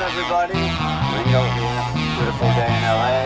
Everybody. 0.00 0.54
Ringo 0.54 1.42
here. 1.56 1.84
Beautiful 2.16 2.48
day 2.48 2.66
in 2.66 2.82
LA. 2.82 3.18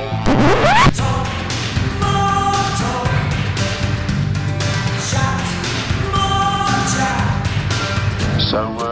So 8.50 8.60
uh, 8.78 8.91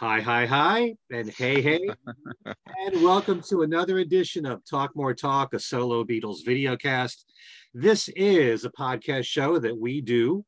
Hi, 0.00 0.20
hi, 0.20 0.46
hi, 0.46 0.94
and 1.10 1.28
hey, 1.28 1.60
hey, 1.60 1.80
and 2.46 3.02
welcome 3.02 3.42
to 3.48 3.62
another 3.62 3.98
edition 3.98 4.46
of 4.46 4.64
Talk 4.64 4.94
More 4.94 5.12
Talk, 5.12 5.54
a 5.54 5.58
solo 5.58 6.04
Beatles 6.04 6.46
videocast. 6.46 7.24
This 7.74 8.08
is 8.14 8.64
a 8.64 8.70
podcast 8.70 9.24
show 9.24 9.58
that 9.58 9.76
we 9.76 10.00
do 10.00 10.44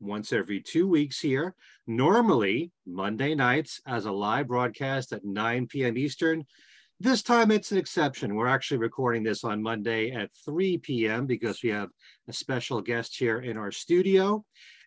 once 0.00 0.32
every 0.32 0.62
two 0.62 0.88
weeks 0.88 1.20
here, 1.20 1.54
normally 1.86 2.72
Monday 2.86 3.34
nights 3.34 3.82
as 3.86 4.06
a 4.06 4.10
live 4.10 4.48
broadcast 4.48 5.12
at 5.12 5.26
9 5.26 5.66
p.m. 5.66 5.98
Eastern. 5.98 6.46
This 6.98 7.22
time 7.22 7.50
it's 7.50 7.72
an 7.72 7.76
exception. 7.76 8.34
We're 8.34 8.46
actually 8.46 8.78
recording 8.78 9.22
this 9.22 9.44
on 9.44 9.62
Monday 9.62 10.12
at 10.12 10.30
3 10.46 10.78
p.m. 10.78 11.26
because 11.26 11.62
we 11.62 11.68
have 11.68 11.90
a 12.28 12.32
special 12.32 12.80
guest 12.80 13.18
here 13.18 13.40
in 13.40 13.58
our 13.58 13.72
studio. 13.72 14.42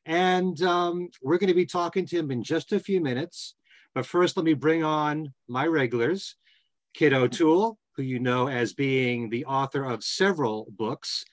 And 0.07 0.59
um, 0.63 1.09
we're 1.21 1.37
going 1.37 1.49
to 1.49 1.53
be 1.53 1.67
talking 1.67 2.07
to 2.07 2.17
him 2.17 2.31
in 2.31 2.41
just 2.41 2.73
a 2.73 2.79
few 2.79 3.01
minutes. 3.01 3.53
But 3.95 4.05
first, 4.05 4.37
let 4.37 4.45
me 4.45 4.53
bring 4.53 4.83
on 4.83 5.33
my 5.47 5.65
regulars, 5.65 6.35
Kit 6.93 7.13
O'Toole, 7.13 7.77
who 7.95 8.03
you 8.03 8.19
know 8.19 8.47
as 8.47 8.73
being 8.73 9.29
the 9.29 9.45
author 9.45 9.83
of 9.83 10.03
several 10.03 10.67
books 10.77 11.25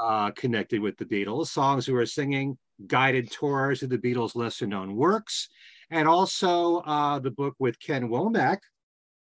uh, 0.00 0.30
connected 0.32 0.80
with 0.80 0.96
the 0.96 1.04
Beatles, 1.04 1.48
songs 1.48 1.88
we 1.88 1.94
were 1.94 2.06
singing, 2.06 2.56
guided 2.86 3.30
tours 3.30 3.82
of 3.82 3.90
the 3.90 3.98
Beatles' 3.98 4.36
lesser 4.36 4.66
known 4.66 4.94
works, 4.94 5.48
and 5.90 6.08
also 6.08 6.78
uh, 6.78 7.18
the 7.18 7.30
book 7.30 7.54
with 7.58 7.80
Ken 7.80 8.08
Womack. 8.08 8.58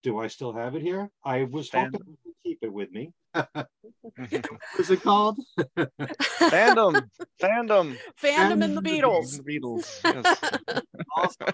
Do 0.02 0.18
I 0.18 0.26
still 0.26 0.52
have 0.52 0.74
it 0.74 0.82
here? 0.82 1.10
I 1.24 1.44
was 1.44 1.70
hoping 1.70 2.00
to 2.00 2.32
keep 2.42 2.58
it 2.62 2.72
with 2.72 2.90
me. 2.90 3.12
what 3.32 3.68
is 4.78 4.90
it 4.90 5.02
called? 5.02 5.38
fandom, 5.76 7.08
fandom, 7.40 7.96
Fandom 8.22 8.64
in 8.64 8.74
the 8.74 8.82
Beatles. 8.82 9.42
The 9.42 9.60
Beatles. 9.60 10.00
Yes. 10.04 10.82
also 11.16 11.46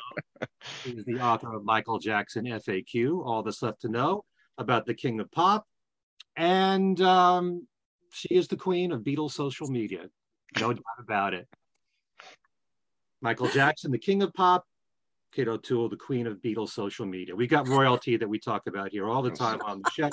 he's 0.84 1.04
the 1.04 1.20
author 1.20 1.54
of 1.54 1.64
Michael 1.64 1.98
Jackson 1.98 2.44
FAQ, 2.44 3.24
All 3.24 3.42
That's 3.42 3.62
Left 3.62 3.80
to 3.82 3.88
Know 3.88 4.24
about 4.58 4.86
the 4.86 4.94
King 4.94 5.20
of 5.20 5.30
Pop. 5.30 5.66
And 6.36 7.00
um, 7.00 7.66
she 8.12 8.28
is 8.34 8.48
the 8.48 8.56
queen 8.56 8.92
of 8.92 9.02
Beatles 9.02 9.32
social 9.32 9.68
media. 9.68 10.06
No 10.60 10.72
doubt 10.72 10.82
about 11.00 11.34
it. 11.34 11.48
Michael 13.20 13.48
Jackson, 13.48 13.90
the 13.90 13.98
king 13.98 14.22
of 14.22 14.32
pop. 14.34 14.66
Kit 15.32 15.48
O'Toole, 15.48 15.88
the 15.88 15.96
queen 15.96 16.28
of 16.28 16.36
Beatles 16.36 16.68
social 16.70 17.06
media. 17.06 17.34
We 17.34 17.48
got 17.48 17.66
royalty 17.66 18.16
that 18.16 18.28
we 18.28 18.38
talk 18.38 18.68
about 18.68 18.92
here 18.92 19.08
all 19.08 19.20
the 19.20 19.32
time 19.32 19.60
on 19.62 19.82
the 19.82 19.90
show. 19.90 20.10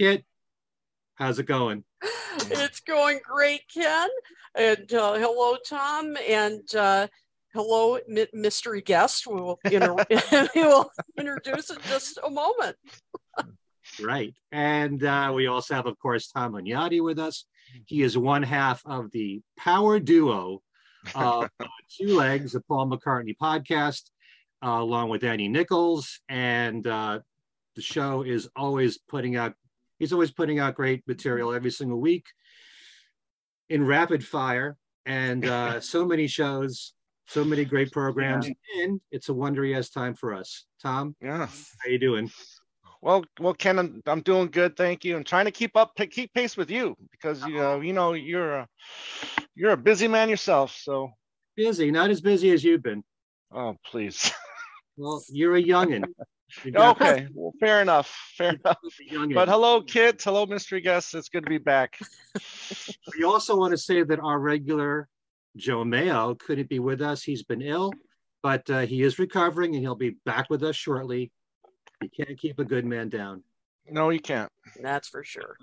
Kit, 0.00 0.24
how's 1.14 1.38
it 1.38 1.46
going? 1.46 1.84
It's 2.50 2.80
going 2.80 3.20
great, 3.24 3.62
Ken. 3.72 4.08
And 4.54 4.92
uh, 4.92 5.14
hello, 5.14 5.56
Tom. 5.66 6.16
And 6.28 6.62
uh, 6.74 7.06
hello, 7.52 7.98
mi- 8.08 8.26
mystery 8.32 8.82
guest. 8.82 9.26
We 9.26 9.40
will, 9.40 9.58
inter- 9.64 9.96
we 10.54 10.62
will 10.62 10.90
introduce 11.18 11.70
in 11.70 11.78
just 11.88 12.18
a 12.24 12.30
moment. 12.30 12.76
Right. 14.02 14.34
And 14.50 15.04
uh, 15.04 15.32
we 15.34 15.46
also 15.46 15.74
have, 15.74 15.86
of 15.86 15.98
course, 15.98 16.28
Tom 16.28 16.52
Agnotti 16.52 17.02
with 17.02 17.18
us. 17.18 17.44
He 17.86 18.02
is 18.02 18.18
one 18.18 18.42
half 18.42 18.82
of 18.84 19.10
the 19.12 19.42
power 19.58 20.00
duo 20.00 20.62
of 21.14 21.50
uh, 21.60 21.66
Two 21.98 22.16
Legs, 22.16 22.52
the 22.52 22.60
Paul 22.62 22.88
McCartney 22.88 23.36
podcast, 23.40 24.10
uh, 24.64 24.70
along 24.70 25.10
with 25.10 25.22
Annie 25.22 25.48
Nichols. 25.48 26.20
And 26.28 26.86
uh, 26.86 27.20
the 27.76 27.82
show 27.82 28.22
is 28.22 28.48
always 28.56 28.98
putting 28.98 29.36
out, 29.36 29.54
he's 29.98 30.12
always 30.12 30.30
putting 30.30 30.58
out 30.58 30.74
great 30.74 31.02
material 31.06 31.52
every 31.52 31.70
single 31.70 32.00
week 32.00 32.26
in 33.68 33.84
rapid 33.86 34.24
fire. 34.24 34.76
And 35.06 35.44
uh, 35.46 35.80
so 35.94 36.04
many 36.06 36.26
shows, 36.26 36.92
so 37.26 37.44
many 37.44 37.64
great 37.64 37.92
programs. 37.92 38.48
And 38.80 39.00
it's 39.10 39.28
a 39.28 39.34
wonder 39.34 39.64
he 39.64 39.72
has 39.72 39.90
time 39.90 40.14
for 40.14 40.34
us. 40.34 40.64
Tom, 40.82 41.14
Yeah. 41.20 41.46
how 41.46 41.88
you 41.90 41.98
doing? 41.98 42.30
Well, 43.02 43.22
well, 43.38 43.52
Ken, 43.52 43.78
I'm, 43.78 44.02
I'm 44.06 44.22
doing 44.22 44.48
good, 44.50 44.76
thank 44.76 45.04
you. 45.04 45.14
I'm 45.14 45.24
trying 45.24 45.44
to 45.44 45.50
keep 45.50 45.76
up, 45.76 45.92
keep 46.10 46.32
pace 46.32 46.56
with 46.56 46.70
you 46.70 46.96
because 47.10 47.44
you 47.46 47.56
know, 47.56 47.80
you 47.82 47.92
know, 47.92 48.14
you're 48.14 48.54
a, 48.60 48.68
you're 49.54 49.72
a 49.72 49.76
busy 49.76 50.08
man 50.08 50.28
yourself. 50.30 50.74
So, 50.80 51.10
Busy, 51.56 51.90
not 51.90 52.10
as 52.10 52.20
busy 52.20 52.50
as 52.50 52.64
you've 52.64 52.82
been. 52.82 53.02
oh, 53.52 53.76
please. 53.90 54.32
Well, 54.96 55.24
you're 55.28 55.56
a 55.56 55.62
youngin. 55.62 56.04
You 56.64 56.70
got 56.70 57.00
okay, 57.00 57.26
well, 57.34 57.52
fair 57.58 57.82
enough, 57.82 58.14
fair 58.36 58.50
enough. 58.50 58.78
But 59.34 59.48
hello, 59.48 59.82
kids. 59.82 60.22
Hello, 60.24 60.46
mystery 60.46 60.80
guests. 60.80 61.14
It's 61.14 61.28
good 61.28 61.44
to 61.44 61.50
be 61.50 61.58
back. 61.58 61.98
we 63.16 63.24
also 63.24 63.56
want 63.56 63.72
to 63.72 63.78
say 63.78 64.02
that 64.02 64.20
our 64.20 64.38
regular 64.38 65.08
Joe 65.56 65.84
Mayo 65.84 66.34
couldn't 66.34 66.68
be 66.68 66.78
with 66.78 67.00
us. 67.00 67.22
He's 67.22 67.42
been 67.42 67.62
ill, 67.62 67.92
but 68.42 68.68
uh, 68.70 68.80
he 68.80 69.02
is 69.02 69.18
recovering 69.18 69.74
and 69.74 69.82
he'll 69.82 69.94
be 69.94 70.16
back 70.24 70.50
with 70.50 70.62
us 70.62 70.76
shortly. 70.76 71.32
You 72.02 72.08
can't 72.08 72.38
keep 72.38 72.58
a 72.58 72.64
good 72.64 72.84
man 72.84 73.08
down. 73.08 73.42
No, 73.88 74.10
you 74.10 74.20
can't. 74.20 74.50
That's 74.80 75.08
for 75.08 75.24
sure. 75.24 75.56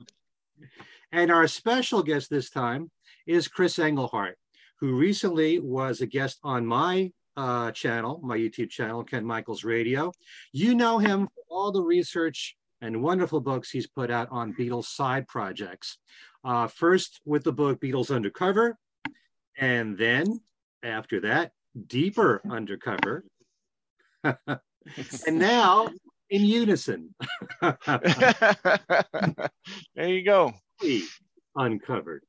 And 1.11 1.31
our 1.31 1.47
special 1.47 2.03
guest 2.03 2.29
this 2.29 2.49
time 2.49 2.89
is 3.27 3.47
Chris 3.47 3.79
Engelhardt, 3.79 4.37
who 4.79 4.95
recently 4.95 5.59
was 5.59 6.01
a 6.01 6.05
guest 6.05 6.39
on 6.43 6.65
my 6.65 7.11
uh, 7.37 7.71
channel, 7.71 8.19
my 8.23 8.37
YouTube 8.37 8.69
channel, 8.69 9.03
Ken 9.03 9.25
Michaels 9.25 9.63
Radio. 9.63 10.11
You 10.51 10.75
know 10.75 10.99
him 10.99 11.27
for 11.27 11.43
all 11.49 11.71
the 11.71 11.81
research 11.81 12.55
and 12.81 13.01
wonderful 13.03 13.39
books 13.39 13.69
he's 13.69 13.87
put 13.87 14.11
out 14.11 14.27
on 14.31 14.53
Beatles 14.53 14.85
side 14.85 15.27
projects. 15.27 15.97
Uh, 16.43 16.67
first 16.67 17.21
with 17.25 17.43
the 17.43 17.53
book 17.53 17.79
Beatles 17.79 18.13
Undercover, 18.13 18.77
and 19.57 19.97
then 19.97 20.41
after 20.83 21.21
that, 21.21 21.51
Deeper 21.87 22.41
Undercover. 22.49 23.23
and 24.23 24.59
now 25.39 25.87
in 26.29 26.43
unison. 26.43 27.13
there 27.61 27.77
you 29.97 30.23
go. 30.23 30.53
uncovered. 31.55 32.23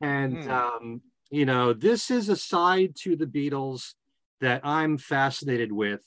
And, 0.00 0.44
Hmm. 0.44 0.50
um, 0.50 1.02
you 1.30 1.44
know, 1.44 1.72
this 1.72 2.10
is 2.10 2.28
a 2.28 2.36
side 2.36 2.94
to 3.02 3.16
the 3.16 3.26
Beatles 3.26 3.94
that 4.40 4.60
I'm 4.64 4.98
fascinated 4.98 5.72
with. 5.72 6.00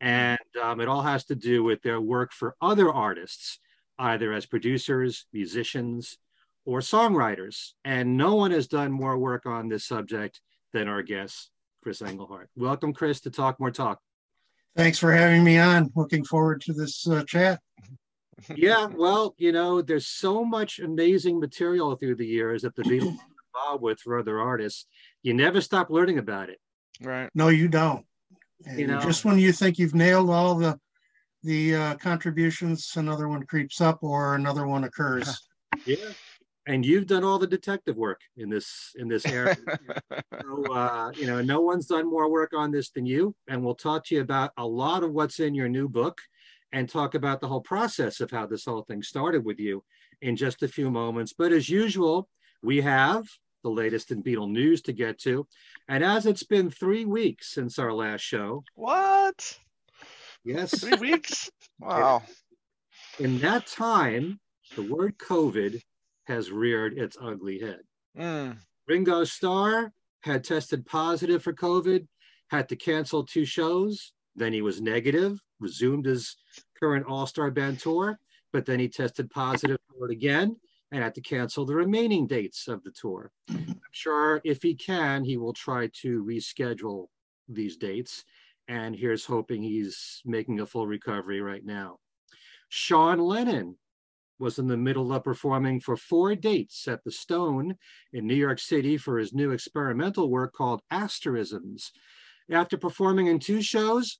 And 0.00 0.38
um, 0.62 0.80
it 0.80 0.88
all 0.88 1.02
has 1.02 1.24
to 1.26 1.34
do 1.34 1.64
with 1.64 1.82
their 1.82 2.00
work 2.00 2.32
for 2.32 2.54
other 2.60 2.92
artists, 2.92 3.58
either 3.98 4.32
as 4.32 4.46
producers, 4.46 5.26
musicians, 5.32 6.18
or 6.64 6.80
songwriters. 6.80 7.72
And 7.84 8.16
no 8.16 8.36
one 8.36 8.52
has 8.52 8.68
done 8.68 8.92
more 8.92 9.18
work 9.18 9.46
on 9.46 9.68
this 9.68 9.84
subject 9.84 10.40
than 10.72 10.86
our 10.86 11.02
guest, 11.02 11.50
Chris 11.82 12.02
Engelhardt. 12.02 12.48
Welcome, 12.56 12.92
Chris, 12.92 13.20
to 13.22 13.30
Talk 13.30 13.58
More 13.58 13.70
Talk. 13.70 14.00
Thanks 14.76 14.98
for 14.98 15.12
having 15.12 15.42
me 15.42 15.58
on. 15.58 15.90
Looking 15.96 16.24
forward 16.24 16.60
to 16.62 16.72
this 16.72 17.08
uh, 17.08 17.24
chat. 17.24 17.60
yeah, 18.54 18.86
well, 18.86 19.34
you 19.38 19.50
know, 19.50 19.82
there's 19.82 20.06
so 20.06 20.44
much 20.44 20.78
amazing 20.78 21.40
material 21.40 21.96
through 21.96 22.14
the 22.14 22.26
years 22.26 22.62
that 22.62 22.76
the 22.76 22.82
Beatles 22.82 23.16
involved 23.54 23.82
with 23.82 23.98
for 24.00 24.18
other 24.18 24.40
artists. 24.40 24.86
You 25.22 25.34
never 25.34 25.60
stop 25.60 25.90
learning 25.90 26.18
about 26.18 26.50
it. 26.50 26.60
Right. 27.02 27.30
No, 27.34 27.48
you 27.48 27.68
don't. 27.68 28.04
And 28.66 28.78
You 28.78 28.86
know- 28.88 29.00
just 29.00 29.24
when 29.24 29.38
you 29.38 29.52
think 29.52 29.78
you've 29.78 29.94
nailed 29.94 30.30
all 30.30 30.54
the 30.54 30.78
the 31.44 31.74
uh, 31.76 31.94
contributions, 31.96 32.92
another 32.96 33.28
one 33.28 33.44
creeps 33.46 33.80
up 33.80 34.02
or 34.02 34.34
another 34.34 34.66
one 34.66 34.84
occurs. 34.84 35.48
Yeah. 35.86 35.96
and 36.66 36.84
you've 36.84 37.06
done 37.06 37.22
all 37.24 37.38
the 37.38 37.46
detective 37.46 37.96
work 37.96 38.20
in 38.36 38.48
this 38.50 38.92
in 38.96 39.06
this 39.06 39.24
area. 39.26 39.56
so, 40.42 40.64
uh, 40.74 41.12
you 41.14 41.26
know, 41.26 41.40
no 41.42 41.60
one's 41.60 41.86
done 41.86 42.08
more 42.10 42.28
work 42.30 42.52
on 42.56 42.70
this 42.72 42.90
than 42.90 43.06
you, 43.06 43.34
and 43.48 43.62
we'll 43.62 43.74
talk 43.76 44.04
to 44.06 44.14
you 44.16 44.22
about 44.22 44.50
a 44.56 44.66
lot 44.66 45.02
of 45.04 45.12
what's 45.12 45.38
in 45.40 45.54
your 45.54 45.68
new 45.68 45.88
book, 45.88 46.18
and 46.72 46.88
talk 46.88 47.14
about 47.14 47.40
the 47.40 47.46
whole 47.48 47.60
process 47.60 48.20
of 48.20 48.30
how 48.30 48.46
this 48.46 48.64
whole 48.64 48.82
thing 48.82 49.02
started 49.02 49.44
with 49.44 49.58
you 49.60 49.84
in 50.22 50.34
just 50.36 50.62
a 50.62 50.68
few 50.68 50.90
moments. 50.90 51.32
But 51.36 51.52
as 51.52 51.68
usual, 51.68 52.28
we 52.62 52.80
have 52.80 53.24
the 53.62 53.70
latest 53.70 54.10
in 54.10 54.22
Beatle 54.22 54.50
news 54.50 54.82
to 54.82 54.92
get 54.92 55.18
to, 55.20 55.46
and 55.88 56.04
as 56.04 56.26
it's 56.26 56.44
been 56.44 56.70
three 56.70 57.04
weeks 57.04 57.52
since 57.52 57.78
our 57.78 57.92
last 57.92 58.20
show, 58.22 58.62
What? 58.74 59.58
yes, 60.44 60.78
Three 60.80 61.10
weeks? 61.10 61.50
Wow. 61.80 62.22
in 63.20 63.38
that 63.38 63.66
time, 63.66 64.40
the 64.74 64.82
word 64.82 65.16
COVID 65.18 65.80
has 66.26 66.50
reared 66.50 66.98
its 66.98 67.16
ugly 67.20 67.60
head. 67.60 67.80
Mm. 68.18 68.58
Ringo 68.88 69.22
Starr 69.24 69.92
had 70.22 70.42
tested 70.44 70.84
positive 70.86 71.42
for 71.42 71.52
COVID, 71.52 72.06
had 72.50 72.68
to 72.68 72.76
cancel 72.76 73.24
two 73.24 73.44
shows. 73.44 74.12
Then 74.34 74.52
he 74.52 74.60
was 74.62 74.80
negative, 74.80 75.38
resumed 75.60 76.06
his 76.06 76.36
current 76.80 77.06
All 77.08 77.26
Star 77.26 77.50
Band 77.50 77.78
tour, 77.78 78.18
but 78.52 78.66
then 78.66 78.78
he 78.80 78.88
tested 78.88 79.30
positive 79.30 79.78
for 79.96 80.10
it 80.10 80.12
again 80.12 80.56
and 80.92 81.02
had 81.02 81.14
to 81.14 81.20
cancel 81.20 81.64
the 81.64 81.74
remaining 81.74 82.26
dates 82.26 82.68
of 82.68 82.82
the 82.82 82.90
tour. 82.90 83.30
I'm 83.50 83.76
sure 83.92 84.40
if 84.44 84.62
he 84.62 84.74
can, 84.74 85.24
he 85.24 85.36
will 85.36 85.52
try 85.52 85.90
to 86.02 86.24
reschedule 86.24 87.06
these 87.48 87.76
dates. 87.76 88.24
And 88.68 88.94
here's 88.94 89.24
hoping 89.24 89.62
he's 89.62 90.22
making 90.24 90.60
a 90.60 90.66
full 90.66 90.86
recovery 90.86 91.40
right 91.40 91.64
now. 91.64 91.98
Sean 92.68 93.18
Lennon 93.18 93.76
was 94.38 94.58
in 94.58 94.68
the 94.68 94.76
middle 94.76 95.12
of 95.12 95.24
performing 95.24 95.80
for 95.80 95.96
four 95.96 96.34
dates 96.34 96.86
at 96.86 97.02
the 97.02 97.10
Stone 97.10 97.76
in 98.12 98.26
New 98.26 98.34
York 98.34 98.58
City 98.58 98.96
for 98.96 99.18
his 99.18 99.32
new 99.32 99.50
experimental 99.50 100.30
work 100.30 100.52
called 100.52 100.82
Asterisms. 100.90 101.92
After 102.50 102.76
performing 102.76 103.26
in 103.26 103.40
two 103.40 103.60
shows, 103.62 104.18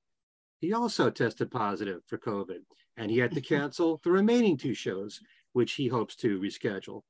he 0.61 0.73
also 0.73 1.09
tested 1.09 1.51
positive 1.51 2.01
for 2.07 2.19
COVID 2.19 2.61
and 2.97 3.11
he 3.11 3.19
had 3.19 3.33
to 3.33 3.41
cancel 3.55 4.01
the 4.03 4.11
remaining 4.11 4.57
two 4.57 4.75
shows, 4.75 5.21
which 5.53 5.75
he 5.75 5.89
hopes 5.89 6.17
to 6.17 6.39
reschedule. 6.39 7.03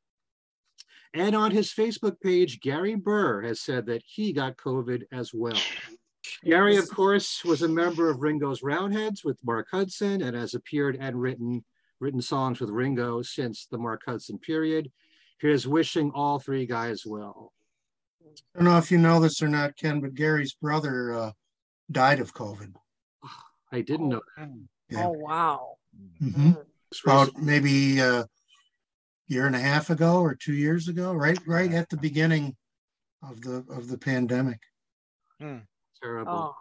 And 1.15 1.35
on 1.35 1.51
his 1.51 1.73
Facebook 1.73 2.21
page, 2.21 2.61
Gary 2.61 2.95
Burr 2.95 3.43
has 3.43 3.61
said 3.61 3.87
that 3.87 4.03
he 4.05 4.33
got 4.33 4.57
COVID 4.57 5.05
as 5.11 5.33
well. 5.33 5.57
Gary, 6.45 6.77
of 6.77 6.89
course, 6.91 7.43
was 7.45 7.63
a 7.63 7.69
member 7.69 8.11
of 8.11 8.21
Ringo's 8.21 8.63
Roundheads 8.63 9.25
with 9.25 9.43
Mark 9.45 9.69
Hudson 9.71 10.23
and 10.23 10.37
has 10.37 10.55
appeared 10.55 10.97
and 11.01 11.21
written 11.21 11.65
written 12.01 12.21
songs 12.23 12.61
with 12.61 12.71
Ringo 12.71 13.23
since 13.23 13.67
the 13.67 13.79
Mark 13.79 14.03
Hudson 14.07 14.39
period. 14.39 14.93
Here's 15.41 15.67
wishing 15.67 16.13
all 16.15 16.39
three 16.39 16.65
guys 16.67 17.05
well. 17.05 17.53
I 18.55 18.59
don't 18.59 18.65
know 18.65 18.79
if 18.79 18.91
you 18.93 18.99
know 18.99 19.19
this 19.19 19.43
or 19.43 19.49
not, 19.49 19.77
Ken, 19.77 20.01
but 20.01 20.15
Gary's 20.15 20.55
brother 20.55 21.13
uh, 21.13 21.33
died 21.91 22.21
of 22.21 22.35
COVID. 22.35 22.75
I 23.73 23.81
didn't 23.81 24.11
know 24.11 24.21
Yeah. 24.89 25.07
Oh 25.07 25.11
wow. 25.11 25.77
Mhm. 26.23 26.55
that. 26.55 26.67
About 27.05 27.37
maybe 27.37 27.99
a 27.99 28.27
year 29.27 29.47
and 29.47 29.55
a 29.55 29.61
half 29.61 29.91
ago 29.91 30.21
or 30.21 30.35
two 30.35 30.55
years 30.55 30.89
ago, 30.89 31.13
right, 31.13 31.39
right 31.47 31.73
at 31.73 31.89
the 31.91 31.97
beginning 31.99 32.57
of 33.23 33.41
the 33.43 33.65
of 33.71 33.89
the 33.89 33.99
pandemic. 33.99 34.61
terrible. 35.41 36.33
Oh, 36.33 36.55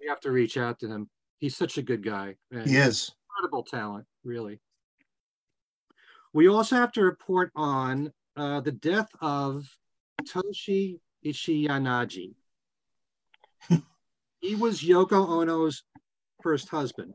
We 0.00 0.08
have 0.08 0.20
to 0.20 0.30
reach 0.30 0.56
out 0.56 0.78
to 0.80 0.88
him. 0.88 1.10
He's 1.38 1.56
such 1.56 1.78
a 1.78 1.82
good 1.82 2.02
guy. 2.02 2.36
and 2.50 2.68
He 2.68 2.76
is. 2.76 3.12
incredible 3.28 3.62
talent, 3.62 4.06
really. 4.24 4.60
We 6.32 6.48
also 6.48 6.76
have 6.76 6.92
to 6.92 7.02
report 7.02 7.50
on 7.54 8.12
uh, 8.36 8.60
the 8.60 8.72
death 8.72 9.08
of 9.20 9.68
Toshi 10.22 11.00
Ichiyanagi. 11.24 12.34
he 14.40 14.54
was 14.54 14.80
Yoko 14.80 15.28
Ono's 15.28 15.82
first 16.42 16.68
husband. 16.68 17.14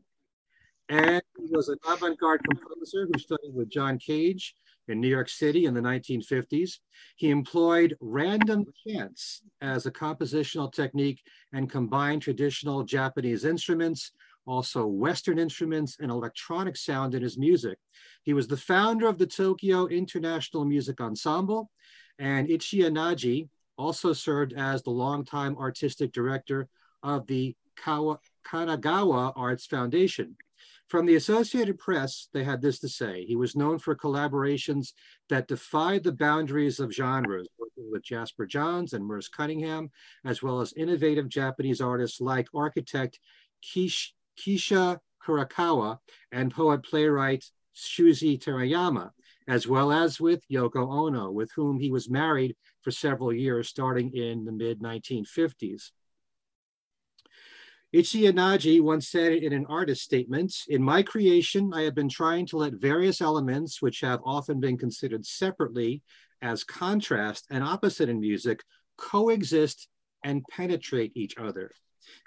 And 0.88 1.22
he 1.38 1.46
was 1.50 1.68
an 1.68 1.78
avant 1.86 2.18
garde 2.18 2.42
composer 2.44 3.06
who 3.10 3.18
studied 3.18 3.54
with 3.54 3.70
John 3.70 3.98
Cage 3.98 4.54
in 4.88 5.00
New 5.00 5.08
York 5.08 5.28
City 5.30 5.64
in 5.64 5.72
the 5.72 5.80
1950s. 5.80 6.78
He 7.16 7.30
employed 7.30 7.96
random 8.00 8.66
chance 8.86 9.42
as 9.62 9.86
a 9.86 9.90
compositional 9.90 10.72
technique 10.72 11.22
and 11.52 11.70
combined 11.70 12.22
traditional 12.22 12.84
Japanese 12.84 13.44
instruments, 13.44 14.12
also 14.46 14.86
Western 14.86 15.38
instruments, 15.38 15.96
and 16.00 16.10
electronic 16.10 16.76
sound 16.76 17.14
in 17.14 17.22
his 17.22 17.38
music. 17.38 17.78
He 18.22 18.34
was 18.34 18.46
the 18.46 18.56
founder 18.56 19.08
of 19.08 19.16
the 19.16 19.26
Tokyo 19.26 19.86
International 19.86 20.66
Music 20.66 21.00
Ensemble, 21.00 21.70
and 22.18 22.48
Ichiyanagi 22.48 23.48
also 23.78 24.12
served 24.12 24.52
as 24.52 24.82
the 24.82 24.90
longtime 24.90 25.56
artistic 25.56 26.12
director 26.12 26.68
of 27.02 27.26
the 27.26 27.56
Kawa, 27.76 28.18
Kanagawa 28.46 29.32
Arts 29.34 29.66
Foundation. 29.66 30.36
From 30.88 31.06
the 31.06 31.16
Associated 31.16 31.78
Press, 31.78 32.28
they 32.32 32.44
had 32.44 32.60
this 32.60 32.78
to 32.80 32.88
say. 32.88 33.24
He 33.24 33.36
was 33.36 33.56
known 33.56 33.78
for 33.78 33.96
collaborations 33.96 34.92
that 35.28 35.48
defied 35.48 36.04
the 36.04 36.12
boundaries 36.12 36.78
of 36.78 36.92
genres, 36.92 37.48
working 37.58 37.90
with 37.90 38.04
Jasper 38.04 38.46
Johns 38.46 38.92
and 38.92 39.04
Merce 39.04 39.28
Cunningham, 39.28 39.90
as 40.24 40.42
well 40.42 40.60
as 40.60 40.74
innovative 40.74 41.28
Japanese 41.28 41.80
artists 41.80 42.20
like 42.20 42.48
architect 42.54 43.18
Kish, 43.62 44.14
Kisho 44.38 44.98
Kurokawa 45.24 45.98
and 46.32 46.52
poet 46.52 46.82
playwright 46.82 47.44
Shuji 47.74 48.38
Terayama, 48.38 49.10
as 49.48 49.66
well 49.66 49.90
as 49.90 50.20
with 50.20 50.46
Yoko 50.48 50.88
Ono, 50.92 51.30
with 51.30 51.50
whom 51.56 51.80
he 51.80 51.90
was 51.90 52.10
married 52.10 52.56
for 52.82 52.90
several 52.90 53.32
years, 53.32 53.68
starting 53.68 54.14
in 54.14 54.44
the 54.44 54.52
mid 54.52 54.80
1950s. 54.80 55.90
Ichiyanagi 57.94 58.80
once 58.80 59.08
said 59.08 59.34
in 59.34 59.52
an 59.52 59.66
artist 59.66 60.02
statement, 60.02 60.52
in 60.68 60.82
my 60.82 61.00
creation, 61.00 61.72
I 61.72 61.82
have 61.82 61.94
been 61.94 62.08
trying 62.08 62.44
to 62.46 62.56
let 62.56 62.74
various 62.74 63.20
elements 63.20 63.80
which 63.80 64.00
have 64.00 64.20
often 64.24 64.58
been 64.58 64.76
considered 64.76 65.24
separately 65.24 66.02
as 66.42 66.64
contrast 66.64 67.46
and 67.50 67.62
opposite 67.62 68.08
in 68.08 68.18
music 68.18 68.64
coexist 68.96 69.86
and 70.24 70.44
penetrate 70.50 71.12
each 71.14 71.38
other. 71.38 71.70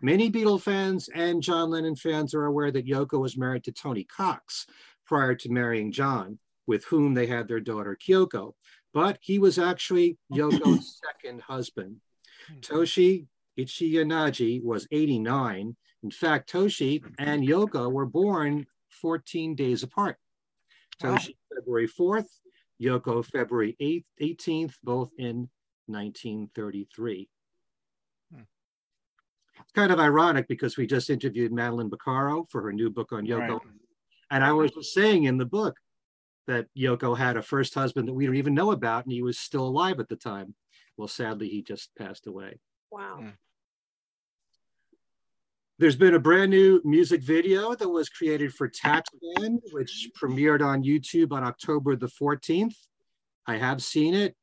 Many 0.02 0.32
Beatle 0.32 0.62
fans 0.62 1.10
and 1.14 1.44
John 1.44 1.70
Lennon 1.70 1.98
fans 1.98 2.34
are 2.34 2.46
aware 2.46 2.72
that 2.72 2.88
Yoko 2.88 3.20
was 3.20 3.38
married 3.38 3.66
to 3.66 3.74
Tony 3.74 4.06
Cox 4.06 4.68
prior 5.06 5.36
to 5.36 5.52
marrying 5.52 5.92
John, 5.92 6.40
with 6.66 6.86
whom 6.86 7.14
they 7.14 7.28
had 7.28 7.50
their 7.50 7.60
daughter 7.60 7.98
Kyoko, 8.02 8.54
but 8.94 9.18
he 9.20 9.38
was 9.38 9.60
actually 9.60 10.18
Yoko's 10.34 10.98
second 11.06 11.42
husband. 11.42 11.98
Hmm. 12.48 12.60
Toshi 12.60 13.28
Ichiyanagi 13.58 14.64
was 14.64 14.88
89. 14.92 15.76
In 16.04 16.12
fact, 16.12 16.52
Toshi 16.52 17.04
and 17.18 17.48
Yoko 17.48 17.92
were 17.92 18.06
born 18.06 18.66
14 19.02 19.56
days 19.56 19.84
apart. 19.84 20.18
Toshi 21.02 21.36
February 21.54 21.88
4th, 21.88 22.28
Yoko 22.82 23.26
February 23.26 23.76
8th, 23.82 24.06
18th, 24.22 24.74
both 24.84 25.12
in 25.18 25.50
1933. 25.88 27.30
It's 29.60 29.72
kind 29.74 29.92
of 29.92 30.00
ironic 30.00 30.48
because 30.48 30.78
we 30.78 30.86
just 30.86 31.10
interviewed 31.10 31.52
Madeline 31.52 31.90
Bocchiaro 31.90 32.46
for 32.50 32.62
her 32.62 32.74
new 32.74 32.90
book 32.90 33.12
on 33.12 33.26
Yoko. 33.26 33.50
Right. 33.50 33.62
And 34.30 34.44
I 34.44 34.52
was 34.52 34.72
just 34.72 34.94
saying 34.94 35.24
in 35.24 35.38
the 35.38 35.46
book 35.46 35.78
that 36.48 36.68
Yoko 36.78 37.18
had 37.18 37.38
a 37.38 37.42
first 37.42 37.74
husband 37.74 38.08
that 38.08 38.14
we 38.14 38.26
don't 38.26 38.36
even 38.36 38.54
know 38.54 38.72
about, 38.72 39.06
and 39.06 39.12
he 39.12 39.22
was 39.22 39.40
still 39.40 39.68
alive 39.68 40.00
at 40.00 40.10
the 40.10 40.16
time. 40.16 40.54
Well, 40.96 41.08
sadly, 41.08 41.50
he 41.50 41.62
just 41.62 41.90
passed 41.98 42.28
away. 42.28 42.60
wow. 42.92 43.20
Mm. 43.22 43.34
There's 45.80 45.96
been 45.96 46.16
a 46.16 46.20
brand 46.20 46.50
new 46.50 46.82
music 46.84 47.22
video 47.22 47.76
that 47.76 47.88
was 47.88 48.10
created 48.10 48.52
for 48.52 48.68
Tax 48.68 49.12
Band, 49.36 49.62
which 49.72 50.10
premiered 50.20 50.66
on 50.66 50.84
YouTube 50.84 51.32
on 51.32 51.44
October 51.44 51.96
the 51.96 52.08
14th. 52.08 52.74
I 53.46 53.58
have 53.58 53.84
seen 53.84 54.16
it. 54.16 54.36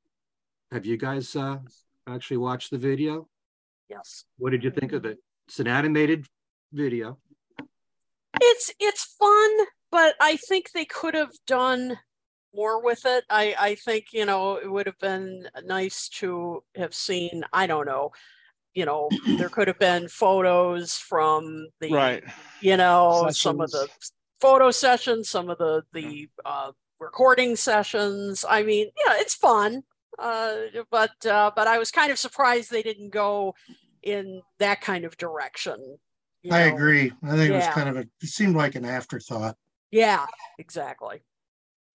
Have 0.71 0.87
you 0.87 0.97
guys 0.97 1.35
uh, 1.35 1.59
actually 2.07 2.37
watched 2.37 2.71
the 2.71 2.79
video? 2.79 3.27
Yes. 3.91 4.27
What 4.39 4.51
did 4.51 4.63
you 4.63 4.71
think 4.71 4.93
of 4.93 5.05
it? 5.05 5.19
It's 5.49 5.59
an 5.59 5.67
animated 5.67 6.25
video. 6.73 7.19
It's 8.41 8.73
it's 8.79 9.17
fun, 9.19 9.51
but 9.91 10.15
I 10.21 10.37
think 10.37 10.71
they 10.71 10.85
could 10.85 11.15
have 11.15 11.33
done 11.49 11.99
more 12.55 12.81
with 12.81 13.05
it. 13.07 13.25
I 13.29 13.57
I 13.59 13.75
think, 13.75 14.13
you 14.13 14.25
know, 14.25 14.55
it 14.57 14.71
would 14.71 14.87
have 14.87 15.01
been 15.01 15.49
nice 15.65 16.09
to 16.21 16.63
have 16.77 16.95
seen, 16.95 17.43
I 17.53 17.67
don't 17.67 17.87
know, 17.87 18.13
you 18.75 18.85
know, 18.85 19.09
there 19.39 19.49
could 19.49 19.69
have 19.69 19.79
been 19.79 20.09
photos 20.09 20.97
from 20.97 21.69
the 21.81 21.93
Right. 21.93 22.25
you 22.61 22.77
know, 22.77 23.29
some 23.31 23.61
of 23.61 23.71
the 23.71 23.89
photo 24.41 24.71
sessions, 24.71 25.29
some 25.29 25.49
of 25.49 25.59
the 25.59 25.83
the 25.93 26.29
uh, 26.45 26.73
recording 26.99 27.57
sessions. 27.57 28.45
I 28.49 28.63
mean, 28.63 28.91
yeah, 29.07 29.15
it's 29.17 29.35
fun, 29.35 29.83
uh, 30.19 30.57
but 30.91 31.25
uh, 31.27 31.51
but 31.55 31.67
I 31.67 31.79
was 31.79 31.91
kind 31.91 32.11
of 32.11 32.19
surprised 32.19 32.71
they 32.71 32.83
didn't 32.83 33.11
go 33.11 33.55
in 34.03 34.43
that 34.59 34.81
kind 34.81 35.05
of 35.05 35.17
direction. 35.17 35.99
you 36.43 36.53
I 36.53 36.69
know. 36.69 36.75
agree. 36.75 37.13
I 37.23 37.37
think 37.37 37.51
it 37.51 37.57
was 37.57 37.69
kind 37.69 37.89
of 37.89 37.97
a, 37.97 38.01
it 38.01 38.29
seemed 38.29 38.57
like 38.57 38.75
an 38.75 38.85
afterthought. 38.85 39.57
Yeah, 39.91 40.27
exactly. 40.59 41.23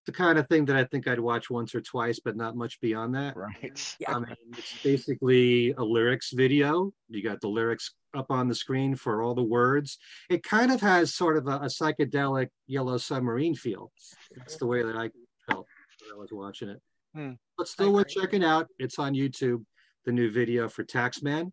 The 0.10 0.18
kind 0.18 0.40
of 0.40 0.48
thing 0.48 0.66
that 0.66 0.76
I 0.76 0.86
think 0.86 1.08
I'd 1.08 1.20
watch 1.20 1.52
once 1.52 1.76
or 1.76 1.82
twice, 1.82 2.20
but 2.20 2.36
not 2.36 2.56
much 2.56 2.82
beyond 2.82 3.14
that. 3.14 3.38
Right. 3.38 3.96
Yeah. 4.00 4.16
I 4.16 4.20
mean, 4.20 4.36
it's 4.58 4.82
basically 4.82 5.72
a 5.78 5.84
lyrics 5.84 6.32
video. 6.32 6.92
You 7.10 7.22
got 7.22 7.42
the 7.42 7.48
lyrics 7.48 7.94
up 8.18 8.32
on 8.32 8.48
the 8.48 8.56
screen 8.56 8.96
for 8.96 9.22
all 9.22 9.36
the 9.36 9.44
words. 9.44 10.00
It 10.28 10.42
kind 10.42 10.72
of 10.72 10.82
has 10.82 11.14
sort 11.14 11.38
of 11.38 11.48
a, 11.48 11.58
a 11.58 11.66
psychedelic 11.66 12.48
Yellow 12.66 12.98
Submarine 12.98 13.54
feel. 13.54 13.92
That's 14.36 14.58
the 14.58 14.66
way 14.66 14.82
that 14.82 14.96
I 14.96 15.12
felt 15.48 15.68
when 16.02 16.12
I 16.12 16.18
was 16.18 16.32
watching 16.32 16.70
it. 16.70 16.82
Hmm. 17.14 17.34
But 17.56 17.68
still 17.68 17.94
worth 17.94 18.08
checking 18.08 18.44
out. 18.44 18.68
It's 18.80 18.98
on 18.98 19.14
YouTube, 19.14 19.64
the 20.06 20.12
new 20.12 20.32
video 20.32 20.68
for 20.70 20.84
Taxman. 20.84 21.52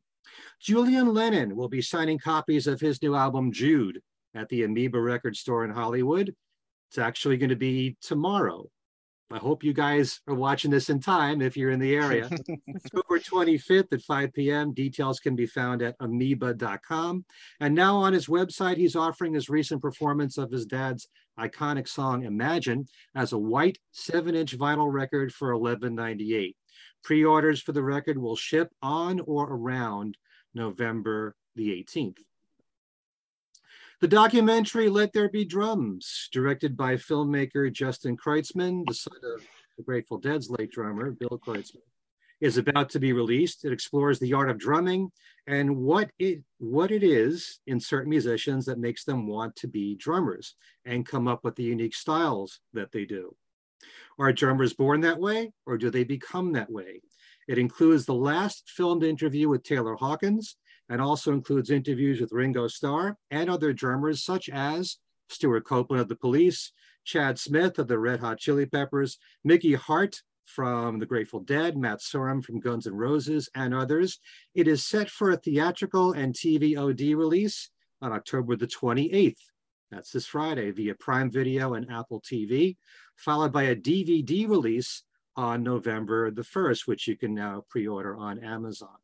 Julian 0.62 1.12
Lennon 1.12 1.56
will 1.56 1.68
be 1.68 1.82
signing 1.82 2.18
copies 2.18 2.66
of 2.66 2.80
his 2.80 3.02
new 3.02 3.14
album 3.14 3.52
Jude 3.52 4.00
at 4.34 4.48
the 4.48 4.64
Amoeba 4.64 4.98
Record 4.98 5.36
Store 5.36 5.62
in 5.62 5.70
Hollywood. 5.70 6.34
It's 6.88 6.98
actually 6.98 7.36
going 7.36 7.50
to 7.50 7.56
be 7.56 7.96
tomorrow. 8.00 8.68
I 9.30 9.38
hope 9.38 9.64
you 9.64 9.72
guys 9.72 10.20
are 10.28 10.34
watching 10.34 10.70
this 10.70 10.88
in 10.88 11.00
time 11.00 11.42
if 11.42 11.56
you're 11.56 11.72
in 11.72 11.80
the 11.80 11.96
area. 11.96 12.26
October 12.76 13.18
25th 13.18 13.92
at 13.92 14.02
5 14.02 14.32
p.m. 14.32 14.72
Details 14.72 15.18
can 15.18 15.34
be 15.34 15.46
found 15.46 15.82
at 15.82 15.96
amoeba.com. 15.98 17.24
And 17.58 17.74
now 17.74 17.96
on 17.96 18.12
his 18.12 18.28
website, 18.28 18.76
he's 18.76 18.94
offering 18.94 19.34
his 19.34 19.48
recent 19.48 19.82
performance 19.82 20.38
of 20.38 20.52
his 20.52 20.64
dad's 20.64 21.08
iconic 21.40 21.88
song 21.88 22.22
Imagine 22.22 22.86
as 23.16 23.32
a 23.32 23.38
white 23.38 23.78
7-inch 23.92 24.56
vinyl 24.56 24.92
record 24.92 25.32
for 25.32 25.52
$11.98. 25.52 26.54
Pre-orders 27.02 27.60
for 27.60 27.72
the 27.72 27.82
record 27.82 28.18
will 28.18 28.36
ship 28.36 28.70
on 28.80 29.20
or 29.20 29.52
around 29.52 30.16
November 30.54 31.34
the 31.56 31.70
18th. 31.70 32.18
The 34.02 34.08
documentary 34.08 34.90
Let 34.90 35.14
There 35.14 35.30
Be 35.30 35.46
Drums, 35.46 36.28
directed 36.30 36.76
by 36.76 36.96
filmmaker 36.96 37.72
Justin 37.72 38.14
Kreutzmann, 38.14 38.84
the 38.86 38.92
son 38.92 39.16
of 39.34 39.42
the 39.78 39.82
Grateful 39.82 40.18
Dead's 40.18 40.50
late 40.50 40.70
drummer, 40.70 41.12
Bill 41.12 41.40
Kreutzmann, 41.42 41.80
is 42.42 42.58
about 42.58 42.90
to 42.90 43.00
be 43.00 43.14
released. 43.14 43.64
It 43.64 43.72
explores 43.72 44.18
the 44.18 44.34
art 44.34 44.50
of 44.50 44.58
drumming 44.58 45.12
and 45.46 45.78
what 45.78 46.10
it 46.18 46.42
what 46.58 46.90
it 46.90 47.02
is 47.02 47.60
in 47.66 47.80
certain 47.80 48.10
musicians 48.10 48.66
that 48.66 48.78
makes 48.78 49.04
them 49.04 49.26
want 49.26 49.56
to 49.56 49.66
be 49.66 49.94
drummers 49.94 50.56
and 50.84 51.06
come 51.06 51.26
up 51.26 51.42
with 51.42 51.56
the 51.56 51.64
unique 51.64 51.94
styles 51.94 52.60
that 52.74 52.92
they 52.92 53.06
do. 53.06 53.34
Are 54.18 54.30
drummers 54.30 54.74
born 54.74 55.00
that 55.00 55.18
way 55.18 55.52
or 55.64 55.78
do 55.78 55.88
they 55.88 56.04
become 56.04 56.52
that 56.52 56.70
way? 56.70 57.00
It 57.48 57.56
includes 57.56 58.04
the 58.04 58.12
last 58.12 58.68
filmed 58.68 59.04
interview 59.04 59.48
with 59.48 59.62
Taylor 59.62 59.94
Hawkins 59.94 60.58
and 60.88 61.00
also 61.00 61.32
includes 61.32 61.70
interviews 61.70 62.20
with 62.20 62.32
Ringo 62.32 62.68
Starr 62.68 63.16
and 63.30 63.50
other 63.50 63.72
drummers 63.72 64.24
such 64.24 64.48
as 64.48 64.98
Stewart 65.28 65.64
Copeland 65.64 66.00
of 66.00 66.08
the 66.08 66.16
Police, 66.16 66.72
Chad 67.04 67.38
Smith 67.38 67.78
of 67.78 67.88
the 67.88 67.98
Red 67.98 68.20
Hot 68.20 68.38
Chili 68.38 68.66
Peppers, 68.66 69.18
Mickey 69.44 69.74
Hart 69.74 70.22
from 70.44 70.98
the 70.98 71.06
Grateful 71.06 71.40
Dead, 71.40 71.76
Matt 71.76 71.98
Sorum 72.00 72.42
from 72.42 72.60
Guns 72.60 72.86
N' 72.86 72.94
Roses, 72.94 73.48
and 73.54 73.74
others. 73.74 74.20
It 74.54 74.68
is 74.68 74.86
set 74.86 75.10
for 75.10 75.30
a 75.30 75.36
theatrical 75.36 76.12
and 76.12 76.34
TV 76.34 76.78
OD 76.78 77.16
release 77.16 77.70
on 78.00 78.12
October 78.12 78.56
the 78.56 78.66
28th. 78.66 79.34
That's 79.90 80.10
this 80.10 80.26
Friday 80.26 80.70
via 80.70 80.94
Prime 80.94 81.30
Video 81.30 81.74
and 81.74 81.90
Apple 81.90 82.20
TV, 82.20 82.76
followed 83.16 83.52
by 83.52 83.64
a 83.64 83.76
DVD 83.76 84.48
release 84.48 85.02
on 85.36 85.62
November 85.62 86.30
the 86.30 86.42
1st, 86.42 86.86
which 86.86 87.06
you 87.06 87.16
can 87.16 87.34
now 87.34 87.64
pre-order 87.68 88.16
on 88.16 88.42
Amazon. 88.42 88.96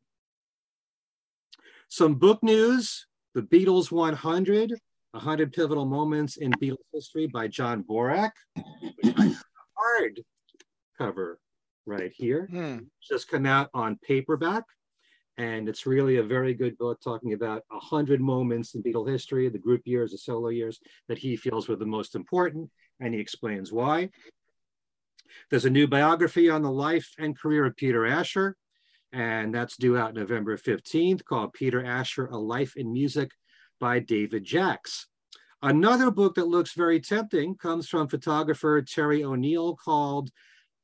Some 1.93 2.15
book 2.15 2.41
news, 2.41 3.05
The 3.35 3.43
Beatles 3.43 3.91
100, 3.91 4.71
100 5.11 5.53
Pivotal 5.53 5.85
Moments 5.85 6.37
in 6.37 6.49
Beatles 6.53 6.77
History 6.91 7.27
by 7.27 7.47
John 7.47 7.83
Borack. 7.83 8.31
Hard 9.77 10.19
cover 10.97 11.37
right 11.85 12.11
here. 12.11 12.47
Hmm. 12.49 12.77
Just 13.07 13.27
come 13.27 13.45
out 13.45 13.69
on 13.75 13.99
paperback. 14.01 14.63
And 15.37 15.69
it's 15.69 15.85
really 15.85 16.17
a 16.17 16.23
very 16.23 16.55
good 16.55 16.75
book 16.79 16.99
talking 16.99 17.33
about 17.33 17.61
100 17.67 18.19
moments 18.19 18.73
in 18.73 18.81
Beatle 18.81 19.07
history, 19.07 19.47
the 19.49 19.59
group 19.59 19.83
years, 19.85 20.13
the 20.13 20.17
solo 20.17 20.49
years 20.49 20.79
that 21.09 21.19
he 21.19 21.35
feels 21.35 21.69
were 21.69 21.75
the 21.75 21.85
most 21.85 22.15
important. 22.15 22.71
And 23.01 23.13
he 23.13 23.19
explains 23.19 23.71
why. 23.71 24.09
There's 25.51 25.65
a 25.65 25.69
new 25.69 25.87
biography 25.87 26.49
on 26.49 26.63
the 26.63 26.71
life 26.71 27.11
and 27.19 27.37
career 27.37 27.67
of 27.67 27.75
Peter 27.75 28.03
Asher, 28.07 28.57
and 29.13 29.53
that's 29.53 29.77
due 29.77 29.95
out 29.95 30.15
November 30.15 30.57
15th, 30.57 31.23
called 31.23 31.53
Peter 31.53 31.85
Asher 31.85 32.25
A 32.25 32.37
Life 32.37 32.75
in 32.75 32.91
Music 32.91 33.31
by 33.79 33.99
David 33.99 34.43
Jacks. 34.43 35.07
Another 35.61 36.11
book 36.11 36.35
that 36.35 36.47
looks 36.47 36.73
very 36.73 36.99
tempting 36.99 37.55
comes 37.55 37.87
from 37.87 38.07
photographer 38.09 38.81
Terry 38.81 39.23
O'Neill 39.23 39.75
called 39.75 40.31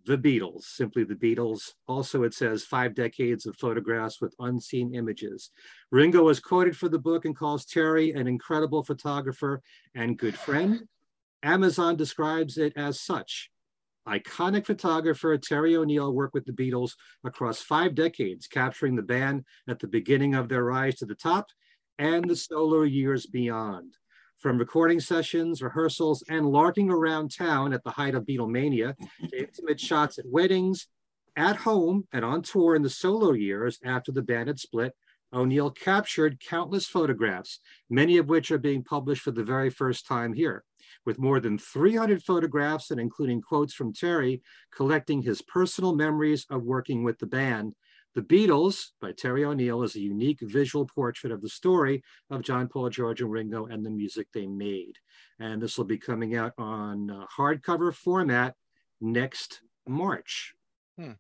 The 0.06 0.18
Beatles, 0.18 0.64
simply 0.64 1.04
The 1.04 1.16
Beatles. 1.16 1.74
Also, 1.88 2.24
it 2.24 2.36
says 2.36 2.64
five 2.64 2.94
decades 2.94 3.48
of 3.48 3.58
photographs 3.58 4.22
with 4.22 4.36
unseen 4.40 4.94
images. 4.94 5.50
Ringo 5.92 6.30
is 6.30 6.40
quoted 6.40 6.78
for 6.78 6.88
the 6.88 7.00
book 7.00 7.26
and 7.26 7.36
calls 7.36 7.66
Terry 7.66 8.12
an 8.12 8.28
incredible 8.28 8.84
photographer 8.84 9.62
and 9.96 10.18
good 10.18 10.36
friend. 10.36 10.82
Amazon 11.42 11.96
describes 11.96 12.58
it 12.58 12.74
as 12.76 13.02
such. 13.02 13.50
Iconic 14.10 14.66
photographer 14.66 15.38
Terry 15.38 15.76
O'Neill 15.76 16.12
worked 16.12 16.34
with 16.34 16.46
the 16.46 16.52
Beatles 16.52 16.94
across 17.24 17.62
five 17.62 17.94
decades, 17.94 18.48
capturing 18.48 18.96
the 18.96 19.04
band 19.04 19.46
at 19.68 19.78
the 19.78 19.88
beginning 19.88 20.34
of 20.34 20.50
their 20.50 20.64
rise 20.64 20.96
to 20.96 21.06
the 21.06 21.14
top 21.14 21.46
and 22.00 22.28
the 22.28 22.36
solo 22.36 22.82
years 22.82 23.28
beyond. 23.28 23.94
From 24.38 24.58
recording 24.58 25.00
sessions, 25.00 25.62
rehearsals, 25.62 26.24
and 26.28 26.50
larking 26.50 26.90
around 26.90 27.36
town 27.36 27.72
at 27.72 27.84
the 27.84 27.92
height 27.92 28.16
of 28.16 28.26
Beatlemania, 28.26 28.96
to 29.30 29.38
intimate 29.38 29.80
shots 29.80 30.18
at 30.18 30.26
weddings, 30.28 30.88
at 31.36 31.58
home, 31.58 32.08
and 32.12 32.26
on 32.26 32.42
tour 32.42 32.76
in 32.76 32.82
the 32.82 32.90
solo 32.90 33.34
years 33.34 33.78
after 33.86 34.12
the 34.12 34.24
band 34.24 34.48
had 34.48 34.60
split, 34.60 34.94
O'Neill 35.32 35.70
captured 35.70 36.40
countless 36.40 36.88
photographs, 36.88 37.60
many 37.92 38.18
of 38.18 38.28
which 38.28 38.50
are 38.50 38.58
being 38.58 38.84
published 38.84 39.22
for 39.22 39.32
the 39.32 39.44
very 39.44 39.70
first 39.70 40.08
time 40.08 40.34
here 40.34 40.64
with 41.06 41.20
more 41.20 41.40
than 41.40 41.58
300 41.58 42.24
photographs 42.24 42.92
and 42.92 43.00
including 43.00 43.42
quotes 43.42 43.74
from 43.74 43.94
Terry, 43.94 44.42
collecting 44.74 45.22
his 45.22 45.42
personal 45.42 45.96
memories 45.96 46.46
of 46.50 46.64
working 46.64 47.04
with 47.04 47.20
the 47.20 47.28
band. 47.28 47.74
The 48.16 48.22
Beatles 48.22 48.88
by 49.00 49.12
Terry 49.12 49.46
O'Neill 49.46 49.84
is 49.84 49.96
a 49.96 50.02
unique 50.02 50.40
visual 50.42 50.86
portrait 50.86 51.32
of 51.32 51.42
the 51.42 51.50
story 51.50 52.04
of 52.30 52.42
John 52.42 52.68
Paul, 52.68 52.90
George, 52.90 53.22
and 53.22 53.32
Ringo 53.32 53.68
and 53.68 53.86
the 53.86 53.92
music 53.92 54.28
they 54.34 54.48
made. 54.48 54.94
And 55.40 55.62
this 55.62 55.78
will 55.78 55.86
be 55.86 55.98
coming 55.98 56.36
out 56.36 56.54
on 56.58 57.12
uh, 57.12 57.26
hardcover 57.38 57.94
format 57.94 58.56
next 59.00 59.62
March. 59.88 60.54
Hmm. 60.98 61.14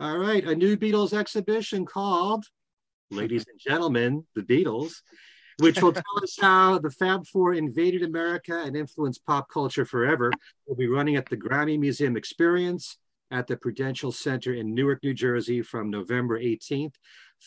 All 0.00 0.16
right, 0.16 0.42
a 0.44 0.54
new 0.54 0.78
Beatles 0.78 1.12
exhibition 1.12 1.84
called 1.84 2.46
Ladies 3.10 3.44
and 3.50 3.60
Gentlemen, 3.60 4.24
the 4.34 4.42
Beatles 4.42 4.94
which 5.60 5.82
will 5.82 5.92
tell 5.92 6.22
us 6.22 6.36
how 6.40 6.78
the 6.78 6.90
Fab 6.90 7.26
Four 7.26 7.54
invaded 7.54 8.02
America 8.02 8.62
and 8.64 8.76
influenced 8.76 9.24
pop 9.26 9.48
culture 9.48 9.84
forever. 9.84 10.32
We'll 10.66 10.76
be 10.76 10.88
running 10.88 11.16
at 11.16 11.28
the 11.28 11.36
Grammy 11.36 11.78
Museum 11.78 12.16
Experience 12.16 12.96
at 13.30 13.46
the 13.46 13.56
Prudential 13.56 14.10
Center 14.10 14.54
in 14.54 14.74
Newark, 14.74 15.02
New 15.02 15.14
Jersey 15.14 15.62
from 15.62 15.90
November 15.90 16.40
18th 16.40 16.94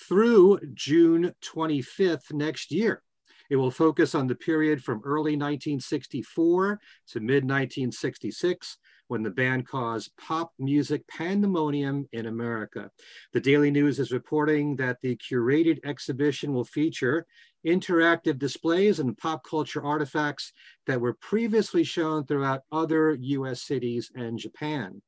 through 0.08 0.60
June 0.74 1.34
25th 1.44 2.32
next 2.32 2.72
year. 2.72 3.02
It 3.50 3.58
will 3.58 3.72
focus 3.72 4.16
on 4.16 4.28
the 4.28 4.36
period 4.36 4.84
from 4.84 5.02
early 5.04 5.36
1964 5.36 6.80
to 7.10 7.20
mid 7.20 7.44
1966 7.44 8.78
when 9.08 9.24
the 9.24 9.30
band 9.30 9.68
caused 9.68 10.12
pop 10.18 10.52
music 10.58 11.08
pandemonium 11.08 12.08
in 12.14 12.28
America. 12.28 12.90
The 13.34 13.42
Daily 13.42 13.72
News 13.72 14.00
is 14.00 14.12
reporting 14.12 14.76
that 14.78 14.98
the 15.02 15.18
curated 15.18 15.80
exhibition 15.86 16.54
will 16.54 16.64
feature 16.64 17.26
interactive 17.66 18.38
displays 18.40 19.00
and 19.00 19.18
pop 19.18 19.44
culture 19.44 19.84
artifacts 19.84 20.52
that 20.88 21.00
were 21.00 21.14
previously 21.14 21.84
shown 21.84 22.26
throughout 22.26 22.62
other 22.72 23.18
US 23.20 23.62
cities 23.62 24.12
and 24.16 24.38
Japan. 24.38 25.02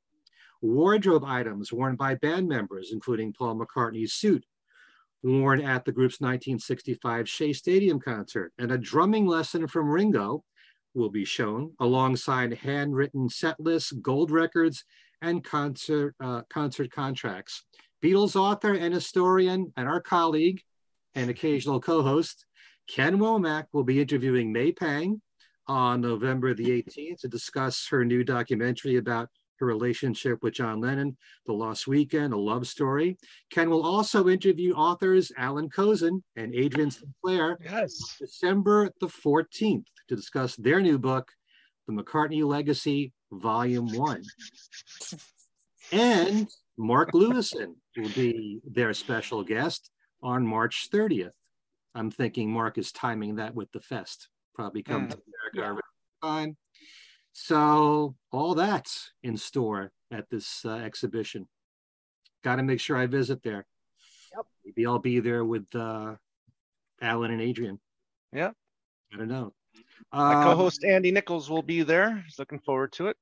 Wardrobe 0.62 1.24
items 1.26 1.72
worn 1.72 1.96
by 1.96 2.16
band 2.16 2.48
members, 2.48 2.92
including 2.92 3.34
Paul 3.34 3.60
McCartney's 3.60 4.14
suit, 4.14 4.46
worn 5.24 5.62
at 5.62 5.86
the 5.86 5.92
group's 5.92 6.22
1965 6.22 7.28
Shea 7.28 7.54
Stadium 7.54 8.00
concert, 8.00 8.54
and 8.58 8.72
a 8.72 8.78
drumming 8.78 9.26
lesson 9.26 9.68
from 9.68 9.90
Ringo 9.90 10.44
will 10.96 11.10
be 11.10 11.26
shown 11.26 11.74
alongside 11.80 12.54
handwritten 12.54 13.30
set 13.30 13.60
lists, 13.60 13.92
gold 13.92 14.32
records, 14.32 14.84
and 15.22 15.44
concert, 15.44 16.16
uh, 16.20 16.42
concert 16.50 16.92
contracts. 16.92 17.64
Beatles 18.04 18.36
author 18.36 18.74
and 18.74 18.94
historian 18.94 19.72
and 19.78 19.88
our 19.88 20.02
colleague 20.02 20.62
and 21.16 21.30
occasional 21.30 21.80
co-host, 21.80 22.46
Ken 22.88 23.18
Womack 23.18 23.66
will 23.74 23.84
be 23.84 24.00
interviewing 24.02 24.52
May 24.52 24.72
Pang 24.72 25.22
on 25.68 26.02
November 26.02 26.54
the 26.54 26.70
18th 26.70 27.22
to 27.22 27.28
discuss 27.28 27.88
her 27.90 28.06
new 28.06 28.24
documentary 28.24 28.98
about 28.98 29.30
her 29.60 29.66
relationship 29.66 30.44
with 30.44 30.54
John 30.54 30.82
Lennon, 30.82 31.16
The 31.48 31.54
Lost 31.54 31.88
Weekend, 31.88 32.34
a 32.34 32.38
love 32.38 32.68
story. 32.68 33.18
Ken 33.50 33.70
will 33.70 33.84
also 33.86 34.28
interview 34.28 34.74
authors 34.74 35.32
Allan 35.38 35.70
Kozinn 35.70 36.22
and 36.36 36.54
Adrian 36.54 36.92
Sinclair 36.92 37.58
Yes. 37.64 37.96
December 38.20 38.92
the 39.00 39.08
14th 39.08 39.86
to 40.08 40.16
discuss 40.16 40.56
their 40.56 40.80
new 40.82 40.98
book, 40.98 41.32
The 41.88 41.94
McCartney 41.94 42.44
Legacy, 42.46 43.14
Volume 43.32 43.92
1. 43.94 44.24
And 45.92 46.48
Mark 46.78 47.12
Lewisohn 47.14 47.76
will 47.98 48.10
be 48.10 48.60
their 48.66 48.94
special 48.94 49.44
guest 49.44 49.90
on 50.22 50.46
March 50.46 50.88
30th. 50.92 51.32
I'm 51.94 52.12
thinking 52.12 52.52
Mark 52.52 52.78
is 52.78 52.92
timing 52.92 53.36
that 53.36 53.56
with 53.56 53.72
the 53.72 53.80
fest, 53.80 54.28
probably 54.54 54.84
come 54.84 55.08
Mm. 55.08 55.12
to 55.12 55.22
America 55.54 55.72
around 55.72 55.82
time. 56.46 56.58
So 57.32 58.16
all 58.32 58.56
that's 58.56 59.12
in 59.24 59.38
store 59.38 59.92
at 60.12 60.30
this 60.30 60.66
uh, 60.66 60.72
exhibition. 60.76 61.48
Got 62.44 62.58
to 62.58 62.64
make 62.64 62.80
sure 62.80 62.98
I 62.98 63.08
visit 63.08 63.44
there. 63.44 63.66
Yep. 64.36 64.46
Maybe 64.66 64.86
I'll 64.86 65.00
be 65.00 65.20
there 65.20 65.44
with 65.46 65.74
uh, 65.76 66.16
Allan 67.02 67.32
and 67.32 67.42
Adrian. 67.42 67.80
Yeah. 68.34 68.52
I 69.14 69.18
don't 69.18 69.28
know. 69.28 69.54
My 70.14 70.36
Um, 70.36 70.44
co-host 70.44 70.84
Andy 70.84 71.12
Nichols 71.12 71.50
will 71.50 71.64
be 71.64 71.84
there. 71.84 72.24
He's 72.26 72.40
looking 72.40 72.60
forward 72.60 72.94
to 72.94 73.08
it. 73.08 73.18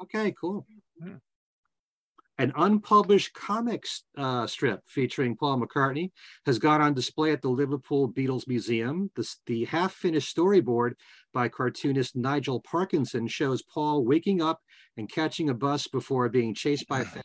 Okay, 0.00 0.34
cool. 0.40 0.66
Yeah. 1.04 1.14
An 2.40 2.52
unpublished 2.56 3.34
comics 3.34 4.04
uh, 4.16 4.46
strip 4.46 4.80
featuring 4.86 5.36
Paul 5.36 5.60
McCartney 5.60 6.12
has 6.46 6.60
gone 6.60 6.80
on 6.80 6.94
display 6.94 7.32
at 7.32 7.42
the 7.42 7.48
Liverpool 7.48 8.12
Beatles 8.12 8.46
Museum. 8.46 9.10
The, 9.16 9.28
the 9.46 9.64
half 9.64 9.92
finished 9.92 10.36
storyboard 10.36 10.92
by 11.34 11.48
cartoonist 11.48 12.14
Nigel 12.14 12.60
Parkinson 12.60 13.26
shows 13.26 13.62
Paul 13.62 14.04
waking 14.04 14.40
up 14.40 14.60
and 14.96 15.10
catching 15.10 15.50
a 15.50 15.54
bus 15.54 15.88
before 15.88 16.28
being 16.28 16.54
chased 16.54 16.86
by 16.86 17.02
fans. 17.02 17.24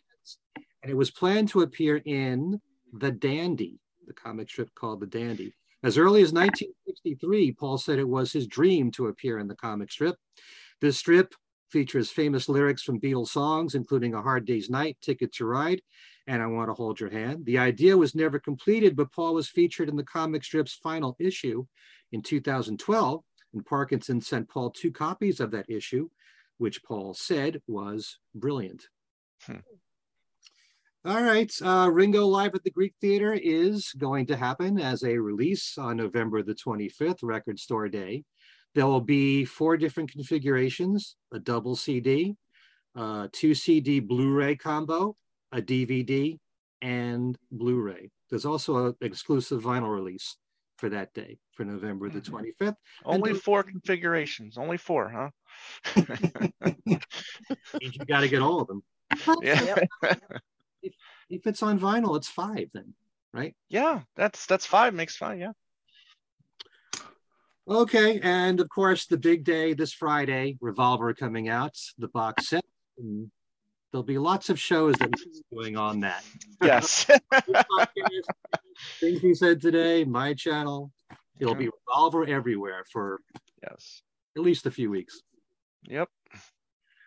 And 0.82 0.92
it 0.92 0.98
was 0.98 1.12
planned 1.12 1.50
to 1.50 1.62
appear 1.62 1.98
in 1.98 2.60
The 2.92 3.12
Dandy, 3.12 3.80
the 4.08 4.14
comic 4.14 4.50
strip 4.50 4.74
called 4.74 5.00
The 5.00 5.08
Dandy. 5.08 5.54
As 5.84 5.98
early 5.98 6.22
as 6.22 6.32
1963, 6.32 7.52
Paul 7.52 7.78
said 7.78 8.00
it 8.00 8.08
was 8.08 8.32
his 8.32 8.48
dream 8.48 8.90
to 8.92 9.08
appear 9.08 9.38
in 9.38 9.48
the 9.48 9.56
comic 9.56 9.92
strip. 9.92 10.16
This 10.80 10.98
strip 10.98 11.36
features 11.72 12.10
famous 12.10 12.48
lyrics 12.48 12.84
from 12.84 13.02
Beatles 13.02 13.30
songs, 13.30 13.76
including 13.76 14.14
A 14.14 14.22
Hard 14.22 14.46
Day's 14.46 14.70
Night, 14.70 14.98
Ticket 15.02 15.34
to 15.34 15.46
Ride, 15.46 15.82
and 16.28 16.42
I 16.42 16.46
Want 16.46 16.70
to 16.70 16.74
Hold 16.74 17.02
Your 17.02 17.10
Hand. 17.10 17.46
The 17.46 17.58
idea 17.58 17.98
was 17.98 18.16
never 18.16 18.40
completed, 18.40 18.96
but 18.96 19.12
Paul 19.12 19.34
was 19.34 19.50
featured 19.50 19.90
in 19.90 19.98
the 19.98 20.04
comic 20.04 20.46
strip's 20.46 20.74
final 20.74 21.18
issue 21.20 21.66
in 22.14 22.22
2012, 22.22 23.24
and 23.54 23.66
Parkinson 23.66 24.22
sent 24.22 24.50
Paul 24.50 24.70
two 24.70 24.92
copies 24.92 25.42
of 25.42 25.52
that 25.52 25.70
issue, 25.70 26.10
which 26.60 26.84
Paul 26.84 27.14
said 27.14 27.62
was 27.68 28.20
brilliant. 28.34 28.88
Hmm. 29.42 29.58
All 31.06 31.22
right, 31.22 31.52
uh, 31.62 31.90
Ringo 31.92 32.26
Live 32.26 32.56
at 32.56 32.64
the 32.64 32.72
Greek 32.72 32.94
Theater 33.02 33.34
is 33.34 33.92
going 33.98 34.26
to 34.28 34.38
happen 34.38 34.80
as 34.80 35.04
a 35.04 35.18
release 35.18 35.78
on 35.78 35.98
November 35.98 36.42
the 36.44 36.56
25th, 36.56 37.18
Record 37.24 37.60
Store 37.60 37.90
Day. 37.90 38.24
There 38.74 38.86
will 38.86 39.02
be 39.02 39.44
four 39.44 39.76
different 39.76 40.14
configurations, 40.14 41.18
a 41.34 41.40
double 41.40 41.76
CD, 41.76 42.38
uh, 42.96 43.28
two 43.34 43.54
CD 43.54 44.00
Blu-ray 44.00 44.56
combo, 44.56 45.18
a 45.52 45.62
DVD, 45.62 46.38
and 46.82 47.38
Blu-ray. 47.52 48.10
There's 48.30 48.46
also 48.46 48.86
an 48.86 48.96
exclusive 49.02 49.62
vinyl 49.62 49.94
release 49.94 50.38
for 50.78 50.88
that 50.88 51.14
day, 51.14 51.38
for 51.52 51.66
November 51.66 52.10
the 52.10 52.22
25th. 52.22 52.76
Only 53.04 53.34
then- 53.34 53.42
four 53.42 53.64
configurations. 53.64 54.58
Only 54.58 54.78
four, 54.78 55.10
huh? 55.10 55.32
Means 56.86 57.02
you 57.82 58.06
got 58.08 58.22
to 58.22 58.30
get 58.30 58.42
all 58.42 58.62
of 58.62 58.68
them. 58.68 58.84
Yeah. 59.44 59.76
If 61.30 61.48
it's 61.48 61.64
on 61.64 61.80
vinyl, 61.80 62.18
it's 62.18 62.28
five 62.28 62.70
then, 62.74 62.94
right? 63.34 63.56
Yeah, 63.70 64.02
that's 64.16 64.46
that's 64.46 64.66
five 64.66 64.94
makes 64.94 65.16
five. 65.16 65.40
Yeah. 65.40 65.54
Okay, 67.68 68.20
and 68.22 68.60
of 68.60 68.68
course, 68.68 69.06
the 69.06 69.18
big 69.18 69.46
day 69.46 69.74
this 69.74 69.94
Friday, 69.94 70.58
Revolver 70.60 71.14
coming 71.14 71.48
out, 71.48 71.78
the 71.98 72.10
box 72.10 72.50
set. 72.50 72.66
And 72.98 73.32
there'll 73.92 74.04
be 74.04 74.18
lots 74.18 74.50
of 74.50 74.60
shows 74.60 74.96
that 74.96 75.10
doing 75.52 75.78
on 75.78 76.02
that. 76.02 76.26
Yes. 76.62 77.06
Things 79.00 79.24
we 79.24 79.34
said 79.34 79.62
today, 79.62 80.04
my 80.04 80.34
channel. 80.34 80.92
It'll 81.40 81.56
be 81.56 81.70
Revolver 81.88 82.26
everywhere 82.26 82.84
for 82.92 83.22
yes. 83.62 84.02
at 84.36 84.44
least 84.44 84.66
a 84.66 84.72
few 84.72 84.90
weeks. 84.90 85.22
Yep. 85.88 86.10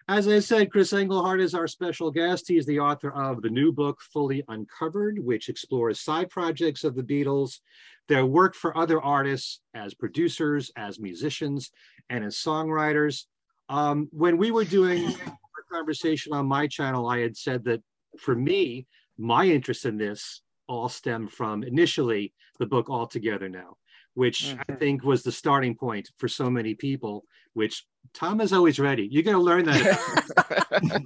As 0.09 0.29
I 0.29 0.39
said, 0.39 0.71
Chris 0.71 0.93
Engelhardt 0.93 1.41
is 1.41 1.53
our 1.53 1.67
special 1.67 2.13
guest. 2.13 2.47
He's 2.47 2.65
the 2.65 2.79
author 2.79 3.11
of 3.11 3.43
the 3.43 3.51
new 3.51 3.73
book, 3.73 4.01
Fully 4.13 4.45
Uncovered, 4.47 5.19
which 5.19 5.49
explores 5.49 5.99
side 5.99 6.31
projects 6.31 6.85
of 6.85 6.95
the 6.95 7.03
Beatles, 7.03 7.59
their 8.07 8.25
work 8.25 8.55
for 8.55 8.77
other 8.79 9.03
artists 9.03 9.63
as 9.75 9.95
producers, 9.95 10.71
as 10.77 11.01
musicians, 11.01 11.73
and 12.09 12.25
as 12.25 12.37
songwriters. 12.37 13.25
Um, 13.69 14.09
when 14.13 14.37
we 14.39 14.53
were 14.53 14.65
doing 14.65 15.07
our 15.07 15.65
conversation 15.73 16.33
on 16.33 16.47
my 16.47 16.69
channel, 16.69 17.09
I 17.09 17.19
had 17.19 17.37
said 17.37 17.65
that 17.65 17.83
for 18.17 18.37
me, 18.37 18.87
my 19.19 19.47
interest 19.47 19.87
in 19.87 19.97
this 19.97 20.41
all 20.69 20.89
stemmed 20.89 21.33
from 21.33 21.65
initially 21.65 22.33
the 22.61 22.67
book 22.67 22.89
All 22.89 23.09
Together 23.09 23.49
Now, 23.49 23.77
which 24.17 24.57
I 24.67 24.73
think 24.73 25.05
was 25.05 25.23
the 25.23 25.31
starting 25.31 25.75
point 25.77 26.11
for 26.17 26.27
so 26.27 26.49
many 26.49 26.75
people, 26.75 27.25
which 27.53 27.85
Tom 28.15 28.41
is 28.41 28.51
always 28.51 28.81
ready. 28.81 29.07
You're 29.11 29.23
going 29.23 29.37
to 29.37 29.43
learn 29.43 29.67
that 29.67 30.33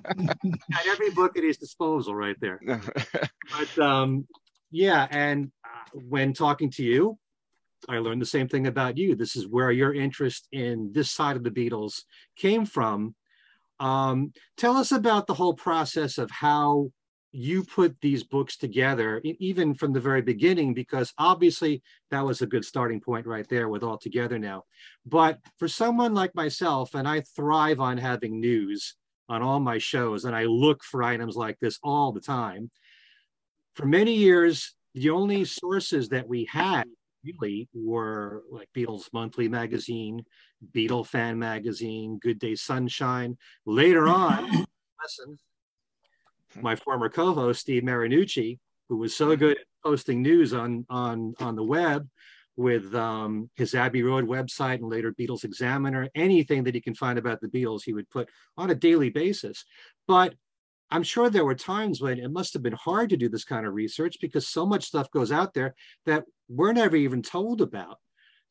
at 0.73 0.87
every 0.87 1.11
book 1.11 1.37
at 1.37 1.43
his 1.43 1.59
disposal 1.59 2.15
right 2.15 2.37
there. 2.41 2.61
But 3.59 3.85
um, 3.85 4.29
yeah, 4.71 5.09
and 5.11 5.51
uh, 5.65 5.99
when 6.09 6.35
talking 6.35 6.71
to 6.71 6.85
you, 6.85 7.19
I 7.89 7.99
learned 7.99 8.23
the 8.23 8.27
same 8.27 8.47
thing 8.47 8.69
about 8.69 8.97
you. 8.97 9.17
This 9.17 9.35
is 9.35 9.49
where 9.49 9.73
your 9.73 9.93
interest 9.93 10.47
in 10.53 10.93
this 10.93 11.11
side 11.11 11.37
of 11.37 11.43
the 11.43 11.51
Beatles 11.51 12.05
came 12.37 12.65
from. 12.65 13.17
Um, 13.81 14.33
tell 14.57 14.77
us 14.77 14.93
about 14.93 15.27
the 15.27 15.35
whole 15.35 15.55
process 15.55 16.17
of 16.17 16.31
how 16.31 16.93
you 17.33 17.63
put 17.63 17.97
these 18.01 18.25
books 18.25 18.57
together, 18.57 19.21
even 19.25 19.75
from 19.75 19.93
the 19.93 20.01
very 20.01 20.23
beginning, 20.23 20.75
because 20.75 21.13
obviously 21.17 21.83
that 22.11 22.25
was 22.25 22.43
a 22.43 22.47
good 22.47 22.65
starting 22.65 23.01
point 23.01 23.27
right 23.27 23.49
there 23.49 23.69
with 23.69 23.83
All 23.83 23.99
Together 23.99 24.39
Now. 24.39 24.65
But 25.07 25.39
for 25.59 25.69
someone 25.69 26.13
like 26.15 26.35
myself, 26.35 26.95
and 26.95 27.07
I 27.07 27.21
thrive 27.21 27.79
on 27.79 27.99
having 27.99 28.41
news 28.41 28.97
on 29.29 29.43
all 29.43 29.61
my 29.61 29.79
shows, 29.79 30.25
and 30.25 30.35
I 30.35 30.45
look 30.45 30.83
for 30.83 31.03
items 31.05 31.37
like 31.37 31.59
this 31.61 31.79
all 31.85 32.11
the 32.11 32.21
time. 32.21 32.71
For 33.77 33.87
many 33.87 34.15
years, 34.17 34.75
the 34.95 35.11
only 35.11 35.45
sources 35.45 36.09
that 36.09 36.27
we 36.27 36.47
had 36.47 36.85
really 37.25 37.69
were 37.73 38.43
like 38.51 38.69
Beatles 38.77 39.05
Monthly 39.13 39.49
Magazine, 39.49 40.25
Beatle 40.75 41.07
Fan 41.07 41.39
Magazine, 41.39 42.19
Good 42.21 42.41
Day 42.41 42.57
Sunshine. 42.57 43.37
Later 43.67 44.09
on, 44.09 44.49
my 46.63 46.77
former 46.77 47.09
co-host 47.09 47.61
Steve 47.61 47.83
Marinucci, 47.83 48.59
who 48.89 48.97
was 48.97 49.15
so 49.15 49.37
good 49.37 49.59
at 49.59 49.67
posting 49.85 50.23
news 50.23 50.53
on 50.53 50.87
on 50.89 51.35
on 51.41 51.57
the 51.57 51.65
web 51.65 52.09
with 52.57 52.95
um, 52.95 53.49
his 53.57 53.75
Abbey 53.75 54.03
Road 54.03 54.27
website 54.27 54.77
and 54.77 54.91
later 54.91 55.15
Beatles 55.19 55.45
Examiner, 55.45 56.09
anything 56.15 56.65
that 56.65 56.75
he 56.75 56.81
can 56.81 56.95
find 56.95 57.19
about 57.19 57.41
the 57.41 57.49
Beatles, 57.49 57.83
he 57.85 57.95
would 57.95 58.11
put 58.11 58.29
on 58.59 58.71
a 58.71 58.75
daily 58.75 59.09
basis. 59.09 59.65
But 60.07 60.35
I'm 60.91 61.03
sure 61.03 61.31
there 61.31 61.45
were 61.45 61.55
times 61.55 62.01
when 62.01 62.19
it 62.19 62.31
must 62.31 62.53
have 62.53 62.63
been 62.63 62.75
hard 62.75 63.11
to 63.11 63.17
do 63.17 63.29
this 63.29 63.45
kind 63.45 63.67
of 63.67 63.75
research 63.75 64.19
because 64.21 64.49
so 64.49 64.67
much 64.67 64.85
stuff 64.85 65.11
goes 65.11 65.31
out 65.31 65.55
there 65.55 65.75
that 66.05 66.25
we're 66.49 66.73
never 66.73 66.97
even 66.97 67.23
told 67.23 67.61
about. 67.61 67.99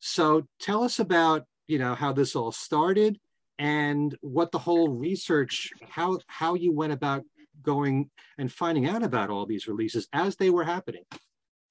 So 0.00 0.46
tell 0.58 0.82
us 0.82 0.98
about 0.98 1.44
you 1.68 1.78
know 1.78 1.94
how 1.94 2.12
this 2.12 2.34
all 2.34 2.50
started 2.50 3.18
and 3.58 4.16
what 4.22 4.50
the 4.50 4.58
whole 4.58 4.88
research 4.88 5.70
how 5.88 6.18
how 6.26 6.54
you 6.54 6.72
went 6.72 6.92
about 6.92 7.22
going 7.62 8.10
and 8.38 8.52
finding 8.52 8.88
out 8.88 9.02
about 9.02 9.30
all 9.30 9.46
these 9.46 9.68
releases 9.68 10.08
as 10.12 10.36
they 10.36 10.50
were 10.50 10.64
happening. 10.64 11.04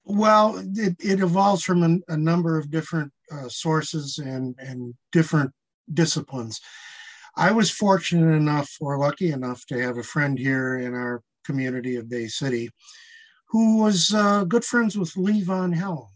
Well, 0.04 0.62
it, 0.76 0.96
it 0.98 1.20
evolves 1.20 1.62
from 1.62 1.82
a, 1.82 2.12
a 2.12 2.16
number 2.16 2.58
of 2.58 2.70
different 2.70 3.12
uh, 3.30 3.48
sources 3.48 4.18
and, 4.18 4.54
and 4.58 4.94
different 5.12 5.52
disciplines. 5.92 6.60
I 7.36 7.52
was 7.52 7.70
fortunate 7.70 8.34
enough 8.34 8.70
or 8.80 8.98
lucky 8.98 9.30
enough 9.30 9.64
to 9.66 9.80
have 9.80 9.98
a 9.98 10.02
friend 10.02 10.38
here 10.38 10.78
in 10.78 10.94
our 10.94 11.22
community 11.44 11.96
of 11.96 12.08
Bay 12.08 12.26
City 12.26 12.70
who 13.50 13.78
was 13.78 14.14
uh, 14.14 14.44
good 14.44 14.64
friends 14.64 14.96
with 14.96 15.12
Levon 15.14 15.74
Helm. 15.74 16.06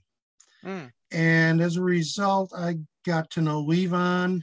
Mm. 0.65 0.91
And 1.13 1.61
as 1.61 1.77
a 1.77 1.83
result, 1.83 2.53
I 2.57 2.77
got 3.05 3.29
to 3.31 3.41
know 3.41 3.65
Levon 3.65 4.41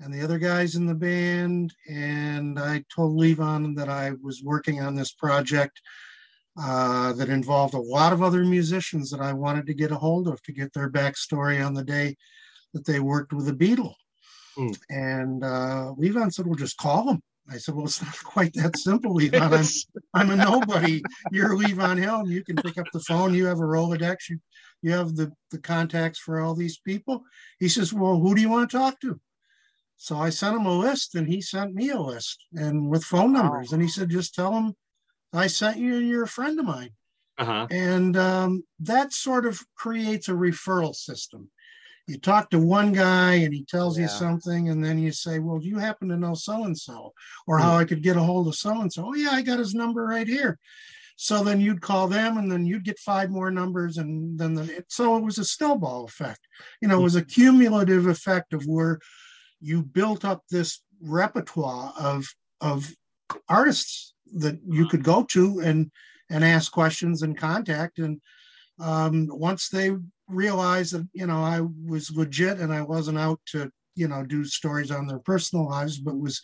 and 0.00 0.12
the 0.12 0.22
other 0.22 0.38
guys 0.38 0.76
in 0.76 0.86
the 0.86 0.94
band. 0.94 1.74
And 1.88 2.58
I 2.58 2.84
told 2.94 3.18
Levon 3.18 3.76
that 3.76 3.88
I 3.88 4.12
was 4.22 4.42
working 4.42 4.80
on 4.80 4.94
this 4.94 5.12
project 5.12 5.80
uh, 6.60 7.12
that 7.12 7.28
involved 7.28 7.74
a 7.74 7.80
lot 7.80 8.12
of 8.12 8.22
other 8.22 8.44
musicians 8.44 9.10
that 9.10 9.20
I 9.20 9.32
wanted 9.32 9.66
to 9.66 9.74
get 9.74 9.92
a 9.92 9.96
hold 9.96 10.26
of 10.26 10.42
to 10.42 10.52
get 10.52 10.72
their 10.72 10.90
backstory 10.90 11.64
on 11.64 11.74
the 11.74 11.84
day 11.84 12.16
that 12.72 12.86
they 12.86 13.00
worked 13.00 13.32
with 13.32 13.46
the 13.46 13.52
Beatle. 13.52 13.94
Mm. 14.58 14.78
And 14.90 15.44
uh, 15.44 15.92
Levon 15.98 16.32
said, 16.32 16.46
well, 16.46 16.56
just 16.56 16.76
call 16.76 17.04
them. 17.04 17.22
I 17.48 17.56
said, 17.56 17.74
well, 17.74 17.84
it's 17.84 18.02
not 18.02 18.16
quite 18.24 18.52
that 18.54 18.76
simple, 18.76 19.14
Levon. 19.18 19.84
I'm, 20.14 20.30
I'm 20.30 20.40
a 20.40 20.44
nobody. 20.44 21.02
You're 21.30 21.56
Levon 21.56 22.02
Helm. 22.02 22.30
You 22.30 22.42
can 22.42 22.56
pick 22.56 22.78
up 22.78 22.86
the 22.92 23.00
phone. 23.00 23.34
You 23.34 23.46
have 23.46 23.58
a 23.58 23.62
Rolodex. 23.62 24.28
You, 24.28 24.38
you 24.82 24.92
have 24.92 25.14
the, 25.14 25.32
the 25.50 25.58
contacts 25.58 26.18
for 26.18 26.40
all 26.40 26.54
these 26.54 26.78
people. 26.78 27.22
He 27.58 27.68
says, 27.68 27.92
well, 27.92 28.18
who 28.18 28.34
do 28.34 28.40
you 28.40 28.48
want 28.48 28.70
to 28.70 28.76
talk 28.76 29.00
to? 29.00 29.20
So 30.02 30.16
I 30.16 30.30
sent 30.30 30.56
him 30.56 30.64
a 30.64 30.72
list 30.72 31.14
and 31.14 31.28
he 31.28 31.42
sent 31.42 31.74
me 31.74 31.90
a 31.90 32.00
list 32.00 32.46
and 32.54 32.88
with 32.88 33.04
phone 33.04 33.34
numbers. 33.34 33.74
And 33.74 33.82
he 33.82 33.88
said, 33.88 34.08
just 34.08 34.34
tell 34.34 34.54
him 34.54 34.74
I 35.34 35.46
sent 35.46 35.76
you 35.76 35.98
and 35.98 36.08
you're 36.08 36.22
a 36.22 36.28
friend 36.28 36.58
of 36.58 36.64
mine. 36.64 36.92
Uh-huh. 37.36 37.66
And 37.70 38.16
um, 38.16 38.64
that 38.80 39.12
sort 39.12 39.44
of 39.44 39.60
creates 39.76 40.30
a 40.30 40.32
referral 40.32 40.94
system. 40.94 41.50
You 42.06 42.18
talk 42.18 42.48
to 42.50 42.58
one 42.58 42.94
guy 42.94 43.34
and 43.34 43.52
he 43.52 43.62
tells 43.66 43.98
you 43.98 44.08
something, 44.08 44.70
and 44.70 44.82
then 44.82 44.98
you 44.98 45.12
say, 45.12 45.38
Well, 45.38 45.58
do 45.58 45.68
you 45.68 45.78
happen 45.78 46.08
to 46.08 46.16
know 46.16 46.32
so 46.34 46.64
and 46.64 46.76
so? 46.76 47.12
Or 47.46 47.58
how 47.58 47.76
I 47.76 47.84
could 47.84 48.02
get 48.02 48.16
a 48.16 48.20
hold 48.20 48.48
of 48.48 48.56
so 48.56 48.80
and 48.80 48.92
so? 48.92 49.08
Oh, 49.08 49.14
yeah, 49.14 49.30
I 49.30 49.42
got 49.42 49.58
his 49.58 49.74
number 49.74 50.06
right 50.06 50.26
here. 50.26 50.58
So 51.16 51.44
then 51.44 51.60
you'd 51.60 51.82
call 51.82 52.08
them, 52.08 52.38
and 52.38 52.50
then 52.50 52.64
you'd 52.64 52.84
get 52.84 52.98
five 52.98 53.30
more 53.30 53.50
numbers, 53.50 53.98
and 53.98 54.38
then 54.38 54.54
the, 54.54 54.78
it, 54.78 54.86
so 54.88 55.18
it 55.18 55.22
was 55.22 55.38
a 55.38 55.44
snowball 55.44 56.06
effect. 56.06 56.40
You 56.80 56.88
know, 56.88 56.98
it 56.98 57.04
was 57.04 57.16
a 57.16 57.24
cumulative 57.24 58.06
effect 58.06 58.54
of 58.54 58.64
where 58.64 58.98
you 59.60 59.82
built 59.82 60.24
up 60.24 60.42
this 60.50 60.82
repertoire 61.02 61.92
of 61.98 62.26
of 62.60 62.92
artists 63.48 64.14
that 64.34 64.58
you 64.66 64.86
could 64.86 65.02
go 65.02 65.24
to 65.24 65.60
and 65.60 65.90
and 66.30 66.44
ask 66.44 66.70
questions 66.70 67.22
and 67.22 67.36
contact. 67.36 67.98
And 67.98 68.20
um, 68.78 69.28
once 69.30 69.68
they 69.68 69.92
realized 70.28 70.94
that 70.94 71.08
you 71.12 71.26
know 71.26 71.42
I 71.42 71.60
was 71.60 72.10
legit 72.10 72.58
and 72.58 72.72
I 72.72 72.82
wasn't 72.82 73.18
out 73.18 73.40
to 73.46 73.70
you 73.94 74.08
know 74.08 74.24
do 74.24 74.44
stories 74.44 74.90
on 74.90 75.06
their 75.06 75.18
personal 75.18 75.68
lives 75.68 75.98
but 75.98 76.18
was 76.18 76.40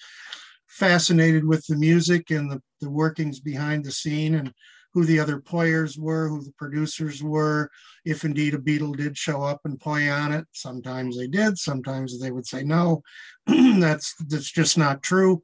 fascinated 0.69 1.45
with 1.45 1.65
the 1.67 1.77
music 1.77 2.31
and 2.31 2.51
the, 2.51 2.61
the 2.81 2.91
workings 2.91 3.39
behind 3.39 3.85
the 3.85 3.93
scene 3.93 4.35
and 4.35 4.53
who 4.97 5.05
the 5.05 5.21
other 5.21 5.39
players 5.39 5.99
were 5.99 6.27
who 6.27 6.43
the 6.43 6.55
producers 6.57 7.23
were 7.23 7.71
if 8.07 8.25
indeed 8.25 8.55
a 8.55 8.59
Beatle 8.59 8.97
did 8.97 9.15
show 9.15 9.43
up 9.43 9.61
and 9.67 9.79
play 9.79 10.09
on 10.09 10.33
it. 10.33 10.47
Sometimes 10.53 11.19
they 11.19 11.27
did 11.27 11.59
sometimes 11.59 12.19
they 12.19 12.31
would 12.31 12.47
say 12.47 12.65
no. 12.65 13.03
That's 13.47 14.15
that's 14.27 14.51
just 14.51 14.79
not 14.79 15.03
true. 15.03 15.43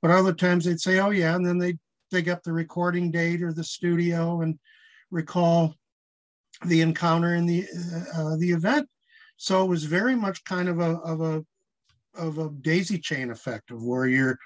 But 0.00 0.12
other 0.12 0.32
times 0.32 0.64
they'd 0.64 0.80
say 0.80 0.98
oh 0.98 1.10
yeah 1.10 1.36
and 1.36 1.44
then 1.46 1.58
they'd 1.58 1.78
dig 2.10 2.30
up 2.30 2.42
the 2.42 2.54
recording 2.54 3.10
date 3.10 3.42
or 3.42 3.52
the 3.52 3.64
studio 3.64 4.40
and 4.40 4.58
recall 5.10 5.74
the 6.64 6.80
encounter 6.80 7.34
in 7.34 7.44
the 7.44 7.66
uh, 8.16 8.36
the 8.38 8.52
event. 8.52 8.88
So 9.36 9.62
it 9.62 9.68
was 9.68 9.84
very 9.84 10.16
much 10.16 10.42
kind 10.44 10.70
of 10.70 10.80
a 10.80 10.92
of 11.00 11.20
a 11.20 11.44
of 12.14 12.38
a 12.38 12.48
daisy 12.48 12.98
chain 12.98 13.30
effect 13.30 13.70
of 13.70 13.84
where 13.84 14.06
you're 14.06 14.38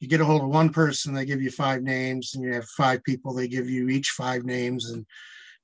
you 0.00 0.08
get 0.08 0.20
a 0.20 0.24
hold 0.24 0.42
of 0.42 0.48
one 0.48 0.70
person, 0.70 1.14
they 1.14 1.24
give 1.24 1.40
you 1.40 1.50
five 1.50 1.82
names, 1.82 2.34
and 2.34 2.44
you 2.44 2.52
have 2.52 2.68
five 2.68 3.02
people, 3.04 3.32
they 3.34 3.48
give 3.48 3.68
you 3.68 3.88
each 3.88 4.10
five 4.10 4.44
names, 4.44 4.90
and 4.90 5.06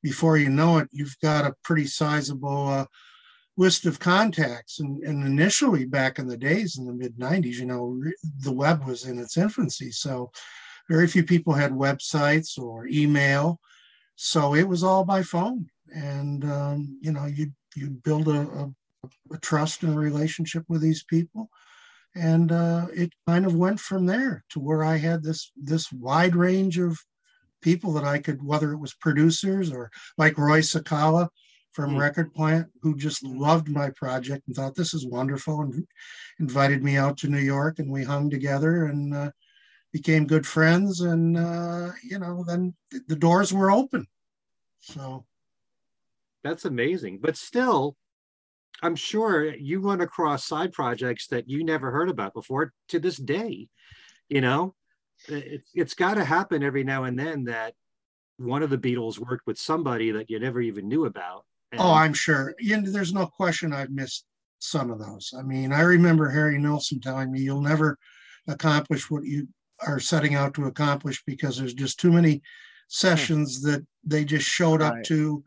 before 0.03 0.37
you 0.37 0.49
know 0.49 0.79
it, 0.79 0.89
you've 0.91 1.17
got 1.23 1.47
a 1.47 1.55
pretty 1.63 1.87
sizable 1.87 2.69
uh, 2.69 2.87
list 3.57 3.87
of 3.87 4.01
contacts. 4.01 4.81
And, 4.81 5.03
and 5.05 5.25
initially, 5.25 5.85
back 5.85 6.19
in 6.19 6.27
the 6.27 6.37
days 6.37 6.79
in 6.79 6.87
the 6.87 6.93
mid 6.93 7.17
'90s, 7.19 7.55
you 7.55 7.67
know, 7.67 7.85
re- 7.85 8.17
the 8.41 8.53
web 8.53 8.85
was 8.87 9.05
in 9.05 9.19
its 9.19 9.37
infancy, 9.37 9.91
so 9.91 10.31
very 10.89 11.07
few 11.07 11.25
people 11.25 11.53
had 11.53 11.73
websites 11.73 12.59
or 12.59 12.87
email. 12.87 13.61
So 14.17 14.55
it 14.55 14.69
was 14.69 14.83
all 14.83 15.05
by 15.05 15.23
phone. 15.23 15.67
And 15.95 16.45
um, 16.45 16.99
you 17.01 17.13
know 17.13 17.27
you 17.27 17.53
you 17.77 17.91
build 17.91 18.29
a, 18.29 18.41
a, 18.41 18.71
a 19.33 19.39
trust 19.39 19.83
and 19.83 19.95
a 19.95 19.99
relationship 19.99 20.65
with 20.69 20.81
these 20.81 21.05
people 21.05 21.51
and 22.15 22.53
uh, 22.53 22.87
it 22.93 23.13
kind 23.27 23.47
of 23.47 23.55
went 23.55 23.81
from 23.81 24.07
there 24.07 24.45
to 24.51 24.61
where 24.61 24.85
i 24.85 24.97
had 24.97 25.23
this 25.23 25.53
this 25.57 25.91
wide 25.93 26.35
range 26.37 26.79
of 26.79 26.99
people 27.63 27.93
that 27.93 28.05
i 28.05 28.19
could 28.19 28.43
whether 28.43 28.73
it 28.73 28.79
was 28.79 28.95
producers 28.95 29.73
or 29.73 29.91
like 30.19 30.37
roy 30.39 30.61
cicala 30.61 31.29
from 31.73 31.95
Mm. 31.95 32.01
record 32.01 32.35
plant 32.35 32.67
who 32.83 32.95
just 32.97 33.25
loved 33.25 33.69
my 33.69 33.89
project 33.91 34.43
and 34.47 34.55
thought 34.55 34.75
this 34.75 34.93
is 34.93 35.07
wonderful 35.07 35.63
and 35.63 35.87
invited 36.39 36.83
me 36.85 36.97
out 36.99 37.17
to 37.17 37.29
new 37.29 37.39
york 37.39 37.79
and 37.79 37.91
we 37.91 38.05
hung 38.05 38.29
together 38.29 38.87
and 38.87 39.15
uh, 39.15 39.31
became 39.93 40.27
good 40.27 40.47
friends 40.47 41.01
and 41.01 41.37
uh, 41.39 41.91
you 42.03 42.19
know 42.19 42.45
then 42.47 42.75
th- 42.91 43.03
the 43.09 43.17
doors 43.17 43.53
were 43.55 43.71
open 43.71 44.07
so 44.81 45.25
That's 46.45 46.65
amazing. 46.65 47.19
But 47.23 47.37
still, 47.37 47.97
I'm 48.83 48.97
sure 48.97 49.55
you 49.55 49.81
run 49.81 50.01
across 50.01 50.45
side 50.45 50.73
projects 50.73 51.29
that 51.29 51.49
you 51.49 51.65
never 51.65 51.91
heard 51.91 52.09
about 52.09 52.35
before 52.35 52.73
to 52.89 52.99
this 52.99 53.17
day. 53.17 53.69
You 54.29 54.41
know, 54.41 54.75
it, 55.29 55.63
it's 55.75 55.95
got 55.95 56.15
to 56.15 56.25
happen 56.25 56.63
every 56.63 56.85
now 56.85 57.05
and 57.05 57.19
then 57.19 57.45
that 57.45 57.75
one 58.39 58.63
of 58.63 58.71
the 58.71 58.79
Beatles 58.79 59.19
worked 59.19 59.47
with 59.47 59.59
somebody 59.59 60.11
that 60.13 60.31
you 60.31 60.41
never 60.41 60.61
even 60.61 60.89
knew 60.89 61.05
about. 61.05 61.45
And- 61.73 61.81
oh 61.81 61.93
i'm 61.93 62.13
sure 62.13 62.55
you 62.59 62.79
know, 62.79 62.91
there's 62.91 63.15
no 63.15 63.27
question 63.27 63.73
i've 63.73 63.91
missed 63.91 64.27
some 64.59 64.91
of 64.91 64.99
those 64.99 65.33
i 65.37 65.43
mean 65.43 65.73
i 65.73 65.81
remember 65.81 66.29
harry 66.29 66.59
nilsson 66.59 67.01
telling 67.01 67.33
me 67.33 67.41
you'll 67.41 67.63
never 67.63 67.99
accomplish 68.47 69.11
what 69.11 69.25
you 69.25 69.49
are 69.87 69.99
setting 69.99 70.35
out 70.35 70.55
to 70.55 70.67
accomplish 70.67 71.23
because 71.27 71.57
there's 71.57 71.75
just 71.75 71.99
too 71.99 72.13
many 72.13 72.35
hmm. 72.35 72.41
sessions 72.89 73.63
that 73.63 73.85
they 74.05 74.25
just 74.25 74.47
showed 74.47 74.83
up 74.83 74.95
Right. 74.95 75.05
to 75.07 75.43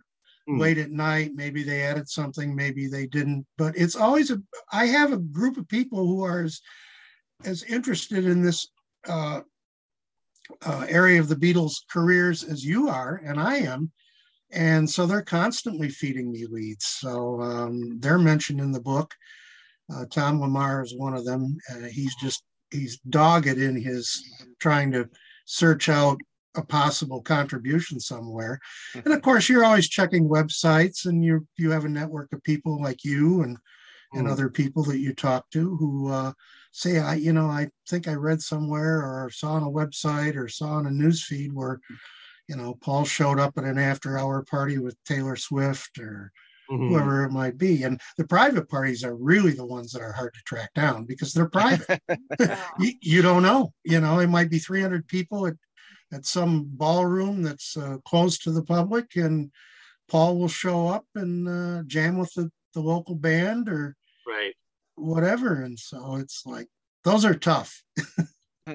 Hmm. 0.47 0.59
late 0.59 0.77
at 0.77 0.91
night 0.91 1.31
maybe 1.33 1.63
they 1.63 1.81
added 1.81 2.07
something 2.07 2.55
maybe 2.55 2.87
they 2.87 3.07
didn't. 3.07 3.45
But 3.57 3.75
it's 3.77 3.95
always 3.95 4.29
a 4.31 4.41
i 4.71 4.85
have 4.85 5.11
a 5.11 5.17
group 5.17 5.57
of 5.57 5.67
people 5.67 6.05
who 6.05 6.23
are 6.23 6.43
as 6.43 6.61
as 7.45 7.63
interested 7.63 8.25
in 8.25 8.41
this 8.41 8.67
uh, 9.07 9.41
uh, 10.65 10.85
area 10.87 11.19
of 11.19 11.27
the 11.27 11.35
beatles 11.35 11.73
careers 11.91 12.43
as 12.43 12.63
you 12.63 12.89
are 12.89 13.21
and 13.25 13.39
i 13.39 13.57
am. 13.57 13.91
And 14.51 14.89
so 14.89 15.05
they're 15.05 15.23
constantly 15.23 15.89
feeding 15.89 16.31
me 16.31 16.45
leads. 16.45 16.85
So 16.85 17.41
um, 17.41 17.99
they're 17.99 18.19
mentioned 18.19 18.61
in 18.61 18.71
the 18.71 18.79
book. 18.79 19.13
Uh, 19.93 20.05
tom 20.11 20.39
lamar 20.39 20.83
is 20.83 20.95
one 20.95 21.15
of 21.15 21.25
them. 21.25 21.57
Uh, 21.71 21.87
he's 21.87 22.15
just 22.15 22.43
he's 22.71 22.99
dogged 23.09 23.47
in 23.47 23.75
his 23.75 24.23
trying 24.59 24.91
to 24.91 25.09
search 25.45 25.89
out 25.89 26.19
a 26.57 26.63
possible 26.65 27.21
contribution 27.21 27.99
somewhere. 27.99 28.59
And 29.03 29.13
of 29.13 29.21
course 29.21 29.49
you're 29.49 29.65
always 29.65 29.87
checking 29.89 30.27
websites 30.29 31.05
and 31.05 31.23
you 31.23 31.47
you 31.57 31.71
have 31.71 31.85
a 31.85 31.89
network 31.89 32.31
of 32.33 32.43
people 32.43 32.81
like 32.81 33.03
you 33.03 33.41
and 33.43 33.57
and 34.13 34.27
Mm. 34.27 34.31
other 34.31 34.49
people 34.49 34.83
that 34.85 34.99
you 34.99 35.13
talk 35.13 35.49
to 35.51 35.75
who 35.77 36.09
uh, 36.09 36.33
say 36.71 36.99
i 36.99 37.15
you 37.15 37.33
know 37.33 37.47
i 37.47 37.69
think 37.89 38.07
i 38.07 38.13
read 38.13 38.41
somewhere 38.41 38.99
or 39.03 39.29
saw 39.31 39.53
on 39.53 39.63
a 39.63 39.67
website 39.71 40.35
or 40.37 40.47
saw 40.47 40.69
on 40.73 40.87
a 40.87 40.91
news 40.91 41.23
feed 41.25 41.53
where 41.53 41.79
you 42.47 42.55
know 42.55 42.75
paul 42.75 43.05
showed 43.05 43.39
up 43.39 43.57
at 43.57 43.63
an 43.63 43.77
after 43.77 44.17
hour 44.17 44.43
party 44.43 44.77
with 44.77 44.97
taylor 45.05 45.35
swift 45.35 45.97
or 45.99 46.31
Mhm. 46.69 46.87
whoever 46.87 47.25
it 47.25 47.31
might 47.31 47.57
be. 47.57 47.83
And 47.83 48.01
the 48.17 48.27
private 48.27 48.69
parties 48.69 49.03
are 49.03 49.15
really 49.15 49.53
the 49.53 49.65
ones 49.65 49.91
that 49.91 50.01
are 50.01 50.13
hard 50.13 50.33
to 50.35 50.41
track 50.45 50.73
down 50.75 51.05
because 51.05 51.33
they're 51.33 51.49
private. 51.49 51.99
You, 52.79 52.93
you 53.01 53.21
don't 53.21 53.43
know 53.43 53.73
you 53.85 54.01
know 54.01 54.19
it 54.19 54.27
might 54.27 54.49
be 54.49 54.59
300 54.59 55.07
people 55.07 55.47
at 55.47 55.55
at 56.13 56.25
some 56.25 56.65
ballroom 56.67 57.41
that's 57.43 57.75
uh, 57.77 57.97
closed 58.05 58.43
to 58.43 58.51
the 58.51 58.63
public 58.63 59.15
and 59.15 59.51
paul 60.07 60.37
will 60.37 60.47
show 60.47 60.87
up 60.87 61.05
and 61.15 61.47
uh, 61.47 61.83
jam 61.87 62.17
with 62.17 62.31
the, 62.35 62.49
the 62.73 62.79
local 62.79 63.15
band 63.15 63.67
or 63.69 63.95
Right. 64.27 64.53
whatever 64.95 65.61
and 65.63 65.77
so 65.79 66.15
it's 66.15 66.43
like 66.45 66.67
those 67.03 67.25
are 67.25 67.35
tough 67.35 67.81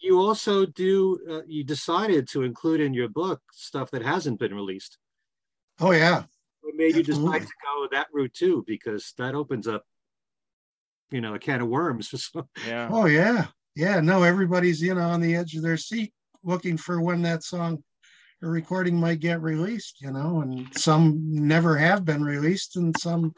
You 0.00 0.20
also 0.20 0.66
do, 0.66 1.18
uh, 1.30 1.40
you 1.48 1.64
decided 1.64 2.28
to 2.28 2.42
include 2.42 2.80
in 2.80 2.94
your 2.94 3.08
book 3.08 3.40
stuff 3.52 3.90
that 3.90 4.02
hasn't 4.02 4.38
been 4.38 4.54
released. 4.54 4.98
oh 5.80 5.90
yeah 5.92 6.24
What 6.60 6.74
made 6.76 6.94
you 6.96 7.02
decide 7.02 7.42
to 7.42 7.52
go 7.64 7.88
that 7.92 8.06
route 8.12 8.34
too? 8.34 8.62
Because 8.66 9.12
that 9.18 9.34
opens 9.34 9.66
up, 9.66 9.84
you 11.10 11.20
know, 11.20 11.34
a 11.34 11.38
can 11.38 11.60
of 11.62 11.68
worms. 11.68 12.08
for 12.08 12.18
some- 12.18 12.48
yeah. 12.66 12.88
oh 12.92 13.06
yeah 13.06 13.46
yeah 13.74 14.00
no 14.00 14.22
everybody's 14.22 14.80
you 14.82 14.94
know 14.94 15.08
on 15.08 15.20
the 15.20 15.34
edge 15.34 15.54
of 15.56 15.62
their 15.62 15.76
seat 15.76 16.12
looking 16.46 16.76
for 16.76 17.00
when 17.00 17.22
that 17.22 17.42
song 17.42 17.82
or 18.42 18.50
recording 18.50 18.96
might 18.98 19.20
get 19.20 19.40
released 19.42 19.96
you 20.00 20.10
know 20.10 20.40
and 20.40 20.66
some 20.76 21.20
never 21.26 21.76
have 21.76 22.04
been 22.04 22.22
released 22.22 22.76
and 22.76 22.96
some 22.98 23.32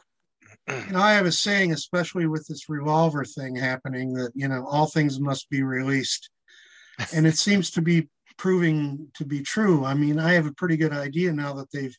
you 0.67 0.91
know 0.91 0.99
i 0.99 1.13
have 1.13 1.25
a 1.25 1.31
saying 1.31 1.71
especially 1.71 2.27
with 2.27 2.45
this 2.47 2.69
revolver 2.69 3.25
thing 3.25 3.55
happening 3.55 4.13
that 4.13 4.31
you 4.35 4.47
know 4.47 4.65
all 4.67 4.85
things 4.87 5.19
must 5.19 5.49
be 5.49 5.63
released. 5.63 6.29
And 7.13 7.25
it 7.25 7.37
seems 7.37 7.71
to 7.71 7.81
be 7.81 8.09
proving 8.37 9.07
to 9.15 9.25
be 9.25 9.41
true. 9.41 9.85
I 9.85 9.93
mean 9.93 10.19
i 10.19 10.33
have 10.33 10.45
a 10.45 10.53
pretty 10.53 10.77
good 10.77 10.93
idea 10.93 11.31
now 11.33 11.53
that 11.53 11.71
they've 11.71 11.95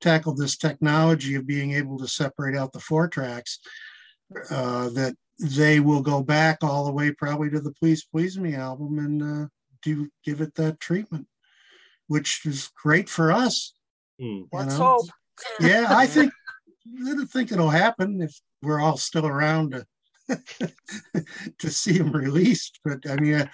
tackled 0.00 0.38
this 0.38 0.56
technology 0.56 1.34
of 1.34 1.46
being 1.46 1.72
able 1.72 1.98
to 1.98 2.08
separate 2.08 2.56
out 2.56 2.72
the 2.72 2.80
four 2.80 3.08
tracks 3.08 3.58
uh, 4.50 4.90
that 4.90 5.14
they 5.38 5.80
will 5.80 6.02
go 6.02 6.22
back 6.22 6.58
all 6.62 6.84
the 6.84 6.92
way 6.92 7.10
probably 7.10 7.50
to 7.50 7.60
the 7.60 7.72
please 7.72 8.04
please 8.04 8.38
me 8.38 8.54
album 8.54 8.98
and 8.98 9.22
uh, 9.22 9.46
do 9.82 10.08
give 10.24 10.40
it 10.40 10.54
that 10.54 10.80
treatment 10.80 11.26
which 12.08 12.44
is 12.46 12.70
great 12.80 13.08
for 13.08 13.32
us 13.32 13.74
hmm. 14.18 14.24
you 14.24 14.48
Let's 14.52 14.78
know? 14.78 14.98
hope. 14.98 15.06
yeah 15.60 15.86
i 15.90 16.06
think 16.06 16.32
i 17.06 17.24
think 17.26 17.52
it'll 17.52 17.70
happen 17.70 18.20
if 18.22 18.38
we're 18.62 18.80
all 18.80 18.96
still 18.96 19.26
around 19.26 19.72
to 19.72 19.86
to 21.58 21.70
see 21.70 21.98
them 21.98 22.10
released 22.12 22.80
but 22.84 22.98
i 23.08 23.16
mean 23.16 23.34
it 23.34 23.48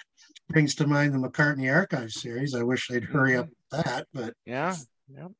brings 0.49 0.75
to 0.75 0.87
mind 0.87 1.13
the 1.13 1.17
mccartney 1.29 1.73
archive 1.73 2.11
series 2.11 2.55
i 2.55 2.63
wish 2.63 2.87
they'd 2.87 3.03
hurry 3.03 3.35
up 3.35 3.45
mm-hmm. 3.45 3.77
with 3.77 3.85
that 3.85 4.07
but 4.13 4.33
Yeah. 4.45 4.75
you 5.07 5.31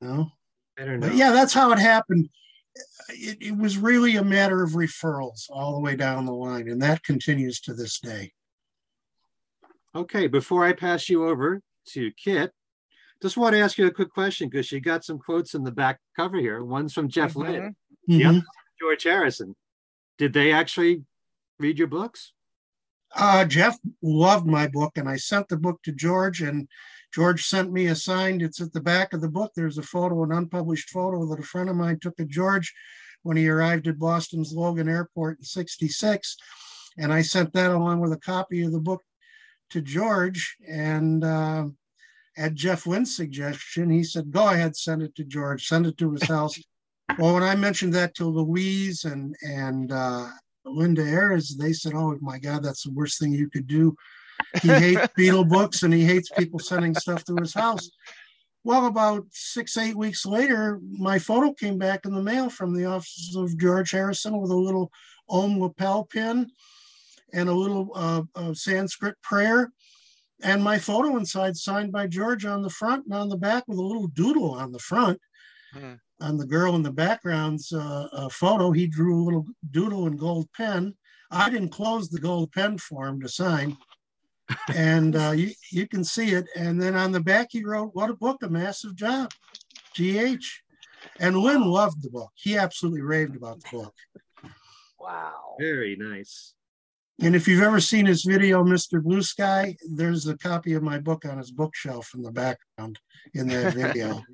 know 0.00 0.30
I 0.78 0.84
don't 0.84 1.00
know. 1.00 1.08
but 1.08 1.16
yeah 1.16 1.30
that's 1.30 1.54
how 1.54 1.70
it 1.72 1.78
happened 1.78 2.28
it, 3.08 3.38
it 3.40 3.56
was 3.56 3.78
really 3.78 4.16
a 4.16 4.24
matter 4.24 4.62
of 4.62 4.72
referrals 4.72 5.48
all 5.50 5.74
the 5.74 5.80
way 5.80 5.96
down 5.96 6.26
the 6.26 6.32
line, 6.32 6.68
and 6.68 6.82
that 6.82 7.02
continues 7.04 7.60
to 7.62 7.74
this 7.74 8.00
day. 8.00 8.32
Okay, 9.94 10.26
before 10.26 10.64
I 10.64 10.72
pass 10.72 11.08
you 11.08 11.28
over 11.28 11.60
to 11.90 12.10
Kit, 12.12 12.52
just 13.22 13.36
want 13.36 13.54
to 13.54 13.60
ask 13.60 13.78
you 13.78 13.86
a 13.86 13.92
quick 13.92 14.10
question 14.12 14.48
because 14.48 14.70
you 14.72 14.80
got 14.80 15.04
some 15.04 15.18
quotes 15.18 15.54
in 15.54 15.62
the 15.62 15.70
back 15.70 16.00
cover 16.16 16.38
here. 16.38 16.64
One's 16.64 16.92
from 16.92 17.08
Jeff 17.08 17.34
Mhm. 17.34 17.42
Lynne, 17.42 17.76
Mhm. 18.08 18.42
George 18.80 19.04
Harrison. 19.04 19.54
Did 20.18 20.32
they 20.32 20.52
actually 20.52 21.04
read 21.58 21.78
your 21.78 21.86
books? 21.88 22.32
Uh, 23.12 23.44
Jeff 23.44 23.78
loved 24.02 24.46
my 24.46 24.66
book, 24.66 24.98
and 24.98 25.08
I 25.08 25.16
sent 25.16 25.48
the 25.48 25.56
book 25.56 25.80
to 25.84 25.92
George, 25.92 26.42
and 26.42 26.68
George 27.12 27.46
sent 27.46 27.70
me 27.72 27.86
a 27.86 27.94
signed. 27.94 28.42
It's 28.42 28.60
at 28.60 28.72
the 28.72 28.80
back 28.80 29.12
of 29.12 29.20
the 29.20 29.30
book. 29.30 29.52
There's 29.54 29.78
a 29.78 29.82
photo, 29.82 30.24
an 30.24 30.32
unpublished 30.32 30.90
photo 30.90 31.24
that 31.26 31.38
a 31.38 31.44
friend 31.44 31.70
of 31.70 31.76
mine 31.76 32.00
took 32.00 32.18
of 32.18 32.26
George 32.26 32.74
when 33.22 33.36
he 33.36 33.48
arrived 33.48 33.86
at 33.86 34.00
Boston's 34.00 34.52
Logan 34.52 34.88
Airport 34.88 35.38
in 35.38 35.44
'66, 35.44 36.36
and 36.98 37.12
I 37.12 37.22
sent 37.22 37.52
that 37.52 37.70
along 37.70 38.00
with 38.00 38.12
a 38.12 38.18
copy 38.18 38.62
of 38.62 38.72
the 38.72 38.80
book 38.80 39.04
to 39.70 39.80
George. 39.80 40.56
And 40.68 41.24
uh, 41.24 41.66
at 42.36 42.54
Jeff 42.54 42.86
Lynne's 42.86 43.16
suggestion, 43.16 43.90
he 43.90 44.02
said, 44.04 44.30
"Go 44.30 44.48
ahead, 44.48 44.76
send 44.76 45.02
it 45.02 45.14
to 45.16 45.24
George. 45.24 45.66
Send 45.66 45.86
it 45.86 45.98
to 45.98 46.12
his 46.12 46.24
house." 46.24 46.58
well, 47.18 47.34
when 47.34 47.42
I 47.42 47.54
mentioned 47.54 47.94
that 47.94 48.14
to 48.16 48.24
Louise 48.24 49.04
and 49.04 49.34
and 49.42 49.92
uh, 49.92 50.28
Linda 50.64 51.02
Arias, 51.02 51.56
they 51.56 51.72
said, 51.72 51.92
"Oh 51.94 52.16
my 52.20 52.38
God, 52.38 52.62
that's 52.62 52.84
the 52.84 52.92
worst 52.92 53.20
thing 53.20 53.32
you 53.32 53.50
could 53.50 53.66
do." 53.66 53.94
He 54.62 54.68
hates 54.68 55.00
Beatle 55.18 55.48
books 55.48 55.82
and 55.82 55.92
he 55.92 56.04
hates 56.04 56.30
people 56.30 56.58
sending 56.58 56.94
stuff 56.94 57.24
to 57.24 57.36
his 57.36 57.54
house. 57.54 57.90
Well, 58.64 58.86
about 58.86 59.26
six, 59.30 59.76
eight 59.76 59.96
weeks 59.96 60.24
later, 60.24 60.80
my 60.90 61.18
photo 61.18 61.52
came 61.52 61.76
back 61.76 62.06
in 62.06 62.14
the 62.14 62.22
mail 62.22 62.48
from 62.48 62.74
the 62.74 62.86
offices 62.86 63.36
of 63.36 63.58
George 63.58 63.90
Harrison 63.90 64.40
with 64.40 64.50
a 64.50 64.56
little 64.56 64.90
Om 65.28 65.60
lapel 65.60 66.04
pin 66.04 66.50
and 67.34 67.48
a 67.48 67.52
little 67.52 67.90
uh, 67.94 68.22
uh, 68.34 68.54
Sanskrit 68.54 69.20
prayer. 69.22 69.70
And 70.42 70.62
my 70.62 70.78
photo 70.78 71.16
inside 71.16 71.56
signed 71.56 71.92
by 71.92 72.06
George 72.06 72.44
on 72.44 72.62
the 72.62 72.70
front 72.70 73.06
and 73.06 73.14
on 73.14 73.28
the 73.28 73.36
back 73.36 73.64
with 73.66 73.78
a 73.78 73.82
little 73.82 74.08
doodle 74.08 74.52
on 74.52 74.72
the 74.72 74.78
front. 74.78 75.20
Hmm. 75.72 75.94
On 76.20 76.36
the 76.36 76.46
girl 76.46 76.76
in 76.76 76.82
the 76.82 76.92
background's 76.92 77.72
uh, 77.72 78.08
uh, 78.12 78.28
photo, 78.28 78.70
he 78.70 78.86
drew 78.86 79.22
a 79.22 79.24
little 79.24 79.46
doodle 79.70 80.06
in 80.06 80.16
gold 80.16 80.48
pen. 80.56 80.94
I 81.30 81.50
didn't 81.50 81.70
close 81.70 82.08
the 82.08 82.20
gold 82.20 82.52
pen 82.52 82.78
for 82.78 83.06
him 83.06 83.20
to 83.20 83.28
sign. 83.28 83.76
and 84.74 85.16
uh, 85.16 85.32
you, 85.32 85.50
you 85.72 85.88
can 85.88 86.04
see 86.04 86.30
it. 86.30 86.46
And 86.56 86.80
then 86.80 86.94
on 86.94 87.12
the 87.12 87.20
back, 87.20 87.48
he 87.50 87.64
wrote, 87.64 87.90
What 87.94 88.10
a 88.10 88.14
book, 88.14 88.42
a 88.42 88.48
massive 88.48 88.94
job. 88.94 89.32
GH. 89.94 90.44
And 91.20 91.36
Lynne 91.36 91.64
loved 91.64 92.02
the 92.02 92.10
book. 92.10 92.30
He 92.34 92.56
absolutely 92.56 93.02
raved 93.02 93.36
about 93.36 93.60
the 93.60 93.78
book. 93.78 93.94
Wow. 94.98 95.56
Very 95.58 95.96
nice. 95.96 96.54
And 97.22 97.36
if 97.36 97.46
you've 97.46 97.62
ever 97.62 97.80
seen 97.80 98.06
his 98.06 98.24
video, 98.24 98.64
Mr. 98.64 99.02
Blue 99.02 99.22
Sky, 99.22 99.76
there's 99.88 100.26
a 100.26 100.36
copy 100.36 100.74
of 100.74 100.82
my 100.82 100.98
book 100.98 101.24
on 101.24 101.38
his 101.38 101.50
bookshelf 101.50 102.10
in 102.14 102.22
the 102.22 102.32
background 102.32 102.98
in 103.34 103.48
that 103.48 103.74
video. 103.74 104.22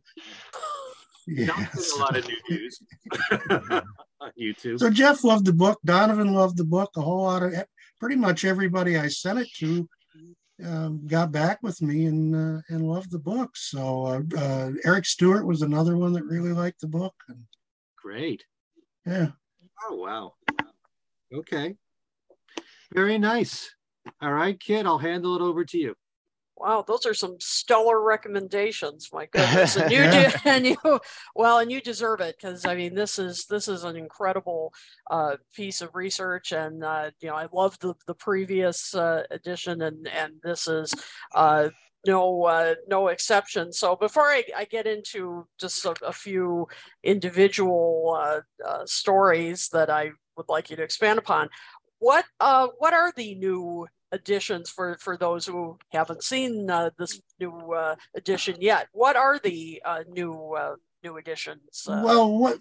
Yes. 1.27 1.93
a 1.95 1.99
lot 2.01 2.17
of 2.17 2.27
new 2.27 2.37
views 2.49 2.83
on 3.31 3.83
YouTube. 4.41 4.81
So 4.81 4.91
Jeff 4.91 5.23
loved 5.23 5.45
the 5.45 5.53
book. 5.53 5.79
Donovan 5.85 6.33
loved 6.33 6.57
the 6.57 6.65
book. 6.65 6.91
A 6.97 7.03
whole 7.03 7.23
lot 7.23 7.45
of 7.45 7.53
pretty 8.01 8.17
much 8.17 8.45
everybody 8.45 8.97
I 8.97 9.07
sent 9.07 9.39
it 9.39 9.49
to 9.59 9.89
um, 10.65 11.07
got 11.07 11.31
back 11.31 11.63
with 11.63 11.81
me 11.83 12.07
and 12.07 12.35
uh, 12.35 12.63
and 12.69 12.83
loved 12.89 13.11
the 13.11 13.19
book. 13.19 13.51
So 13.55 14.07
uh, 14.07 14.23
uh, 14.37 14.71
Eric 14.85 15.07
Stewart 15.07 15.47
was 15.47 15.63
another 15.63 15.97
one 15.97 16.13
that 16.15 16.25
really 16.25 16.53
liked 16.53 16.81
the 16.81 16.89
book. 16.89 17.15
And, 17.29 17.45
Great. 18.03 18.45
yeah. 19.07 19.29
Oh 19.89 19.95
wow. 19.95 20.35
Okay. 21.33 21.77
Very 22.93 23.19
nice. 23.19 23.75
All 24.21 24.33
right, 24.33 24.59
Kit, 24.59 24.87
I'll 24.87 24.99
handle 24.99 25.37
it 25.37 25.43
over 25.43 25.65
to 25.65 25.79
you. 25.79 25.95
Wow, 26.57 26.85
those 26.87 27.07
are 27.07 27.15
some 27.15 27.37
stellar 27.41 28.03
recommendations. 28.03 29.09
My 29.13 29.27
goodness, 29.33 29.77
and 29.77 29.91
you 29.91 30.11
do, 30.11 30.29
and 30.45 30.67
you, 30.67 31.01
well, 31.35 31.59
and 31.59 31.73
you 31.73 31.81
deserve 31.81 32.21
it 32.21 32.37
because 32.37 32.67
I 32.67 32.75
mean, 32.75 32.95
this 32.95 33.19
is 33.19 33.47
this 33.47 33.67
is 33.67 33.85
an 33.85 33.97
incredible 33.97 34.75
uh, 35.11 35.37
piece 35.55 35.81
of 35.81 35.95
research, 35.95 36.53
and 36.53 36.85
uh, 36.85 37.13
you 37.21 37.29
know, 37.29 37.37
I 37.37 37.47
love 37.53 37.79
the 37.79 37.95
the 38.07 38.15
previous 38.15 38.95
uh, 38.95 39.23
edition, 39.31 39.81
and 39.81 40.07
and 40.09 40.35
this 40.43 40.69
is 40.69 40.93
uh, 41.35 41.71
no 42.07 42.45
uh, 42.45 42.75
no 42.89 43.09
exception. 43.09 43.73
So 43.73 43.97
before 43.97 44.27
I, 44.27 44.45
I 44.57 44.65
get 44.65 44.87
into 44.87 45.47
just 45.59 45.85
a, 45.87 45.95
a 46.05 46.13
few 46.13 46.69
individual 47.03 48.19
uh, 48.21 48.41
uh, 48.67 48.85
stories 48.85 49.69
that 49.73 49.89
I 49.89 50.11
would 50.37 50.49
like 50.49 50.71
you 50.71 50.77
to 50.77 50.83
expand 50.83 51.19
upon, 51.19 51.49
what 52.01 52.25
uh, 52.41 52.69
what 52.79 52.93
are 52.93 53.13
the 53.17 53.35
new 53.37 53.87
additions 54.13 54.71
for 54.71 54.97
for 55.01 55.17
those 55.17 55.47
who 55.47 55.79
haven't 55.93 56.23
seen 56.23 56.69
uh, 56.69 56.91
this 56.99 57.21
new 57.39 57.73
uh, 57.73 57.95
edition 58.17 58.57
yet. 58.59 58.89
What 58.93 59.17
are 59.17 59.39
the 59.39 59.81
uh, 59.85 60.01
new 60.09 60.55
uh, 60.55 60.75
new 61.05 61.17
additions? 61.17 61.87
Uh, 61.89 62.03
Well, 62.05 62.37
what 62.37 62.59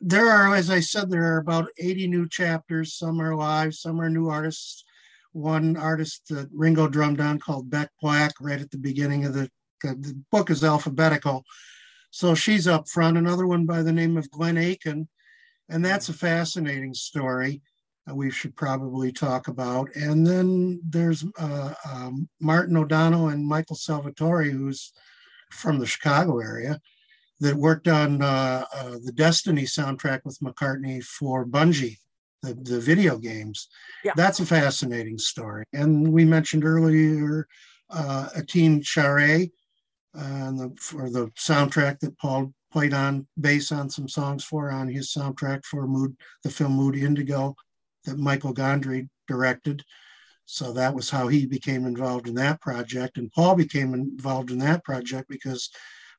there 0.00 0.30
are, 0.30 0.54
as 0.54 0.70
I 0.70 0.80
said, 0.80 1.10
there 1.10 1.34
are 1.34 1.38
about 1.38 1.68
80 1.78 2.06
new 2.06 2.28
chapters. 2.28 2.94
Some 2.94 3.20
are 3.20 3.34
live, 3.34 3.74
some 3.74 4.00
are 4.00 4.08
new 4.08 4.28
artists. 4.28 4.84
One 5.32 5.76
artist 5.76 6.22
that 6.30 6.48
Ringo 6.52 6.88
drummed 6.88 7.20
on 7.20 7.38
called 7.38 7.70
Beck 7.70 7.90
Black 8.00 8.32
right 8.40 8.60
at 8.60 8.70
the 8.70 8.78
beginning 8.78 9.26
of 9.26 9.34
the, 9.34 9.48
the 9.82 10.20
book 10.32 10.50
is 10.50 10.64
alphabetical. 10.64 11.44
So 12.10 12.34
she's 12.34 12.66
up 12.66 12.88
front. 12.88 13.16
Another 13.16 13.46
one 13.46 13.66
by 13.66 13.82
the 13.82 13.92
name 13.92 14.16
of 14.16 14.30
Glenn 14.30 14.56
Aiken. 14.56 15.06
And 15.68 15.84
that's 15.84 16.08
a 16.08 16.14
fascinating 16.14 16.94
story 16.94 17.62
we 18.12 18.30
should 18.30 18.56
probably 18.56 19.12
talk 19.12 19.48
about. 19.48 19.94
And 19.94 20.26
then 20.26 20.80
there's 20.88 21.24
uh, 21.38 21.74
um, 21.88 22.28
Martin 22.40 22.76
O'Donnell 22.76 23.28
and 23.28 23.46
Michael 23.46 23.76
Salvatori, 23.76 24.50
who's 24.50 24.92
from 25.50 25.78
the 25.78 25.86
Chicago 25.86 26.38
area 26.38 26.80
that 27.40 27.54
worked 27.54 27.88
on 27.88 28.22
uh, 28.22 28.64
uh, 28.74 28.96
the 29.04 29.12
Destiny 29.14 29.62
soundtrack 29.62 30.20
with 30.24 30.38
McCartney 30.40 31.02
for 31.02 31.46
Bungie, 31.46 31.96
the, 32.42 32.54
the 32.54 32.80
video 32.80 33.16
games. 33.18 33.68
Yeah. 34.04 34.12
That's 34.14 34.40
a 34.40 34.46
fascinating 34.46 35.18
story. 35.18 35.64
And 35.72 36.12
we 36.12 36.24
mentioned 36.24 36.64
earlier 36.64 37.46
uh, 37.90 38.28
Étienne 38.36 38.82
Charry 38.82 39.50
uh, 40.16 40.50
the, 40.52 40.72
for 40.78 41.10
the 41.10 41.26
soundtrack 41.38 42.00
that 42.00 42.18
Paul 42.18 42.52
played 42.72 42.94
on 42.94 43.26
bass 43.40 43.72
on 43.72 43.90
some 43.90 44.08
songs 44.08 44.44
for 44.44 44.70
on 44.70 44.88
his 44.88 45.12
soundtrack 45.12 45.64
for 45.64 45.86
Mood, 45.86 46.16
the 46.44 46.50
film 46.50 46.72
Mood 46.72 46.96
Indigo 46.96 47.54
that 48.04 48.18
Michael 48.18 48.54
Gondry 48.54 49.08
directed. 49.28 49.84
So 50.44 50.72
that 50.72 50.94
was 50.94 51.10
how 51.10 51.28
he 51.28 51.46
became 51.46 51.86
involved 51.86 52.26
in 52.26 52.34
that 52.34 52.60
project. 52.60 53.18
And 53.18 53.30
Paul 53.32 53.54
became 53.54 53.94
involved 53.94 54.50
in 54.50 54.58
that 54.58 54.82
project 54.84 55.28
because 55.28 55.70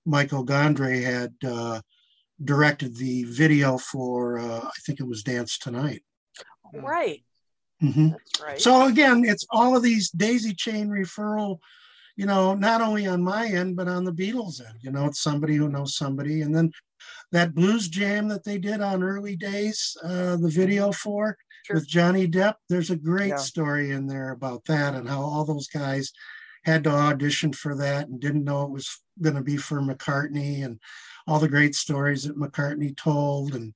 Michael 0.05 0.45
Gondry 0.45 1.03
had 1.03 1.33
uh, 1.45 1.81
directed 2.43 2.95
the 2.95 3.23
video 3.25 3.77
for, 3.77 4.39
uh, 4.39 4.61
I 4.63 4.79
think 4.85 4.99
it 4.99 5.07
was 5.07 5.23
Dance 5.23 5.57
Tonight. 5.57 6.03
right, 6.73 7.23
Mhm. 7.83 8.11
that's 8.11 8.39
right. 8.39 8.61
So 8.61 8.85
again, 8.85 9.25
it's 9.25 9.45
all 9.49 9.75
of 9.75 9.83
these 9.83 10.09
daisy 10.11 10.53
chain 10.53 10.87
referral, 10.87 11.59
you 12.15 12.25
know, 12.25 12.53
not 12.53 12.81
only 12.81 13.07
on 13.07 13.21
my 13.21 13.47
end, 13.47 13.75
but 13.75 13.87
on 13.87 14.05
the 14.05 14.13
Beatles 14.13 14.65
end. 14.65 14.77
You 14.81 14.91
know, 14.91 15.07
it's 15.07 15.21
somebody 15.21 15.55
who 15.55 15.67
knows 15.67 15.97
somebody. 15.97 16.41
And 16.41 16.55
then 16.55 16.71
that 17.31 17.55
blues 17.55 17.87
jam 17.87 18.27
that 18.27 18.43
they 18.43 18.57
did 18.57 18.81
on 18.81 19.03
early 19.03 19.35
days, 19.35 19.95
uh, 20.03 20.35
the 20.37 20.49
video 20.49 20.91
for 20.91 21.37
Sure. 21.63 21.75
with 21.75 21.87
Johnny 21.87 22.27
Depp, 22.27 22.55
there's 22.69 22.89
a 22.89 22.95
great 22.95 23.29
Yeah. 23.29 23.35
story 23.35 23.91
in 23.91 24.07
there 24.07 24.31
about 24.31 24.65
that 24.65 24.95
and 24.95 25.07
how 25.07 25.21
all 25.21 25.45
those 25.45 25.67
guys 25.67 26.11
had 26.63 26.83
to 26.83 26.89
audition 26.91 27.53
for 27.53 27.75
that 27.75 28.07
and 28.07 28.19
didn't 28.19 28.43
know 28.43 28.63
it 28.63 28.71
was 28.71 28.99
going 29.21 29.35
to 29.35 29.43
be 29.43 29.57
for 29.57 29.79
McCartney 29.81 30.63
and 30.65 30.79
all 31.27 31.39
the 31.39 31.47
great 31.47 31.75
stories 31.75 32.23
that 32.23 32.37
McCartney 32.37 32.95
told. 32.97 33.53
And 33.55 33.73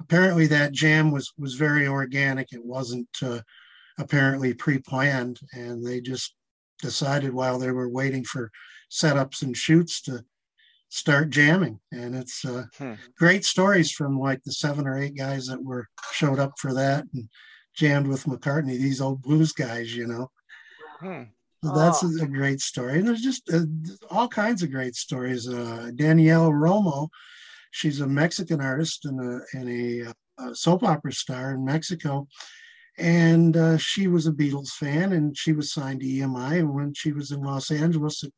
apparently 0.00 0.46
that 0.48 0.72
jam 0.72 1.10
was 1.10 1.32
was 1.36 1.54
very 1.54 1.86
organic. 1.86 2.52
It 2.52 2.64
wasn't 2.64 3.08
uh, 3.22 3.40
apparently 3.98 4.54
pre-planned, 4.54 5.40
and 5.52 5.84
they 5.84 6.00
just 6.00 6.34
decided 6.82 7.32
while 7.32 7.58
they 7.58 7.70
were 7.70 7.88
waiting 7.88 8.24
for 8.24 8.50
setups 8.90 9.42
and 9.42 9.56
shoots 9.56 10.00
to 10.02 10.24
start 10.88 11.30
jamming. 11.30 11.80
And 11.92 12.14
it's 12.14 12.44
uh, 12.44 12.64
Hmm. 12.78 12.94
great 13.18 13.44
stories 13.44 13.90
from 13.90 14.18
like 14.18 14.42
the 14.44 14.52
seven 14.52 14.86
or 14.86 14.98
eight 14.98 15.16
guys 15.16 15.46
that 15.46 15.62
were 15.62 15.88
showed 16.12 16.38
up 16.38 16.52
for 16.58 16.72
that 16.74 17.04
and 17.14 17.28
jammed 17.76 18.06
with 18.06 18.24
McCartney. 18.24 18.78
These 18.78 19.00
old 19.00 19.22
blues 19.22 19.52
guys, 19.52 19.94
you 19.94 20.06
know. 20.06 20.30
Hmm. 21.00 21.22
So 21.64 21.72
that's 21.74 22.04
Oh. 22.04 22.10
a, 22.20 22.24
a 22.24 22.26
great 22.26 22.60
story. 22.60 22.98
And 22.98 23.08
there's 23.08 23.22
just 23.22 23.50
uh, 23.52 23.64
all 24.10 24.28
kinds 24.28 24.62
of 24.62 24.70
great 24.70 24.94
stories. 24.94 25.48
Uh, 25.48 25.90
Danielle 25.94 26.50
Romo, 26.50 27.08
she's 27.70 28.00
a 28.00 28.06
Mexican 28.06 28.60
artist 28.60 29.04
and 29.06 29.20
a, 29.20 29.40
and 29.54 29.68
a, 29.68 30.10
uh 30.36 30.52
soap 30.52 30.82
opera 30.82 31.12
star 31.12 31.52
in 31.52 31.64
Mexico. 31.64 32.26
And 32.98 33.56
uh, 33.56 33.76
she 33.78 34.06
was 34.08 34.26
a 34.26 34.32
Beatles 34.32 34.70
fan 34.70 35.12
and 35.12 35.36
she 35.36 35.52
was 35.52 35.72
signed 35.72 36.00
to 36.00 36.06
EMI. 36.06 36.58
And 36.58 36.74
when 36.74 36.92
she 36.94 37.12
was 37.12 37.30
in 37.32 37.40
Los 37.42 37.70
Angeles 37.70 38.22
at 38.24 38.30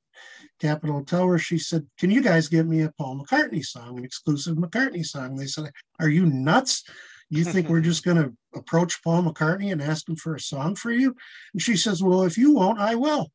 Capitol 0.60 1.04
Tower. 1.04 1.38
She 1.38 1.58
said, 1.58 1.86
Can 1.98 2.10
you 2.10 2.22
guys 2.22 2.48
give 2.48 2.66
me 2.66 2.82
a 2.82 2.92
Paul 2.98 3.20
McCartney 3.20 3.64
song, 3.64 3.98
an 3.98 4.04
exclusive 4.04 4.56
McCartney 4.56 5.04
song? 5.04 5.36
They 5.36 5.46
said, 5.46 5.70
Are 6.00 6.08
you 6.08 6.26
nuts? 6.26 6.84
You 7.28 7.44
think 7.44 7.68
we're 7.68 7.80
just 7.80 8.04
going 8.04 8.16
to 8.22 8.32
approach 8.54 9.02
Paul 9.02 9.24
McCartney 9.24 9.72
and 9.72 9.82
ask 9.82 10.08
him 10.08 10.16
for 10.16 10.34
a 10.34 10.40
song 10.40 10.74
for 10.76 10.90
you? 10.90 11.14
And 11.52 11.60
she 11.60 11.76
says, 11.76 12.02
Well, 12.02 12.22
if 12.22 12.38
you 12.38 12.52
won't, 12.52 12.80
I 12.80 12.94
will. 12.94 13.30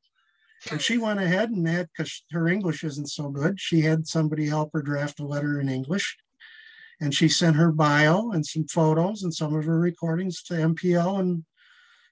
And 0.70 0.82
she 0.82 0.98
went 0.98 1.20
ahead 1.20 1.50
and 1.50 1.68
had, 1.68 1.90
because 1.96 2.24
her 2.32 2.48
English 2.48 2.84
isn't 2.84 3.10
so 3.10 3.30
good, 3.30 3.60
she 3.60 3.82
had 3.82 4.08
somebody 4.08 4.48
help 4.48 4.70
her 4.74 4.82
draft 4.82 5.20
a 5.20 5.26
letter 5.26 5.60
in 5.60 5.70
English. 5.70 6.18
And 7.00 7.16
she 7.16 7.30
sent 7.30 7.56
her 7.56 7.72
bio 7.72 8.30
and 8.32 8.46
some 8.46 8.68
photos 8.68 9.24
and 9.24 9.34
some 9.34 9.56
of 9.56 9.66
her 9.66 9.80
recordings 9.80 10.44
to 10.44 10.54
MPL 10.54 11.20
in, 11.20 11.46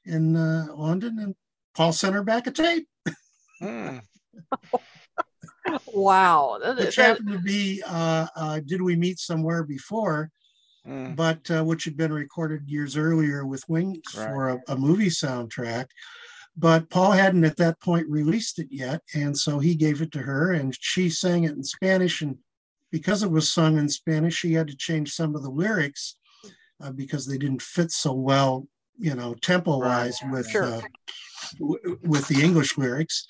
in 0.04 0.36
uh, 0.36 0.68
London. 0.76 1.20
And 1.20 1.36
Paul 1.76 1.94
sent 1.94 2.16
her 2.16 2.24
back 2.24 2.48
a 2.48 2.52
tape. 2.52 2.88
Hmm. 3.60 4.00
Wow. 5.94 6.60
That- 6.62 6.78
which 6.78 6.96
happened 6.96 7.30
to 7.30 7.40
be 7.40 7.82
uh, 7.86 8.28
uh, 8.36 8.60
"Did 8.66 8.82
We 8.82 8.96
Meet 8.96 9.20
Somewhere 9.20 9.64
Before," 9.64 10.32
Hmm. 10.86 11.14
but 11.14 11.50
uh, 11.52 11.64
which 11.64 11.84
had 11.84 11.98
been 11.98 12.14
recorded 12.14 12.68
years 12.68 12.96
earlier 12.98 13.46
with 13.46 13.64
Wings 13.68 14.02
for 14.14 14.50
a, 14.50 14.60
a 14.70 14.76
movie 14.78 15.10
soundtrack. 15.10 15.86
But 16.58 16.90
Paul 16.90 17.12
hadn't 17.12 17.46
at 17.46 17.58
that 17.58 17.80
point 17.80 18.08
released 18.10 18.60
it 18.60 18.68
yet, 18.72 19.02
and 19.14 19.38
so 19.38 19.60
he 19.60 19.76
gave 19.76 20.02
it 20.02 20.12
to 20.14 20.20
her, 20.20 20.52
and 20.54 20.76
she 20.80 21.10
sang 21.10 21.44
it 21.44 21.52
in 21.56 21.64
Spanish. 21.64 22.22
And 22.22 22.38
because 22.92 23.24
it 23.24 23.32
was 23.32 23.54
sung 23.54 23.78
in 23.78 23.88
Spanish, 23.90 24.36
she 24.36 24.54
had 24.54 24.68
to 24.68 24.76
change 24.76 25.12
some 25.14 25.36
of 25.36 25.44
the 25.44 25.50
lyrics 25.52 26.18
uh, 26.82 26.92
because 26.92 27.26
they 27.26 27.38
didn't 27.38 27.62
fit 27.62 27.92
so 27.92 28.14
well, 28.14 28.68
you 28.98 29.16
know, 29.16 29.36
tempo-wise 29.36 30.18
with 30.32 30.50
Sure. 30.50 30.64
uh, 30.66 30.82
w- 31.60 32.00
with 32.04 32.28
the 32.28 32.42
English 32.44 32.78
lyrics. 32.78 33.26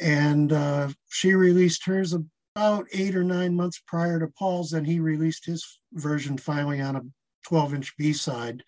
And 0.00 0.52
uh, 0.52 0.88
she 1.10 1.34
released 1.34 1.86
hers 1.86 2.12
about 2.12 2.86
eight 2.92 3.14
or 3.14 3.24
nine 3.24 3.54
months 3.54 3.80
prior 3.86 4.18
to 4.18 4.28
Paul's, 4.28 4.72
and 4.72 4.86
he 4.86 5.00
released 5.00 5.46
his 5.46 5.78
version 5.92 6.36
finally 6.36 6.80
on 6.80 6.96
a 6.96 7.02
12 7.46 7.74
inch 7.74 7.96
B 7.96 8.12
side 8.12 8.62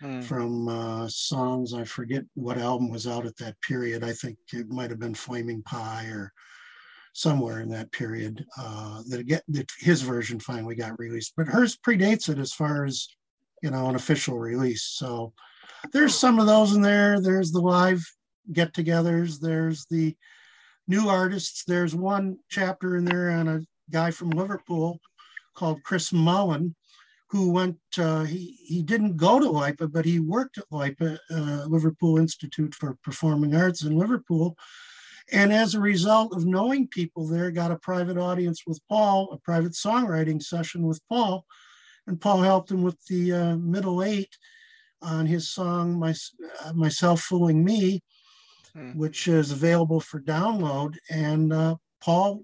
Hmm. 0.00 0.20
from 0.20 0.68
uh, 0.68 1.08
songs. 1.08 1.72
I 1.72 1.84
forget 1.84 2.24
what 2.34 2.58
album 2.58 2.90
was 2.90 3.06
out 3.06 3.24
at 3.24 3.36
that 3.38 3.58
period. 3.62 4.04
I 4.04 4.12
think 4.12 4.36
it 4.52 4.68
might 4.68 4.90
have 4.90 4.98
been 4.98 5.14
Flaming 5.14 5.62
Pie 5.62 6.06
or 6.06 6.32
somewhere 7.14 7.60
in 7.60 7.70
that 7.70 7.92
period 7.92 8.44
uh, 8.58 9.02
that, 9.08 9.26
get, 9.26 9.44
that 9.48 9.70
his 9.78 10.02
version 10.02 10.40
finally 10.40 10.74
got 10.74 10.98
released. 10.98 11.32
But 11.36 11.46
hers 11.46 11.76
predates 11.76 12.28
it 12.28 12.38
as 12.38 12.52
far 12.52 12.84
as, 12.84 13.08
you 13.62 13.70
know, 13.70 13.88
an 13.88 13.94
official 13.94 14.38
release. 14.38 14.82
So 14.82 15.32
there's 15.92 16.14
some 16.14 16.38
of 16.38 16.46
those 16.46 16.74
in 16.74 16.82
there. 16.82 17.20
There's 17.20 17.52
the 17.52 17.60
live 17.60 18.04
get 18.52 18.74
togethers. 18.74 19.40
There's 19.40 19.86
the 19.86 20.14
new 20.86 21.08
artists. 21.08 21.64
There's 21.64 21.94
one 21.94 22.38
chapter 22.50 22.96
in 22.96 23.04
there 23.04 23.30
on 23.30 23.48
a 23.48 23.60
guy 23.90 24.10
from 24.10 24.30
Liverpool 24.30 25.00
called 25.54 25.82
Chris 25.82 26.12
Mullen, 26.12 26.74
who 27.30 27.50
went, 27.50 27.78
uh, 27.98 28.24
he, 28.24 28.58
he 28.66 28.82
didn't 28.82 29.16
go 29.16 29.38
to 29.38 29.48
LIPA, 29.48 29.88
but 29.88 30.04
he 30.04 30.20
worked 30.20 30.58
at 30.58 30.70
LIPA, 30.70 31.18
uh, 31.30 31.64
Liverpool 31.66 32.18
Institute 32.18 32.74
for 32.74 32.96
Performing 33.02 33.54
Arts 33.54 33.82
in 33.82 33.98
Liverpool. 33.98 34.56
And 35.32 35.52
as 35.52 35.74
a 35.74 35.80
result 35.80 36.34
of 36.34 36.44
knowing 36.44 36.86
people 36.86 37.26
there, 37.26 37.50
got 37.50 37.70
a 37.70 37.78
private 37.78 38.18
audience 38.18 38.62
with 38.66 38.78
Paul, 38.88 39.30
a 39.32 39.38
private 39.38 39.72
songwriting 39.72 40.42
session 40.42 40.82
with 40.82 41.00
Paul. 41.08 41.46
And 42.06 42.20
Paul 42.20 42.42
helped 42.42 42.70
him 42.70 42.82
with 42.82 42.98
the 43.06 43.32
uh, 43.32 43.56
middle 43.56 44.04
eight 44.04 44.36
on 45.00 45.26
his 45.26 45.48
song, 45.48 45.98
My, 45.98 46.14
uh, 46.64 46.72
Myself 46.74 47.22
Fooling 47.22 47.64
Me, 47.64 48.02
Hmm. 48.74 48.90
which 48.92 49.28
is 49.28 49.52
available 49.52 50.00
for 50.00 50.20
download. 50.20 50.96
And 51.08 51.52
uh, 51.52 51.76
Paul 52.02 52.42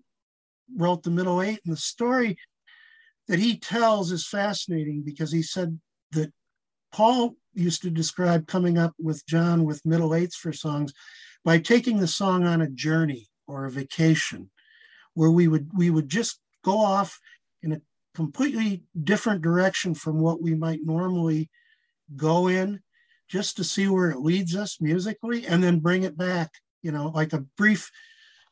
wrote 0.76 1.02
the 1.02 1.10
middle 1.10 1.42
eight, 1.42 1.58
and 1.64 1.72
the 1.72 1.80
story 1.80 2.36
that 3.26 3.40
he 3.40 3.58
tells 3.58 4.12
is 4.12 4.28
fascinating 4.28 5.02
because 5.02 5.32
he 5.32 5.42
said 5.42 5.80
that 6.12 6.32
Paul 6.92 7.34
used 7.54 7.82
to 7.82 7.90
describe 7.90 8.46
coming 8.46 8.78
up 8.78 8.94
with 8.98 9.26
John 9.26 9.64
with 9.64 9.84
middle 9.84 10.14
eights 10.14 10.36
for 10.36 10.52
songs 10.52 10.92
by 11.44 11.58
taking 11.58 11.98
the 11.98 12.06
song 12.06 12.44
on 12.44 12.60
a 12.60 12.70
journey 12.70 13.28
or 13.48 13.64
a 13.64 13.70
vacation 13.70 14.50
where 15.14 15.30
we 15.32 15.48
would 15.48 15.68
we 15.76 15.90
would 15.90 16.08
just 16.08 16.38
go 16.64 16.78
off 16.78 17.18
in 17.62 17.72
a 17.72 17.80
completely 18.14 18.84
different 19.02 19.42
direction 19.42 19.94
from 19.94 20.20
what 20.20 20.40
we 20.40 20.54
might 20.54 20.80
normally 20.84 21.50
go 22.16 22.46
in 22.46 22.80
just 23.30 23.56
to 23.56 23.64
see 23.64 23.86
where 23.88 24.10
it 24.10 24.20
leads 24.20 24.56
us 24.56 24.80
musically 24.80 25.46
and 25.46 25.62
then 25.62 25.78
bring 25.78 26.02
it 26.02 26.16
back 26.16 26.50
you 26.82 26.90
know 26.90 27.08
like 27.14 27.32
a 27.32 27.44
brief 27.56 27.90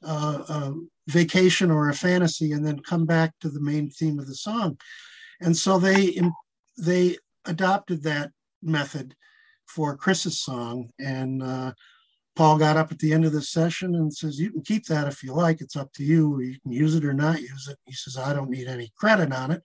uh, 0.04 0.72
vacation 1.08 1.70
or 1.70 1.88
a 1.88 1.94
fantasy 1.94 2.52
and 2.52 2.64
then 2.64 2.80
come 2.80 3.04
back 3.04 3.32
to 3.40 3.48
the 3.48 3.60
main 3.60 3.90
theme 3.90 4.18
of 4.18 4.26
the 4.26 4.34
song. 4.34 4.78
And 5.40 5.56
so 5.56 5.78
they 5.78 6.18
they 6.76 7.16
adopted 7.44 8.02
that 8.02 8.30
method 8.62 9.14
for 9.66 9.96
chris's 9.96 10.40
song 10.40 10.90
and 10.98 11.42
uh, 11.42 11.72
paul 12.34 12.58
got 12.58 12.76
up 12.76 12.90
at 12.90 12.98
the 12.98 13.12
end 13.12 13.24
of 13.24 13.32
the 13.32 13.42
session 13.42 13.94
and 13.94 14.12
says 14.12 14.38
you 14.38 14.50
can 14.50 14.62
keep 14.62 14.84
that 14.86 15.06
if 15.06 15.22
you 15.22 15.32
like. 15.32 15.60
It's 15.60 15.76
up 15.76 15.92
to 15.94 16.04
you 16.04 16.40
you 16.40 16.58
can 16.60 16.72
use 16.72 16.94
it 16.94 17.04
or 17.04 17.12
not 17.12 17.40
use 17.40 17.68
it. 17.68 17.78
He 17.86 17.92
says 17.92 18.16
i 18.16 18.32
don't 18.32 18.50
need 18.50 18.68
any 18.68 18.92
credit 18.96 19.32
on 19.32 19.50
it. 19.50 19.62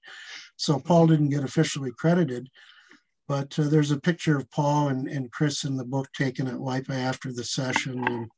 So 0.55 0.79
paul 0.79 1.07
didn't 1.07 1.29
get 1.29 1.43
officially 1.43 1.91
credited 1.97 2.49
but 3.33 3.57
uh, 3.57 3.67
there's 3.67 3.89
a 3.89 3.99
picture 3.99 4.37
of 4.37 4.49
Paul 4.51 4.89
and, 4.89 5.07
and 5.07 5.31
Chris 5.31 5.63
in 5.63 5.75
the 5.75 5.83
book 5.83 6.07
taken 6.13 6.47
at 6.47 6.61
LIPA 6.61 6.93
after 6.93 7.33
the 7.33 7.43
session. 7.43 8.07
And 8.07 8.29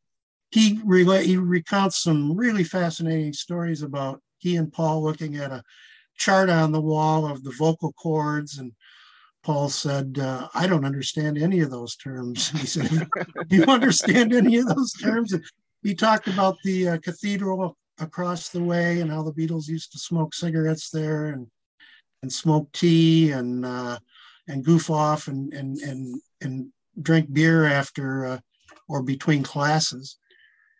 he, 0.51 0.79
relate, 0.86 1.25
he 1.25 1.36
recounts 1.36 2.01
some 2.01 2.34
really 2.34 2.63
fascinating 2.63 3.34
stories 3.34 3.81
about 3.81 4.21
he 4.38 4.55
and 4.55 4.71
Paul 4.71 5.03
looking 5.03 5.36
at 5.36 5.51
a 5.51 5.62
chart 6.17 6.49
on 6.49 6.71
the 6.71 6.79
wall 6.79 7.25
of 7.25 7.43
the 7.43 7.53
vocal 7.60 7.91
cords. 7.91 8.58
And 8.58 8.71
Paul 9.43 9.67
said, 9.67 10.17
uh, 10.17 10.47
I 10.53 10.65
don't 10.65 10.86
understand 10.86 11.38
any 11.38 11.60
of 11.60 11.71
those 11.71 11.97
terms. 11.97 12.49
He 12.58 12.65
said, 12.65 13.10
Do 13.49 13.55
you 13.58 13.65
understand 13.65 14.34
any 14.34 14.55
of 14.60 14.67
those 14.67 14.93
terms? 14.93 15.34
And 15.34 15.43
he 15.84 15.93
talked 15.93 16.29
about 16.29 16.55
the 16.63 16.88
uh, 16.88 16.97
cathedral 16.99 17.75
across 17.99 18.47
the 18.47 18.63
way 18.63 19.01
and 19.01 19.12
how 19.12 19.23
the 19.23 19.34
Beatles 19.34 19.67
used 19.67 19.91
to 19.91 19.99
smoke 19.99 20.34
cigarettes 20.34 20.89
there 20.89 21.25
and, 21.27 21.47
and 22.21 22.31
smoke 22.31 22.71
tea 22.71 23.31
and, 23.31 23.65
uh, 23.65 23.99
and 24.47 24.63
goof 24.63 24.89
off 24.89 25.27
and 25.27 25.53
and 25.53 25.77
and 25.79 26.21
and 26.41 26.67
drink 27.01 27.31
beer 27.34 27.65
after 27.65 28.25
uh, 28.25 28.39
or 28.88 29.01
between 29.03 29.43
classes 29.43 30.17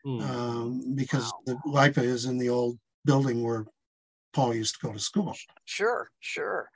Hmm. 0.06 0.21
um, 0.21 0.95
because 0.95 1.34
the 1.47 1.58
LIPA 1.65 2.04
is 2.04 2.25
in 2.25 2.38
the 2.38 2.49
old 2.49 2.78
building 3.06 3.43
where 3.43 3.65
Paul 4.34 4.54
used 4.54 4.75
to 4.75 4.88
go 4.88 4.93
to 4.93 4.99
school. 4.99 5.36
Sure, 5.65 6.12
sure. 6.19 6.69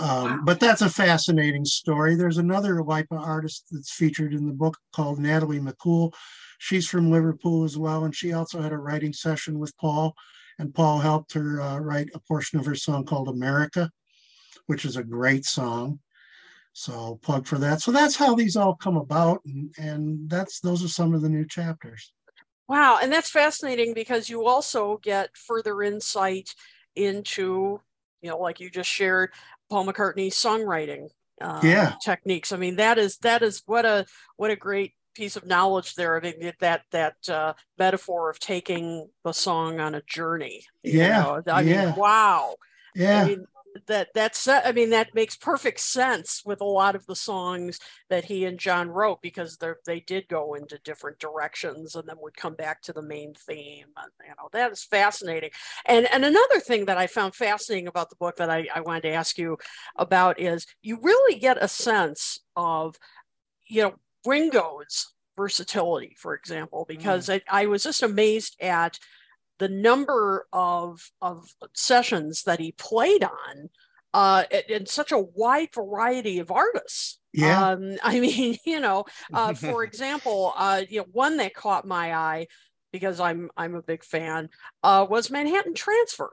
Um, 0.00 0.44
but 0.44 0.58
that's 0.58 0.82
a 0.82 0.90
fascinating 0.90 1.64
story. 1.64 2.16
There's 2.16 2.38
another 2.38 2.82
LIPA 2.82 3.14
artist 3.14 3.66
that's 3.70 3.92
featured 3.92 4.34
in 4.34 4.48
the 4.48 4.52
book 4.52 4.76
called 4.92 5.20
Natalie 5.20 5.60
McCool. 5.60 6.12
She's 6.58 6.88
from 6.88 7.08
Liverpool 7.08 7.62
as 7.62 7.78
well, 7.78 8.04
and 8.04 8.14
she 8.14 8.32
also 8.32 8.60
had 8.60 8.72
a 8.72 8.78
writing 8.78 9.12
session 9.12 9.60
with 9.60 9.76
Paul, 9.76 10.16
and 10.58 10.74
Paul 10.74 10.98
helped 10.98 11.34
her 11.34 11.60
uh, 11.60 11.78
write 11.78 12.08
a 12.14 12.20
portion 12.20 12.58
of 12.58 12.66
her 12.66 12.74
song 12.74 13.04
called 13.04 13.28
America, 13.28 13.92
which 14.66 14.84
is 14.84 14.96
a 14.96 15.04
great 15.04 15.44
song. 15.44 16.00
So 16.74 17.18
plug 17.22 17.46
for 17.46 17.58
that. 17.58 17.82
So 17.82 17.92
that's 17.92 18.16
how 18.16 18.34
these 18.34 18.56
all 18.56 18.74
come 18.74 18.96
about, 18.96 19.40
and, 19.44 19.72
and 19.78 20.30
that's 20.30 20.60
those 20.60 20.82
are 20.84 20.88
some 20.88 21.14
of 21.14 21.20
the 21.20 21.28
new 21.28 21.46
chapters. 21.46 22.12
Wow, 22.68 22.98
and 23.02 23.12
that's 23.12 23.30
fascinating 23.30 23.92
because 23.92 24.30
you 24.30 24.46
also 24.46 24.98
get 25.02 25.36
further 25.36 25.82
insight 25.82 26.54
into, 26.96 27.80
you 28.22 28.30
know, 28.30 28.38
like 28.38 28.60
you 28.60 28.70
just 28.70 28.88
shared, 28.88 29.30
Paul 29.68 29.86
McCartney's 29.86 30.34
songwriting 30.34 31.08
uh, 31.40 31.66
Yeah. 31.66 31.92
techniques. 32.02 32.52
I 32.52 32.56
mean, 32.56 32.76
that 32.76 32.98
is 32.98 33.18
that 33.18 33.42
is 33.42 33.62
what 33.66 33.84
a 33.84 34.06
what 34.36 34.50
a 34.50 34.56
great 34.56 34.94
piece 35.14 35.36
of 35.36 35.46
knowledge 35.46 35.94
there. 35.94 36.16
I 36.16 36.20
mean, 36.20 36.52
that 36.60 36.82
that 36.92 37.16
uh, 37.28 37.52
metaphor 37.78 38.30
of 38.30 38.38
taking 38.38 39.08
the 39.24 39.32
song 39.32 39.80
on 39.80 39.94
a 39.94 40.02
journey. 40.02 40.64
you 40.82 40.94
Yeah, 40.94 41.22
know? 41.22 41.42
I 41.52 41.62
yeah. 41.62 41.86
mean, 41.86 41.94
wow. 41.96 42.54
Yeah, 42.94 43.22
I 43.22 43.24
mean, 43.28 43.44
that 43.86 44.08
that's 44.14 44.46
I 44.48 44.72
mean 44.72 44.90
that 44.90 45.14
makes 45.14 45.36
perfect 45.36 45.80
sense 45.80 46.42
with 46.44 46.60
a 46.60 46.64
lot 46.66 46.94
of 46.94 47.06
the 47.06 47.16
songs 47.16 47.78
that 48.10 48.24
he 48.24 48.44
and 48.44 48.58
John 48.58 48.88
wrote 48.88 49.22
because 49.22 49.56
they 49.56 49.72
they 49.86 50.00
did 50.00 50.28
go 50.28 50.54
into 50.54 50.78
different 50.84 51.18
directions 51.18 51.94
and 51.94 52.08
then 52.08 52.16
would 52.20 52.36
come 52.36 52.54
back 52.54 52.82
to 52.82 52.92
the 52.92 53.02
main 53.02 53.34
theme. 53.34 53.86
And, 53.96 54.10
you 54.24 54.34
know 54.36 54.48
that 54.52 54.72
is 54.72 54.84
fascinating. 54.84 55.50
And 55.86 56.06
and 56.12 56.24
another 56.24 56.60
thing 56.60 56.86
that 56.86 56.98
I 56.98 57.06
found 57.06 57.34
fascinating 57.34 57.88
about 57.88 58.10
the 58.10 58.16
book 58.16 58.36
that 58.36 58.50
I, 58.50 58.68
I 58.74 58.80
wanted 58.80 59.02
to 59.02 59.12
ask 59.12 59.38
you 59.38 59.58
about 59.96 60.40
is 60.40 60.66
you 60.82 60.98
really 61.00 61.38
get 61.38 61.62
a 61.62 61.68
sense 61.68 62.40
of 62.56 62.96
you 63.66 63.82
know 63.82 63.94
Ringo's 64.26 65.12
versatility, 65.36 66.14
for 66.18 66.34
example, 66.34 66.84
because 66.88 67.28
mm. 67.28 67.40
I, 67.48 67.62
I 67.62 67.66
was 67.66 67.82
just 67.82 68.02
amazed 68.02 68.56
at 68.60 68.98
the 69.62 69.68
number 69.68 70.48
of 70.52 71.08
of 71.20 71.46
sessions 71.72 72.42
that 72.42 72.58
he 72.58 72.72
played 72.72 73.22
on 73.22 73.70
uh 74.12 74.42
and 74.68 74.88
such 74.88 75.12
a 75.12 75.18
wide 75.18 75.68
variety 75.72 76.40
of 76.40 76.50
artists 76.50 77.20
Yeah. 77.32 77.68
um 77.68 77.96
i 78.02 78.18
mean 78.18 78.58
you 78.66 78.80
know 78.80 79.04
uh 79.32 79.54
for 79.54 79.84
example 79.88 80.52
uh 80.56 80.82
you 80.88 80.98
know 80.98 81.06
one 81.12 81.36
that 81.36 81.54
caught 81.54 81.86
my 81.86 82.12
eye 82.12 82.46
because 82.92 83.20
I'm 83.20 83.50
I'm 83.56 83.74
a 83.74 83.82
big 83.82 84.04
fan, 84.04 84.50
uh, 84.82 85.06
was 85.08 85.30
Manhattan 85.30 85.74
Transfer. 85.74 86.30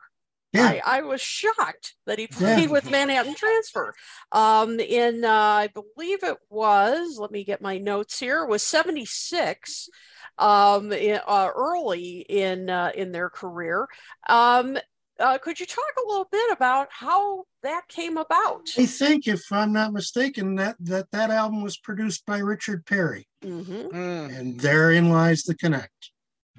Yeah. 0.53 0.81
I, 0.85 0.97
I 0.97 1.01
was 1.01 1.21
shocked 1.21 1.95
that 2.07 2.17
he 2.17 2.27
Yeah. 2.39 2.55
played 2.55 2.69
with 2.71 2.89
Manhattan 2.89 3.35
Transfer. 3.35 3.93
Um, 4.31 4.79
in 4.79 5.23
uh, 5.23 5.31
I 5.31 5.67
believe 5.67 6.23
it 6.23 6.37
was. 6.49 7.17
Let 7.19 7.31
me 7.31 7.43
get 7.43 7.61
my 7.61 7.77
notes 7.77 8.19
here. 8.19 8.45
Was 8.45 8.63
seventy 8.63 9.05
six. 9.05 9.89
Um, 10.37 10.91
i- 10.93 11.21
uh, 11.27 11.49
early 11.55 12.25
in 12.29 12.69
uh, 12.69 12.91
in 12.95 13.11
their 13.11 13.29
career. 13.29 13.87
Um, 14.27 14.77
uh, 15.19 15.37
could 15.37 15.59
you 15.59 15.65
talk 15.65 15.83
a 16.01 16.07
little 16.07 16.27
bit 16.31 16.49
about 16.51 16.87
how 16.91 17.43
that 17.61 17.81
came 17.89 18.15
about? 18.17 18.69
I 18.77 18.85
think, 18.85 19.27
if 19.27 19.51
I'm 19.51 19.73
not 19.73 19.91
mistaken, 19.91 20.55
that 20.55 20.77
that 20.79 21.11
that 21.11 21.29
album 21.29 21.61
was 21.61 21.77
produced 21.77 22.25
by 22.25 22.37
Richard 22.39 22.85
Perry, 22.85 23.27
Mhm. 23.43 23.91
Mm, 23.91 24.39
and 24.39 24.59
therein 24.61 25.09
lies 25.09 25.43
the 25.43 25.55
connect. 25.55 26.11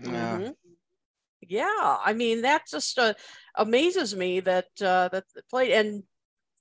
yeah. 0.02 0.36
Mhm. 0.38 0.54
Yeah, 1.50 1.66
I 2.04 2.12
mean 2.12 2.42
that 2.42 2.62
just 2.70 2.96
uh, 2.96 3.14
amazes 3.56 4.14
me 4.14 4.38
that 4.38 4.68
uh, 4.80 5.08
that 5.08 5.24
the 5.34 5.42
play 5.50 5.72
and 5.72 6.04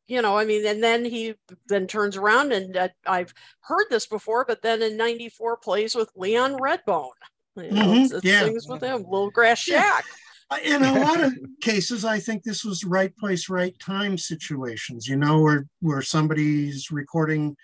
you 0.08 0.20
know 0.24 0.36
I 0.36 0.46
mean 0.46 0.66
and 0.66 0.84
then 0.84 1.06
he 1.06 1.36
then 1.68 1.86
turns 1.86 2.18
around 2.18 2.52
and 2.54 2.76
uh, 2.76 2.88
I've 3.06 3.32
heard 3.62 3.86
this 3.92 4.08
before, 4.08 4.46
but 4.46 4.64
then 4.64 4.82
in 4.82 4.98
'94 4.98 5.58
plays 5.58 5.94
with 5.94 6.10
Leon 6.16 6.54
Redbone. 6.54 7.10
You 7.56 7.70
know, 7.72 7.84
Mhm, 7.84 7.92
it's- 8.06 8.12
it's 8.14 8.26
yeah. 8.26 8.40
sings 8.46 8.66
with 8.68 8.82
him, 8.82 9.04
Little 9.04 9.30
Grass 9.30 9.60
Shack. 9.60 10.06
Uh, 10.50 10.58
In 10.64 10.82
a 10.84 11.00
lot 11.00 11.22
of 11.22 11.34
cases, 11.62 12.04
I 12.04 12.18
think 12.20 12.42
this 12.42 12.66
was 12.66 12.84
right 12.84 13.16
place, 13.18 13.48
right 13.48 13.78
time 13.80 14.18
situations. 14.18 15.08
You 15.08 15.18
know, 15.18 15.40
where 15.44 15.68
where 15.82 16.02
somebody's 16.02 16.90
recording, 16.90 17.56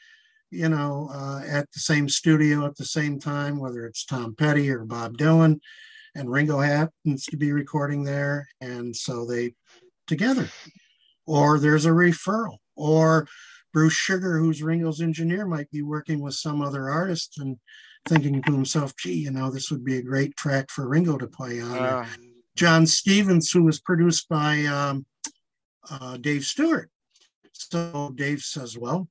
you 0.51 0.69
know, 0.69 1.09
uh, 1.11 1.41
at 1.47 1.71
the 1.71 1.79
same 1.79 2.07
studio 2.07 2.67
at 2.67 2.75
the 2.77 2.85
same 2.85 3.19
time, 3.19 3.57
whether 3.57 3.83
it's 3.87 4.05
Tom 4.05 4.35
Petty 4.35 4.69
or 4.69 4.85
Bob 4.85 5.17
Dylan, 5.17 5.59
and 6.15 6.31
Ringo 6.31 6.59
happens 6.59 7.25
to 7.25 7.37
be 7.37 7.51
recording 7.51 8.03
there, 8.03 8.47
and 8.61 8.95
so 8.95 9.25
they 9.25 9.53
together. 10.07 10.49
Or 11.27 11.59
there's 11.59 11.85
a 11.85 11.89
referral, 11.89 12.57
or 12.75 13.27
Bruce 13.73 13.93
Sugar, 13.93 14.37
who's 14.37 14.63
Ringo's 14.63 15.01
engineer, 15.01 15.45
might 15.45 15.69
be 15.71 15.81
working 15.81 16.21
with 16.21 16.35
some 16.35 16.61
other 16.61 16.89
artist 16.89 17.39
and 17.39 17.57
thinking 18.07 18.41
to 18.41 18.51
himself, 18.51 18.95
"Gee, 18.95 19.13
you 19.13 19.31
know, 19.31 19.51
this 19.51 19.69
would 19.71 19.83
be 19.83 19.97
a 19.97 20.03
great 20.03 20.35
track 20.37 20.69
for 20.69 20.87
Ringo 20.87 21.17
to 21.17 21.27
play 21.27 21.59
on." 21.59 21.77
Uh, 21.77 22.05
John 22.55 22.87
Stevens, 22.87 23.51
who 23.51 23.63
was 23.63 23.81
produced 23.81 24.29
by 24.29 24.63
um, 24.65 25.05
uh, 25.89 26.17
Dave 26.17 26.45
Stewart. 26.45 26.89
So 27.51 28.13
Dave 28.15 28.41
says, 28.41 28.77
"Well, 28.77 29.09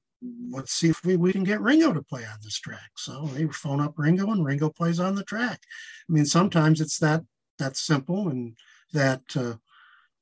let's 0.51 0.73
see 0.73 0.89
if 0.89 1.05
we, 1.05 1.17
we 1.17 1.33
can 1.33 1.45
get 1.45 1.61
Ringo 1.61 1.93
to 1.93 2.03
play 2.03 2.25
on 2.25 2.39
this 2.43 2.59
track." 2.59 2.91
So 2.97 3.27
they 3.35 3.47
phone 3.49 3.81
up 3.81 3.95
Ringo, 3.97 4.31
and 4.31 4.45
Ringo 4.45 4.71
plays 4.71 5.01
on 5.01 5.15
the 5.15 5.25
track. 5.25 5.61
I 6.09 6.13
mean, 6.13 6.27
sometimes 6.27 6.81
it's 6.81 6.99
that 6.99 7.23
that 7.59 7.77
simple 7.77 8.29
and 8.29 8.57
that 8.93 9.23
uh, 9.37 9.55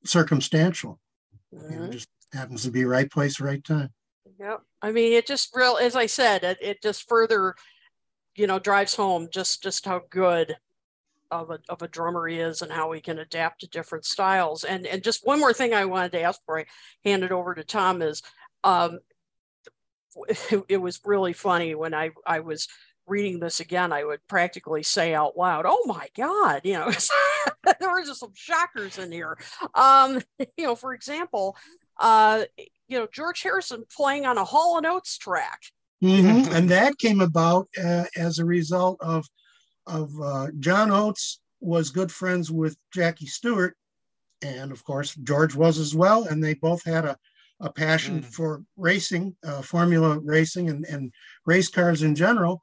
circumstantial. 0.05 0.99
You 1.51 1.59
know, 1.77 1.87
Mhm. 1.87 1.91
just 1.91 2.07
happens 2.31 2.63
to 2.63 2.71
be 2.71 2.85
right 2.85 3.09
place, 3.09 3.39
right 3.39 3.63
time. 3.63 3.93
Yep. 4.39 4.61
I 4.81 4.91
mean, 4.91 5.13
it 5.13 5.27
just 5.27 5.55
real, 5.55 5.77
as 5.77 5.95
I 5.95 6.07
said, 6.07 6.43
it, 6.43 6.57
it 6.61 6.81
just 6.81 7.07
further, 7.07 7.55
you 8.35 8.47
know, 8.47 8.59
drives 8.59 8.95
home 8.95 9.27
just 9.31 9.61
just 9.61 9.85
how 9.85 10.01
good 10.09 10.57
of 11.31 11.49
a 11.51 11.59
of 11.69 11.81
a 11.81 11.87
drummer 11.87 12.27
he 12.27 12.39
is 12.39 12.61
and 12.61 12.71
how 12.71 12.91
he 12.91 13.01
can 13.01 13.19
adapt 13.19 13.61
to 13.61 13.67
different 13.67 14.05
styles. 14.05 14.63
And 14.63 14.85
and 14.87 15.03
just 15.03 15.25
one 15.25 15.39
more 15.39 15.53
thing 15.53 15.73
I 15.73 15.85
wanted 15.85 16.11
to 16.13 16.21
ask 16.21 16.39
before 16.41 16.59
I 16.59 16.65
hand 17.05 17.23
it 17.23 17.31
over 17.31 17.53
to 17.55 17.63
Tom 17.63 18.01
is, 18.01 18.21
um, 18.63 18.99
it, 20.69 20.77
was 20.77 20.99
really 21.05 21.33
funny 21.33 21.75
when 21.75 21.93
I 21.93 22.11
I 22.25 22.39
was 22.41 22.67
reading 23.07 23.39
this 23.39 23.59
again. 23.59 23.91
I 23.91 24.03
would 24.03 24.25
practically 24.27 24.83
say 24.83 25.13
out 25.13 25.37
loud, 25.37 25.65
"Oh 25.67 25.83
my 25.85 26.07
God!" 26.15 26.61
You 26.63 26.73
know, 26.73 26.91
there 27.79 27.91
were 27.91 28.03
just 28.03 28.19
some 28.19 28.33
shockers 28.35 28.97
in 28.97 29.11
here. 29.11 29.37
Um, 29.75 30.21
you 30.57 30.65
know, 30.65 30.75
for 30.75 30.93
example, 30.93 31.55
uh, 31.99 32.43
you 32.87 32.99
know, 32.99 33.07
George 33.11 33.41
Harrison 33.41 33.85
playing 33.95 34.25
on 34.25 34.37
a 34.37 34.45
Hall 34.45 34.77
and 34.77 34.85
Oates 34.85 35.17
track. 35.17 35.61
Mhm. 36.01 36.53
and 36.53 36.69
that 36.69 36.97
came 36.97 37.21
about 37.21 37.69
uh, 37.81 38.03
as 38.17 38.37
a 38.37 38.43
result 38.43 38.99
of 38.99 39.25
of 39.87 40.11
uh, 40.21 40.47
John 40.59 40.91
Oates 40.91 41.39
was 41.61 41.91
good 41.91 42.11
friends 42.11 42.51
with 42.51 42.75
Jackie 42.93 43.25
Stewart, 43.25 43.77
and 44.41 44.71
of 44.71 44.83
course 44.83 45.15
George 45.15 45.55
was 45.55 45.79
as 45.79 45.95
well, 45.95 46.25
and 46.25 46.43
they 46.43 46.55
both 46.55 46.83
had 46.83 47.05
a 47.05 47.17
a 47.63 47.71
passion 47.71 48.21
Mm. 48.21 48.25
for 48.25 48.63
racing, 48.77 49.35
uh, 49.43 49.61
Formula 49.61 50.19
racing, 50.19 50.69
and 50.69 50.85
and 50.85 51.11
race 51.45 51.69
cars 51.69 52.03
in 52.03 52.13
general, 52.13 52.61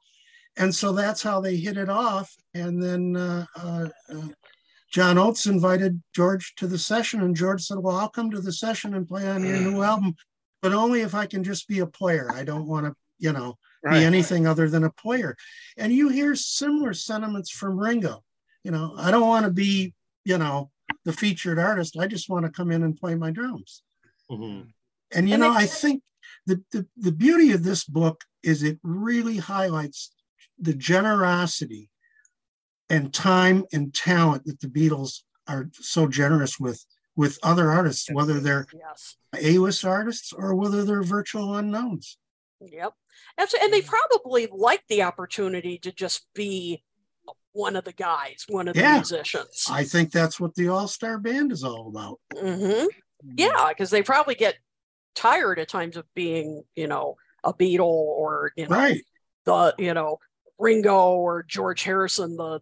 and 0.55 0.73
so 0.73 0.93
that's 0.93 1.21
how 1.23 1.41
they 1.41 1.57
hit 1.57 1.75
it 1.77 1.89
off. 1.89 2.33
And 2.53 2.81
then 2.81 3.17
uh, 3.17 3.45
uh, 3.55 3.89
uh, 4.09 4.27
John 4.91 5.17
Oates 5.17 5.47
invited 5.47 6.01
George 6.15 6.53
to 6.57 6.67
the 6.67 6.77
session, 6.77 7.21
and 7.21 7.35
George 7.35 7.63
said, 7.63 7.79
"Well, 7.79 7.97
I'll 7.97 8.09
come 8.09 8.31
to 8.31 8.41
the 8.41 8.53
session 8.53 8.93
and 8.93 9.07
play 9.07 9.27
on 9.27 9.43
your 9.43 9.59
new 9.59 9.81
album, 9.81 10.15
but 10.61 10.73
only 10.73 11.01
if 11.01 11.13
I 11.15 11.25
can 11.25 11.43
just 11.43 11.67
be 11.67 11.79
a 11.79 11.87
player. 11.87 12.31
I 12.31 12.43
don't 12.43 12.67
want 12.67 12.85
to." 12.85 12.95
You 13.19 13.33
know, 13.33 13.59
be 13.83 13.89
right. 13.89 14.01
anything 14.01 14.47
other 14.47 14.67
than 14.67 14.83
a 14.83 14.89
player. 14.89 15.37
And 15.77 15.93
you 15.93 16.09
hear 16.09 16.33
similar 16.33 16.91
sentiments 16.95 17.51
from 17.51 17.77
Ringo. 17.79 18.23
You 18.63 18.71
know, 18.71 18.95
I 18.97 19.11
don't 19.11 19.27
want 19.27 19.45
to 19.45 19.51
be, 19.51 19.93
you 20.25 20.39
know, 20.39 20.71
the 21.05 21.13
featured 21.13 21.59
artist. 21.59 21.95
I 21.97 22.07
just 22.07 22.29
want 22.29 22.45
to 22.47 22.51
come 22.51 22.71
in 22.71 22.81
and 22.81 22.97
play 22.97 23.13
my 23.13 23.29
drums. 23.29 23.83
Mhm. 24.31 24.73
And 25.13 25.27
you 25.27 25.35
And 25.35 25.43
know, 25.43 25.51
I 25.53 25.65
think 25.65 26.03
the, 26.45 26.63
the 26.71 26.87
the 26.97 27.11
beauty 27.11 27.51
of 27.51 27.63
this 27.63 27.83
book 27.83 28.23
is 28.43 28.63
it 28.63 28.79
really 28.83 29.37
highlights 29.37 30.11
the 30.59 30.73
generosity 30.73 31.89
and 32.89 33.13
time 33.13 33.65
and 33.73 33.93
talent 33.93 34.45
that 34.45 34.59
the 34.59 34.67
Beatles 34.67 35.21
are 35.47 35.69
so 35.73 36.07
generous 36.07 36.59
with 36.59 36.83
with 37.15 37.37
other 37.43 37.69
artists, 37.69 38.09
whether 38.11 38.39
they're 38.39 38.67
Yes. 38.73 39.17
A-list 39.35 39.85
artists 39.85 40.31
or 40.33 40.55
whether 40.55 40.83
they're 40.85 41.03
virtual 41.03 41.55
unknowns. 41.55 42.17
Yep. 42.61 42.93
And, 43.37 43.49
so, 43.49 43.57
and 43.61 43.73
they 43.73 43.81
probably 43.81 44.47
like 44.51 44.83
the 44.87 45.03
opportunity 45.03 45.77
to 45.79 45.91
just 45.91 46.25
be 46.33 46.83
one 47.53 47.75
of 47.75 47.83
the 47.83 47.91
guys, 47.93 48.45
one 48.47 48.67
of 48.67 48.75
the 48.75 48.81
Yeah. 48.81 48.95
musicians. 48.97 49.65
I 49.69 49.83
think 49.83 50.11
that's 50.11 50.39
what 50.39 50.55
the 50.55 50.69
all-star 50.69 51.17
band 51.17 51.51
is 51.51 51.63
all 51.63 51.89
about. 51.89 52.19
hmm 52.39 52.85
Yeah, 53.35 53.69
because 53.69 53.89
they 53.89 54.03
probably 54.03 54.35
get 54.35 54.55
tired 55.15 55.59
at 55.59 55.69
times 55.69 55.97
of 55.97 56.05
being, 56.15 56.63
you 56.75 56.87
know, 56.87 57.17
a 57.43 57.53
Beatle 57.53 57.81
or 57.81 58.51
you 58.55 58.67
know 58.67 58.75
Right. 58.75 59.01
the 59.45 59.73
you 59.77 59.93
know 59.93 60.19
Ringo 60.59 61.15
or 61.15 61.43
George 61.43 61.83
Harrison, 61.83 62.37
the 62.37 62.61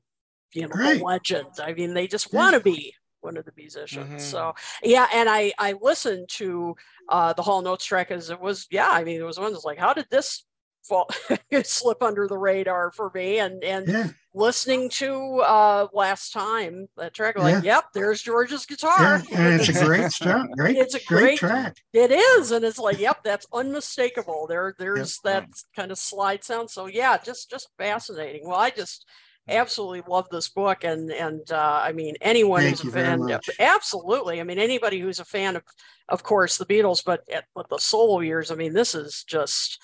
you 0.54 0.64
know 0.64 0.76
Right. 0.76 0.98
the 0.98 1.04
legend. 1.04 1.48
I 1.62 1.74
mean, 1.74 1.94
they 1.94 2.08
just 2.08 2.34
want 2.34 2.56
to 2.56 2.62
be 2.62 2.94
one 3.22 3.36
of 3.38 3.46
the 3.46 3.52
musicians. 3.58 4.08
Mhm. 4.08 4.22
So 4.22 4.54
yeah, 4.84 5.08
and 5.14 5.28
I 5.30 5.52
I 5.60 5.74
listened 5.82 6.30
to 6.30 6.76
uh 7.10 7.34
the 7.34 7.42
Hall 7.42 7.62
Notes 7.62 7.86
track 7.86 8.12
as 8.12 8.30
it 8.30 8.40
was. 8.40 8.68
Yeah, 8.72 8.90
I 8.90 9.04
mean, 9.04 9.20
it 9.20 9.26
was 9.26 9.40
one 9.40 9.52
that's 9.52 9.66
like, 9.66 9.80
how 9.80 9.94
did 9.94 10.08
this 10.10 10.46
fall 10.84 11.08
slip 11.64 12.02
under 12.04 12.28
the 12.28 12.38
radar 12.38 12.92
for 12.92 13.12
me? 13.14 13.40
And 13.40 13.64
and 13.64 13.88
Yeah. 13.88 14.08
listening 14.34 14.90
to 14.90 15.40
uh 15.42 15.88
last 15.94 16.32
time 16.34 16.88
that 16.98 17.14
track, 17.14 17.38
like, 17.38 17.64
yep, 17.64 17.86
there's 17.94 18.22
George's 18.22 18.66
guitar. 18.66 19.22
Yeah. 19.30 19.38
And 19.40 19.60
it's 19.62 19.70
a 19.70 19.86
great 19.86 20.12
start. 20.12 20.50
Great, 20.58 20.78
It's 20.78 20.96
a 20.96 21.04
great, 21.06 21.40
great- 21.40 21.40
track. 21.40 21.78
It 21.94 22.12
is, 22.12 22.52
and 22.52 22.64
it's 22.66 22.80
like, 22.80 23.00
yep, 23.00 23.24
that's 23.24 23.48
unmistakable. 23.54 24.48
There, 24.48 24.76
there's 24.78 25.20
that 25.24 25.48
kind 25.76 25.92
of 25.92 25.98
slide 25.98 26.44
sound. 26.44 26.70
So 26.70 26.88
yeah, 26.88 27.18
just 27.18 27.50
just 27.50 27.70
fascinating. 27.78 28.48
Well, 28.48 28.60
I 28.60 28.70
just 28.70 29.06
absolutely 29.48 30.04
love 30.08 30.28
this 30.30 30.48
book, 30.50 30.84
and 30.84 31.12
and 31.12 31.52
uh, 31.52 31.80
I 31.84 31.92
mean, 31.92 32.16
anyone 32.22 32.62
Thank 32.62 32.80
who's 32.82 32.94
a 32.94 32.98
fan, 32.98 33.20
much. 33.20 33.50
absolutely. 33.60 34.40
I 34.40 34.44
mean, 34.44 34.60
anybody 34.60 35.00
who's 35.00 35.20
a 35.20 35.26
fan 35.26 35.56
of, 35.56 35.64
of 36.08 36.22
course, 36.22 36.58
the 36.58 36.66
Beatles, 36.68 37.04
but 37.04 37.22
at 37.34 37.46
but 37.56 37.68
the 37.70 37.80
solo 37.80 38.20
years. 38.20 38.52
I 38.52 38.56
mean, 38.56 38.74
this 38.74 38.94
is 38.94 39.24
just, 39.24 39.82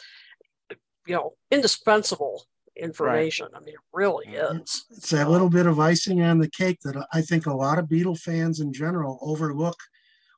you 1.05 1.15
know, 1.15 1.33
indispensable 1.51 2.43
information. 2.75 3.47
I 3.55 3.59
mean, 3.59 3.75
it 3.75 3.79
really 3.93 4.27
is. 4.27 4.85
It's 4.91 5.09
that 5.09 5.29
little 5.29 5.49
bit 5.49 5.65
of 5.65 5.79
icing 5.79 6.21
on 6.21 6.39
the 6.39 6.49
cake 6.49 6.79
that 6.83 7.07
I 7.13 7.21
think 7.21 7.45
a 7.45 7.53
lot 7.53 7.79
of 7.79 7.85
Beatle 7.85 8.19
fans 8.19 8.59
in 8.59 8.73
general 8.73 9.19
overlook 9.21 9.77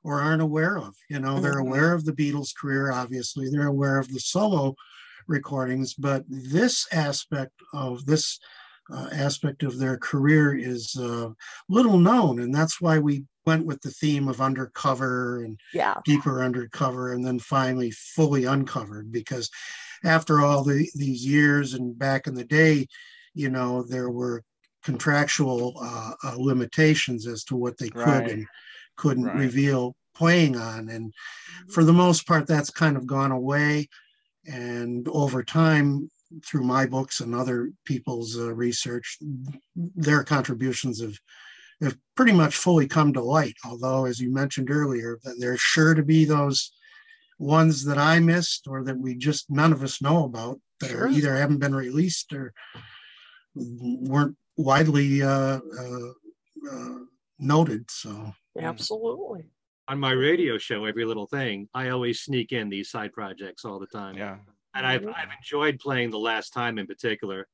or 0.03 0.21
aren't 0.21 0.41
aware 0.41 0.77
of. 0.77 0.95
You 1.09 1.19
know, 1.19 1.39
they're 1.39 1.55
Mhm. 1.55 1.67
aware 1.67 1.93
of 1.93 2.05
the 2.05 2.13
Beatles' 2.13 2.55
career, 2.55 2.91
obviously, 2.91 3.49
they're 3.49 3.67
aware 3.67 3.97
of 3.97 4.07
the 4.09 4.19
solo 4.19 4.75
recordings, 5.27 5.93
but 5.93 6.23
this 6.27 6.87
aspect 6.91 7.53
of 7.73 8.05
this 8.05 8.39
uh, 8.89 9.09
aspect 9.11 9.63
of 9.63 9.79
their 9.79 9.97
career 9.97 10.55
is 10.55 10.95
uh, 10.95 11.29
little 11.67 11.97
known. 11.97 12.39
And 12.39 12.55
that's 12.55 12.79
why 12.79 12.99
we 12.99 13.25
went 13.45 13.65
with 13.65 13.81
the 13.81 13.91
theme 13.91 14.29
of 14.29 14.39
undercover 14.39 15.43
and 15.43 15.59
Yeah. 15.73 15.95
deeper 16.05 16.41
undercover 16.41 17.11
and 17.11 17.25
then 17.27 17.37
finally 17.39 17.91
fully 17.91 18.45
uncovered 18.45 19.11
because 19.11 19.49
after 20.03 20.41
all 20.41 20.63
the, 20.63 20.89
these 20.95 21.25
years 21.25 21.73
and 21.73 21.97
back 21.97 22.27
in 22.27 22.33
the 22.33 22.43
day 22.43 22.85
you 23.33 23.49
know 23.49 23.83
there 23.83 24.09
were 24.09 24.43
contractual 24.83 25.73
uh, 25.81 26.13
uh, 26.23 26.35
limitations 26.37 27.27
as 27.27 27.43
to 27.43 27.55
what 27.55 27.77
they 27.77 27.89
could 27.89 28.23
Right. 28.23 28.31
and 28.31 28.47
couldn't 28.95 29.25
Right. 29.25 29.37
reveal 29.37 29.95
playing 30.15 30.55
on 30.55 30.89
and 30.89 31.13
for 31.69 31.83
the 31.83 31.93
most 31.93 32.25
part 32.25 32.47
that's 32.47 32.69
kind 32.69 32.97
of 32.97 33.05
gone 33.05 33.31
away 33.31 33.87
and 34.47 35.07
over 35.09 35.43
time 35.43 36.09
through 36.45 36.63
my 36.63 36.85
books 36.85 37.19
and 37.19 37.33
other 37.33 37.71
people's 37.85 38.37
uh, 38.37 38.53
research, 38.53 39.17
their 39.75 40.23
contributions 40.23 41.01
have 41.01 41.17
have 41.81 41.95
pretty 42.15 42.31
much 42.31 42.55
fully 42.55 42.87
come 42.87 43.13
to 43.13 43.21
light. 43.21 43.53
Although, 43.63 44.05
as 44.05 44.19
you 44.19 44.33
mentioned 44.33 44.71
earlier, 44.71 45.19
that 45.23 45.35
there's 45.39 45.59
sure 45.59 45.93
to 45.93 46.01
be 46.03 46.25
those 46.25 46.71
ones 47.39 47.83
that 47.85 47.97
I 47.97 48.19
missed 48.19 48.67
or 48.67 48.83
that 48.83 48.97
we 48.97 49.15
just 49.15 49.49
none 49.49 49.71
of 49.73 49.83
us 49.83 50.01
know 50.01 50.23
about 50.25 50.59
that 50.79 50.89
Sure. 50.89 51.07
either 51.09 51.35
haven't 51.35 51.59
been 51.59 51.75
released 51.75 52.33
or 52.33 52.53
weren't 53.55 54.35
widely 54.55 55.21
uh, 55.23 55.59
uh, 55.79 56.09
uh, 56.71 56.95
noted. 57.39 57.89
So 57.89 58.33
Absolutely. 58.59 59.45
On 59.87 59.99
my 59.99 60.11
radio 60.11 60.57
show, 60.57 60.85
every 60.85 61.05
little 61.05 61.27
thing, 61.27 61.69
I 61.73 61.89
always 61.89 62.21
sneak 62.21 62.51
in 62.51 62.69
these 62.69 62.89
side 62.89 63.13
projects 63.13 63.63
all 63.65 63.79
the 63.79 63.87
time. 63.87 64.17
Yeah. 64.17 64.37
And 64.73 64.85
I've, 64.85 65.01
Mhm. 65.03 65.13
I've 65.15 65.29
enjoyed 65.37 65.79
playing 65.79 66.09
the 66.11 66.19
last 66.19 66.51
time 66.51 66.77
in 66.77 66.87
particular. 66.87 67.47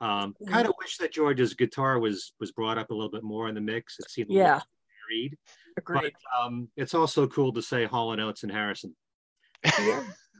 Um, 0.00 0.34
Mm-hmm. 0.40 0.52
kind 0.52 0.66
of 0.68 0.74
wish 0.78 0.96
that 0.98 1.12
George's 1.12 1.54
guitar 1.54 1.98
was 1.98 2.32
was 2.40 2.52
brought 2.52 2.78
up 2.78 2.90
a 2.90 2.94
little 2.94 3.10
bit 3.10 3.22
more 3.22 3.48
in 3.48 3.54
the 3.54 3.60
mix. 3.60 3.98
It 3.98 4.10
seemed 4.10 4.30
a 4.30 4.34
Yeah. 4.34 4.54
little 4.54 4.68
varied. 5.08 5.38
Agreed. 5.78 6.12
But 6.12 6.42
um, 6.44 6.68
it's 6.76 6.94
also 6.94 7.26
cool 7.26 7.52
to 7.54 7.62
say 7.62 7.84
Hall 7.86 8.12
and 8.12 8.20
Oates 8.20 8.42
and 8.42 8.52
Harrison. 8.52 8.94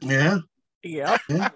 Yeah. 0.01 0.39
Yeah. 0.83 1.17
yeah. 1.29 1.49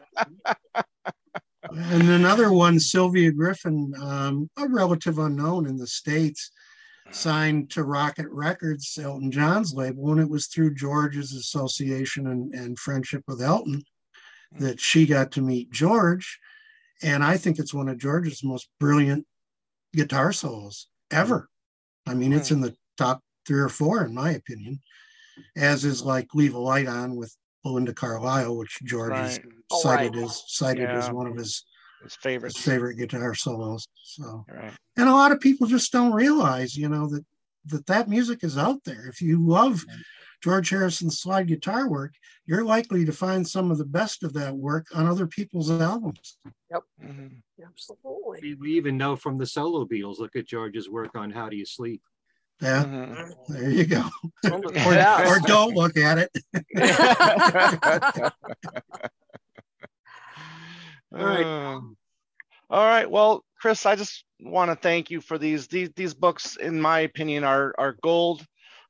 And 1.70 2.10
another 2.10 2.52
one, 2.52 2.80
Sylvia 2.80 3.32
Griffin, 3.32 3.94
um, 4.02 4.50
a 4.58 4.68
relative 4.68 5.20
unknown 5.20 5.68
in 5.68 5.78
the 5.78 5.88
States, 5.88 6.52
signed 7.12 7.70
to 7.72 7.84
Rocket 7.84 8.28
Records, 8.30 8.98
Elton 9.02 9.32
John's 9.32 9.74
label, 9.74 10.12
and 10.12 10.20
it 10.20 10.30
was 10.30 10.48
through 10.48 10.76
George's 10.76 11.34
association 11.34 12.28
and, 12.28 12.54
and 12.54 12.80
friendship 12.80 13.24
with 13.28 13.42
Elton 13.42 13.84
that 14.60 14.80
she 14.80 15.06
got 15.06 15.32
to 15.32 15.42
meet 15.42 15.72
George. 15.72 16.40
And 17.04 17.24
I 17.24 17.38
think 17.38 17.58
it's 17.58 17.74
one 17.74 17.90
of 17.90 17.98
George's 17.98 18.44
most 18.44 18.68
brilliant 18.80 19.26
guitar 19.94 20.32
solos 20.32 20.88
ever. 21.10 21.50
I 22.08 22.14
mean, 22.14 22.34
it's 22.34 22.52
in 22.52 22.62
the 22.62 22.76
top 22.98 23.22
three 23.48 23.60
or 23.60 23.70
four, 23.70 24.04
in 24.04 24.14
my 24.14 24.32
opinion, 24.32 24.80
as 25.56 25.86
is 25.86 26.04
like 26.04 26.34
Leave 26.34 26.54
a 26.54 26.60
Light 26.60 26.88
On 26.88 27.16
with 27.16 27.36
Belinda 27.64 27.94
Carlisle, 27.94 28.58
which 28.58 28.80
George 28.84 29.14
has 29.14 29.38
Right. 29.38 29.46
Oh, 29.72 29.82
cited 29.82 30.16
right. 30.16 30.24
as 30.26 30.44
cited 30.48 30.90
as 30.90 31.08
Yeah. 31.08 31.12
one 31.14 31.28
of 31.28 31.36
his, 31.38 31.64
His 32.02 32.14
his 32.14 32.16
favorites. 32.16 32.60
favorite 32.60 32.96
guitar 32.96 33.36
solos. 33.36 33.88
So, 34.04 34.46
Right. 34.50 34.74
and 34.98 35.08
a 35.10 35.14
lot 35.14 35.32
of 35.32 35.40
people 35.40 35.68
just 35.68 35.92
don't 35.92 36.14
realize, 36.14 36.76
you 36.76 36.90
know, 36.90 37.08
that 37.10 37.26
that 37.66 37.86
that 37.86 38.10
music 38.10 38.44
is 38.44 38.58
out 38.58 38.84
there. 38.86 39.06
If 39.08 39.22
you 39.22 39.40
love 39.40 39.86
George 40.44 40.72
Harrison's 40.72 41.20
slide 41.20 41.46
guitar 41.48 41.88
work, 41.88 42.16
you're 42.48 42.64
likely 42.66 43.06
to 43.06 43.12
find 43.14 43.48
some 43.48 43.70
of 43.70 43.78
the 43.78 43.86
best 43.86 44.24
of 44.24 44.34
that 44.34 44.56
work 44.58 44.88
on 44.96 45.06
other 45.06 45.28
people's 45.28 45.70
albums. 45.70 46.40
Mhm. 47.00 47.44
Absolutely. 47.64 48.40
We, 48.42 48.54
we 48.56 48.74
even 48.78 48.98
know 48.98 49.16
from 49.16 49.38
the 49.38 49.46
solo 49.46 49.86
Beatles. 49.86 50.18
Look 50.18 50.36
at 50.36 50.48
George's 50.48 50.90
work 50.90 51.16
on 51.16 51.30
How 51.30 51.50
Do 51.50 51.56
You 51.56 51.66
Sleep. 51.66 52.02
Yeah, 52.62 52.84
Mhm. 52.84 53.34
there 53.48 53.70
you 53.72 53.86
go. 53.86 54.04
Some 54.46 54.64
of 54.66 54.74
the 54.74 54.82
Or, 54.88 54.94
best. 54.94 55.32
or 55.32 55.48
don't 55.48 55.74
look 55.74 55.98
at 55.98 56.18
it. 56.20 56.32
All 61.14 61.26
right. 61.26 61.44
Um, 61.46 61.98
all 62.70 62.86
right. 62.86 63.10
Well, 63.10 63.44
Chris, 63.60 63.86
I 63.86 63.96
just 63.96 64.24
want 64.40 64.72
to 64.72 64.76
thank 64.76 65.10
you 65.12 65.22
for 65.22 65.38
these. 65.38 65.68
These 65.68 65.90
these 65.96 66.14
books, 66.14 66.56
in 66.56 66.80
my 66.80 67.00
opinion, 67.02 67.44
are 67.44 67.74
are 67.78 67.98
gold. 68.02 68.46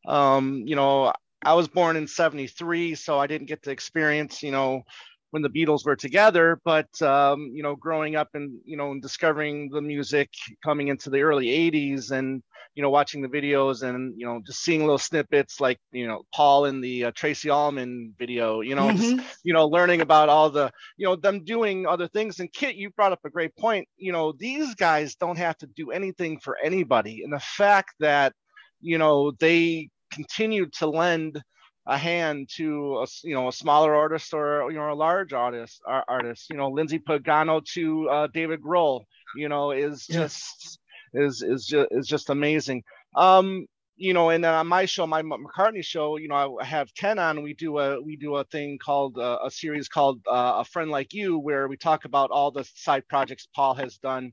Um, 0.08 0.64
you 0.66 0.76
know, 0.76 1.14
I 1.44 1.54
was 1.56 1.68
born 1.68 1.96
in 1.96 2.08
'73, 2.08 2.96
so 2.96 3.18
I 3.20 3.28
didn't 3.28 3.48
get 3.48 3.64
to 3.64 3.72
experience, 3.72 4.44
you 4.44 4.52
know, 4.52 4.84
when 5.32 5.42
the 5.42 5.50
Beatles 5.50 5.86
were 5.86 5.96
together. 5.96 6.60
But 6.64 7.02
um, 7.02 7.52
you 7.54 7.64
know, 7.64 7.76
growing 7.76 8.16
up 8.16 8.30
and 8.36 8.60
you 8.66 8.78
know, 8.78 8.92
and 8.92 9.02
discovering 9.02 9.70
the 9.72 9.82
music 9.82 10.30
coming 10.64 10.88
into 10.90 11.10
the 11.10 11.22
early 11.22 11.48
'80s, 11.48 12.12
and 12.12 12.42
you 12.76 12.84
know, 12.84 12.90
watching 12.90 13.22
the 13.22 13.28
videos 13.28 13.84
and 13.84 14.14
you 14.18 14.26
know, 14.26 14.42
just 14.46 14.62
seeing 14.62 14.82
little 14.82 14.98
snippets 14.98 15.60
like 15.60 15.80
you 15.92 16.08
know, 16.08 16.24
Paul 16.34 16.66
in 16.66 16.82
the 16.82 17.06
uh, 17.06 17.12
Tracey 17.16 17.50
Ullman 17.50 18.14
video. 18.20 18.62
You 18.62 18.76
know, 18.76 18.92
just 18.94 19.16
Mhm. 19.16 19.24
you 19.44 19.54
know, 19.54 19.68
learning 19.68 20.02
about 20.02 20.30
all 20.30 20.50
the, 20.50 20.72
you 20.98 21.06
know, 21.08 21.16
them 21.16 21.44
doing 21.44 21.86
other 21.88 22.08
things. 22.08 22.40
And 22.40 22.52
Kit, 22.52 22.76
you 22.76 22.90
brought 22.92 23.12
up 23.12 23.20
a 23.26 23.30
great 23.30 23.56
point. 23.58 23.88
You 23.98 24.12
know, 24.12 24.34
these 24.38 24.76
guys 24.76 25.16
don't 25.16 25.38
have 25.38 25.58
to 25.60 25.68
do 25.68 25.92
anything 25.92 26.40
for 26.40 26.58
anybody. 26.64 27.24
And 27.24 27.34
the 27.34 27.40
fact 27.40 27.96
that, 28.00 28.34
you 28.82 28.98
know, 28.98 29.32
they 29.40 29.90
continue 30.12 30.68
to 30.80 30.88
lend 30.88 31.42
a 31.86 31.98
hand 31.98 32.50
to 32.58 33.00
a, 33.04 33.08
you 33.24 33.34
know, 33.36 33.48
a 33.48 33.52
smaller 33.52 33.96
artist 33.96 34.34
or, 34.34 34.72
you 34.72 34.78
know, 34.78 34.92
a 34.92 34.94
large 34.94 35.34
artist, 35.34 35.82
ar- 35.86 36.06
artist, 36.08 36.50
you 36.50 36.58
know, 36.58 36.70
Lindsay 36.70 37.00
Pagano 37.00 37.64
to 37.74 38.10
uh, 38.10 38.28
David 38.34 38.62
Grohl, 38.62 39.02
you 39.36 39.50
know, 39.50 39.72
is 39.72 40.06
Yeah. 40.10 40.22
just, 40.22 40.80
is, 41.14 41.42
is 41.42 41.66
just, 41.66 41.88
is 41.92 42.08
just 42.08 42.30
amazing. 42.30 42.84
Um, 43.16 43.66
you 43.98 44.14
know, 44.14 44.30
and 44.30 44.44
then 44.44 44.54
on 44.54 44.68
my 44.68 44.86
show, 44.86 45.06
my 45.06 45.22
McCartney 45.22 45.84
show, 45.84 46.18
you 46.18 46.28
know, 46.28 46.58
I 46.60 46.66
have 46.66 46.94
Ken 46.96 47.20
on. 47.20 47.44
We 47.44 47.54
do 47.54 47.78
a 47.78 48.02
we 48.02 48.16
do 48.16 48.36
a 48.36 48.44
thing 48.46 48.80
called 48.84 49.18
uh, 49.20 49.38
a 49.46 49.52
series 49.52 49.88
called 49.88 50.22
uh, 50.28 50.54
A 50.58 50.66
Friend 50.66 50.90
Like 50.90 51.14
You, 51.14 51.38
where 51.38 51.68
we 51.68 51.78
talk 51.78 52.06
about 52.06 52.32
all 52.32 52.50
the 52.50 52.64
side 52.76 53.08
projects 53.08 53.48
Paul 53.56 53.76
has 53.76 53.98
done 53.98 54.32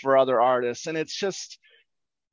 for 0.00 0.16
other 0.16 0.40
artists, 0.40 0.86
and 0.86 0.96
it's 0.96 1.14
just, 1.14 1.58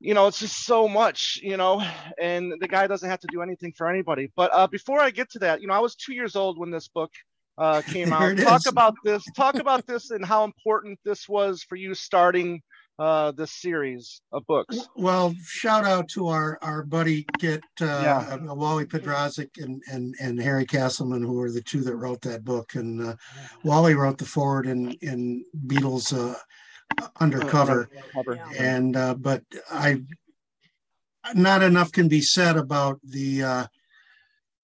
you 0.00 0.14
know, 0.14 0.26
it's 0.28 0.38
just 0.38 0.64
so 0.64 0.88
much, 0.88 1.40
you 1.42 1.56
know, 1.56 1.82
and 2.20 2.52
the 2.60 2.68
guy 2.68 2.86
doesn't 2.86 3.08
have 3.08 3.20
to 3.20 3.28
do 3.30 3.42
anything 3.42 3.72
for 3.76 3.88
anybody. 3.88 4.30
But 4.36 4.50
uh, 4.52 4.66
before 4.66 5.00
I 5.00 5.10
get 5.10 5.30
to 5.32 5.40
that, 5.40 5.60
you 5.60 5.66
know, 5.66 5.74
I 5.74 5.80
was 5.80 5.94
two 5.94 6.14
years 6.14 6.36
old 6.36 6.58
when 6.58 6.70
this 6.70 6.88
book 6.88 7.10
uh, 7.56 7.82
came 7.86 8.12
out. 8.12 8.36
Talk 8.38 8.60
is. 8.60 8.66
about 8.72 8.94
this. 9.04 9.24
Talk 9.36 9.56
about 9.56 9.86
this 9.86 10.10
and 10.10 10.24
how 10.24 10.44
important 10.44 10.98
this 11.04 11.28
was 11.28 11.62
for 11.68 11.76
you 11.76 11.94
starting 11.94 12.62
uh, 12.98 13.30
this 13.32 13.52
series 13.52 14.20
of 14.32 14.44
books. 14.46 14.88
Well, 14.96 15.34
shout 15.44 15.84
out 15.84 16.08
to 16.10 16.28
our 16.28 16.58
our 16.62 16.82
buddy 16.84 17.26
Kit, 17.38 17.62
uh, 17.80 17.84
Yeah. 17.86 18.38
uh, 18.50 18.54
Wally 18.54 18.86
Podrazik 18.86 19.50
and, 19.62 19.80
and 19.90 20.14
and 20.20 20.40
Harry 20.40 20.66
Castleman, 20.66 21.22
who 21.22 21.40
are 21.40 21.50
the 21.50 21.62
two 21.62 21.82
that 21.82 21.94
wrote 21.96 22.20
that 22.22 22.44
book. 22.44 22.74
And 22.74 23.00
uh, 23.06 23.14
Wally 23.62 23.94
wrote 23.94 24.18
the 24.18 24.24
forward 24.24 24.66
in 24.66 24.92
in 25.00 25.44
Beatles 25.66 26.12
uh, 26.12 26.36
Undercover. 27.20 27.90
Yeah. 28.26 28.50
And 28.58 28.96
uh, 28.96 29.14
but 29.14 29.42
I, 29.70 30.02
not 31.34 31.62
enough 31.62 31.92
can 31.92 32.08
be 32.08 32.20
said 32.20 32.56
about 32.56 33.00
the 33.02 33.42
uh, 33.42 33.66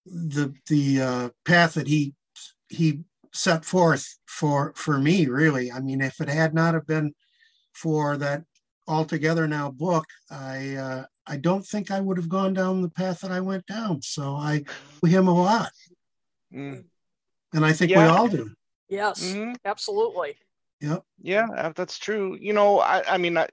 the 0.06 0.54
the 0.68 1.00
uh, 1.00 1.28
path 1.44 1.74
that 1.74 1.86
he 1.86 2.14
he 2.68 3.00
set 3.32 3.64
forth 3.64 4.18
for 4.26 4.72
for 4.76 4.98
me. 4.98 5.26
Really, 5.26 5.70
I 5.70 5.80
mean, 5.80 6.00
if 6.00 6.20
it 6.20 6.28
had 6.28 6.54
not 6.54 6.74
have 6.74 6.86
been 6.86 7.14
for 7.72 8.16
that 8.16 8.44
altogether 8.86 9.46
now 9.46 9.70
book, 9.70 10.06
I 10.30 10.74
uh, 10.76 11.04
I 11.26 11.36
don't 11.36 11.66
think 11.66 11.90
I 11.90 12.00
would 12.00 12.16
have 12.16 12.28
gone 12.28 12.54
down 12.54 12.82
the 12.82 12.90
path 12.90 13.20
that 13.20 13.32
I 13.32 13.40
went 13.40 13.66
down. 13.66 14.02
So 14.02 14.34
I 14.34 14.64
owe 15.02 15.06
him 15.06 15.28
a 15.28 15.34
lot, 15.34 15.72
Mm. 16.52 16.84
and 17.52 17.64
I 17.64 17.72
think 17.72 17.90
we 17.90 17.96
all 18.04 18.28
do. 18.28 18.50
Yes, 18.88 19.22
Mhm. 19.22 19.56
absolutely. 19.64 20.38
Yeah, 21.22 21.46
uh, 21.56 21.72
that's 21.74 21.98
true. 21.98 22.36
You 22.40 22.52
know, 22.52 22.80
I, 22.80 23.14
I 23.14 23.18
mean, 23.18 23.38
I, 23.38 23.48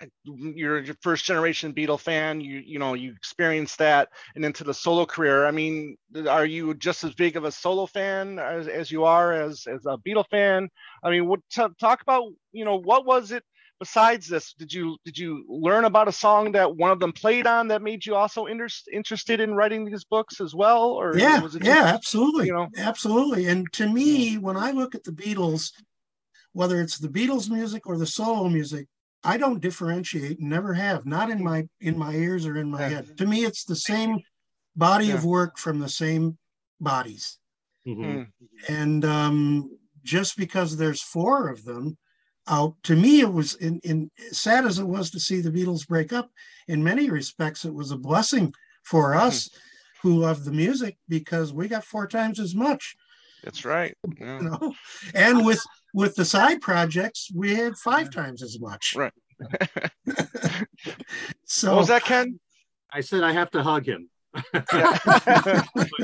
I, 0.00 0.08
you're 0.24 0.80
your 0.80 0.96
first 1.00 1.24
generation 1.24 1.72
Beatle 1.72 2.00
fan. 2.00 2.40
You, 2.40 2.60
you 2.64 2.78
know, 2.78 2.94
you 2.94 3.12
experienced 3.12 3.78
that 3.78 4.08
and 4.34 4.44
into 4.44 4.64
the 4.64 4.74
solo 4.74 5.06
career. 5.06 5.46
I 5.46 5.50
mean, 5.50 5.96
are 6.28 6.46
you 6.46 6.74
just 6.74 7.04
as 7.04 7.14
big 7.14 7.36
of 7.36 7.44
a 7.44 7.52
solo 7.52 7.86
fan 7.86 8.38
as, 8.38 8.66
as 8.66 8.90
you 8.90 9.04
are 9.04 9.32
as, 9.32 9.64
as 9.66 9.86
a 9.86 9.96
Beatle 9.98 10.24
fan? 10.30 10.68
I 11.02 11.10
mean, 11.10 11.26
what 11.28 11.40
t- 11.50 11.62
talk 11.78 12.02
about, 12.02 12.24
you 12.52 12.64
know, 12.64 12.76
what 12.76 13.06
was 13.06 13.30
it 13.30 13.44
besides 13.78 14.26
this? 14.28 14.54
Did 14.54 14.72
you, 14.72 14.96
did 15.04 15.16
you 15.18 15.44
learn 15.48 15.84
about 15.84 16.08
a 16.08 16.12
song 16.12 16.52
that 16.52 16.76
one 16.76 16.90
of 16.90 16.98
them 17.00 17.12
played 17.12 17.46
on 17.46 17.68
that 17.68 17.82
made 17.82 18.04
you 18.06 18.16
also 18.16 18.46
inter- 18.46 18.68
interested 18.92 19.40
in 19.40 19.54
writing 19.54 19.84
these 19.84 20.04
books 20.04 20.40
as 20.40 20.54
well? 20.54 20.90
Or 20.92 21.16
yeah, 21.18 21.40
was 21.40 21.54
it 21.54 21.62
yeah, 21.62 21.74
just- 21.74 21.94
absolutely, 21.94 22.46
you 22.46 22.52
know? 22.54 22.68
absolutely. 22.76 23.46
And 23.46 23.72
to 23.74 23.88
me, 23.88 24.38
when 24.38 24.56
I 24.56 24.72
look 24.72 24.94
at 24.94 25.04
the 25.04 25.12
Beatles, 25.12 25.70
whether 26.54 26.80
it's 26.80 26.98
the 26.98 27.08
Beatles 27.08 27.50
music 27.50 27.86
or 27.86 27.98
the 27.98 28.06
solo 28.06 28.48
music, 28.48 28.86
I 29.22 29.36
don't 29.36 29.60
differentiate, 29.60 30.40
never 30.40 30.72
have, 30.74 31.04
not 31.04 31.30
in 31.30 31.42
my 31.44 31.68
in 31.80 31.98
my 31.98 32.14
ears 32.14 32.46
or 32.46 32.56
in 32.56 32.70
my 32.70 32.80
Yeah. 32.82 32.88
head. 32.88 33.18
To 33.18 33.26
me, 33.26 33.44
it's 33.44 33.64
the 33.64 33.76
same 33.76 34.20
body 34.76 35.10
of 35.10 35.24
work 35.24 35.58
from 35.58 35.78
the 35.80 35.88
same 35.88 36.38
bodies. 36.80 37.38
Mhm. 37.86 38.26
Mm, 38.26 38.32
And 38.68 39.04
um, 39.04 39.78
just 40.02 40.36
because 40.36 40.76
there's 40.76 41.02
four 41.02 41.48
of 41.48 41.64
them 41.64 41.96
out, 42.46 42.74
to 42.84 42.96
me, 42.96 43.20
it 43.20 43.32
was 43.32 43.54
in, 43.54 43.80
in 43.84 44.10
sad 44.32 44.64
as 44.66 44.78
it 44.78 44.86
was 44.86 45.10
to 45.10 45.20
see 45.20 45.40
the 45.40 45.50
Beatles 45.50 45.86
break 45.86 46.12
up. 46.12 46.30
In 46.68 46.84
many 46.84 47.10
respects, 47.10 47.64
it 47.64 47.74
was 47.74 47.90
a 47.90 47.96
blessing 47.96 48.52
for 48.84 49.14
us 49.14 49.48
who 50.02 50.18
love 50.18 50.44
the 50.44 50.52
music 50.52 50.98
because 51.08 51.52
we 51.52 51.68
got 51.68 51.84
four 51.84 52.06
times 52.06 52.38
as 52.38 52.54
much, 52.54 52.94
that's 53.42 53.64
right. 53.64 53.94
Yeah. 54.20 54.38
you 54.42 54.50
know. 54.50 54.74
And 55.14 55.44
with 55.44 55.64
with 55.94 56.16
the 56.16 56.24
side 56.24 56.60
projects, 56.60 57.30
we 57.34 57.54
had 57.54 57.76
five 57.76 58.10
times 58.10 58.42
as 58.42 58.58
much. 58.60 58.94
Right. 58.96 59.12
so 61.46 61.70
What 61.70 61.78
was 61.78 61.88
that, 61.88 62.04
Ken? 62.04 62.38
I 62.92 63.00
said 63.00 63.22
I 63.22 63.32
have 63.32 63.50
to 63.52 63.62
hug 63.62 63.86
him. 63.86 64.10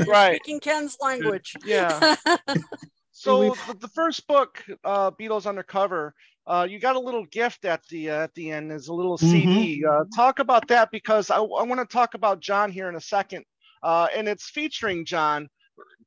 Right. 0.07 0.37
Speaking 0.37 0.61
Ken's 0.61 0.97
language. 1.01 1.55
Yeah. 1.65 2.17
So 3.13 3.51
the, 3.51 3.75
the 3.81 3.89
first 3.89 4.27
book, 4.27 4.65
uh, 4.83 5.11
Beatles 5.11 5.47
Undercover, 5.47 6.15
uh, 6.47 6.67
you 6.69 6.79
got 6.79 6.97
a 6.97 7.01
little 7.01 7.27
gift 7.27 7.67
at 7.67 7.83
the 7.91 8.11
uh, 8.11 8.23
at 8.23 8.35
the 8.35 8.51
end 8.51 8.73
is 8.73 8.89
a 8.89 8.95
little 8.95 9.19
CD. 9.19 9.85
Uh, 9.85 10.05
talk 10.17 10.39
about 10.39 10.67
that 10.69 10.91
because 10.91 11.31
I, 11.31 11.37
I 11.37 11.63
want 11.65 11.81
to 11.81 11.85
talk 11.85 12.15
about 12.15 12.41
John 12.41 12.73
here 12.73 12.89
in 12.89 12.95
a 12.95 13.01
second, 13.01 13.45
uh, 13.83 14.07
and 14.17 14.27
it's 14.27 14.49
featuring 14.49 15.05
John, 15.05 15.49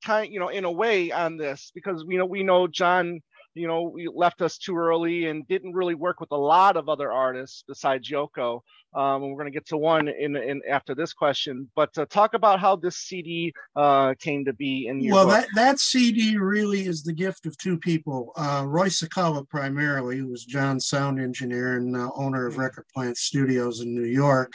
kind 0.03 0.33
you 0.33 0.39
know 0.39 0.47
in 0.47 0.65
a 0.65 0.71
way 0.71 1.11
on 1.11 1.37
this 1.37 1.71
because 1.75 2.03
we 2.03 2.17
know 2.17 2.25
we 2.25 2.41
know 2.41 2.65
John 2.65 3.21
you 3.55 3.67
know 3.67 3.95
left 4.13 4.41
us 4.41 4.57
too 4.57 4.75
early 4.77 5.25
and 5.27 5.47
didn't 5.47 5.73
really 5.73 5.95
work 5.95 6.19
with 6.19 6.31
a 6.31 6.37
lot 6.37 6.77
of 6.77 6.89
other 6.89 7.11
artists 7.11 7.63
besides 7.67 8.09
Yoko. 8.09 8.61
Um, 8.95 9.23
and 9.23 9.31
we're 9.31 9.39
going 9.39 9.51
to 9.51 9.59
get 9.59 9.65
to 9.69 9.77
one 9.77 10.07
in, 10.07 10.35
in 10.35 10.61
after 10.69 10.93
this 10.93 11.13
question, 11.13 11.67
but 11.75 11.97
uh, 11.97 12.05
talk 12.05 12.35
about 12.35 12.59
how 12.59 12.75
this 12.75 12.97
CD 12.97 13.51
uh, 13.75 14.13
came 14.19 14.45
to 14.45 14.53
be 14.53 14.85
in 14.85 14.99
your 15.01 15.15
Well, 15.15 15.25
book. 15.25 15.33
that, 15.33 15.47
that 15.55 15.79
CD 15.79 16.37
really 16.37 16.85
is 16.85 17.01
the 17.03 17.11
gift 17.11 17.47
of 17.47 17.57
two 17.57 17.79
people. 17.79 18.33
Uh, 18.37 18.65
Roy 18.67 18.89
Cicala, 18.89 19.49
primarily, 19.49 20.17
who 20.19 20.27
was 20.27 20.45
John's 20.45 20.85
sound 20.85 21.19
engineer 21.19 21.77
and 21.77 21.97
uh, 21.97 22.11
owner 22.15 22.45
of 22.45 22.59
Record 22.59 22.85
Plant 22.93 23.17
Studios 23.17 23.79
in 23.81 23.95
New 23.95 24.05
York. 24.05 24.53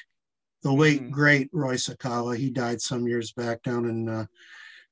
The 0.62 0.72
late, 0.72 1.02
Mhm. 1.02 1.10
great 1.10 1.48
Roy 1.52 1.74
Cicala, 1.74 2.36
He 2.36 2.48
died 2.50 2.80
some 2.80 3.08
years 3.08 3.32
back 3.32 3.64
down 3.64 3.86
in 3.86 4.08
uh, 4.08 4.26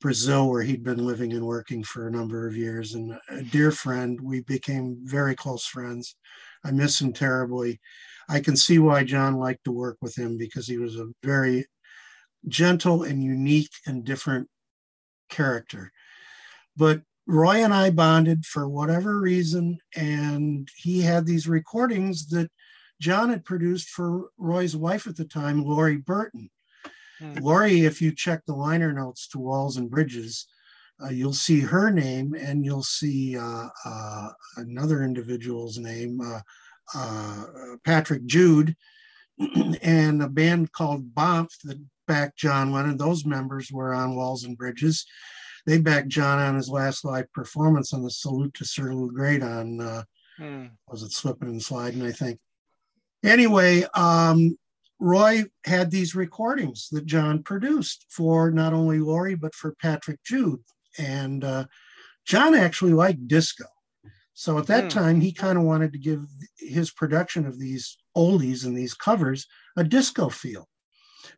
Brazil, 0.07 0.49
where 0.49 0.63
he'd 0.63 0.85
been 0.85 1.05
living 1.05 1.33
and 1.33 1.45
working 1.45 1.83
for 1.83 2.07
a 2.07 2.13
number 2.13 2.47
of 2.47 2.57
years. 2.57 2.95
And 2.95 3.19
a 3.29 3.43
dear 3.43 3.73
friend, 3.73 4.21
we 4.21 4.41
became 4.43 5.01
very 5.03 5.35
close 5.35 5.67
friends. 5.67 6.15
I 6.65 6.71
miss 6.71 7.01
him 7.01 7.13
terribly. 7.13 7.81
I 8.29 8.39
can 8.39 8.57
see 8.57 8.79
why 8.79 9.03
John 9.03 9.35
liked 9.35 9.65
to 9.65 9.73
work 9.73 9.97
with 10.01 10.17
him 10.17 10.39
because 10.39 10.69
he 10.69 10.79
was 10.79 10.95
a 10.95 11.09
very 11.25 11.67
gentle 12.47 13.03
and 13.03 13.21
unique 13.21 13.73
and 13.85 14.05
different 14.05 14.47
character. 15.29 15.91
But 16.77 17.03
Roy 17.27 17.65
and 17.65 17.75
I 17.75 17.91
bonded 17.91 18.47
for 18.47 18.69
whatever 18.69 19.21
reason, 19.21 19.77
and 19.97 20.69
he 20.77 21.01
had 21.01 21.27
these 21.27 21.49
recordings 21.49 22.29
that 22.29 22.49
John 23.01 23.31
had 23.31 23.45
produced 23.45 23.89
for 23.89 24.31
Roy's 24.39 24.77
wife 24.77 25.09
at 25.09 25.17
the 25.17 25.25
time, 25.25 25.65
Lori 25.65 25.97
Burton. 25.97 26.49
Hmm. 27.19 27.35
Lori, 27.35 27.81
if 27.81 28.03
you 28.03 28.15
check 28.15 28.45
the 28.45 28.55
liner 28.55 28.93
notes 28.93 29.29
to 29.29 29.39
Walls 29.39 29.77
and 29.77 29.91
Bridges, 29.91 30.47
uh, 31.03 31.09
you'll 31.11 31.33
see 31.33 31.61
her 31.61 31.91
name 31.91 32.35
and 32.35 32.65
you'll 32.65 32.83
see 32.83 33.37
uh, 33.37 33.69
uh, 33.85 34.29
another 34.57 35.03
individual's 35.03 35.79
name, 35.79 36.21
uh, 36.21 36.41
uh, 36.95 37.45
Patrick 37.85 38.25
Jude, 38.27 38.75
and 39.83 40.23
a 40.23 40.29
band 40.29 40.73
called 40.73 41.15
Bomp 41.15 41.51
that 41.65 41.79
backed 42.07 42.39
John 42.39 42.73
Lennon. 42.73 42.97
Those 42.97 43.27
members 43.27 43.71
were 43.71 43.93
on 43.93 44.17
Walls 44.17 44.45
and 44.45 44.57
Bridges. 44.57 45.05
They 45.67 45.79
backed 45.79 46.09
John 46.09 46.39
on 46.39 46.55
his 46.55 46.69
last 46.71 47.05
live 47.05 47.31
performance 47.33 47.93
on 47.93 48.03
the 48.03 48.11
Salute 48.11 48.55
to 48.55 48.65
Sir 48.65 48.95
Lew 48.95 49.11
Grade 49.13 49.43
on, 49.43 49.81
uh, 49.81 50.05
Hmm. 50.39 50.67
was 50.89 51.03
it 51.03 51.13
Slipping 51.13 51.49
and 51.49 51.63
Sliding, 51.63 52.03
I 52.03 52.13
think. 52.13 52.39
Anyway, 53.25 53.85
um, 53.95 54.57
Roy 54.99 55.45
had 55.65 55.91
these 55.91 56.15
recordings 56.15 56.89
that 56.93 57.07
John 57.07 57.43
produced 57.43 58.07
for 58.09 58.51
not 58.51 58.73
only 58.73 58.99
Laurie, 58.99 59.35
but 59.35 59.55
for 59.55 59.75
Patrick 59.75 60.23
Jude. 60.25 60.61
And 60.99 61.45
uh, 61.45 61.67
John 62.25 62.55
actually 62.55 62.93
liked 62.93 63.29
disco. 63.29 63.65
So 64.33 64.59
at 64.59 64.67
that 64.67 64.85
Hmm. 64.85 64.89
time, 64.99 65.21
he 65.21 65.33
kind 65.33 65.59
of 65.59 65.65
wanted 65.65 65.93
to 65.93 65.99
give 65.99 66.27
his 66.59 66.91
production 66.91 67.47
of 67.47 67.59
these 67.59 67.97
oldies 68.17 68.65
and 68.65 68.77
these 68.77 68.95
covers 68.95 69.47
a 69.77 69.85
disco 69.85 70.29
feel, 70.29 70.69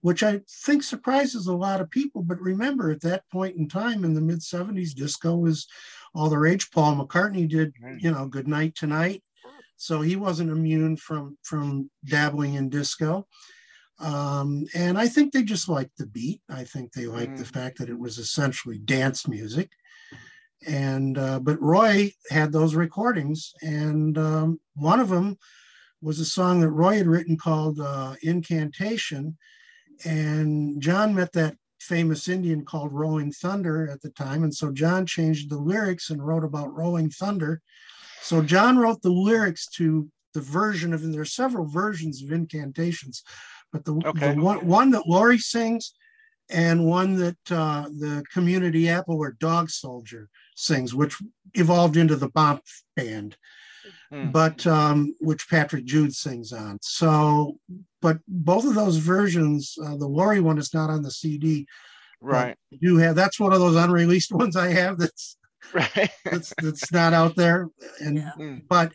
which 0.00 0.22
I 0.22 0.40
think 0.64 0.82
surprises 0.82 1.46
a 1.46 1.54
lot 1.56 1.80
of 1.80 1.90
people. 1.90 2.22
But 2.22 2.40
remember, 2.40 2.90
at 2.90 3.00
that 3.02 3.24
point 3.30 3.56
in 3.56 3.68
time 3.68 4.04
in 4.04 4.14
the 4.14 4.20
mid 4.20 4.42
70s, 4.42 4.94
disco 4.94 5.36
was 5.36 5.66
all 6.14 6.28
the 6.28 6.38
rage. 6.38 6.70
Paul 6.70 6.96
McCartney 6.96 7.48
did, 7.48 7.72
Right. 7.82 8.00
you 8.00 8.10
know, 8.10 8.26
Good 8.26 8.48
Night 8.48 8.74
Tonight. 8.74 9.22
So 9.78 10.02
he 10.02 10.16
wasn't 10.16 10.50
immune 10.50 10.96
from 10.96 11.38
from 11.42 11.90
dabbling 12.04 12.54
in 12.54 12.68
disco. 12.68 13.26
Um, 14.00 14.66
and 14.74 14.98
I 14.98 15.08
think 15.08 15.32
they 15.32 15.42
just 15.42 15.68
liked 15.68 15.96
the 15.98 16.06
beat. 16.06 16.42
I 16.48 16.64
think 16.64 16.92
they 16.92 17.06
liked 17.06 17.38
the 17.38 17.44
Mm. 17.44 17.52
fact 17.52 17.78
that 17.78 17.88
it 17.88 17.98
was 17.98 18.18
essentially 18.18 18.78
dance 18.78 19.26
music. 19.26 19.70
And 20.66 21.16
uh, 21.16 21.38
but 21.40 21.60
Roy 21.62 22.12
had 22.30 22.52
those 22.52 22.74
recordings, 22.74 23.52
and 23.62 24.18
um, 24.18 24.60
one 24.74 24.98
of 25.00 25.08
them 25.08 25.38
was 26.02 26.18
a 26.18 26.24
song 26.24 26.60
that 26.60 26.70
Roy 26.70 26.96
had 26.96 27.06
written 27.06 27.36
called 27.36 27.78
uh, 27.78 28.16
"Incantation," 28.22 29.36
and 30.04 30.80
John 30.82 31.14
met 31.14 31.32
that 31.32 31.56
famous 31.80 32.26
Indian 32.26 32.64
called 32.64 32.92
Rolling 32.92 33.30
Thunder 33.32 33.88
at 33.88 34.00
the 34.02 34.10
time, 34.10 34.42
and 34.42 34.52
so 34.54 34.72
John 34.72 35.06
changed 35.06 35.48
the 35.48 35.58
lyrics 35.58 36.10
and 36.10 36.24
wrote 36.26 36.44
about 36.44 36.74
Rolling 36.74 37.10
Thunder. 37.10 37.62
So 38.22 38.42
John 38.42 38.78
wrote 38.78 39.02
the 39.02 39.10
lyrics 39.10 39.66
to 39.76 40.08
the 40.34 40.40
version 40.40 40.92
of, 40.92 41.02
and 41.02 41.12
there 41.14 41.22
are 41.22 41.26
several 41.26 41.66
versions 41.66 42.22
of 42.22 42.32
incantations, 42.32 43.22
but 43.72 43.84
the, 43.84 43.94
Okay. 44.04 44.34
the 44.34 44.40
one, 44.40 44.66
one 44.66 44.90
that 44.90 45.06
Laurie 45.06 45.38
sings 45.38 45.94
and 46.50 46.86
one 46.86 47.16
that 47.16 47.38
uh, 47.50 47.88
the 47.98 48.24
community 48.32 48.88
apple 48.88 49.16
or 49.16 49.32
dog 49.32 49.70
soldier 49.70 50.28
sings, 50.56 50.94
which 50.94 51.16
evolved 51.54 51.96
into 51.96 52.16
the 52.16 52.30
Bomp 52.30 52.62
band, 52.96 53.36
Hmm. 54.10 54.30
but 54.30 54.66
um, 54.66 55.14
which 55.20 55.48
Patrick 55.50 55.84
Jude 55.84 56.14
sings 56.14 56.52
on. 56.52 56.78
So, 56.80 57.58
but 58.00 58.18
both 58.26 58.64
of 58.64 58.74
those 58.74 58.96
versions, 58.96 59.76
uh, 59.84 59.96
the 59.96 60.06
Laurie 60.06 60.40
one 60.40 60.56
is 60.58 60.72
not 60.72 60.88
on 60.88 61.02
the 61.02 61.10
CD. 61.10 61.66
Right. 62.20 62.56
Do 62.80 62.96
have 62.96 63.14
that's 63.16 63.38
one 63.38 63.52
of 63.52 63.60
those 63.60 63.76
unreleased 63.76 64.32
ones 64.42 64.56
I 64.56 64.68
have 64.68 64.98
that's 64.98 65.36
Right. 65.72 66.10
that's 66.24 66.52
that's 66.60 66.92
not 66.92 67.12
out 67.12 67.36
there. 67.36 67.68
And 68.00 68.16
Yeah. 68.18 68.32
Mm. 68.38 68.62
but 68.68 68.92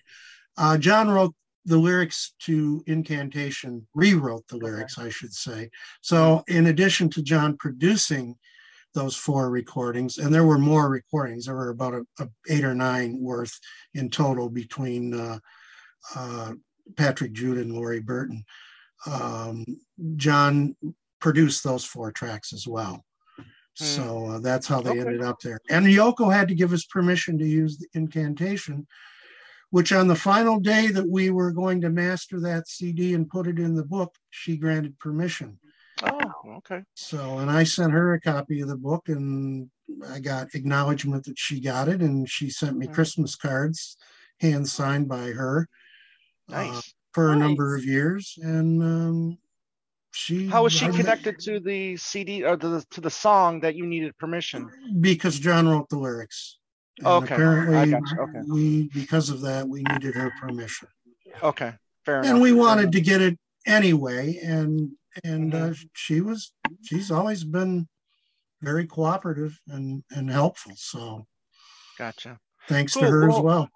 uh, 0.58 0.78
John 0.78 1.10
wrote 1.10 1.34
the 1.66 1.78
lyrics 1.78 2.34
to 2.40 2.84
Incantation, 2.88 3.88
rewrote 3.94 4.48
the 4.48 4.58
lyrics, 4.58 4.98
I 4.98 5.10
should 5.10 5.34
say. 5.34 5.70
So 6.02 6.44
in 6.48 6.68
addition 6.68 7.10
to 7.12 7.24
John 7.24 7.58
producing 7.58 8.36
those 8.94 9.16
four 9.16 9.50
recordings, 9.50 10.18
and 10.18 10.34
there 10.34 10.46
were 10.46 10.60
more 10.60 10.90
recordings, 10.90 11.46
there 11.46 11.56
were 11.56 11.70
about 11.70 11.94
a, 11.94 12.04
a 12.20 12.28
eight 12.50 12.64
or 12.64 12.76
nine 12.76 13.18
worth 13.20 13.58
in 13.94 14.10
total 14.10 14.50
between 14.50 15.14
uh, 15.14 15.40
uh, 16.16 16.52
Patrick 16.98 17.32
Jude 17.32 17.58
and 17.58 17.74
Laurie 17.74 18.02
Burton. 18.02 18.44
Um, 19.10 19.66
John 20.18 20.76
produced 21.20 21.64
those 21.64 21.86
four 21.86 22.12
tracks 22.12 22.52
as 22.54 22.68
well. 22.68 23.04
So 23.76 24.28
uh, 24.28 24.40
that's 24.40 24.68
how 24.68 24.82
they 24.82 24.92
Okay. 24.92 25.00
ended 25.00 25.22
up 25.22 25.40
there. 25.42 25.60
And 25.70 25.86
Yoko 25.86 26.32
had 26.34 26.48
to 26.50 26.56
give 26.56 26.74
us 26.74 26.86
permission 26.86 27.38
to 27.40 27.46
use 27.46 27.78
the 27.78 27.88
incantation, 27.94 28.88
which 29.72 29.92
on 29.92 30.08
the 30.08 30.16
final 30.16 30.60
day 30.60 30.88
that 30.88 31.08
we 31.10 31.30
were 31.32 31.52
going 31.52 31.82
to 31.82 31.90
master 31.90 32.40
that 32.42 32.68
CD 32.68 33.14
and 33.14 33.30
put 33.30 33.48
it 33.48 33.60
in 33.60 33.76
the 33.76 33.84
book, 33.86 34.14
she 34.30 34.58
granted 34.58 35.00
permission. 35.00 35.60
Oh, 36.02 36.32
okay. 36.58 36.84
So, 36.96 37.40
and 37.40 37.50
I 37.50 37.64
sent 37.64 37.92
her 37.94 38.14
a 38.14 38.22
copy 38.22 38.62
of 38.62 38.68
the 38.68 38.78
book 38.78 39.10
and 39.10 39.70
I 40.08 40.20
got 40.20 40.54
acknowledgement 40.54 41.26
that 41.26 41.40
she 41.40 41.60
got 41.60 41.88
it. 41.90 42.02
And 42.02 42.30
she 42.30 42.50
sent 42.50 42.78
me 42.78 42.88
Mhm. 42.88 42.94
Christmas 42.94 43.36
cards, 43.36 43.98
hand 44.40 44.68
signed 44.68 45.08
by 45.10 45.32
her 45.32 45.68
uh, 46.50 46.54
Nice. 46.54 46.94
for 47.14 47.32
a 47.32 47.36
number 47.36 47.76
of 47.76 47.86
years. 47.86 48.38
And 48.42 48.84
um, 48.84 49.38
she. 50.14 50.48
How 50.48 50.64
was 50.64 50.74
she 50.74 50.86
I- 50.86 50.92
connected 50.92 51.40
to 51.42 51.60
the 51.60 51.98
CD 51.98 52.44
or 52.44 52.56
the, 52.56 52.86
to 52.92 53.02
the 53.02 53.10
song 53.10 53.60
that 53.62 53.76
you 53.76 53.86
needed 53.86 54.18
permission? 54.18 54.70
Because 55.00 55.40
John 55.40 55.68
wrote 55.68 55.90
the 55.90 55.98
lyrics. 55.98 56.60
Okay, 57.04 57.34
I 57.34 57.36
Apparently, 57.36 57.96
okay. 58.20 58.42
we, 58.48 58.88
because 58.94 59.30
of 59.32 59.42
that, 59.42 59.68
we 59.68 59.82
needed 59.84 60.14
her 60.14 60.32
permission. 60.40 60.88
Okay, 61.42 61.74
fair 62.06 62.20
enough. 62.20 62.32
And 62.32 62.42
we 62.42 62.52
wanted 62.52 62.92
to 62.92 63.02
get 63.02 63.20
it 63.20 63.38
anyway. 63.66 64.38
And, 64.44 64.92
and 65.24 65.54
uh, 65.56 65.58
Mm-hmm. 65.70 65.84
she 65.94 66.22
was, 66.22 66.52
she's 66.84 67.10
always 67.10 67.44
been 67.44 67.88
very 68.62 68.86
cooperative 68.86 69.60
and, 69.68 70.04
and 70.12 70.30
helpful. 70.30 70.74
So 70.76 71.26
Gotcha. 71.98 72.38
thanks 72.68 72.94
to 72.94 73.00
Cool, 73.00 73.10
her 73.12 73.24
as 73.30 73.34
well, 73.36 73.44
well. 73.44 73.70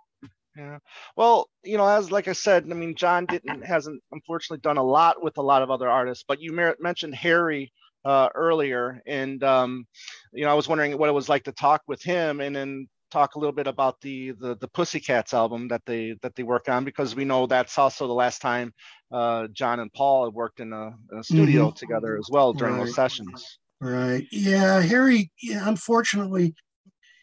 Yeah. 0.58 0.80
Well, 1.16 1.50
you 1.64 1.78
know, 1.78 1.88
as 1.88 2.12
like 2.12 2.28
I 2.28 2.34
said, 2.34 2.66
I 2.70 2.74
mean, 2.74 2.96
John 2.96 3.26
didn't 3.28 3.64
hasn't 3.64 4.02
unfortunately 4.12 4.62
done 4.62 4.78
a 4.78 4.84
lot 4.84 5.22
with 5.22 5.38
a 5.38 5.42
lot 5.42 5.62
of 5.62 5.70
other 5.70 5.88
artists, 5.90 6.24
but 6.28 6.42
you 6.42 6.52
mer- 6.52 6.76
mentioned 6.80 7.14
Harry 7.16 7.72
uh, 8.06 8.30
earlier, 8.34 9.02
and 9.06 9.44
um, 9.44 9.86
you 10.34 10.46
know, 10.46 10.52
I 10.52 10.56
was 10.56 10.68
wondering 10.68 10.98
what 10.98 11.10
it 11.10 11.14
was 11.14 11.30
like 11.30 11.44
to 11.44 11.52
talk 11.52 11.82
with 11.88 12.02
him, 12.02 12.42
and 12.42 12.56
then 12.56 12.88
talk 13.12 13.36
a 13.36 13.40
little 13.40 13.54
bit 13.54 13.68
about 13.68 14.02
the 14.02 14.32
the 14.40 14.56
the 14.58 14.68
Pussycats 14.68 15.34
album 15.34 15.68
that 15.68 15.82
they 15.86 16.16
that 16.24 16.36
they 16.36 16.44
worked 16.44 16.70
on 16.70 16.84
because 16.86 17.16
we 17.16 17.24
know 17.26 17.46
that's 17.46 17.78
also 17.78 18.08
the 18.08 18.14
last 18.14 18.42
time 18.42 18.74
uh, 19.12 19.48
John 19.54 19.80
and 19.80 19.94
Paul 19.94 20.26
had 20.26 20.34
worked 20.34 20.60
in 20.60 20.74
a, 20.74 20.92
a 21.18 21.24
studio 21.24 21.72
together 21.72 22.18
as 22.18 22.28
well 22.32 22.54
during 22.54 22.76
Right. 22.76 22.86
those 22.86 22.96
sessions. 22.96 23.60
Right. 23.80 24.26
Yeah. 24.32 24.82
Harry, 24.82 25.32
yeah, 25.42 25.68
unfortunately, 25.70 26.56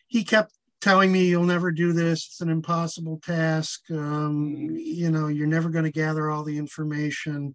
he 0.06 0.22
kept 0.22 0.52
telling 0.84 1.10
me, 1.10 1.24
you'll 1.24 1.44
never 1.44 1.72
do 1.72 1.94
this. 1.94 2.26
It's 2.26 2.40
an 2.42 2.50
impossible 2.50 3.18
task. 3.24 3.80
Um, 3.90 4.68
you 4.76 5.10
know, 5.10 5.28
you're 5.28 5.46
never 5.46 5.70
going 5.70 5.86
to 5.86 5.90
gather 5.90 6.30
all 6.30 6.44
the 6.44 6.58
information. 6.58 7.54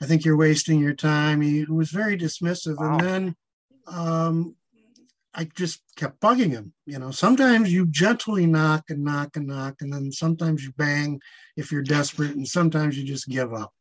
I 0.00 0.06
think 0.06 0.24
you're 0.24 0.36
wasting 0.36 0.78
your 0.78 0.94
time. 0.94 1.40
He 1.40 1.64
was 1.64 1.90
very 1.90 2.16
dismissive. 2.16 2.76
Wow. 2.78 2.98
And 2.98 3.00
then 3.00 3.36
um, 3.88 4.54
I 5.34 5.48
just 5.56 5.82
kept 5.96 6.20
bugging 6.20 6.50
him. 6.50 6.72
You 6.86 7.00
know, 7.00 7.10
sometimes 7.10 7.72
you 7.72 7.86
gently 7.86 8.46
knock 8.46 8.84
and 8.88 9.02
knock 9.02 9.36
and 9.36 9.48
knock, 9.48 9.74
and 9.80 9.92
then 9.92 10.12
sometimes 10.12 10.62
you 10.62 10.72
bang 10.76 11.20
if 11.56 11.72
you're 11.72 11.82
desperate, 11.82 12.36
and 12.36 12.46
sometimes 12.46 12.96
you 12.96 13.04
just 13.04 13.28
give 13.28 13.52
up. 13.52 13.72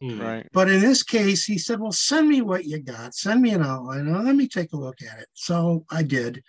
Hmm. 0.00 0.20
Right. 0.20 0.46
But 0.52 0.68
in 0.68 0.80
this 0.80 1.04
case, 1.04 1.44
he 1.44 1.58
said, 1.58 1.78
Well, 1.78 1.92
send 1.92 2.28
me 2.28 2.40
what 2.40 2.64
you 2.64 2.80
got. 2.80 3.14
Send 3.14 3.40
me 3.40 3.52
an 3.52 3.62
outline. 3.62 4.12
Let 4.12 4.34
me 4.34 4.48
take 4.48 4.72
a 4.72 4.76
look 4.76 4.96
at 5.00 5.20
it. 5.20 5.28
So 5.34 5.84
I 5.92 6.02
did. 6.02 6.42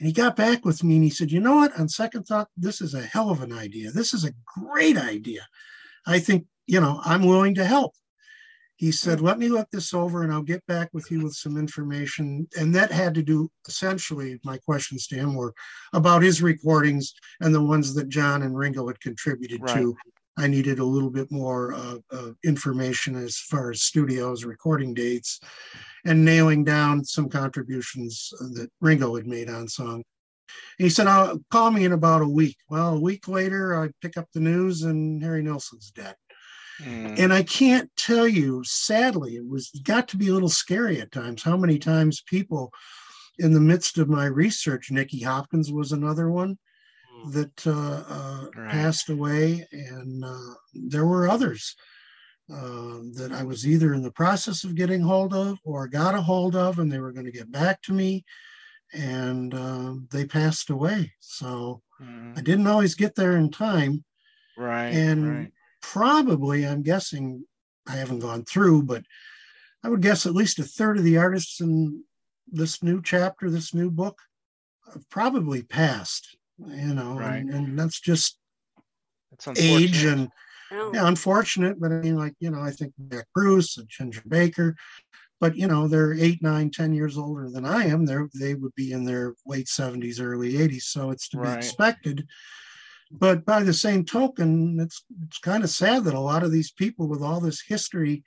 And 0.00 0.06
he 0.06 0.14
got 0.14 0.34
back 0.34 0.64
with 0.64 0.82
me 0.82 0.94
and 0.94 1.04
he 1.04 1.10
said, 1.10 1.30
You 1.30 1.40
know 1.40 1.56
what? 1.56 1.78
On 1.78 1.86
second 1.88 2.24
thought, 2.24 2.48
this 2.56 2.80
is 2.80 2.94
a 2.94 3.02
hell 3.02 3.30
of 3.30 3.42
an 3.42 3.52
idea. 3.52 3.90
This 3.90 4.14
is 4.14 4.24
a 4.24 4.32
great 4.58 4.96
idea. 4.96 5.46
I 6.06 6.18
think, 6.18 6.46
you 6.66 6.80
know, 6.80 7.00
I'm 7.04 7.26
willing 7.26 7.54
to 7.56 7.66
help. 7.66 7.92
He 8.76 8.92
said, 8.92 9.20
Let 9.20 9.38
me 9.38 9.50
look 9.50 9.68
this 9.70 9.92
over 9.92 10.22
and 10.22 10.32
I'll 10.32 10.40
get 10.40 10.64
back 10.66 10.88
with 10.94 11.10
you 11.10 11.22
with 11.22 11.34
some 11.34 11.58
information. 11.58 12.48
And 12.58 12.74
that 12.74 12.90
had 12.90 13.14
to 13.16 13.22
do 13.22 13.50
essentially, 13.68 14.40
my 14.42 14.56
questions 14.56 15.06
to 15.08 15.16
him 15.16 15.34
were 15.34 15.52
about 15.92 16.22
his 16.22 16.40
recordings 16.40 17.12
and 17.42 17.54
the 17.54 17.60
ones 17.62 17.92
that 17.94 18.08
John 18.08 18.40
and 18.40 18.56
Ringo 18.56 18.88
had 18.88 18.98
contributed 19.00 19.60
Right. 19.60 19.74
to. 19.74 19.94
I 20.36 20.46
needed 20.46 20.78
a 20.78 20.84
little 20.84 21.10
bit 21.10 21.30
more 21.30 21.74
uh, 21.74 21.98
uh, 22.10 22.30
information 22.44 23.16
as 23.16 23.36
far 23.36 23.70
as 23.70 23.82
studios, 23.82 24.44
recording 24.44 24.94
dates, 24.94 25.40
and 26.04 26.24
nailing 26.24 26.64
down 26.64 27.04
some 27.04 27.28
contributions 27.28 28.30
that 28.38 28.70
Ringo 28.80 29.16
had 29.16 29.26
made 29.26 29.50
on 29.50 29.68
song. 29.68 30.02
And 30.78 30.84
he 30.86 30.88
said, 30.88 31.06
"I'll 31.06 31.40
call 31.50 31.70
me 31.70 31.84
in 31.84 31.92
about 31.92 32.22
a 32.22 32.28
week." 32.28 32.56
Well, 32.68 32.96
a 32.96 33.00
week 33.00 33.28
later, 33.28 33.80
I 33.80 33.90
pick 34.00 34.16
up 34.16 34.28
the 34.32 34.40
news, 34.40 34.82
and 34.82 35.22
Harry 35.22 35.42
Nilsson's 35.42 35.90
dead. 35.90 36.14
Mm. 36.82 37.18
And 37.18 37.32
I 37.32 37.42
can't 37.42 37.90
tell 37.96 38.26
you, 38.26 38.62
sadly, 38.64 39.36
it 39.36 39.46
was 39.46 39.70
got 39.84 40.08
to 40.08 40.16
be 40.16 40.28
a 40.28 40.32
little 40.32 40.48
scary 40.48 41.00
at 41.00 41.12
times. 41.12 41.42
How 41.42 41.56
many 41.56 41.78
times 41.78 42.22
people, 42.26 42.72
in 43.38 43.52
the 43.52 43.60
midst 43.60 43.98
of 43.98 44.08
my 44.08 44.24
research, 44.26 44.90
Nicky 44.90 45.20
Hopkins 45.20 45.70
was 45.70 45.92
another 45.92 46.30
one 46.30 46.56
that 47.28 47.66
uh, 47.66 48.04
uh, 48.08 48.46
Right. 48.56 48.70
passed 48.70 49.08
away, 49.10 49.66
and 49.72 50.24
uh, 50.24 50.54
there 50.74 51.06
were 51.06 51.28
others 51.28 51.76
uh, 52.52 52.98
that 53.14 53.30
I 53.32 53.42
was 53.44 53.66
either 53.66 53.94
in 53.94 54.02
the 54.02 54.10
process 54.12 54.64
of 54.64 54.74
getting 54.74 55.00
hold 55.02 55.34
of 55.34 55.58
or 55.64 55.86
got 55.86 56.14
a 56.14 56.22
hold 56.22 56.56
of, 56.56 56.78
and 56.78 56.90
they 56.90 56.98
were 56.98 57.12
going 57.12 57.26
to 57.26 57.32
get 57.32 57.50
back 57.52 57.82
to 57.82 57.92
me, 57.92 58.24
and 58.92 59.54
uh, 59.54 59.94
they 60.10 60.24
passed 60.24 60.70
away. 60.70 61.12
So 61.20 61.82
Mm. 62.00 62.38
I 62.38 62.40
didn't 62.40 62.66
always 62.66 62.94
get 62.94 63.14
there 63.14 63.36
in 63.36 63.50
time 63.50 64.04
Right. 64.56 64.94
and 64.94 65.38
right. 65.40 65.52
probably 65.82 66.66
i'm 66.66 66.82
guessing 66.82 67.44
i 67.86 67.92
haven't 67.92 68.20
gone 68.20 68.44
through 68.44 68.82
but 68.82 69.02
i 69.84 69.88
would 69.88 70.00
guess 70.02 70.26
at 70.26 70.34
least 70.34 70.58
a 70.58 70.62
third 70.64 70.98
of 70.98 71.04
the 71.04 71.16
artists 71.18 71.60
in 71.60 72.02
this 72.48 72.82
new 72.82 73.00
chapter 73.02 73.50
this 73.50 73.72
new 73.74 73.90
book 73.90 74.18
have 74.92 75.08
probably 75.10 75.62
passed 75.62 76.36
you 76.68 76.94
know 76.94 77.14
Right. 77.14 77.38
and, 77.38 77.50
and 77.50 77.78
that's 77.78 78.00
just 78.00 78.38
It's 79.32 79.48
age 79.56 80.04
and 80.04 80.28
Yeah. 80.70 80.90
yeah 80.94 81.08
unfortunate 81.08 81.80
but 81.80 81.90
i 81.92 81.96
mean 81.96 82.16
like 82.16 82.34
you 82.40 82.50
know 82.50 82.60
i 82.62 82.70
think 82.70 82.92
jack 83.10 83.26
bruce 83.34 83.76
and 83.76 83.88
ginger 83.88 84.22
baker 84.28 84.76
but 85.40 85.56
you 85.56 85.66
know 85.66 85.88
they're 85.88 86.12
eight 86.12 86.42
nine 86.42 86.70
ten 86.70 86.92
years 86.92 87.16
older 87.18 87.50
than 87.50 87.64
i 87.64 87.84
am 87.84 88.04
they're 88.06 88.28
they 88.38 88.54
would 88.54 88.74
be 88.74 88.92
in 88.92 89.04
their 89.04 89.34
late 89.46 89.66
70s 89.66 90.20
early 90.20 90.52
80s 90.54 90.82
so 90.82 91.10
it's 91.10 91.28
to 91.30 91.38
Right. 91.38 91.52
be 91.52 91.56
expected 91.66 92.26
but 93.10 93.44
by 93.44 93.62
the 93.64 93.72
same 93.74 94.04
token 94.04 94.78
it's 94.78 95.04
it's 95.26 95.38
kind 95.38 95.64
of 95.64 95.70
sad 95.70 96.04
that 96.04 96.14
a 96.14 96.20
lot 96.20 96.42
of 96.44 96.52
these 96.52 96.70
people 96.72 97.08
with 97.08 97.22
all 97.22 97.40
this 97.40 97.60
history 97.66 98.22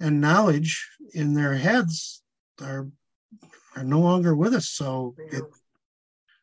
and 0.00 0.20
knowledge 0.20 0.88
in 1.14 1.34
their 1.34 1.54
heads 1.54 2.22
are 2.62 2.88
are 3.76 3.84
no 3.84 4.00
longer 4.00 4.34
with 4.34 4.54
us 4.54 4.68
so 4.70 5.14
it, 5.30 5.44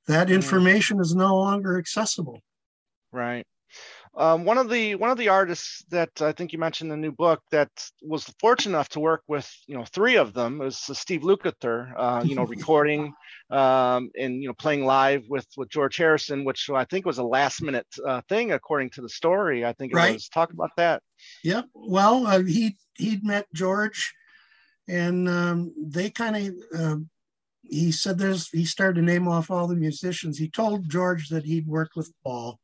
that 0.08 0.28
Mm. 0.28 0.36
information 0.36 0.99
is 0.99 1.16
no 1.16 1.36
longer 1.36 1.78
accessible 1.78 2.41
Right. 3.12 3.45
Um, 4.16 4.43
one 4.45 4.60
of 4.60 4.70
the 4.70 4.93
one 4.95 5.10
of 5.10 5.18
the 5.18 5.30
artists 5.30 5.84
that 5.89 6.22
I 6.22 6.32
think 6.34 6.54
you 6.54 6.60
mentioned 6.60 6.91
in 6.91 6.99
the 7.01 7.08
new 7.08 7.12
book 7.12 7.41
that 7.51 7.70
was 8.04 8.26
fortunate 8.39 8.76
enough 8.76 8.89
to 8.89 8.99
work 8.99 9.24
with, 9.28 9.49
you 9.66 9.76
know, 9.76 9.86
three 9.86 10.18
of 10.18 10.34
them 10.34 10.60
was 10.60 10.78
Steve 10.78 11.22
Lukather, 11.22 11.93
uh, 11.97 12.24
you 12.24 12.36
know, 12.36 12.43
recording 12.56 13.14
um, 13.49 14.12
and 14.20 14.41
you 14.41 14.47
know 14.47 14.54
playing 14.54 14.86
live 14.86 15.24
with 15.30 15.47
with 15.58 15.70
George 15.70 15.97
Harrison, 15.97 16.43
which 16.43 16.70
I 16.70 16.86
think 16.86 17.06
was 17.06 17.18
a 17.18 17.24
last 17.24 17.62
minute 17.64 17.88
uh, 18.08 18.22
thing 18.30 18.51
according 18.51 18.91
to 18.91 19.01
the 19.01 19.10
story. 19.10 19.66
I 19.66 19.74
think 19.74 19.91
it 19.93 19.95
Right. 19.95 20.14
was. 20.14 20.30
Talk 20.30 20.54
about 20.54 20.72
that. 20.78 21.01
Yep. 21.43 21.66
Well, 21.74 22.28
uh, 22.28 22.43
he 22.43 22.78
he'd 22.95 23.24
met 23.24 23.47
George, 23.54 24.14
and 24.88 25.28
um, 25.28 25.74
they 25.78 26.10
kind 26.12 26.54
of. 26.76 27.04
He 27.74 27.91
said 27.91 28.17
there's. 28.19 28.49
He 28.49 28.65
started 28.65 28.99
to 28.99 29.05
name 29.05 29.28
off 29.28 29.49
all 29.49 29.67
the 29.67 29.76
musicians. 29.76 30.38
He 30.38 30.47
told 30.47 30.89
George 30.89 31.30
that 31.30 31.45
he'd 31.45 31.67
worked 31.67 31.95
with 31.95 32.13
Paul, 32.24 32.59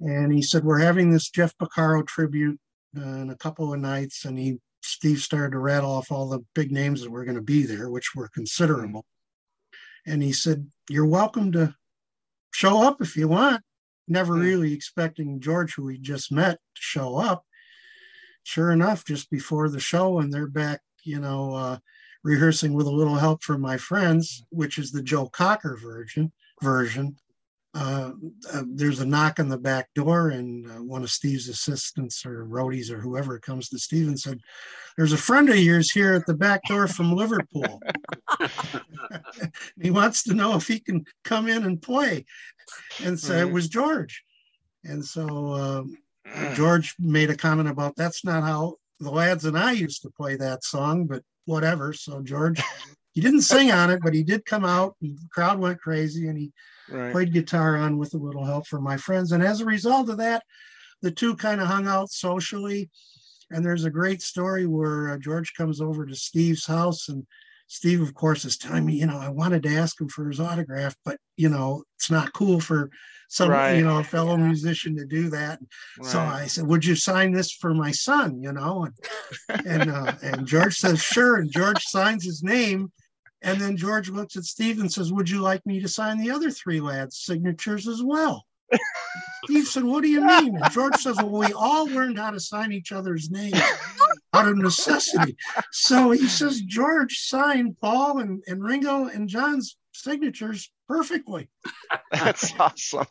and 0.00 0.32
he 0.32 0.42
said 0.42 0.64
we're 0.64 0.78
having 0.80 1.10
this 1.10 1.30
Jeff 1.30 1.56
Porcaro 1.56 2.04
tribute 2.04 2.58
uh, 2.96 3.00
in 3.00 3.30
a 3.30 3.36
couple 3.36 3.72
of 3.72 3.80
nights, 3.80 4.24
and 4.24 4.36
he 4.38 4.58
Steve 4.82 5.20
started 5.20 5.52
to 5.52 5.58
rattle 5.58 5.92
off 5.92 6.10
all 6.10 6.28
the 6.28 6.44
big 6.54 6.72
names 6.72 7.02
that 7.02 7.10
were 7.10 7.24
going 7.24 7.36
to 7.36 7.42
be 7.42 7.62
there, 7.62 7.90
which 7.90 8.14
were 8.16 8.28
considerable. 8.28 9.04
And 10.04 10.20
he 10.20 10.32
said, 10.32 10.68
"You're 10.90 11.06
welcome 11.06 11.52
to 11.52 11.74
show 12.52 12.82
up 12.82 13.00
if 13.00 13.16
you 13.16 13.28
want." 13.28 13.62
Never 14.08 14.34
Hmm. 14.34 14.40
really 14.40 14.72
expecting 14.74 15.40
George, 15.40 15.74
who 15.74 15.86
he 15.86 15.98
just 15.98 16.32
met, 16.32 16.58
to 16.74 16.82
show 16.82 17.18
up 17.18 17.46
sure 18.42 18.72
enough, 18.72 19.04
just 19.04 19.30
before 19.30 19.68
the 19.68 19.78
show, 19.80 20.18
and 20.18 20.32
they're 20.32 20.48
back, 20.48 20.80
you 21.04 21.20
know, 21.20 21.54
uh, 21.54 21.78
rehearsing 22.22 22.72
with 22.72 22.86
a 22.86 22.90
little 22.90 23.16
help 23.16 23.42
from 23.42 23.60
my 23.60 23.76
friends, 23.76 24.44
which 24.50 24.78
is 24.78 24.92
the 24.92 25.02
Joe 25.02 25.28
Cocker 25.28 25.76
version. 25.76 26.32
Version. 26.62 27.16
Uh, 27.74 28.12
uh, 28.52 28.62
there's 28.66 29.00
a 29.00 29.06
knock 29.06 29.40
on 29.40 29.48
the 29.48 29.56
back 29.56 29.88
door, 29.94 30.28
and 30.28 30.66
uh, 30.70 30.74
one 30.74 31.02
of 31.02 31.10
Steve's 31.10 31.48
assistants 31.48 32.26
or 32.26 32.44
roadies 32.44 32.90
or 32.90 32.98
whoever 32.98 33.38
comes 33.38 33.70
to 33.70 33.78
Steve 33.78 34.08
and 34.08 34.20
said, 34.20 34.38
"There's 34.96 35.14
a 35.14 35.18
friend 35.18 35.48
of 35.48 35.56
yours 35.56 35.90
here 35.90 36.12
at 36.12 36.26
the 36.26 36.34
back 36.34 36.60
door 36.64 36.86
from 36.86 37.16
Liverpool. 37.16 37.80
he 39.82 39.90
wants 39.90 40.22
to 40.24 40.34
know 40.34 40.54
if 40.54 40.68
he 40.68 40.80
can 40.80 41.06
come 41.24 41.48
in 41.48 41.64
and 41.64 41.80
play." 41.80 42.26
And 43.02 43.18
so 43.18 43.34
it 43.34 43.50
was 43.50 43.68
George. 43.68 44.22
And 44.84 45.02
so 45.02 45.54
um, 45.54 45.96
George 46.54 46.94
made 46.98 47.30
a 47.30 47.36
comment 47.36 47.68
about 47.70 47.96
that's 47.96 48.22
not 48.22 48.42
how 48.42 48.76
the 49.00 49.10
lads 49.10 49.44
and 49.46 49.58
I 49.58 49.72
used 49.72 50.02
to 50.02 50.10
play 50.10 50.36
that 50.36 50.62
song, 50.62 51.06
but 51.06 51.22
whatever. 51.44 51.92
So 51.92 52.22
George, 52.22 52.60
he 53.12 53.20
didn't 53.20 53.42
sing 53.42 53.70
on 53.70 53.90
it, 53.90 54.00
but 54.02 54.14
he 54.14 54.22
did 54.22 54.44
come 54.44 54.64
out 54.64 54.96
and 55.02 55.16
the 55.16 55.28
crowd 55.32 55.58
went 55.58 55.80
crazy 55.80 56.28
and 56.28 56.38
he 56.38 56.52
Right. 56.88 57.12
played 57.12 57.32
guitar 57.32 57.76
on 57.78 57.96
with 57.96 58.12
a 58.12 58.18
little 58.18 58.44
help 58.44 58.66
from 58.66 58.82
my 58.82 58.98
friends. 58.98 59.32
And 59.32 59.42
as 59.42 59.60
a 59.60 59.64
result 59.64 60.10
of 60.10 60.18
that, 60.18 60.42
the 61.00 61.10
two 61.10 61.34
kind 61.36 61.60
of 61.60 61.66
hung 61.66 61.86
out 61.86 62.10
socially. 62.10 62.90
And 63.50 63.64
there's 63.64 63.84
a 63.84 63.90
great 63.90 64.20
story 64.20 64.66
where 64.66 65.10
uh, 65.10 65.18
George 65.18 65.54
comes 65.54 65.80
over 65.80 66.04
to 66.04 66.14
Steve's 66.14 66.66
house 66.66 67.08
and 67.08 67.26
Steve, 67.72 68.02
of 68.02 68.12
course, 68.12 68.44
is 68.44 68.58
telling 68.58 68.84
me, 68.84 68.92
you 68.92 69.06
know, 69.06 69.16
I 69.16 69.30
wanted 69.30 69.62
to 69.62 69.70
ask 69.74 69.98
him 69.98 70.06
for 70.06 70.28
his 70.28 70.38
autograph, 70.38 70.94
but 71.06 71.16
you 71.38 71.48
know, 71.48 71.84
it's 71.96 72.10
not 72.10 72.34
cool 72.34 72.60
for 72.60 72.90
some, 73.30 73.48
Right. 73.48 73.76
you 73.78 73.82
know, 73.84 73.96
a 73.98 74.04
fellow 74.04 74.36
musician 74.36 74.94
to 74.98 75.06
do 75.06 75.30
that. 75.30 75.58
So 76.02 76.20
I 76.20 76.46
said, 76.48 76.66
"Would 76.66 76.84
you 76.84 76.94
sign 76.94 77.32
this 77.32 77.50
for 77.50 77.72
my 77.72 77.90
son?" 77.90 78.42
You 78.42 78.52
know, 78.52 78.84
and 79.48 79.66
and, 79.66 79.90
uh, 79.90 80.16
and 80.20 80.46
George 80.46 80.76
says, 80.76 81.00
"Sure." 81.02 81.36
And 81.36 81.50
George 81.50 81.82
signs 81.84 82.26
his 82.26 82.42
name, 82.42 82.92
and 83.40 83.58
then 83.58 83.78
George 83.78 84.10
looks 84.10 84.36
at 84.36 84.44
Steve 84.44 84.78
and 84.78 84.92
says, 84.92 85.10
"Would 85.10 85.30
you 85.30 85.40
like 85.40 85.64
me 85.64 85.80
to 85.80 85.88
sign 85.88 86.18
the 86.18 86.30
other 86.30 86.50
three 86.50 86.80
lads' 86.80 87.20
signatures 87.24 87.88
as 87.88 88.02
well?" 88.02 88.44
Steve 89.44 89.66
said, 89.66 89.84
"What 89.84 90.02
do 90.02 90.10
you 90.10 90.20
mean?" 90.20 90.56
And 90.56 90.70
George 90.72 90.96
says, 90.96 91.16
"Well, 91.16 91.30
we 91.30 91.54
all 91.54 91.86
learned 91.86 92.18
how 92.18 92.32
to 92.32 92.38
sign 92.40 92.70
each 92.70 92.92
other's 92.92 93.30
names 93.30 93.54
out 94.32 94.48
of 94.48 94.56
necessity." 94.56 95.36
So 95.70 96.10
he 96.10 96.28
says, 96.28 96.60
"George 96.60 97.18
signed 97.18 97.76
Paul 97.80 98.18
and, 98.18 98.42
and 98.46 98.62
Ringo 98.62 99.06
and 99.06 99.28
John's 99.28 99.76
signatures 99.92 100.70
perfectly." 100.88 101.48
That's 102.12 102.52
awesome. 102.58 103.06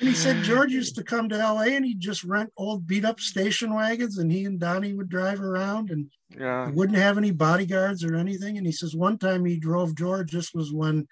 And 0.00 0.08
he 0.08 0.14
said 0.14 0.42
George 0.44 0.72
used 0.72 0.94
to 0.96 1.04
come 1.04 1.28
to 1.28 1.36
LA 1.36 1.64
and 1.76 1.84
he'd 1.84 2.00
just 2.00 2.24
rent 2.24 2.50
old 2.56 2.86
beat 2.86 3.04
up 3.04 3.20
station 3.20 3.74
wagons 3.74 4.16
and 4.16 4.32
he 4.32 4.46
and 4.46 4.58
Donnie 4.58 4.94
would 4.94 5.10
drive 5.10 5.42
around 5.42 5.90
and 5.90 6.10
Yeah. 6.38 6.70
wouldn't 6.70 6.96
have 6.96 7.18
any 7.18 7.32
bodyguards 7.32 8.02
or 8.02 8.14
anything. 8.16 8.56
And 8.56 8.66
he 8.66 8.72
says 8.72 8.96
one 8.96 9.18
time 9.18 9.44
he 9.44 9.58
drove 9.58 9.94
George, 9.94 10.32
this 10.32 10.54
was 10.54 10.72
when 10.72 11.06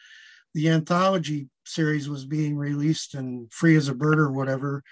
the 0.54 0.70
anthology 0.70 1.48
series 1.66 2.08
was 2.08 2.24
being 2.24 2.56
released 2.56 3.14
and 3.14 3.52
Free 3.52 3.76
as 3.76 3.88
a 3.88 3.94
Bird 3.94 4.18
or 4.18 4.32
whatever. 4.32 4.82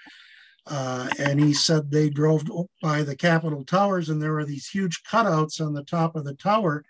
Uh, 0.69 1.09
and 1.19 1.39
he 1.39 1.53
said 1.53 1.89
they 1.89 2.09
drove 2.09 2.43
by 2.81 3.01
the 3.01 3.15
Capitol 3.15 3.63
Towers 3.63 4.09
and 4.09 4.21
there 4.21 4.33
were 4.33 4.45
these 4.45 4.67
huge 4.67 5.01
cutouts 5.03 5.65
on 5.65 5.73
the 5.73 5.83
top 5.83 6.15
of 6.15 6.25
the 6.25 6.33
tower 6.35 6.83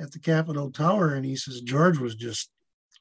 at 0.00 0.10
the 0.12 0.18
Capitol 0.18 0.70
Tower. 0.70 1.14
And 1.14 1.24
he 1.24 1.36
says 1.36 1.60
George 1.60 1.98
was 1.98 2.16
just, 2.16 2.50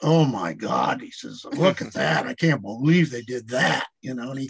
oh 0.02 0.26
my 0.26 0.54
God. 0.54 1.02
He 1.02 1.12
says, 1.12 1.46
look 1.54 1.82
at 1.82 1.94
that. 1.94 2.28
I 2.28 2.34
can't 2.36 2.62
believe 2.62 3.10
they 3.10 3.22
did 3.22 3.48
that. 3.50 3.88
You 4.02 4.14
know, 4.14 4.32
and 4.32 4.40
he 4.42 4.50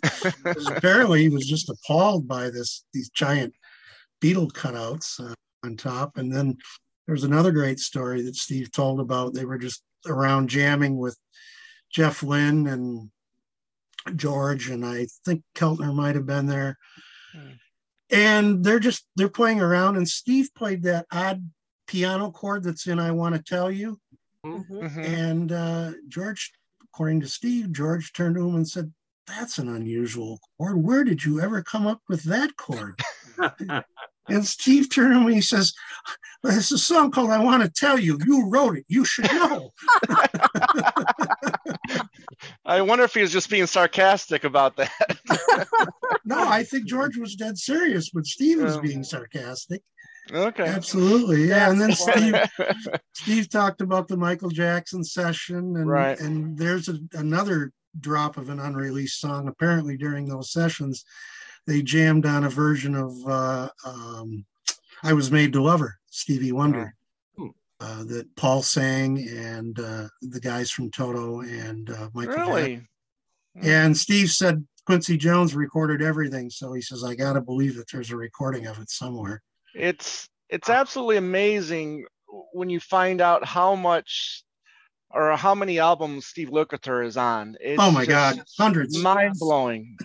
apparently 0.67 1.21
he 1.21 1.29
was 1.29 1.47
just 1.47 1.69
appalled 1.69 2.27
by 2.27 2.49
this, 2.49 2.83
these 2.93 3.09
giant 3.09 3.53
Beatle 4.21 4.51
cutouts 4.51 5.19
uh, 5.19 5.33
on 5.63 5.77
top. 5.77 6.17
And 6.17 6.33
then 6.33 6.57
there 7.05 7.13
was 7.13 7.23
another 7.23 7.51
great 7.51 7.79
story 7.79 8.21
that 8.23 8.35
Steve 8.35 8.71
told 8.71 8.99
about. 8.99 9.33
They 9.33 9.45
were 9.45 9.57
just 9.57 9.83
around 10.07 10.49
jamming 10.49 10.97
with 10.97 11.17
Jeff 11.91 12.23
Lynne 12.23 12.67
and 12.67 13.09
George, 14.15 14.69
and 14.69 14.85
I 14.85 15.07
think 15.25 15.43
Keltner 15.55 15.93
might 15.93 16.15
have 16.15 16.25
been 16.25 16.45
there. 16.47 16.77
Hmm. 17.33 17.49
And 18.11 18.63
they're 18.63 18.79
just 18.79 19.05
they're 19.15 19.29
playing 19.29 19.61
around, 19.61 19.97
and 19.97 20.07
Steve 20.07 20.49
played 20.55 20.83
that 20.83 21.05
odd 21.11 21.49
piano 21.87 22.31
chord 22.31 22.63
that's 22.63 22.87
in 22.87 22.99
"I 22.99 23.11
Want 23.11 23.35
to 23.35 23.41
Tell 23.41 23.71
You," 23.71 23.99
Mhm. 24.45 24.65
Mhm. 24.69 25.05
and 25.05 25.51
uh, 25.51 25.91
George, 26.07 26.51
according 26.83 27.21
to 27.21 27.27
Steve, 27.27 27.71
George 27.71 28.13
turned 28.13 28.35
to 28.35 28.47
him 28.47 28.55
and 28.55 28.67
said, 28.67 28.93
"That's 29.25 29.57
an 29.57 29.67
unusual 29.69 30.39
chord. 30.57 30.77
Where 30.83 31.03
did 31.03 31.23
you 31.23 31.39
ever 31.41 31.63
come 31.63 31.87
up 31.87 32.01
with 32.07 32.23
that 32.23 32.55
chord?" 32.57 32.99
And 34.29 34.47
Steve 34.47 34.89
turned 34.89 35.13
to 35.13 35.19
me 35.19 35.25
and 35.25 35.35
he 35.35 35.41
says, 35.41 35.73
There's 36.43 36.71
a 36.71 36.77
song 36.77 37.11
called 37.11 37.29
I 37.29 37.43
Want 37.43 37.61
to 37.61 37.69
Tell 37.69 37.99
You. 37.99 38.17
You 38.25 38.47
wrote 38.49 38.77
it. 38.77 38.85
You 38.87 39.03
should 39.03 39.25
know. 39.25 39.71
I 42.65 42.81
wonder 42.81 43.03
if 43.03 43.13
he 43.13 43.21
was 43.21 43.31
just 43.31 43.49
being 43.49 43.65
sarcastic 43.67 44.43
about 44.45 44.77
that. 44.77 45.17
no, 46.25 46.39
I 46.47 46.63
think 46.63 46.85
George 46.85 47.17
was 47.17 47.35
dead 47.35 47.57
serious, 47.57 48.09
but 48.09 48.25
Steve 48.25 48.61
was 48.61 48.75
Yeah. 48.75 48.81
being 48.81 49.03
sarcastic. 49.03 49.81
okay. 50.31 50.63
Absolutely. 50.63 51.49
Yeah. 51.49 51.69
And 51.69 51.81
then 51.81 51.91
Steve. 51.91 52.35
Steve 53.13 53.49
talked 53.49 53.81
about 53.81 54.07
the 54.07 54.15
Michael 54.15 54.49
Jackson 54.49 55.03
session. 55.03 55.75
And, 55.75 55.87
Right. 55.89 56.17
and 56.19 56.57
there's 56.57 56.87
a, 56.87 56.97
another 57.13 57.71
drop 57.99 58.37
of 58.37 58.49
an 58.49 58.59
unreleased 58.59 59.19
song. 59.19 59.47
Apparently, 59.49 59.97
during 59.97 60.27
those 60.27 60.51
sessions, 60.51 61.03
they 61.67 61.81
jammed 61.81 62.25
on 62.25 62.45
a 62.45 62.49
version 62.49 62.95
of 62.95 63.11
uh, 63.27 63.69
um, 63.85 64.45
I 65.03 65.11
Was 65.11 65.31
Made 65.31 65.51
to 65.53 65.61
Love 65.61 65.81
Her, 65.81 65.97
Stevie 66.09 66.53
Wonder. 66.53 66.95
Hmm. 67.83 68.01
Uh, 68.01 68.03
that 68.05 68.35
Paul 68.35 68.61
sang 68.61 69.27
and 69.29 69.79
uh, 69.79 70.07
the 70.21 70.39
guys 70.39 70.71
from 70.71 70.91
Toto 70.91 71.41
and 71.41 71.89
uh, 71.89 72.09
Michael 72.13 72.35
really? 72.35 72.87
And 73.61 73.95
Steve 73.95 74.31
said 74.31 74.65
Quincy 74.85 75.17
Jones 75.17 75.55
recorded 75.55 76.01
everything. 76.01 76.49
So 76.49 76.73
he 76.73 76.81
says, 76.81 77.03
I 77.03 77.15
got 77.15 77.33
to 77.33 77.41
believe 77.41 77.75
that 77.75 77.85
there's 77.91 78.11
a 78.11 78.17
recording 78.17 78.65
of 78.65 78.79
it 78.79 78.89
somewhere. 78.89 79.41
It's 79.75 80.27
it's 80.49 80.69
absolutely 80.69 81.17
amazing 81.17 82.05
when 82.53 82.69
you 82.69 82.79
find 82.79 83.21
out 83.21 83.45
how 83.45 83.75
much 83.75 84.43
or 85.11 85.35
how 85.37 85.53
many 85.53 85.79
albums 85.79 86.25
Steve 86.25 86.49
Lukather 86.49 87.05
is 87.05 87.17
on. 87.17 87.55
It's 87.59 87.81
oh 87.81 87.91
my 87.91 88.05
God, 88.05 88.43
hundreds. 88.57 88.97
mind 88.97 89.35
blowing. 89.39 89.97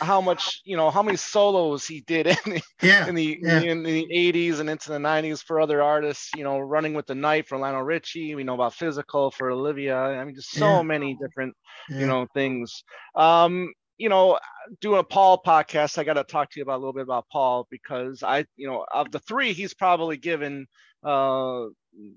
How 0.00 0.20
much 0.20 0.60
you 0.64 0.76
know? 0.76 0.90
How 0.90 1.02
many 1.02 1.16
solos 1.16 1.86
he 1.86 2.00
did 2.02 2.26
in 2.26 2.36
the 2.46 2.62
yeah. 2.82 3.06
in 3.06 3.14
the 3.14 3.38
yeah. 3.42 3.60
in 3.60 3.82
the 3.82 4.06
80s 4.12 4.60
and 4.60 4.68
into 4.70 4.90
the 4.90 4.98
90s 4.98 5.42
for 5.42 5.60
other 5.60 5.82
artists. 5.82 6.30
You 6.36 6.44
know, 6.44 6.58
running 6.58 6.94
with 6.94 7.06
the 7.06 7.14
knife 7.14 7.48
for 7.48 7.58
Lionel 7.58 7.82
Richie. 7.82 8.34
We 8.34 8.44
know 8.44 8.54
about 8.54 8.74
physical 8.74 9.30
for 9.30 9.50
Olivia. 9.50 9.96
I 9.96 10.24
mean, 10.24 10.34
just 10.34 10.50
so 10.50 10.66
Yeah. 10.76 10.82
many 10.82 11.16
different 11.20 11.54
you 11.88 12.06
know 12.06 12.26
things 12.34 12.84
um 13.14 13.72
you 13.96 14.08
know 14.08 14.38
doing 14.80 14.98
a 14.98 15.04
paul 15.04 15.40
podcast 15.44 15.98
i 15.98 16.04
got 16.04 16.14
to 16.14 16.24
talk 16.24 16.50
to 16.50 16.58
you 16.60 16.62
about 16.62 16.76
a 16.76 16.80
little 16.82 16.92
bit 16.92 17.02
about 17.02 17.26
paul 17.32 17.66
because 17.70 18.22
i 18.22 18.44
you 18.56 18.68
know 18.68 18.84
of 18.92 19.10
the 19.10 19.18
three 19.20 19.52
he's 19.52 19.74
probably 19.74 20.16
given 20.16 20.66
uh 21.04 21.66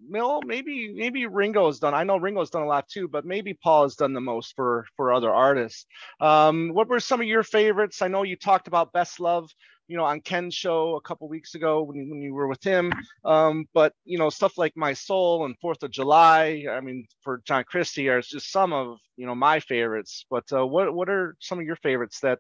Mill, 0.08 0.42
maybe 0.46 0.94
maybe 0.94 1.26
Ringo 1.26 1.66
has 1.66 1.80
done. 1.80 1.94
I 1.94 2.04
know 2.04 2.18
Ringo's 2.18 2.50
done 2.50 2.62
a 2.62 2.68
lot 2.68 2.88
too, 2.88 3.08
but 3.08 3.26
maybe 3.26 3.54
Paul 3.54 3.84
has 3.84 3.96
done 3.96 4.14
the 4.14 4.22
most 4.22 4.56
for 4.56 4.86
for 4.96 5.12
other 5.12 5.32
artists. 5.32 5.86
Um, 6.20 6.70
what 6.74 6.88
were 6.88 7.00
some 7.00 7.22
of 7.22 7.28
your 7.28 7.44
favorites? 7.44 8.02
I 8.02 8.08
know 8.08 8.24
you 8.24 8.36
talked 8.36 8.68
about 8.68 8.94
Best 8.94 9.20
Love, 9.20 9.50
you 9.88 9.98
know, 9.98 10.04
on 10.04 10.22
Ken's 10.22 10.54
show 10.54 10.96
a 10.96 11.02
couple 11.02 11.28
weeks 11.28 11.56
ago 11.56 11.82
when, 11.82 12.10
when 12.10 12.22
you 12.22 12.34
were 12.34 12.48
with 12.48 12.64
him. 12.64 12.94
Um, 13.26 13.66
but 13.74 13.94
you 14.06 14.20
know, 14.20 14.30
stuff 14.30 14.58
like 14.58 14.74
My 14.76 14.94
Soul 14.94 15.46
and 15.46 15.56
Fourth 15.60 15.82
of 15.84 15.92
July. 15.92 16.66
I 16.70 16.80
mean, 16.80 17.08
for 17.24 17.42
John 17.46 17.64
Christie 17.64 18.10
are 18.10 18.22
just 18.22 18.52
some 18.52 18.74
of 18.74 18.98
you 19.18 19.26
know 19.26 19.36
my 19.36 19.60
favorites. 19.60 20.26
But 20.30 20.46
uh, 20.54 20.66
what 20.68 20.94
what 20.94 21.10
are 21.10 21.36
some 21.40 21.60
of 21.60 21.66
your 21.66 21.78
favorites 21.78 22.20
that 22.22 22.40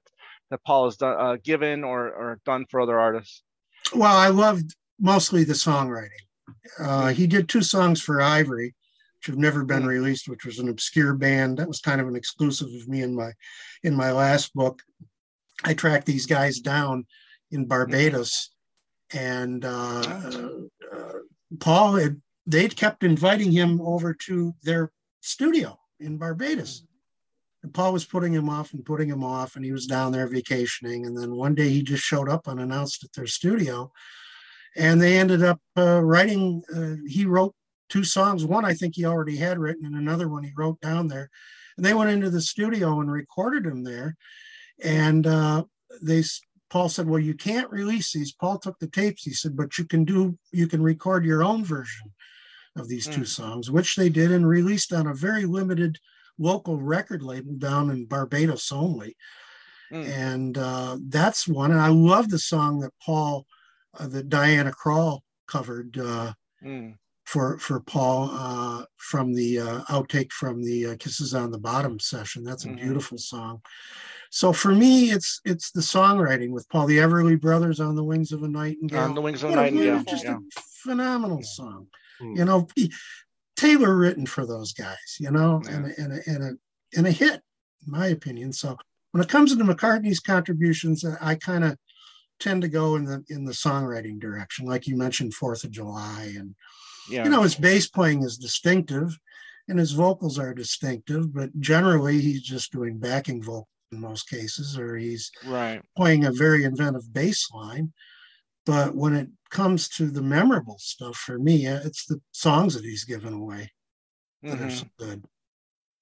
that 0.51 0.63
Paul 0.63 0.85
has 0.85 0.97
done, 0.97 1.15
uh, 1.19 1.37
given 1.43 1.83
or 1.83 2.07
or 2.07 2.39
done 2.45 2.65
for 2.69 2.81
other 2.81 2.99
artists? 2.99 3.41
Well, 3.95 4.15
I 4.15 4.27
loved 4.27 4.75
mostly 4.99 5.43
the 5.43 5.53
songwriting. 5.53 6.21
Uh, 6.79 7.09
he 7.09 7.27
did 7.27 7.47
two 7.47 7.61
songs 7.61 8.01
for 8.01 8.21
Ivory, 8.21 8.75
which 9.17 9.27
have 9.27 9.37
never 9.37 9.63
been 9.63 9.83
Mm. 9.83 9.87
released, 9.87 10.27
which 10.27 10.45
was 10.45 10.59
an 10.59 10.69
obscure 10.69 11.13
band. 11.13 11.57
That 11.57 11.67
was 11.67 11.79
kind 11.79 12.01
of 12.01 12.07
an 12.07 12.15
exclusive 12.15 12.69
of 12.73 12.87
me 12.87 13.01
in 13.01 13.15
my 13.15 13.31
in 13.83 13.95
my 13.95 14.11
last 14.11 14.53
book. 14.53 14.81
I 15.63 15.73
tracked 15.73 16.07
these 16.07 16.25
guys 16.25 16.59
down 16.59 17.05
in 17.51 17.65
Barbados, 17.67 18.51
and 19.13 19.63
uh, 19.63 20.61
uh, 20.91 21.19
Paul 21.59 21.95
had 21.95 22.21
they'd 22.47 22.75
kept 22.75 23.03
inviting 23.03 23.51
him 23.51 23.79
over 23.81 24.13
to 24.13 24.55
their 24.63 24.91
studio 25.21 25.79
in 25.99 26.17
Barbados. 26.17 26.83
And 27.63 27.71
Paul 27.71 27.93
was 27.93 28.05
putting 28.05 28.33
him 28.33 28.49
off 28.49 28.73
and 28.73 28.83
putting 28.83 29.07
him 29.07 29.23
off, 29.23 29.55
and 29.55 29.63
he 29.63 29.71
was 29.71 29.85
down 29.85 30.11
there 30.11 30.25
vacationing. 30.27 31.05
And 31.05 31.15
then 31.15 31.35
one 31.35 31.53
day 31.53 31.69
he 31.69 31.83
just 31.83 32.03
showed 32.03 32.27
up 32.27 32.47
unannounced 32.47 33.03
at 33.03 33.13
their 33.13 33.27
studio, 33.27 33.91
and 34.75 35.01
they 35.01 35.17
ended 35.17 35.43
up 35.43 35.59
uh, 35.77 36.01
writing. 36.01 36.63
Uh, 36.73 36.95
he 37.07 37.25
wrote 37.25 37.53
two 37.89 38.03
songs. 38.03 38.45
One 38.45 38.65
I 38.65 38.73
think 38.73 38.95
he 38.95 39.05
already 39.05 39.37
had 39.37 39.59
written, 39.59 39.85
and 39.85 39.95
another 39.95 40.27
one 40.27 40.43
he 40.43 40.51
wrote 40.55 40.79
down 40.81 41.07
there. 41.07 41.29
And 41.77 41.85
they 41.85 41.93
went 41.93 42.11
into 42.11 42.29
the 42.29 42.41
studio 42.41 42.99
and 42.99 43.11
recorded 43.11 43.63
them 43.63 43.83
there. 43.83 44.15
And 44.83 45.27
uh, 45.27 45.63
they 46.01 46.23
Paul 46.69 46.89
said, 46.89 47.07
"Well, 47.07 47.19
you 47.19 47.33
can't 47.33 47.69
release 47.69 48.13
these." 48.13 48.31
Paul 48.31 48.57
took 48.57 48.79
the 48.79 48.87
tapes. 48.87 49.23
He 49.23 49.33
said, 49.33 49.57
"But 49.57 49.77
you 49.77 49.85
can 49.85 50.05
do. 50.05 50.37
You 50.51 50.67
can 50.67 50.81
record 50.81 51.25
your 51.25 51.43
own 51.43 51.65
version 51.65 52.13
of 52.77 52.87
these 52.87 53.07
two 53.07 53.21
Mm. 53.21 53.27
songs," 53.27 53.69
which 53.69 53.95
they 53.95 54.09
did 54.09 54.31
and 54.31 54.47
released 54.47 54.93
on 54.93 55.07
a 55.07 55.13
very 55.13 55.45
limited 55.45 55.99
local 56.37 56.81
record 56.81 57.21
label 57.21 57.53
down 57.53 57.91
in 57.91 58.05
Barbados 58.05 58.71
only. 58.71 59.17
Mm. 59.91 60.07
And 60.07 60.57
uh, 60.57 60.97
that's 61.09 61.47
one. 61.47 61.71
And 61.71 61.81
I 61.81 61.89
love 61.89 62.29
the 62.29 62.39
song 62.39 62.79
that 62.79 62.93
Paul, 63.05 63.45
that 63.99 64.29
Diana 64.29 64.71
Krall 64.71 65.19
covered 65.47 65.97
uh, 65.97 66.33
Mm. 66.63 66.95
for 67.25 67.57
for 67.57 67.79
Paul 67.79 68.29
uh, 68.31 68.85
from 68.97 69.33
the 69.33 69.59
uh, 69.59 69.81
outtake 69.85 70.31
from 70.31 70.63
the 70.63 70.85
uh, 70.91 70.95
Kisses 70.97 71.33
on 71.33 71.49
the 71.49 71.57
Bottom 71.57 71.99
session. 71.99 72.43
That's 72.43 72.65
a 72.65 72.67
Mhm. 72.67 72.79
beautiful 72.81 73.17
song. 73.17 73.61
So 74.29 74.53
for 74.53 74.71
me, 74.75 75.09
it's 75.11 75.41
it's 75.43 75.71
the 75.71 75.81
songwriting 75.81 76.51
with 76.51 76.69
Paul, 76.69 76.85
the 76.85 76.97
Everly 76.99 77.39
Brothers 77.41 77.79
on 77.79 77.95
the 77.95 78.03
Wings 78.03 78.31
of 78.31 78.43
a 78.43 78.47
Nightingale. 78.47 78.99
On 79.05 79.15
the 79.15 79.21
Wings 79.21 79.41
of 79.41 79.49
a 79.49 79.53
What 79.55 79.59
a- 79.59 79.71
Nightingale, 79.71 80.03
just 80.03 80.23
yeah. 80.23 80.37
a 80.37 80.61
phenomenal 80.83 81.41
song. 81.41 81.87
Hmm. 82.19 82.35
You 82.35 82.45
know, 82.45 82.67
tailor 83.55 83.95
written 83.97 84.27
for 84.27 84.45
those 84.45 84.71
guys. 84.73 85.17
You 85.19 85.31
know, 85.31 85.61
Yeah. 85.65 85.71
and 85.75 85.85
a, 85.87 85.99
and 86.01 86.13
a, 86.13 86.29
and 86.29 86.43
a 86.43 86.51
and 86.97 87.07
a 87.07 87.11
hit, 87.11 87.41
in 87.85 87.91
my 87.91 88.07
opinion. 88.07 88.53
So 88.53 88.77
when 89.11 89.23
it 89.23 89.29
comes 89.29 89.55
to 89.55 89.63
McCartney's 89.63 90.19
contributions, 90.19 91.03
I 91.03 91.35
kind 91.35 91.63
of 91.63 91.77
tend 92.41 92.61
to 92.63 92.67
go 92.67 92.95
in 92.95 93.05
the 93.05 93.23
in 93.29 93.45
the 93.45 93.53
songwriting 93.53 94.19
direction, 94.19 94.65
like 94.65 94.87
you 94.87 94.97
mentioned, 94.97 95.33
Fourth 95.33 95.63
of 95.63 95.71
July, 95.71 96.33
and 96.35 96.55
Yeah. 97.09 97.23
you 97.23 97.29
know 97.29 97.43
his 97.43 97.55
bass 97.55 97.87
playing 97.87 98.23
is 98.23 98.37
distinctive, 98.37 99.17
and 99.69 99.79
his 99.79 99.91
vocals 99.93 100.37
are 100.39 100.53
distinctive, 100.53 101.33
but 101.33 101.57
generally 101.59 102.19
he's 102.19 102.41
just 102.41 102.71
doing 102.71 102.97
backing 102.99 103.41
vocals 103.41 103.67
in 103.91 104.01
most 104.01 104.27
cases, 104.27 104.77
or 104.77 104.97
he's 104.97 105.31
right. 105.45 105.81
playing 105.95 106.25
a 106.25 106.31
very 106.31 106.63
inventive 106.63 107.13
bass 107.13 107.49
line. 107.53 107.93
But 108.65 108.95
when 108.95 109.15
it 109.15 109.29
comes 109.49 109.89
to 109.89 110.09
the 110.09 110.21
memorable 110.21 110.77
stuff 110.79 111.15
for 111.17 111.39
me, 111.39 111.65
it's 111.67 112.05
the 112.05 112.21
songs 112.31 112.73
that 112.73 112.83
he's 112.83 113.05
given 113.05 113.33
away 113.33 113.71
that 114.43 114.59
are 114.59 114.65
Mhm. 114.67 114.79
so 114.79 114.85
good. 114.97 115.25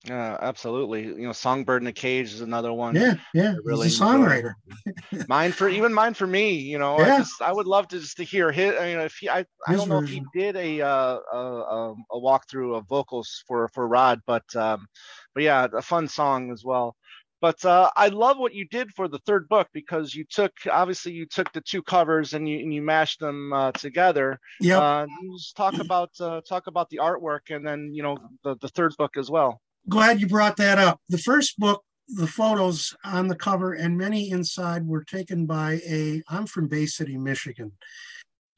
Yeah, 0.05 0.37
absolutely. 0.39 1.03
You 1.03 1.27
know, 1.27 1.33
Songbird 1.33 1.81
in 1.81 1.87
a 1.87 1.91
Cage 1.91 2.33
is 2.33 2.39
another 2.39 2.71
one. 2.71 2.95
Yeah, 2.95 3.15
yeah, 3.33 3.55
really 3.63 3.87
he's 3.87 3.99
a 3.99 4.03
songwriter. 4.03 4.53
Mine 5.27 5.51
for 5.51 5.67
even 5.67 5.93
mine 5.93 6.13
for 6.13 6.25
me. 6.25 6.53
You 6.53 6.79
know, 6.79 6.97
Yeah. 6.99 7.15
I 7.15 7.17
just 7.17 7.41
I 7.41 7.51
would 7.51 7.67
love 7.67 7.89
to 7.89 7.99
just 7.99 8.15
to 8.17 8.23
hear 8.23 8.49
his. 8.49 8.75
I 8.79 8.85
mean, 8.85 8.99
if 8.99 9.15
he, 9.19 9.27
I, 9.27 9.39
I 9.67 9.71
His 9.71 9.79
don't 9.79 9.89
know 9.89 9.99
if 9.99 10.09
he 10.09 10.23
did 10.33 10.55
a 10.55 10.81
uh, 10.81 11.17
a, 11.33 11.37
a 11.37 11.91
a 12.11 12.19
walkthrough 12.19 12.77
of 12.77 12.87
vocals 12.87 13.43
for 13.45 13.67
for 13.73 13.87
Rod, 13.89 14.21
but 14.25 14.43
um, 14.55 14.87
but 15.33 15.43
yeah, 15.43 15.67
a 15.73 15.81
fun 15.81 16.07
song 16.07 16.51
as 16.51 16.63
well. 16.63 16.95
But 17.41 17.63
uh, 17.63 17.89
I 17.95 18.07
love 18.07 18.37
what 18.37 18.53
you 18.53 18.65
did 18.65 18.91
for 18.91 19.07
the 19.07 19.19
third 19.19 19.47
book 19.49 19.67
because 19.73 20.13
you 20.13 20.25
took 20.29 20.51
obviously 20.71 21.11
you 21.11 21.25
took 21.25 21.51
the 21.51 21.61
two 21.61 21.81
covers 21.81 22.33
and 22.33 22.47
you 22.47 22.59
and 22.59 22.73
you 22.73 22.81
mashed 22.81 23.19
them 23.19 23.51
uh, 23.51 23.73
together. 23.73 24.39
Yeah. 24.61 24.79
Uh, 24.79 25.07
just 25.37 25.57
talk 25.57 25.77
about 25.77 26.11
uh, 26.21 26.39
talk 26.47 26.67
about 26.67 26.89
the 26.89 26.99
artwork 27.01 27.49
and 27.49 27.67
then 27.67 27.91
you 27.93 28.03
know 28.03 28.17
the 28.43 28.55
the 28.61 28.69
third 28.69 28.95
book 28.97 29.17
as 29.17 29.29
well. 29.29 29.61
Glad 29.87 30.19
you 30.19 30.27
brought 30.27 30.57
that 30.57 30.77
up. 30.77 30.99
The 31.09 31.17
first 31.17 31.57
book, 31.57 31.83
the 32.09 32.27
photos 32.27 32.95
on 33.03 33.27
the 33.27 33.35
cover 33.35 33.73
and 33.73 33.97
many 33.97 34.31
inside 34.31 34.85
were 34.85 35.03
taken 35.03 35.45
by 35.45 35.79
a. 35.87 36.21
I'm 36.29 36.47
from 36.47 36.67
Bay 36.67 36.85
City, 36.87 37.17
Michigan, 37.17 37.71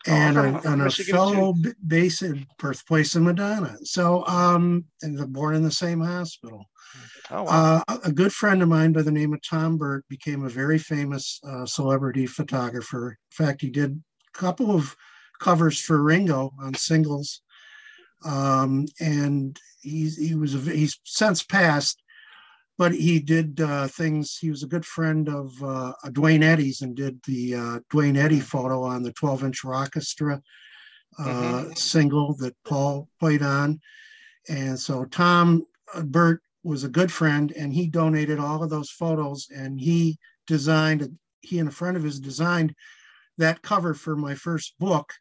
Oh, 0.08 0.12
and, 0.12 0.36
from- 0.36 0.56
a, 0.56 0.74
and 0.74 0.82
a 0.84 0.90
fellow 0.90 1.54
B- 1.54 1.74
Bay 1.86 2.10
City 2.10 2.48
birthplace 2.58 3.16
of 3.16 3.24
Madonna. 3.24 3.76
So, 3.84 4.26
um, 4.26 4.86
and 5.02 5.18
they're 5.18 5.28
born 5.28 5.54
in 5.56 5.64
the 5.64 5.72
same 5.72 6.00
hospital. 6.02 6.66
Oh 7.30 7.44
wow. 7.44 7.50
Uh, 7.50 7.84
a 8.04 8.08
a 8.08 8.12
good 8.12 8.34
friend 8.34 8.62
of 8.62 8.68
mine 8.70 8.92
by 8.94 9.02
the 9.02 9.12
name 9.12 9.34
of 9.34 9.42
Tom 9.48 9.78
Burt 9.78 10.06
became 10.10 10.44
a 10.46 10.50
very 10.50 10.78
famous 10.80 11.40
uh, 11.48 11.66
celebrity 11.66 12.26
photographer. 12.26 13.18
In 13.32 13.46
fact, 13.46 13.62
he 13.62 13.70
did 13.70 14.02
a 14.34 14.38
couple 14.38 14.72
of 14.72 14.96
covers 15.40 15.80
for 15.80 16.02
Ringo 16.04 16.52
on 16.62 16.74
singles. 16.74 17.42
Um, 18.24 18.86
and 19.00 19.60
he's, 19.82 20.18
he 20.18 20.36
was, 20.36 20.56
a, 20.56 20.60
he's 20.60 21.00
since 21.04 21.44
passed, 21.44 22.02
but 22.78 22.94
he 22.94 23.20
did 23.20 23.60
uh, 23.62 23.88
things. 23.88 24.38
He 24.38 24.50
was 24.50 24.64
a 24.64 24.68
good 24.68 24.86
friend 24.86 25.28
of 25.30 25.52
uh, 25.64 25.94
Duane 26.12 26.44
Eddy's 26.44 26.82
and 26.82 26.96
did 26.96 27.22
the 27.24 27.56
uh, 27.56 27.80
Duane 27.90 28.18
Eddy 28.18 28.40
photo 28.40 28.84
on 28.84 29.04
the 29.04 29.14
12 29.14 29.44
inch 29.44 29.62
Rockestra 29.64 30.42
uh, 31.20 31.24
Mhm. 31.24 31.78
single 31.78 32.36
that 32.36 32.56
Paul 32.64 33.10
played 33.20 33.42
on. 33.42 33.80
And 34.50 34.80
so 34.80 35.06
Tom 35.06 35.66
uh, 35.94 36.04
Burt 36.04 36.42
was 36.64 36.84
a 36.84 36.90
good 36.90 37.12
friend 37.12 37.52
and 37.52 37.74
he 37.74 37.88
donated 37.88 38.40
all 38.40 38.64
of 38.64 38.70
those 38.70 38.90
photos 38.90 39.48
and 39.54 39.80
he 39.80 40.18
designed, 40.48 41.18
he 41.42 41.60
and 41.60 41.70
a 41.70 41.72
friend 41.72 41.98
of 41.98 42.04
his 42.04 42.20
designed 42.20 42.76
that 43.38 43.62
cover 43.62 43.94
for 43.94 44.16
my 44.16 44.36
first 44.36 44.76
book. 44.80 45.14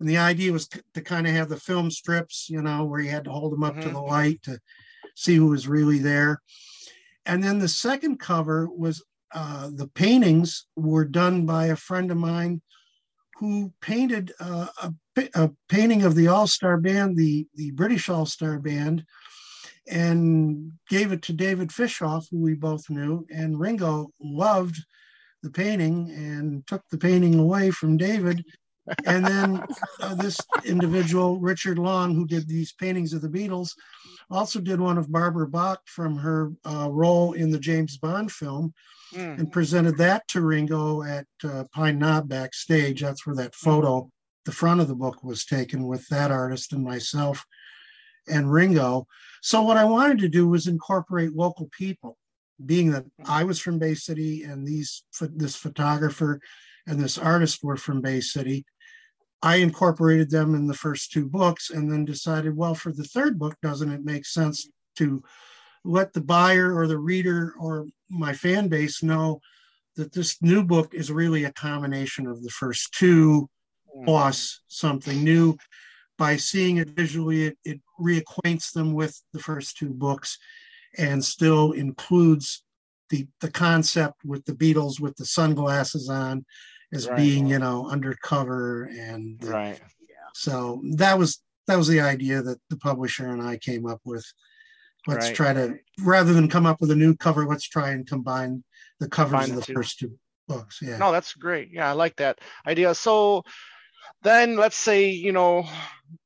And 0.00 0.08
the 0.08 0.18
idea 0.18 0.52
was 0.52 0.68
to, 0.68 0.82
to 0.94 1.00
kind 1.00 1.26
of 1.26 1.32
have 1.34 1.48
the 1.48 1.58
film 1.58 1.90
strips, 1.90 2.48
you 2.48 2.62
know, 2.62 2.84
where 2.84 3.00
you 3.00 3.10
had 3.10 3.24
to 3.24 3.32
hold 3.32 3.52
them 3.52 3.64
up 3.64 3.80
to 3.80 3.88
Mhm. 3.88 3.92
the 3.92 4.00
light 4.00 4.42
to 4.42 4.58
see 5.14 5.34
who 5.36 5.48
was 5.48 5.66
really 5.66 5.98
there. 5.98 6.40
And 7.26 7.42
then 7.42 7.58
the 7.58 7.68
second 7.68 8.18
cover 8.18 8.68
was 8.70 9.02
uh, 9.34 9.68
the 9.74 9.88
paintings 9.88 10.66
were 10.74 11.04
done 11.04 11.44
by 11.44 11.66
a 11.66 11.76
friend 11.76 12.10
of 12.10 12.16
mine 12.16 12.62
who 13.38 13.70
painted 13.82 14.32
uh, 14.40 14.66
a, 14.82 14.92
a 15.34 15.50
painting 15.68 16.02
of 16.02 16.14
the 16.14 16.28
All 16.28 16.46
Star 16.46 16.78
Band, 16.78 17.16
the, 17.16 17.46
the 17.54 17.70
British 17.72 18.08
All 18.08 18.24
Star 18.24 18.58
Band, 18.58 19.04
and 19.86 20.72
gave 20.88 21.12
it 21.12 21.22
to 21.22 21.32
David 21.32 21.68
Fishof, 21.68 22.26
who 22.30 22.38
we 22.38 22.54
both 22.54 22.88
knew. 22.90 23.26
And 23.30 23.60
Ringo 23.60 24.12
loved 24.20 24.76
the 25.42 25.50
painting 25.50 26.10
and 26.10 26.66
took 26.66 26.82
the 26.90 26.98
painting 26.98 27.38
away 27.38 27.70
from 27.70 27.96
David. 27.96 28.44
And 29.06 29.24
then 29.24 29.62
uh, 30.00 30.14
this 30.14 30.38
individual, 30.64 31.38
Richard 31.38 31.78
Long, 31.78 32.14
who 32.14 32.26
did 32.26 32.48
these 32.48 32.72
paintings 32.72 33.12
of 33.12 33.22
the 33.22 33.28
Beatles, 33.28 33.72
also 34.30 34.60
did 34.60 34.80
one 34.80 34.98
of 34.98 35.10
Barbara 35.10 35.48
Bach 35.48 35.80
from 35.86 36.16
her 36.16 36.52
uh, 36.66 36.88
role 36.90 37.32
in 37.32 37.50
the 37.50 37.58
James 37.58 37.96
Bond 37.96 38.30
film 38.30 38.74
Mm. 39.14 39.38
and 39.38 39.52
presented 39.52 39.96
that 39.96 40.28
to 40.28 40.42
Ringo 40.42 41.02
at 41.02 41.26
uh, 41.42 41.64
Pine 41.72 41.98
Knob 41.98 42.28
backstage. 42.28 43.00
That's 43.00 43.26
where 43.26 43.36
that 43.36 43.54
photo, 43.54 44.10
the 44.44 44.52
front 44.52 44.82
of 44.82 44.88
the 44.88 44.94
book 44.94 45.24
was 45.24 45.46
taken 45.46 45.86
with 45.86 46.06
that 46.08 46.30
artist 46.30 46.74
and 46.74 46.84
myself 46.84 47.46
and 48.28 48.52
Ringo. 48.52 49.06
So 49.40 49.62
what 49.62 49.78
I 49.78 49.84
wanted 49.86 50.18
to 50.18 50.28
do 50.28 50.46
was 50.46 50.66
incorporate 50.66 51.34
local 51.34 51.70
people, 51.72 52.18
being 52.66 52.90
that 52.90 53.06
I 53.24 53.44
was 53.44 53.58
from 53.58 53.78
Bay 53.78 53.94
City 53.94 54.42
and 54.42 54.66
these 54.66 55.04
this 55.20 55.56
photographer 55.56 56.38
and 56.86 57.00
this 57.00 57.16
artist 57.16 57.60
were 57.62 57.78
from 57.78 58.02
Bay 58.02 58.20
City. 58.20 58.66
I 59.42 59.56
incorporated 59.56 60.30
them 60.30 60.54
in 60.54 60.66
the 60.66 60.74
first 60.74 61.12
two 61.12 61.28
books 61.28 61.70
and 61.70 61.90
then 61.90 62.04
decided, 62.04 62.56
well, 62.56 62.74
for 62.74 62.92
the 62.92 63.04
third 63.04 63.38
book, 63.38 63.56
doesn't 63.62 63.92
it 63.92 64.04
make 64.04 64.26
sense 64.26 64.68
to 64.96 65.22
let 65.84 66.12
the 66.12 66.20
buyer 66.20 66.74
or 66.74 66.86
the 66.86 66.98
reader 66.98 67.54
or 67.58 67.86
my 68.10 68.32
fan 68.32 68.68
base 68.68 69.02
know 69.02 69.40
that 69.96 70.12
this 70.12 70.36
new 70.42 70.64
book 70.64 70.92
is 70.92 71.12
really 71.12 71.44
a 71.44 71.52
combination 71.52 72.26
of 72.26 72.42
the 72.42 72.50
first 72.50 72.92
two 72.92 73.48
hmm. 73.94 74.04
plus 74.04 74.60
something 74.66 75.22
new? 75.22 75.56
By 76.16 76.36
seeing 76.36 76.78
it 76.78 76.90
visually 76.90 77.44
it, 77.44 77.58
it 77.64 77.80
reacquaints 78.00 78.72
them 78.72 78.92
with 78.92 79.20
the 79.32 79.38
first 79.38 79.76
two 79.76 79.90
books 79.90 80.36
and 80.96 81.24
still 81.24 81.72
includes 81.72 82.64
the 83.10 83.26
the 83.40 83.50
concept 83.50 84.24
with 84.24 84.44
the 84.44 84.52
beatles 84.52 85.00
with 85.00 85.16
the 85.16 85.24
sunglasses 85.24 86.08
on 86.08 86.44
as 86.92 87.06
Right. 87.08 87.16
being 87.16 87.46
you 87.46 87.58
know 87.58 87.88
undercover 87.88 88.84
and 88.84 89.38
the- 89.40 89.50
Right. 89.50 89.80
so 90.34 90.82
that 90.96 91.18
was 91.18 91.42
that 91.66 91.76
was 91.76 91.88
the 91.88 92.00
idea 92.00 92.42
that 92.42 92.58
the 92.70 92.76
publisher 92.78 93.26
and 93.26 93.42
i 93.42 93.56
came 93.58 93.86
up 93.86 94.00
with 94.04 94.24
let's 95.06 95.26
Right. 95.26 95.36
try 95.36 95.52
to 95.52 95.78
rather 96.00 96.32
than 96.32 96.48
come 96.48 96.66
up 96.66 96.80
with 96.80 96.90
a 96.90 96.96
new 96.96 97.14
cover 97.16 97.46
let's 97.46 97.68
try 97.68 97.90
and 97.90 98.06
combine 98.06 98.64
the 99.00 99.08
covers 99.08 99.32
Combine 99.32 99.50
of 99.50 99.54
the 99.56 99.60
the 99.60 99.66
two. 99.66 99.74
first 99.74 99.98
two 99.98 100.18
books 100.48 100.78
yeah 100.82 100.96
No, 100.96 101.12
that's 101.12 101.34
great. 101.34 101.68
Yeah, 101.70 101.88
I 101.90 101.92
like 101.92 102.16
that 102.16 102.38
idea. 102.66 102.94
So 102.94 103.42
then 104.22 104.56
let's 104.56 104.76
say, 104.78 105.10
you 105.10 105.30
know, 105.32 105.68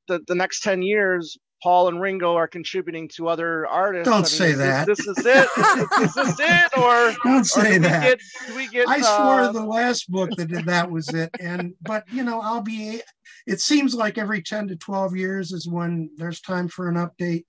the, 0.06 0.20
the 0.28 0.34
next 0.36 0.60
10 0.62 0.80
years, 0.82 1.36
Paul 1.62 1.88
and 1.88 2.00
Ringo 2.00 2.34
are 2.34 2.48
contributing 2.48 3.08
to 3.16 3.28
other 3.28 3.66
artists. 3.68 4.08
Don't 4.08 4.14
I 4.14 4.18
mean, 4.18 4.24
say 4.26 4.50
is 4.50 4.58
that. 4.58 4.86
This, 4.86 4.98
is 4.98 5.18
it? 5.18 5.48
is 6.02 6.14
this 6.14 6.28
is 6.28 6.40
it? 6.40 6.78
Or, 6.78 7.14
don't 7.22 7.40
or 7.40 7.44
say 7.44 7.62
do 7.62 7.70
we 7.72 7.78
that 7.78 8.02
get, 8.02 8.20
do 8.48 8.56
we 8.56 8.68
get, 8.68 8.88
I 8.88 9.00
swore 9.00 9.40
uh, 9.42 9.52
the 9.52 9.64
last 9.64 10.10
book 10.10 10.30
that 10.36 10.48
did 10.48 10.66
that 10.66 10.90
was 10.90 11.08
it. 11.10 11.30
And 11.38 11.74
but 11.80 12.04
you 12.10 12.24
know, 12.24 12.40
I'll 12.40 12.62
be 12.62 13.00
it 13.46 13.60
seems 13.60 13.94
like 13.94 14.18
every 14.18 14.42
10 14.42 14.68
to 14.68 14.76
12 14.76 15.16
years 15.16 15.52
is 15.52 15.68
when 15.68 16.10
there's 16.16 16.40
time 16.40 16.68
for 16.68 16.88
an 16.88 16.96
update. 16.96 17.44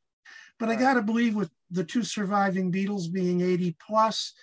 But 0.60 0.70
I 0.70 0.76
gotta 0.76 1.02
believe 1.02 1.36
with 1.36 1.50
the 1.72 1.84
two 1.84 2.04
surviving 2.04 2.72
Beatles 2.72 3.12
being 3.12 3.42
80 3.42 3.76
plus, 3.86 4.34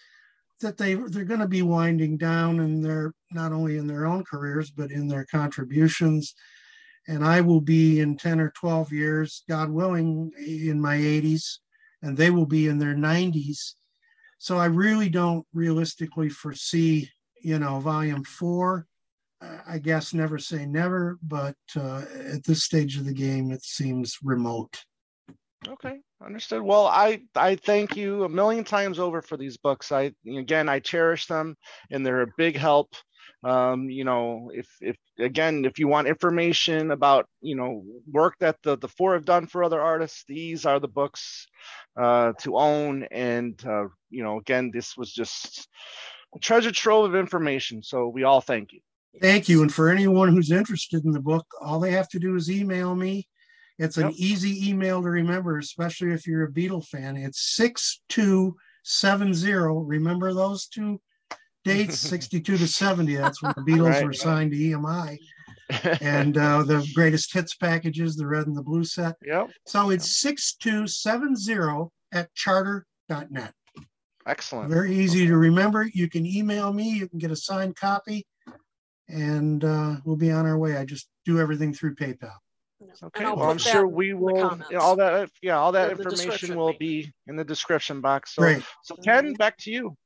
that 0.60 0.76
they 0.76 0.94
they're 0.94 1.24
gonna 1.24 1.48
be 1.48 1.62
winding 1.62 2.16
down 2.16 2.58
and 2.58 2.84
they're 2.84 3.14
not 3.30 3.52
only 3.52 3.76
in 3.76 3.86
their 3.86 4.06
own 4.06 4.24
careers, 4.24 4.70
but 4.70 4.90
in 4.90 5.06
their 5.06 5.26
contributions. 5.26 6.34
And 7.08 7.24
I 7.24 7.40
will 7.40 7.60
be 7.60 8.00
in 8.00 8.16
10 8.16 8.40
or 8.40 8.50
12 8.50 8.92
years, 8.92 9.42
God 9.48 9.70
willing, 9.70 10.30
in 10.38 10.80
my 10.80 10.96
80s, 10.96 11.58
and 12.02 12.16
they 12.16 12.30
will 12.30 12.46
be 12.46 12.68
in 12.68 12.78
their 12.78 12.94
90s. 12.94 13.74
So 14.38 14.58
I 14.58 14.66
really 14.66 15.08
don't 15.08 15.46
realistically 15.52 16.28
foresee, 16.28 17.10
you 17.42 17.58
know, 17.58 17.80
volume 17.80 18.24
four. 18.24 18.86
I 19.66 19.78
guess 19.78 20.12
never 20.12 20.38
say 20.38 20.66
never, 20.66 21.18
but 21.22 21.56
uh, 21.74 22.04
at 22.32 22.44
this 22.44 22.64
stage 22.64 22.98
of 22.98 23.06
the 23.06 23.14
game, 23.14 23.50
it 23.50 23.62
seems 23.62 24.18
remote. 24.22 24.84
Okay, 25.66 25.98
understood. 26.22 26.62
Well, 26.62 26.86
I 26.86 27.22
I 27.34 27.56
thank 27.56 27.96
you 27.96 28.24
a 28.24 28.28
million 28.28 28.64
times 28.64 28.98
over 28.98 29.22
for 29.22 29.36
these 29.36 29.56
books. 29.56 29.92
I 29.92 30.12
again 30.26 30.68
I 30.68 30.78
cherish 30.80 31.26
them 31.26 31.56
and 31.90 32.04
they're 32.04 32.22
a 32.22 32.34
big 32.36 32.56
help. 32.56 32.94
Um, 33.42 33.88
you 33.88 34.04
know, 34.04 34.50
if 34.54 34.68
if 34.82 34.96
again 35.18 35.64
if 35.64 35.78
you 35.78 35.88
want 35.88 36.08
information 36.08 36.90
about 36.90 37.26
you 37.40 37.56
know 37.56 37.82
work 38.10 38.34
that 38.40 38.56
the 38.62 38.76
the 38.76 38.88
four 38.88 39.14
have 39.14 39.24
done 39.24 39.46
for 39.46 39.64
other 39.64 39.80
artists, 39.80 40.24
these 40.28 40.66
are 40.66 40.78
the 40.78 40.88
books 40.88 41.46
uh, 41.96 42.34
to 42.40 42.58
own. 42.58 43.04
And 43.10 43.58
uh, 43.64 43.86
you 44.10 44.22
know, 44.22 44.38
again, 44.38 44.70
this 44.72 44.94
was 44.96 45.10
just 45.12 45.68
a 46.34 46.38
treasure 46.38 46.72
trove 46.72 47.06
of 47.06 47.14
information. 47.14 47.82
So 47.82 48.08
we 48.08 48.24
all 48.24 48.42
thank 48.42 48.72
you. 48.72 48.80
Thank 49.20 49.48
you. 49.48 49.62
And 49.62 49.72
for 49.72 49.88
anyone 49.88 50.28
who's 50.28 50.50
interested 50.52 51.04
in 51.04 51.12
the 51.12 51.20
book, 51.20 51.46
all 51.60 51.80
they 51.80 51.90
have 51.92 52.08
to 52.10 52.18
do 52.18 52.36
is 52.36 52.50
email 52.50 52.94
me. 52.94 53.26
It's 53.78 53.96
an 53.96 54.08
Yep. 54.08 54.14
easy 54.16 54.68
email 54.68 55.00
to 55.02 55.08
remember, 55.08 55.56
especially 55.58 56.12
if 56.12 56.26
you're 56.26 56.44
a 56.44 56.52
Beatle 56.52 56.86
fan. 56.86 57.16
It's 57.16 57.40
6270. 57.56 59.86
Remember 59.86 60.34
those 60.34 60.66
two 60.66 61.00
dates 61.64 61.98
62 62.00 62.56
to 62.58 62.66
70. 62.66 63.14
That's 63.16 63.42
when 63.42 63.52
the 63.56 63.62
Beatles 63.62 63.90
Right. 63.92 64.04
were 64.06 64.12
signed 64.12 64.52
to 64.52 64.56
EMI. 64.58 65.18
And 66.00 66.36
uh, 66.36 66.64
the 66.64 66.84
greatest 66.96 67.32
hits 67.32 67.54
packages, 67.54 68.16
the 68.16 68.26
red 68.26 68.48
and 68.48 68.56
the 68.56 68.62
blue 68.62 68.82
set. 68.82 69.14
yep, 69.24 69.50
So 69.66 69.90
it's 69.90 70.16
6270 70.16 71.90
at 72.12 72.34
charter.net. 72.34 73.54
excellent. 74.26 74.68
Very 74.70 74.92
easy 74.96 75.28
to 75.28 75.36
remember. 75.36 75.88
You 75.94 76.08
can 76.08 76.26
email 76.26 76.72
me, 76.72 76.90
you 76.90 77.08
can 77.08 77.20
get 77.20 77.30
a 77.30 77.36
signed 77.36 77.76
copy, 77.76 78.26
and 79.08 79.64
uh, 79.64 79.96
we'll 80.04 80.16
be 80.16 80.32
on 80.32 80.44
our 80.44 80.58
way. 80.58 80.76
I 80.76 80.84
just 80.84 81.08
do 81.24 81.38
everything 81.38 81.72
through 81.72 81.94
PayPal. 81.94 82.32
Okay, 83.04 83.24
I'll 83.24 83.36
well, 83.36 83.50
I'm 83.50 83.58
sure 83.58 83.86
we 83.86 84.14
will, 84.14 84.48
comments. 84.48 84.74
all 84.74 84.96
that, 84.96 85.30
yeah, 85.42 85.58
all 85.58 85.70
that 85.72 85.90
information 85.92 86.56
will 86.56 86.72
be 86.78 87.12
in 87.28 87.36
the 87.36 87.44
description 87.44 88.00
box. 88.00 88.34
So, 88.34 88.42
Great. 88.42 88.64
so 88.82 88.96
Ken, 88.96 89.34
back 89.34 89.56
to 89.58 89.70
you. 89.70 89.96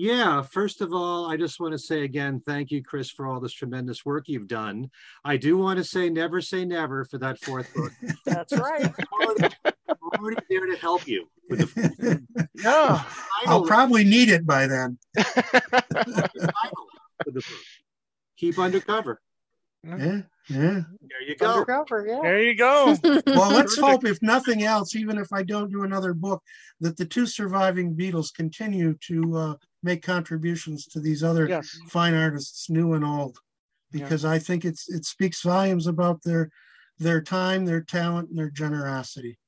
Yeah, 0.00 0.42
first 0.42 0.80
of 0.80 0.92
all, 0.94 1.26
I 1.26 1.36
just 1.36 1.58
want 1.58 1.72
to 1.72 1.78
say 1.78 2.04
again, 2.04 2.40
thank 2.46 2.70
you, 2.70 2.84
Chris, 2.84 3.10
for 3.10 3.26
all 3.26 3.40
this 3.40 3.52
tremendous 3.52 4.04
work 4.04 4.28
you've 4.28 4.46
done. 4.46 4.92
I 5.24 5.36
do 5.36 5.58
want 5.58 5.78
to 5.78 5.82
say 5.82 6.08
never 6.08 6.40
say 6.40 6.64
never 6.64 7.04
for 7.04 7.18
that 7.18 7.40
fourth 7.40 7.74
book. 7.74 7.90
That's 8.24 8.52
right. 8.52 8.84
I'm 8.84 9.06
already, 9.20 9.54
I'm 9.64 10.20
already 10.20 10.40
there 10.48 10.66
to 10.66 10.76
help 10.76 11.08
you 11.08 11.28
with 11.50 11.74
the 11.74 12.22
Yeah. 12.62 13.02
I'll 13.46 13.64
probably 13.64 14.04
need 14.04 14.28
it 14.28 14.46
by 14.46 14.68
then. 14.68 14.98
title 15.16 15.74
for 17.24 17.32
the 17.32 17.32
book. 17.32 17.64
Keep 18.36 18.60
undercover. 18.60 19.20
Yeah, 19.82 20.20
yeah. 20.48 20.80
There 21.02 21.22
you 21.26 21.36
go. 21.36 21.52
Undercover, 21.52 22.06
yeah. 22.06 22.20
There 22.22 22.42
you 22.42 22.54
go. 22.56 22.96
Well, 23.26 23.50
let's 23.52 23.78
hope, 23.78 24.04
if 24.04 24.20
nothing 24.22 24.62
else, 24.64 24.94
even 24.96 25.18
if 25.18 25.32
I 25.32 25.42
don't 25.42 25.70
do 25.70 25.82
another 25.84 26.14
book, 26.14 26.42
that 26.80 26.96
the 26.96 27.04
two 27.04 27.26
surviving 27.26 27.94
Beatles 27.94 28.32
continue 28.34 28.94
to 29.08 29.36
uh, 29.36 29.54
make 29.82 30.02
contributions 30.02 30.86
to 30.86 31.00
these 31.00 31.22
other 31.22 31.48
Yes. 31.48 31.68
fine 31.88 32.14
artists, 32.14 32.68
new 32.70 32.94
and 32.94 33.04
old, 33.04 33.38
Yeah. 33.92 34.02
because 34.04 34.24
I 34.24 34.38
think 34.38 34.64
it's 34.64 34.88
it 34.88 35.04
speaks 35.04 35.42
volumes 35.42 35.86
about 35.86 36.22
their 36.22 36.50
their 36.98 37.20
time, 37.22 37.64
their 37.64 37.82
talent, 37.82 38.28
and 38.30 38.38
their 38.38 38.50
generosity. 38.50 39.38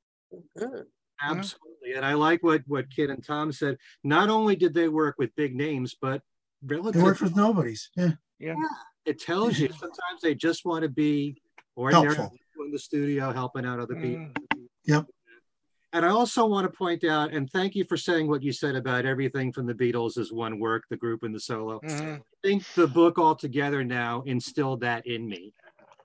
Good. 0.57 0.87
Absolutely. 1.21 1.95
And 1.97 2.05
I 2.05 2.15
like 2.15 2.43
what 2.43 2.63
what 2.67 2.91
Kit 2.95 3.11
and 3.11 3.25
Tom 3.25 3.53
said. 3.53 3.77
Not 4.05 4.29
only 4.31 4.55
did 4.57 4.75
they 4.75 4.89
work 4.89 5.17
with 5.19 5.35
big 5.35 5.57
names, 5.57 5.97
but 6.01 6.23
They 6.63 6.79
worked 6.79 7.23
with 7.23 7.35
nobodies. 7.37 7.91
Yeah. 7.97 8.13
Yeah. 8.39 8.55
It 9.07 9.21
tells 9.21 9.59
you 9.59 9.69
sometimes 9.73 10.21
they 10.23 10.35
just 10.35 10.65
want 10.65 10.83
to 10.83 10.89
be 10.89 11.37
ordinary 11.77 12.15
Helpful. 12.15 12.37
in 12.65 12.71
the 12.71 12.79
studio 12.79 13.33
helping 13.33 13.65
out 13.65 13.81
other 13.81 13.95
people. 13.95 14.29
Yep. 14.85 15.07
And 15.93 16.07
I 16.07 16.11
also 16.11 16.47
want 16.47 16.71
to 16.71 16.77
point 16.77 17.03
out, 17.05 17.33
and 17.33 17.51
thank 17.51 17.75
you 17.75 17.85
for 17.85 17.97
saying 17.97 18.29
what 18.29 18.43
you 18.45 18.53
said 18.53 18.77
about 18.77 19.07
everything 19.07 19.53
from 19.53 19.67
the 19.67 19.75
Beatles 19.75 20.19
is 20.19 20.33
one 20.33 20.61
work, 20.61 20.85
the 20.89 20.97
group 20.97 21.25
and 21.25 21.35
the 21.35 21.41
solo. 21.41 21.81
Mhm. 21.81 22.19
I 22.21 22.23
think 22.45 22.65
the 22.75 22.87
book 22.87 23.19
altogether 23.19 23.83
now 23.83 24.23
instilled 24.23 24.81
that 24.83 25.05
in 25.07 25.29
me. 25.29 25.53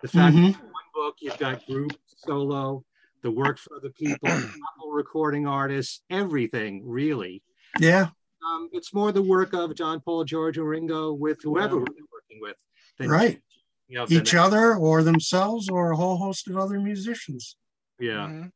The 0.01 0.07
fact 0.07 0.35
Mhm. 0.35 0.53
that 0.53 0.63
one 0.63 0.83
book 0.93 1.17
you've 1.19 1.37
got 1.37 1.65
group, 1.67 1.91
solo, 2.07 2.83
the 3.21 3.29
work 3.29 3.59
for 3.59 3.75
other 3.75 3.89
people, 3.91 4.17
recording 4.89 5.45
artists, 5.45 6.01
everything 6.09 6.81
really. 6.87 7.43
Yeah. 7.79 8.09
Um, 8.47 8.69
it's 8.71 8.93
more 8.93 9.11
the 9.11 9.21
work 9.21 9.53
of 9.53 9.75
John 9.75 9.99
Paul, 9.99 10.23
George, 10.23 10.57
or 10.57 10.65
Ringo 10.65 11.13
with 11.13 11.41
whoever 11.43 11.77
Yeah. 11.77 11.85
they're 11.95 12.05
working 12.11 12.39
with. 12.41 12.55
Than- 12.97 13.09
Right. 13.09 13.41
You 13.87 13.99
know, 13.99 14.05
than 14.07 14.21
Each 14.21 14.33
other 14.33 14.73
or 14.75 15.03
themselves 15.03 15.69
or 15.69 15.91
a 15.91 15.95
whole 15.95 16.17
host 16.17 16.47
of 16.49 16.57
other 16.57 16.79
musicians. 16.79 17.55
Yeah. 17.99 18.27
Mhm. 18.27 18.51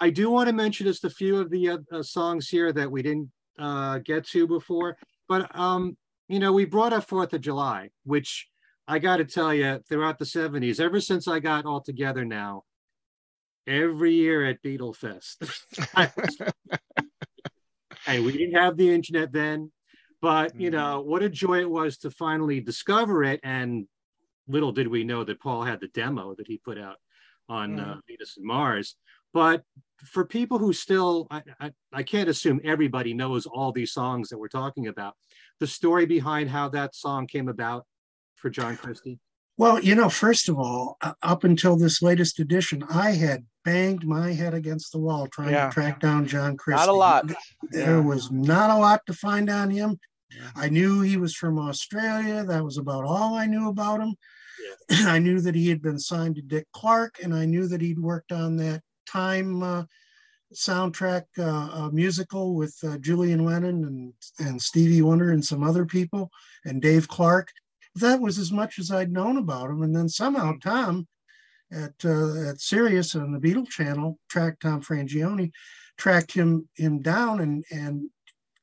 I 0.00 0.10
do 0.10 0.28
want 0.30 0.48
to 0.48 0.52
mention 0.52 0.86
just 0.86 1.04
a 1.04 1.10
few 1.10 1.38
of 1.38 1.50
the 1.50 1.68
uh, 1.70 1.78
uh, 1.92 2.02
songs 2.02 2.48
here 2.48 2.72
that 2.72 2.90
we 2.90 3.02
didn't 3.02 3.30
uh, 3.58 3.98
get 3.98 4.26
to 4.28 4.46
before, 4.46 4.96
but 5.28 5.54
um, 5.58 5.96
you 6.28 6.38
know, 6.40 6.52
we 6.52 6.64
brought 6.66 6.92
up 6.92 7.08
Fourth 7.08 7.32
of 7.32 7.40
July, 7.40 7.90
which 8.04 8.48
I 8.88 8.98
got 8.98 9.16
to 9.18 9.24
tell 9.24 9.54
you, 9.54 9.80
throughout 9.88 10.18
the 10.18 10.24
'70s, 10.26 10.80
ever 10.80 11.00
since 11.00 11.26
I 11.28 11.38
got 11.38 11.64
all 11.64 11.80
together 11.80 12.24
now, 12.26 12.64
every 13.66 14.12
year 14.14 14.44
at 14.44 14.62
Beatle 14.62 14.94
Fest, 14.94 15.42
and 18.06 18.24
we 18.24 18.32
didn't 18.32 18.54
have 18.56 18.76
the 18.76 18.92
internet 18.92 19.32
then, 19.32 19.70
but 20.26 20.58
you 20.60 20.72
know, 20.72 21.00
what 21.02 21.22
a 21.22 21.28
joy 21.28 21.60
it 21.60 21.70
was 21.70 21.98
to 21.98 22.10
finally 22.10 22.60
discover 22.60 23.22
it. 23.22 23.38
And 23.44 23.86
little 24.48 24.72
did 24.72 24.88
we 24.88 25.04
know 25.04 25.22
that 25.22 25.40
Paul 25.40 25.62
had 25.62 25.78
the 25.78 25.86
demo 25.86 26.34
that 26.34 26.48
he 26.48 26.58
put 26.58 26.78
out 26.78 26.96
on 27.48 27.78
uh, 27.78 28.00
Venus 28.08 28.36
and 28.36 28.44
Mars. 28.44 28.96
But 29.32 29.62
for 30.04 30.24
people 30.24 30.58
who 30.58 30.72
still, 30.72 31.28
I, 31.30 31.42
I, 31.60 31.72
I 31.92 32.02
can't 32.02 32.28
assume 32.28 32.60
everybody 32.64 33.14
knows 33.14 33.46
all 33.46 33.70
these 33.70 33.92
songs 33.92 34.28
that 34.30 34.38
we're 34.38 34.48
talking 34.48 34.88
about. 34.88 35.14
The 35.60 35.68
story 35.68 36.06
behind 36.06 36.50
how 36.50 36.70
that 36.70 36.96
song 36.96 37.28
came 37.28 37.46
about 37.46 37.86
for 38.34 38.50
John 38.50 38.76
Christie. 38.82 39.20
Well, 39.58 39.80
you 39.80 39.94
know, 39.94 40.08
first 40.08 40.48
of 40.48 40.58
all, 40.58 40.98
up 41.22 41.44
until 41.44 41.76
this 41.76 42.02
latest 42.02 42.40
edition, 42.40 42.82
I 42.90 43.12
had 43.12 43.46
banged 43.64 44.04
my 44.04 44.32
head 44.32 44.54
against 44.54 44.90
the 44.90 44.98
wall 44.98 45.28
trying 45.28 45.50
Yeah. 45.50 45.68
to 45.68 45.72
track 45.72 46.00
down 46.00 46.26
John 46.26 46.56
Christie. 46.56 46.84
Not 46.84 46.88
a 46.88 46.98
lot. 46.98 47.32
There 47.70 47.98
Yeah. 47.98 48.00
was 48.00 48.30
not 48.32 48.70
a 48.70 48.76
lot 48.76 49.02
to 49.06 49.12
find 49.14 49.48
on 49.48 49.70
him. 49.70 49.98
I 50.54 50.68
knew 50.68 51.00
he 51.00 51.16
was 51.16 51.34
from 51.34 51.58
Australia. 51.58 52.44
That 52.44 52.64
was 52.64 52.78
about 52.78 53.04
all 53.04 53.34
I 53.34 53.46
knew 53.46 53.68
about 53.68 54.00
him. 54.00 54.14
I 55.06 55.18
knew 55.18 55.40
that 55.40 55.54
he 55.54 55.68
had 55.68 55.82
been 55.82 55.98
signed 55.98 56.36
to 56.36 56.42
Dick 56.42 56.66
Clark, 56.72 57.16
and 57.22 57.34
I 57.34 57.44
knew 57.44 57.68
that 57.68 57.80
he'd 57.80 57.98
worked 57.98 58.32
on 58.32 58.56
that 58.56 58.82
Time 59.06 59.62
uh, 59.62 59.84
soundtrack 60.52 61.24
uh, 61.38 61.84
uh, 61.84 61.90
musical 61.92 62.54
with 62.56 62.76
uh, 62.84 62.98
Julian 62.98 63.44
Lennon 63.44 63.84
and, 63.84 64.12
and 64.44 64.60
Stevie 64.60 65.02
Wonder 65.02 65.30
and 65.30 65.44
some 65.44 65.62
other 65.62 65.86
people, 65.86 66.30
and 66.64 66.82
Dave 66.82 67.06
Clark. 67.06 67.52
That 67.94 68.20
was 68.20 68.38
as 68.38 68.50
much 68.50 68.80
as 68.80 68.90
I'd 68.90 69.12
known 69.12 69.36
about 69.36 69.70
him. 69.70 69.82
And 69.82 69.94
then 69.94 70.08
somehow 70.08 70.54
Tom 70.60 71.06
at 71.72 71.94
uh, 72.04 72.50
at 72.50 72.60
Sirius 72.60 73.14
on 73.14 73.32
the 73.32 73.38
Beatle 73.38 73.68
channel 73.68 74.18
tracked 74.28 74.62
Tom 74.62 74.82
Frangione, 74.82 75.52
tracked 75.96 76.32
him 76.32 76.68
him 76.74 77.00
down 77.00 77.40
and 77.40 77.64
and 77.70 78.10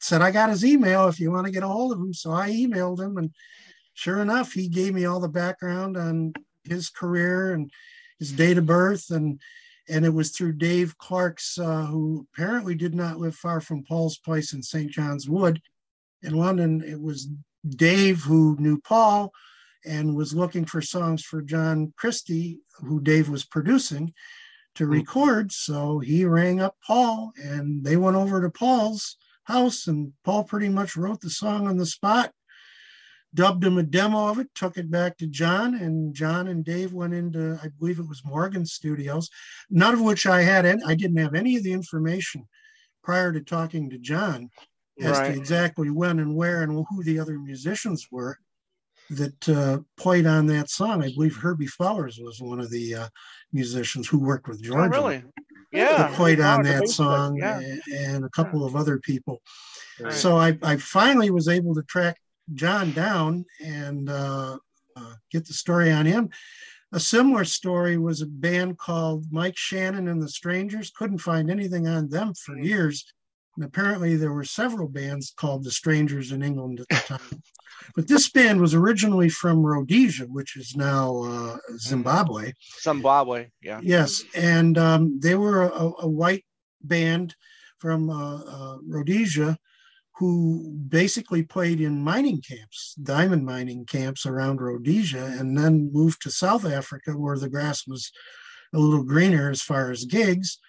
said, 0.03 0.21
I 0.21 0.31
got 0.31 0.49
his 0.49 0.65
email 0.65 1.07
if 1.07 1.19
you 1.19 1.31
want 1.31 1.45
to 1.45 1.51
get 1.51 1.63
a 1.63 1.67
hold 1.67 1.93
of 1.93 1.99
him. 1.99 2.13
So 2.13 2.31
I 2.31 2.49
emailed 2.49 2.99
him 2.99 3.17
and 3.17 3.31
sure 3.93 4.21
enough, 4.21 4.51
he 4.51 4.67
gave 4.67 4.93
me 4.93 5.05
all 5.05 5.19
the 5.19 5.29
background 5.29 5.97
on 5.97 6.33
his 6.63 6.89
career 6.89 7.53
and 7.53 7.71
his 8.19 8.31
date 8.31 8.57
of 8.57 8.65
birth 8.65 9.09
and 9.09 9.39
and 9.89 10.05
it 10.05 10.13
was 10.13 10.31
through 10.31 10.53
Dave 10.53 10.97
Clark's, 10.97 11.59
uh, 11.59 11.85
who 11.85 12.25
apparently 12.33 12.73
did 12.73 12.95
not 12.95 13.19
live 13.19 13.35
far 13.35 13.59
from 13.59 13.83
Paul's 13.83 14.17
place 14.17 14.53
in 14.53 14.63
St. 14.63 14.89
John's 14.89 15.27
Wood 15.27 15.61
in 16.21 16.35
London. 16.35 16.81
It 16.81 17.01
was 17.01 17.27
Dave 17.67 18.21
who 18.21 18.55
knew 18.59 18.79
Paul 18.79 19.33
and 19.85 20.15
was 20.15 20.33
looking 20.33 20.63
for 20.63 20.81
songs 20.81 21.21
for 21.21 21.41
John 21.41 21.93
Christie, 21.97 22.59
who 22.79 23.01
Dave 23.01 23.27
was 23.27 23.43
producing, 23.43 24.13
to 24.75 24.87
record. 24.87 25.51
So 25.51 25.99
he 25.99 26.23
rang 26.23 26.61
up 26.61 26.77
Paul 26.87 27.33
and 27.35 27.83
they 27.83 27.97
went 27.97 28.15
over 28.15 28.41
to 28.41 28.49
Paul's 28.49 29.17
house 29.45 29.87
and 29.87 30.13
Paul 30.23 30.43
pretty 30.43 30.69
much 30.69 30.95
wrote 30.95 31.21
the 31.21 31.29
song 31.29 31.67
on 31.67 31.77
the 31.77 31.85
spot 31.85 32.31
dubbed 33.35 33.63
him 33.63 33.77
a 33.77 33.83
demo 33.83 34.27
of 34.27 34.37
it, 34.39 34.47
took 34.53 34.77
it 34.77 34.91
back 34.91 35.17
to 35.17 35.25
John, 35.27 35.73
and 35.73 36.13
John 36.13 36.47
and 36.47 36.63
Dave 36.63 36.93
went 36.93 37.13
into, 37.15 37.59
I 37.63 37.69
believe 37.79 37.99
it 37.99 38.07
was 38.07 38.23
Morgan 38.23 38.65
Studios, 38.65 39.29
none 39.69 39.93
of 39.93 40.01
which 40.01 40.27
I 40.27 40.43
had, 40.43 40.65
any, 40.65 40.83
I 40.83 40.93
didn't 40.95 41.17
have 41.17 41.33
any 41.33 41.55
of 41.57 41.63
the 41.63 41.73
information 41.73 42.47
prior 43.03 43.33
to 43.33 43.41
talking 43.41 43.89
to 43.89 43.97
John 43.97 44.49
as 45.01 45.17
Right. 45.17 45.31
to 45.33 45.39
exactly 45.39 45.89
when 45.89 46.19
and 46.19 46.35
where 46.35 46.61
and 46.61 46.85
who 46.87 47.03
the 47.03 47.19
other 47.19 47.39
musicians 47.39 48.07
were 48.11 48.37
that 49.09 49.49
uh, 49.49 49.79
played 49.97 50.27
on 50.27 50.45
that 50.47 50.69
song. 50.69 51.03
I 51.03 51.07
believe 51.07 51.35
Herbie 51.35 51.65
Flowers 51.65 52.19
was 52.21 52.39
one 52.39 52.59
of 52.59 52.69
the 52.69 52.95
uh, 52.95 53.07
musicians 53.51 54.07
who 54.07 54.19
worked 54.19 54.47
with 54.47 54.59
Oh, 54.59 54.67
George. 54.67 54.91
really? 54.91 55.23
Yeah. 55.73 56.11
Played 56.15 56.39
on 56.39 56.63
that 56.63 56.87
song 56.87 57.37
Yeah. 57.37 57.59
and, 57.59 57.81
and 57.93 58.25
a 58.25 58.29
couple 58.29 58.65
of 58.65 58.75
other 58.75 58.99
people. 58.99 59.41
Right. 59.99 60.13
So 60.13 60.37
I, 60.37 60.57
I 60.61 60.77
finally 60.77 61.29
was 61.29 61.47
able 61.47 61.73
to 61.75 61.83
track 61.83 62.17
John 62.53 62.91
down 62.93 63.45
and 63.63 64.09
uh, 64.09 64.57
uh, 64.95 65.13
get 65.31 65.47
the 65.47 65.53
story 65.53 65.91
on 65.91 66.05
him. 66.05 66.29
A 66.91 66.99
similar 66.99 67.43
story 67.43 67.97
was 67.97 68.21
a 68.21 68.27
band 68.27 68.77
called 68.77 69.25
Mike 69.31 69.57
Shannon 69.57 70.07
and 70.07 70.21
the 70.21 70.29
Strangers. 70.29 70.91
Couldn't 70.91 71.17
find 71.19 71.49
anything 71.49 71.87
on 71.87 72.09
them 72.09 72.33
for 72.35 72.57
years. 72.57 73.05
And 73.55 73.65
apparently 73.65 74.15
there 74.15 74.33
were 74.33 74.43
several 74.43 74.87
bands 74.87 75.33
called 75.35 75.63
the 75.63 75.71
Strangers 75.71 76.31
in 76.31 76.41
England 76.41 76.79
at 76.79 76.89
the 76.89 77.17
time. 77.17 77.43
but 77.95 78.07
this 78.07 78.29
band 78.29 78.59
was 78.59 78.73
originally 78.73 79.29
from 79.29 79.63
Rhodesia, 79.63 80.25
which 80.25 80.57
is 80.57 80.75
now 80.75 81.23
uh, 81.23 81.57
Zimbabwe. 81.77 82.53
Zimbabwe. 82.81 83.49
Yeah. 83.61 83.79
Yes, 83.83 84.23
and 84.35 84.77
um, 84.77 85.19
they 85.19 85.35
were 85.35 85.63
a, 85.63 85.91
a 85.99 86.07
white 86.07 86.45
band 86.81 87.35
from 87.79 88.09
uh, 88.09 88.37
uh, 88.37 88.77
Rhodesia 88.87 89.57
who 90.15 90.71
basically 90.89 91.43
played 91.43 91.81
in 91.81 92.01
mining 92.01 92.41
camps, 92.41 92.95
diamond 93.01 93.45
mining 93.45 93.85
camps 93.85 94.25
around 94.25 94.61
Rhodesia, 94.61 95.25
and 95.25 95.57
then 95.57 95.91
moved 95.91 96.21
to 96.21 96.31
South 96.31 96.65
Africa 96.65 97.11
where 97.11 97.37
the 97.37 97.49
grass 97.49 97.87
was 97.87 98.11
a 98.73 98.79
little 98.79 99.03
greener 99.03 99.49
as 99.49 99.61
far 99.61 99.91
as 99.91 100.05
gigs, 100.05 100.59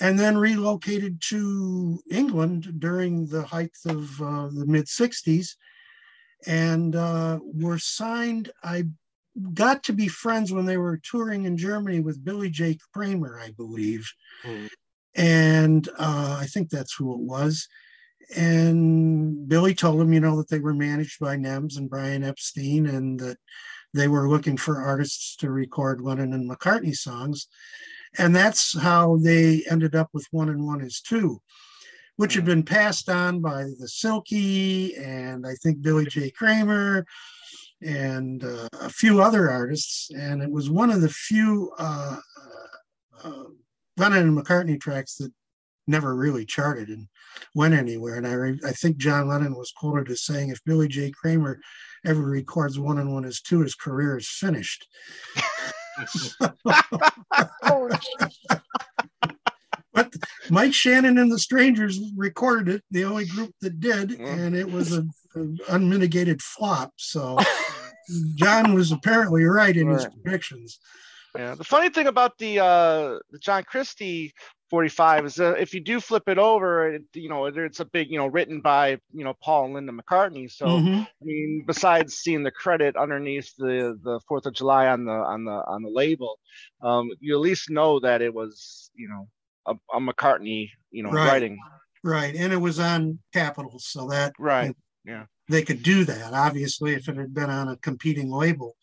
and 0.00 0.18
then 0.18 0.36
relocated 0.36 1.20
to 1.22 2.00
England 2.10 2.80
during 2.80 3.26
the 3.26 3.42
height 3.42 3.76
of 3.86 4.20
uh, 4.20 4.48
the 4.48 4.66
mid 4.66 4.86
60s 4.86 5.54
and 6.46 6.96
uh, 6.96 7.38
were 7.42 7.78
signed. 7.78 8.50
I 8.62 8.84
got 9.52 9.82
to 9.84 9.92
be 9.92 10.08
friends 10.08 10.52
when 10.52 10.66
they 10.66 10.76
were 10.76 11.00
touring 11.02 11.44
in 11.44 11.56
Germany 11.56 12.00
with 12.00 12.24
Billy 12.24 12.50
J. 12.50 12.78
Kramer, 12.92 13.40
I 13.40 13.50
believe. 13.52 14.10
Mhm. 14.44 14.68
And 15.16 15.88
uh, 15.96 16.38
I 16.40 16.46
think 16.46 16.70
that's 16.70 16.94
who 16.94 17.14
it 17.14 17.20
was. 17.20 17.68
And 18.34 19.48
Billy 19.48 19.74
told 19.74 20.00
him, 20.00 20.12
you 20.12 20.20
know, 20.20 20.36
that 20.36 20.48
they 20.48 20.58
were 20.58 20.74
managed 20.74 21.20
by 21.20 21.36
Nems 21.36 21.76
and 21.76 21.90
Brian 21.90 22.24
Epstein 22.24 22.86
and 22.86 23.20
that 23.20 23.36
they 23.92 24.08
were 24.08 24.28
looking 24.28 24.56
for 24.56 24.82
artists 24.82 25.36
to 25.36 25.50
record 25.50 26.00
Lennon 26.00 26.32
and 26.32 26.50
McCartney 26.50 26.94
songs. 26.94 27.46
And 28.18 28.34
that's 28.34 28.78
how 28.78 29.16
they 29.16 29.64
ended 29.70 29.94
up 29.94 30.08
with 30.12 30.26
One 30.30 30.48
and 30.48 30.64
One 30.64 30.80
is 30.80 31.00
Two, 31.00 31.40
which 32.16 32.34
had 32.34 32.44
been 32.44 32.62
passed 32.62 33.08
on 33.08 33.40
by 33.40 33.64
the 33.64 33.88
Silkie 33.88 34.98
and 35.00 35.46
I 35.46 35.54
think 35.62 35.82
Billy 35.82 36.06
J. 36.06 36.30
Kramer 36.30 37.04
and 37.82 38.44
uh, 38.44 38.68
a 38.80 38.88
few 38.88 39.20
other 39.20 39.50
artists. 39.50 40.10
And 40.10 40.42
it 40.42 40.50
was 40.50 40.70
one 40.70 40.90
of 40.90 41.00
the 41.00 41.08
few 41.08 41.72
uh, 41.78 42.16
uh, 42.40 43.28
uh, 43.28 43.44
Lennon 43.96 44.28
and 44.28 44.38
McCartney 44.38 44.80
tracks 44.80 45.16
that 45.16 45.32
never 45.86 46.14
really 46.14 46.46
charted 46.46 46.88
and 46.88 47.06
went 47.54 47.74
anywhere. 47.74 48.16
And 48.16 48.26
I, 48.26 48.32
re- 48.32 48.60
I 48.64 48.72
think 48.72 48.96
John 48.96 49.28
Lennon 49.28 49.54
was 49.54 49.72
quoted 49.72 50.10
as 50.10 50.24
saying, 50.24 50.48
if 50.50 50.64
Billy 50.64 50.88
J. 50.88 51.10
Kramer 51.10 51.60
ever 52.06 52.22
records 52.22 52.78
one 52.78 52.98
and 52.98 53.12
one 53.12 53.24
is 53.24 53.40
two, 53.40 53.60
his 53.60 53.74
career 53.74 54.16
is 54.16 54.28
finished. 54.28 54.88
but 59.92 60.12
Mike 60.50 60.74
Shannon 60.74 61.18
and 61.18 61.30
the 61.30 61.38
Strangers 61.38 62.00
recorded 62.16 62.76
it, 62.76 62.82
the 62.90 63.04
only 63.04 63.26
group 63.26 63.54
that 63.60 63.80
did, 63.80 64.12
and 64.20 64.54
it 64.54 64.70
was 64.70 64.92
an 64.92 65.10
unmitigated 65.68 66.42
flop. 66.42 66.92
So 66.96 67.38
John 68.34 68.74
was 68.74 68.92
apparently 68.92 69.44
right 69.44 69.76
in 69.76 69.88
his 69.88 70.06
predictions. 70.06 70.78
Yeah. 71.36 71.54
The 71.54 71.64
funny 71.64 71.90
thing 71.90 72.06
about 72.06 72.38
the 72.38 72.60
uh 72.60 73.18
the 73.30 73.38
John 73.40 73.64
Christie 73.64 74.32
45 74.74 75.24
is 75.26 75.38
uh, 75.38 75.52
if 75.52 75.72
you 75.72 75.78
do 75.80 76.00
flip 76.00 76.28
it 76.28 76.36
over, 76.36 76.94
it, 76.94 77.04
you 77.14 77.28
know, 77.28 77.46
it's 77.46 77.78
a 77.78 77.84
big, 77.84 78.10
you 78.10 78.18
know, 78.18 78.26
written 78.26 78.60
by, 78.60 78.98
you 79.12 79.22
know, 79.22 79.32
Paul 79.40 79.66
and 79.66 79.74
Linda 79.74 79.92
McCartney. 79.92 80.50
So, 80.50 80.66
Mhm. 80.66 81.02
I 81.02 81.24
mean, 81.24 81.62
besides 81.64 82.14
seeing 82.14 82.42
the 82.42 82.50
credit 82.50 82.96
underneath 82.96 83.54
the 83.56 83.96
the 84.02 84.18
Fourth 84.26 84.46
of 84.46 84.52
July 84.52 84.88
on 84.88 85.04
the 85.04 85.12
on 85.12 85.44
the 85.44 85.52
on 85.52 85.84
the 85.84 85.90
label, 85.90 86.40
um, 86.82 87.08
you 87.20 87.36
at 87.36 87.40
least 87.40 87.70
know 87.70 88.00
that 88.00 88.20
it 88.20 88.34
was, 88.34 88.90
you 88.96 89.08
know, 89.08 89.28
a, 89.66 89.74
a 89.96 90.00
McCartney, 90.00 90.70
you 90.90 91.04
know, 91.04 91.10
Right. 91.10 91.28
writing. 91.28 91.56
Right, 92.02 92.34
and 92.34 92.52
it 92.52 92.56
was 92.56 92.80
on 92.80 93.20
Capitals, 93.32 93.86
so 93.86 94.08
that 94.08 94.32
Right. 94.40 94.74
Yeah. 95.04 95.26
They 95.48 95.62
could 95.62 95.84
do 95.84 96.04
that. 96.04 96.32
Obviously, 96.32 96.94
if 96.94 97.08
it 97.08 97.16
had 97.16 97.32
been 97.32 97.50
on 97.50 97.68
a 97.68 97.76
competing 97.76 98.28
label, 98.28 98.74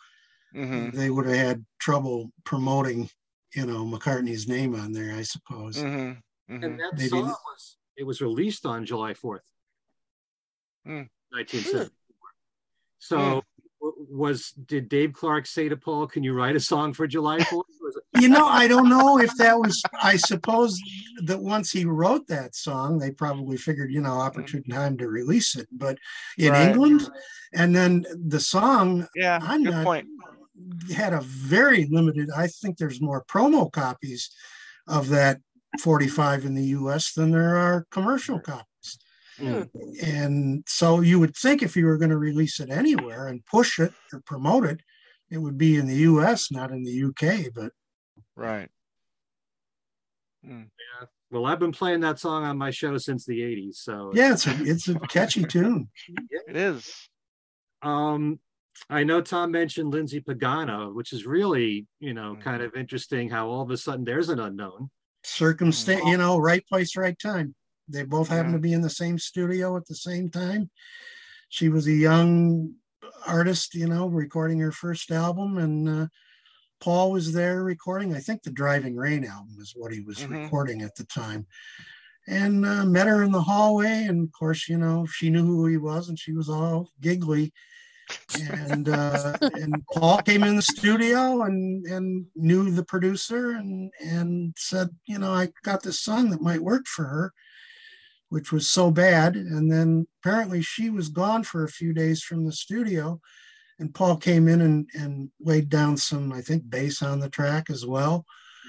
hmm 0.53 0.91
they 0.91 1.09
would 1.09 1.26
have 1.26 1.35
had 1.35 1.65
trouble 1.80 2.31
promoting, 2.45 3.09
you 3.53 3.65
know, 3.65 3.86
McCartney's 3.86 4.48
name 4.48 4.76
on 4.76 4.91
there, 4.94 5.15
I 5.15 5.23
suppose. 5.23 5.78
hmm 5.82 6.11
hmm 6.48 6.64
And 6.64 6.80
that 6.80 6.94
Maybe 6.98 7.10
song 7.10 7.28
was 7.28 7.78
it 7.98 8.03
was 8.03 8.22
released 8.22 8.65
on 8.65 8.86
July 8.86 9.14
4th, 9.14 9.41
Hmm. 10.86 11.03
1974. 11.32 11.90
So 12.99 13.44
w- 13.82 14.07
was 14.10 14.52
did 14.52 14.90
Dave 14.90 15.14
Clark 15.14 15.45
say 15.45 15.69
to 15.69 15.78
Paul, 15.78 16.07
"Can 16.07 16.23
you 16.23 16.34
write 16.34 16.56
a 16.56 16.60
song 16.60 16.94
for 16.94 17.07
July 17.07 17.38
4th?" 17.40 17.64
You 18.19 18.28
know, 18.30 18.45
I 18.45 18.68
don't 18.68 18.90
know 18.90 19.19
if 19.19 19.36
that 19.38 19.57
was, 19.57 19.82
I 20.02 20.18
suppose 20.18 20.80
that 21.23 21.40
once 21.41 21.72
he 21.72 21.86
wrote 21.86 22.28
that 22.28 22.56
song, 22.56 22.98
they 22.99 23.11
probably 23.11 23.56
figured, 23.57 23.91
you 23.91 24.02
know, 24.02 24.11
opportune 24.11 24.64
time 24.64 24.98
to 24.98 25.07
release 25.07 25.56
it. 25.56 25.68
But 25.72 25.98
in 26.38 26.52
Right. 26.52 26.68
England, 26.68 27.10
and 27.53 27.73
then 27.76 28.06
the 28.28 28.40
song 28.40 29.07
Yeah. 29.15 29.40
I'm 29.41 29.64
good 29.64 29.72
not- 29.72 29.84
point. 29.86 30.07
Had 30.93 31.13
a 31.13 31.21
very 31.21 31.88
limited, 31.89 32.29
I 32.35 32.47
think 32.47 32.77
there's 32.77 33.01
more 33.01 33.23
promo 33.25 33.71
copies 33.71 34.29
of 34.88 35.09
that 35.09 35.39
45 35.79 36.45
in 36.45 36.55
the 36.55 36.65
US 36.65 37.13
than 37.13 37.31
there 37.31 37.55
are 37.57 37.85
commercial 37.91 38.39
copies. 38.39 38.65
Hmm. 39.38 39.63
And 40.03 40.63
so 40.67 41.01
you 41.01 41.19
would 41.19 41.35
think 41.35 41.63
if 41.63 41.75
you 41.75 41.85
were 41.85 41.97
going 41.97 42.11
to 42.11 42.17
release 42.17 42.59
it 42.59 42.69
anywhere 42.69 43.27
and 43.27 43.45
push 43.45 43.79
it 43.79 43.93
or 44.13 44.21
promote 44.25 44.65
it, 44.65 44.81
it 45.29 45.38
would 45.38 45.57
be 45.57 45.77
in 45.77 45.88
the 45.88 45.95
US, 45.95 46.51
not 46.51 46.71
in 46.71 46.83
the 46.83 47.03
UK. 47.05 47.53
But 47.53 47.71
Right. 48.35 48.69
Well, 51.29 51.45
I've 51.45 51.59
been 51.59 51.71
playing 51.71 52.01
that 52.01 52.19
song 52.19 52.43
on 52.43 52.57
my 52.57 52.71
show 52.71 52.97
since 52.97 53.25
the 53.25 53.39
80s. 53.39 53.75
So 53.75 54.11
yeah, 54.13 54.33
it's 54.33 54.47
a 54.47 54.55
it's 54.63 54.88
a 54.88 54.95
catchy 54.99 55.45
tune. 55.45 55.89
It 56.47 56.57
is. 56.57 57.09
Um, 57.81 58.39
I 58.89 59.03
know 59.03 59.22
Tom 59.22 59.52
mentioned 59.52 59.91
Lindsay 59.91 60.22
Pagano, 60.22 60.93
which 60.93 61.14
is 61.14 61.26
really, 61.26 61.88
you 61.99 62.14
know, 62.14 62.35
Mhm. 62.35 62.41
kind 62.41 62.61
of 62.64 62.76
interesting 62.76 63.30
how 63.30 63.48
all 63.48 63.61
of 63.61 63.69
a 63.72 63.77
sudden 63.77 64.06
there's 64.06 64.30
an 64.30 64.39
unknown. 64.39 64.89
Circumstance, 65.23 66.06
you 66.06 66.18
know, 66.18 66.39
right 66.39 66.65
place, 66.68 66.95
right 66.95 67.18
time. 67.19 67.56
They 67.88 68.03
both 68.03 68.30
happen 68.30 68.52
Yeah. 68.52 68.57
to 68.57 68.61
be 68.61 68.73
in 68.73 68.81
the 68.81 68.89
same 68.89 69.19
studio 69.19 69.77
at 69.77 69.85
the 69.85 69.95
same 69.95 70.30
time. 70.30 70.69
She 71.49 71.69
was 71.69 71.88
a 71.88 71.93
young 71.93 72.76
artist, 73.27 73.76
you 73.76 73.88
know, 73.88 74.07
recording 74.07 74.60
her 74.60 74.72
first 74.72 75.11
album, 75.11 75.57
and 75.57 75.89
uh, 75.89 76.07
Paul 76.80 77.11
was 77.11 77.34
there 77.34 77.64
recording. 77.64 78.15
I 78.15 78.19
think 78.19 78.41
the 78.41 78.52
Driving 78.52 78.95
Rain 78.95 79.26
album 79.26 79.57
is 79.60 79.73
what 79.76 79.91
he 79.91 79.99
was 79.99 80.19
Mhm. 80.19 80.43
recording 80.43 80.81
at 80.81 80.95
the 80.95 81.06
time. 81.06 81.45
And 82.27 82.65
uh, 82.65 82.85
met 82.85 83.07
her 83.07 83.23
in 83.23 83.31
the 83.31 83.41
hallway, 83.41 84.06
and 84.06 84.23
of 84.27 84.31
course, 84.31 84.69
you 84.69 84.77
know, 84.77 85.06
she 85.06 85.30
knew 85.30 85.45
who 85.45 85.65
he 85.68 85.77
was, 85.77 86.10
and 86.10 86.18
she 86.18 86.34
was 86.34 86.49
all 86.49 86.91
giggly. 87.02 87.53
And 88.39 88.89
uh, 88.89 89.38
and 89.41 89.83
Paul 89.93 90.21
came 90.21 90.43
in 90.43 90.55
the 90.55 90.61
studio 90.61 91.43
and 91.43 91.85
and 91.85 92.25
knew 92.35 92.71
the 92.71 92.85
producer 92.85 93.51
and 93.51 93.91
and 93.99 94.53
said, 94.57 94.89
you 95.05 95.19
know, 95.19 95.33
I 95.33 95.49
got 95.63 95.83
this 95.83 96.01
song 96.01 96.29
that 96.29 96.41
might 96.41 96.61
work 96.61 96.85
for 96.88 97.05
her, 97.05 97.33
which 98.29 98.51
was 98.51 98.67
so 98.67 98.91
bad. 98.91 99.35
And 99.35 99.71
then 99.71 100.07
apparently 100.21 100.61
she 100.61 100.89
was 100.89 101.09
gone 101.09 101.43
for 101.43 101.63
a 101.63 101.69
few 101.69 101.93
days 101.93 102.23
from 102.23 102.45
the 102.45 102.53
studio, 102.53 103.19
and 103.79 103.93
Paul 103.93 104.17
came 104.17 104.47
in 104.47 104.61
and 104.61 104.89
and 104.93 105.29
laid 105.39 105.69
down 105.69 105.97
some, 105.97 106.31
I 106.31 106.41
think, 106.41 106.69
bass 106.69 107.01
on 107.01 107.19
the 107.19 107.29
track 107.29 107.69
as 107.69 107.85
well. 107.85 108.25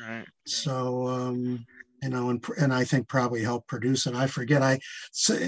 Right. 0.07 0.27
So 0.47 1.07
um, 1.09 1.67
you 2.03 2.09
know, 2.09 2.31
and 2.31 2.45
and 2.59 2.75
I 2.75 2.85
think 2.85 3.09
probably 3.09 3.43
helped 3.43 3.69
produce 3.69 4.07
it. 4.07 4.15
I 4.15 4.27
forget. 4.27 4.61
I 4.63 4.79
so, 5.13 5.39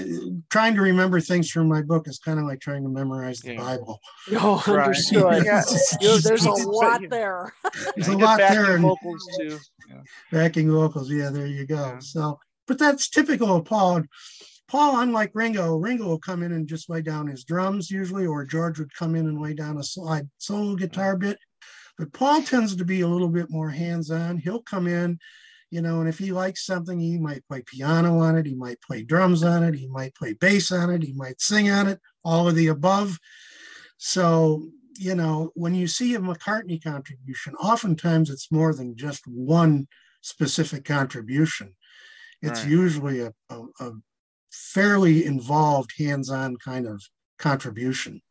trying 0.49 0.73
to 0.75 0.81
remember 0.81 1.19
things 1.19 1.49
from 1.51 1.67
my 1.67 1.81
book 1.81 2.07
is 2.07 2.17
kind 2.19 2.39
of 2.39 2.45
like 2.45 2.61
trying 2.61 2.83
to 2.83 2.89
memorize 2.89 3.39
the 3.41 3.53
Yeah. 3.53 3.59
Bible. 3.61 3.99
Oh, 4.33 4.63
Right. 4.67 4.85
understood. 4.85 5.43
Yeah. 5.45 5.61
You- 6.01 6.19
there's 6.21 6.45
a 6.45 6.51
lot 6.51 7.01
there. 7.09 7.53
There's 7.95 8.07
a 8.07 8.17
lot 8.17 8.37
there. 8.37 8.75
And, 8.75 8.83
vocals 8.83 9.27
too. 9.37 9.57
Yeah. 9.89 10.01
backing 10.31 10.71
vocals. 10.71 11.11
Yeah, 11.11 11.29
there 11.29 11.47
you 11.47 11.65
go. 11.67 11.75
Yeah. 11.75 11.99
So, 11.99 12.39
but 12.67 12.79
that's 12.79 13.09
typical 13.09 13.55
of 13.55 13.65
Paul. 13.65 14.03
Paul, 14.67 14.99
unlike 15.01 15.31
Ringo, 15.35 15.75
Ringo 15.75 16.05
will 16.05 16.19
come 16.19 16.41
in 16.41 16.51
and 16.51 16.67
just 16.67 16.89
lay 16.89 17.01
down 17.03 17.27
his 17.27 17.43
drums 17.43 17.91
usually, 17.91 18.25
or 18.25 18.43
George 18.45 18.79
would 18.79 18.93
come 18.95 19.15
in 19.15 19.27
and 19.27 19.39
lay 19.39 19.53
down 19.53 19.77
a 19.77 19.83
slide 19.83 20.27
solo 20.39 20.75
guitar 20.75 21.15
bit. 21.17 21.37
But 21.99 22.11
Paul 22.13 22.41
tends 22.41 22.75
to 22.75 22.83
be 22.83 23.01
a 23.01 23.07
little 23.07 23.29
bit 23.29 23.49
more 23.51 23.69
hands-on. 23.69 24.37
He'll 24.39 24.63
come 24.63 24.87
in, 24.87 25.19
you 25.75 25.81
know, 25.81 25.99
and 25.99 26.07
if 26.07 26.17
he 26.17 26.31
likes 26.31 26.65
something, 26.65 26.97
he 26.97 27.17
might 27.17 27.45
play 27.49 27.61
piano 27.61 28.19
on 28.19 28.37
it, 28.37 28.45
he 28.45 28.55
might 28.55 28.81
play 28.81 29.03
drums 29.03 29.43
on 29.43 29.61
it, 29.61 29.75
he 29.75 29.89
might 29.89 30.15
play 30.15 30.31
bass 30.31 30.71
on 30.71 30.89
it, 30.89 31.03
he 31.03 31.11
might 31.11 31.41
sing 31.41 31.69
on 31.69 31.87
it, 31.87 31.99
all 32.23 32.47
of 32.47 32.55
the 32.55 32.67
above. 32.67 33.19
So, 33.97 34.69
you 34.97 35.15
know, 35.15 35.51
when 35.53 35.75
you 35.75 35.87
see 35.87 36.15
a 36.15 36.19
McCartney 36.19 36.81
contribution, 36.81 37.55
oftentimes 37.55 38.29
it's 38.29 38.49
more 38.53 38.73
than 38.73 38.95
just 38.95 39.27
one 39.27 39.89
specific 40.21 40.85
contribution. 40.85 41.75
It's 42.41 42.61
Right. 42.61 42.71
usually 42.71 43.19
a, 43.19 43.33
a, 43.49 43.63
a 43.81 43.91
fairly 44.53 45.25
involved, 45.25 45.91
hands-on 45.97 46.55
kind 46.55 46.87
of 46.87 47.03
contribution. 47.37 48.21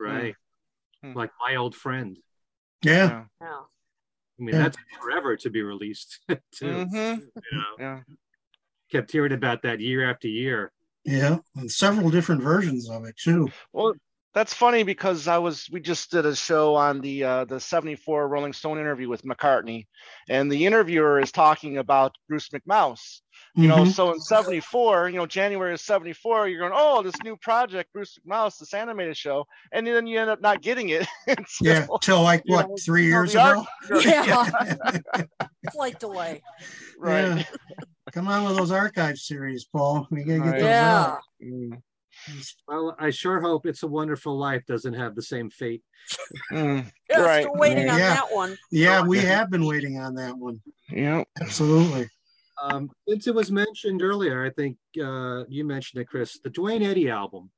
Right. 0.00 0.34
Hmm. 1.00 1.12
Like 1.14 1.30
my 1.38 1.54
old 1.54 1.76
friend. 1.76 2.18
Yeah, 2.82 3.26
Yeah. 3.40 3.60
Yeah. 4.38 4.42
I 4.42 4.44
mean, 4.46 4.54
Yeah. 4.54 4.62
that's 4.62 4.76
forever 5.00 5.36
to 5.36 5.50
be 5.50 5.62
released 5.62 6.20
too. 6.52 6.66
Mhm. 6.66 7.20
You 7.20 7.58
know, 7.58 7.64
Yeah. 7.78 8.00
kept 8.90 9.10
hearing 9.12 9.32
about 9.32 9.62
that 9.62 9.80
year 9.80 10.08
after 10.08 10.28
year. 10.28 10.72
yeah, 11.04 11.38
and 11.56 11.70
several 11.70 12.10
different 12.10 12.42
versions 12.42 12.88
of 12.88 13.04
it 13.06 13.16
too. 13.16 13.48
Well, 13.72 13.94
that's 14.34 14.54
funny 14.54 14.82
because 14.84 15.26
I 15.26 15.38
was 15.38 15.68
we 15.72 15.80
just 15.80 16.10
did 16.12 16.24
a 16.26 16.36
show 16.36 16.74
on 16.76 17.00
the 17.00 17.24
uh, 17.24 17.44
the 17.44 17.58
74 17.58 18.28
Rolling 18.28 18.52
Stone 18.52 18.78
interview 18.78 19.08
with 19.08 19.22
McCartney, 19.24 19.86
and 20.28 20.50
the 20.50 20.64
interviewer 20.66 21.18
is 21.20 21.32
talking 21.32 21.78
about 21.78 22.14
Bruce 22.28 22.48
McMouse. 22.50 23.20
You 23.54 23.68
know, 23.68 23.78
Mhm. 23.84 23.92
so 23.92 24.12
in 24.14 24.18
74, 24.20 25.10
you 25.10 25.16
know, 25.16 25.26
January 25.26 25.74
of 25.74 25.80
74, 25.80 26.48
you're 26.48 26.58
going, 26.60 26.72
oh, 26.74 27.02
this 27.02 27.14
new 27.22 27.36
project, 27.36 27.92
Bruce 27.92 28.18
McMouse, 28.26 28.56
this 28.58 28.72
animated 28.72 29.14
show, 29.14 29.46
and 29.72 29.86
then 29.86 30.06
you 30.06 30.18
end 30.18 30.30
up 30.30 30.40
not 30.40 30.62
getting 30.62 30.88
it. 30.88 31.06
until- 31.26 31.44
yeah, 31.60 31.86
till 32.00 32.22
like 32.22 32.42
what 32.46 32.68
know, 32.70 32.76
three 32.82 33.04
years 33.04 33.32
ago. 33.32 33.64
art- 33.90 34.04
Yeah. 34.06 34.46
Flight 35.72 36.00
delay. 36.00 36.42
right. 36.98 37.36
Yeah. 37.38 37.44
Come 38.12 38.26
on 38.28 38.44
with 38.44 38.56
those 38.56 38.70
archive 38.72 39.18
series, 39.18 39.64
Paul. 39.66 40.06
We 40.10 40.24
gotta 40.24 40.38
get 40.40 40.44
Right. 40.46 40.52
those 40.60 40.68
Yeah. 40.68 41.00
out. 41.06 41.18
Mm, 41.44 41.82
Well, 42.66 42.96
I 42.98 43.10
sure 43.10 43.40
hope 43.40 43.66
It's 43.66 43.82
a 43.82 43.86
Wonderful 43.86 44.38
Life 44.38 44.64
doesn't 44.66 44.94
have 44.94 45.14
the 45.14 45.22
same 45.22 45.50
fate. 45.50 45.82
mm, 46.52 46.90
Yeah, 47.10 47.20
Right. 47.20 47.42
still 47.44 47.54
waiting 47.56 47.88
on 47.90 47.98
that 47.98 48.32
one. 48.32 48.56
Yeah, 48.70 49.02
we 49.02 49.18
have 49.20 49.50
been 49.50 49.66
waiting 49.66 49.98
on 49.98 50.14
that 50.14 50.36
one. 50.38 50.60
yeah. 50.88 51.24
Absolutely. 51.40 52.08
Um, 52.62 52.90
since 53.08 53.26
it 53.26 53.34
was 53.34 53.50
mentioned 53.50 54.02
earlier, 54.02 54.44
I 54.44 54.50
think 54.50 54.76
uh, 55.02 55.44
you 55.48 55.64
mentioned 55.64 56.00
it, 56.00 56.06
Chris. 56.08 56.38
The 56.38 56.50
Duane 56.50 56.82
Eddy 56.82 57.10
album 57.10 57.50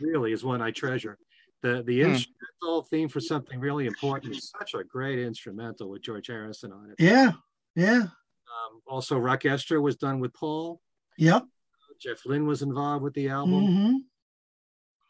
really 0.00 0.32
is 0.32 0.44
one 0.44 0.62
I 0.62 0.70
treasure. 0.70 1.18
The 1.62 1.82
the 1.82 2.02
Hmm. 2.02 2.10
instrumental 2.10 2.82
theme 2.90 3.08
for 3.08 3.20
something 3.20 3.58
really 3.60 3.86
important 3.86 4.36
is 4.36 4.52
such 4.58 4.74
a 4.74 4.84
great 4.84 5.18
instrumental 5.18 5.88
with 5.90 6.02
George 6.02 6.28
Harrison 6.28 6.72
on 6.72 6.90
it. 6.90 6.96
Yeah. 7.02 7.32
Yeah. 7.74 8.02
Um, 8.02 8.80
also, 8.86 9.18
Rockestra 9.18 9.80
was 9.80 9.96
done 9.96 10.20
with 10.20 10.32
Paul. 10.34 10.80
Yep. 11.18 11.44
Jeff 12.00 12.26
Lynne 12.26 12.46
was 12.46 12.62
involved 12.62 13.02
with 13.04 13.14
the 13.14 13.28
album. 13.28 13.66
hmm 13.66 13.96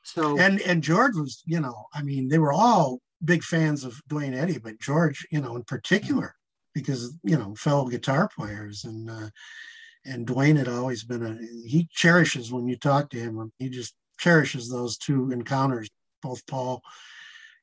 So 0.03 0.39
And 0.39 0.61
and 0.63 0.83
George 0.83 1.15
was, 1.15 1.43
you 1.47 1.61
know, 1.61 1.87
I 1.95 2.03
mean, 2.03 2.29
they 2.29 2.39
were 2.39 2.53
all 2.53 3.01
big 3.25 3.43
fans 3.43 3.85
of 3.85 4.01
Duane 4.09 4.35
Eddy, 4.35 4.59
but 4.59 4.79
George, 4.81 5.27
you 5.31 5.41
know, 5.41 5.57
in 5.57 5.65
particular, 5.65 6.35
because 6.75 7.17
you 7.23 7.39
know, 7.39 7.55
fellow 7.55 7.87
guitar 7.87 8.29
players 8.35 8.85
and 8.85 9.11
uh, 9.11 9.29
and 10.05 10.27
Duane 10.27 10.57
had 10.57 10.69
always 10.69 11.05
been 11.05 11.25
a 11.25 11.69
he 11.69 11.89
cherishes 11.93 12.53
when 12.53 12.67
you 12.67 12.77
talk 12.77 13.11
to 13.11 13.19
him. 13.19 13.53
He 13.59 13.69
just 13.69 13.95
cherishes 14.19 14.69
those 14.69 14.99
two 14.99 15.31
encounters, 15.31 15.89
both 16.23 16.47
Paul 16.47 16.83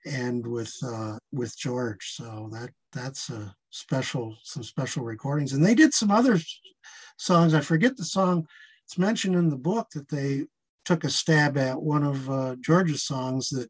and 0.05 0.45
with 0.45 0.73
uh, 0.83 1.17
with 1.31 1.57
George. 1.57 2.13
So 2.15 2.49
that 2.53 2.69
that's 2.93 3.29
a 3.29 3.53
special 3.69 4.37
some 4.43 4.63
special 4.63 5.03
recordings. 5.03 5.53
And 5.53 5.65
they 5.65 5.75
did 5.75 5.93
some 5.93 6.11
other 6.11 6.39
songs. 7.17 7.53
I 7.53 7.61
forget 7.61 7.97
the 7.97 8.05
song. 8.05 8.47
It's 8.85 8.97
mentioned 8.97 9.35
in 9.35 9.49
the 9.49 9.57
book 9.57 9.89
that 9.93 10.09
they 10.09 10.45
took 10.85 11.03
a 11.03 11.09
stab 11.09 11.57
at 11.57 11.79
one 11.79 12.03
of 12.03 12.29
uh, 12.29 12.55
George's 12.61 13.03
songs 13.03 13.49
that 13.49 13.69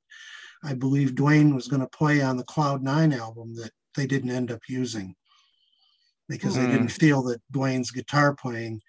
I 0.63 0.73
believe 0.73 1.15
Duane 1.15 1.55
was 1.55 1.67
going 1.67 1.81
to 1.81 1.87
play 1.87 2.21
on 2.21 2.37
the 2.37 2.43
Cloud 2.43 2.81
Nine 2.81 3.13
album 3.13 3.55
that 3.55 3.71
they 3.95 4.05
didn't 4.05 4.31
end 4.31 4.51
up 4.51 4.61
using. 4.67 5.15
Because 6.29 6.55
they 6.55 6.65
Hmm. 6.65 6.71
didn't 6.71 6.91
feel 6.91 7.23
that 7.23 7.41
Duane's 7.51 7.91
guitar 7.91 8.33
playing 8.35 8.81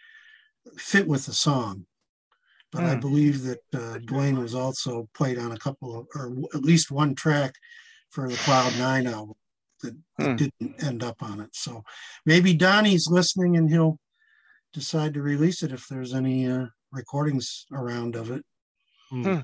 fit 0.76 1.08
with 1.08 1.26
the 1.26 1.32
song. 1.32 1.86
But 2.70 2.84
I 2.84 2.94
Hmm. 2.94 3.00
believe 3.00 3.42
that 3.44 3.62
uh, 3.74 3.98
Duane 3.98 4.38
was 4.38 4.54
also 4.54 5.08
played 5.14 5.38
on 5.38 5.50
a 5.52 5.58
couple 5.58 5.98
of, 5.98 6.06
or 6.14 6.28
w- 6.28 6.48
at 6.54 6.62
least 6.62 6.90
one 6.92 7.14
track 7.14 7.54
for 8.10 8.28
the 8.28 8.36
Cloud 8.36 8.76
Nine 8.76 9.06
album 9.06 9.34
that, 9.82 9.96
that 10.18 10.28
Hmm. 10.28 10.36
didn't 10.36 10.84
end 10.84 11.02
up 11.02 11.22
on 11.22 11.40
it. 11.40 11.50
So 11.56 11.82
maybe 12.26 12.56
Dhani's 12.56 13.08
listening 13.10 13.56
and 13.56 13.68
he'll 13.70 13.98
decide 14.72 15.14
to 15.14 15.22
release 15.22 15.62
it 15.62 15.72
if 15.72 15.88
there's 15.88 16.14
any 16.14 16.46
uh, 16.46 16.66
recordings 16.92 17.66
around 17.72 18.14
of 18.16 18.30
it. 18.30 18.44
Hmm. 19.08 19.40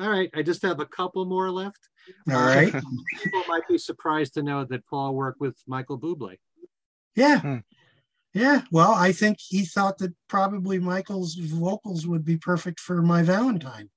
All 0.00 0.10
right, 0.10 0.30
I 0.34 0.42
just 0.42 0.62
have 0.62 0.80
a 0.80 0.86
couple 0.86 1.24
more 1.26 1.50
left. 1.50 1.89
All 2.30 2.34
right. 2.34 2.72
People 3.22 3.42
might 3.48 3.66
be 3.68 3.78
surprised 3.78 4.34
to 4.34 4.42
know 4.42 4.64
that 4.64 4.86
Paul 4.86 5.14
worked 5.14 5.40
with 5.40 5.56
Michael 5.66 5.98
Bublé. 5.98 6.36
Yeah. 7.14 7.40
Hmm. 7.40 7.56
Yeah. 8.32 8.62
Well, 8.70 8.92
I 8.92 9.12
think 9.12 9.38
he 9.40 9.64
thought 9.64 9.98
that 9.98 10.14
probably 10.28 10.78
Michael's 10.78 11.34
vocals 11.34 12.06
would 12.06 12.24
be 12.24 12.36
perfect 12.36 12.78
for 12.78 13.02
My 13.02 13.22
Valentine, 13.22 13.90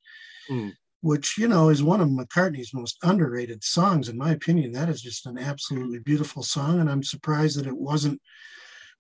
Hmm. 0.48 0.70
which, 1.02 1.38
you 1.38 1.48
know, 1.48 1.70
is 1.70 1.84
one 1.84 2.02
of 2.02 2.10
McCartney's 2.10 2.74
most 2.74 2.98
underrated 3.04 3.64
songs. 3.64 4.10
In 4.10 4.18
my 4.18 4.32
opinion, 4.32 4.72
that 4.72 4.90
is 4.90 5.02
just 5.02 5.26
an 5.28 5.38
absolutely 5.38 6.00
beautiful 6.00 6.44
song. 6.44 6.80
And 6.80 6.90
I'm 6.90 7.04
surprised 7.04 7.60
that 7.60 7.68
it 7.68 7.78
wasn't 7.78 8.22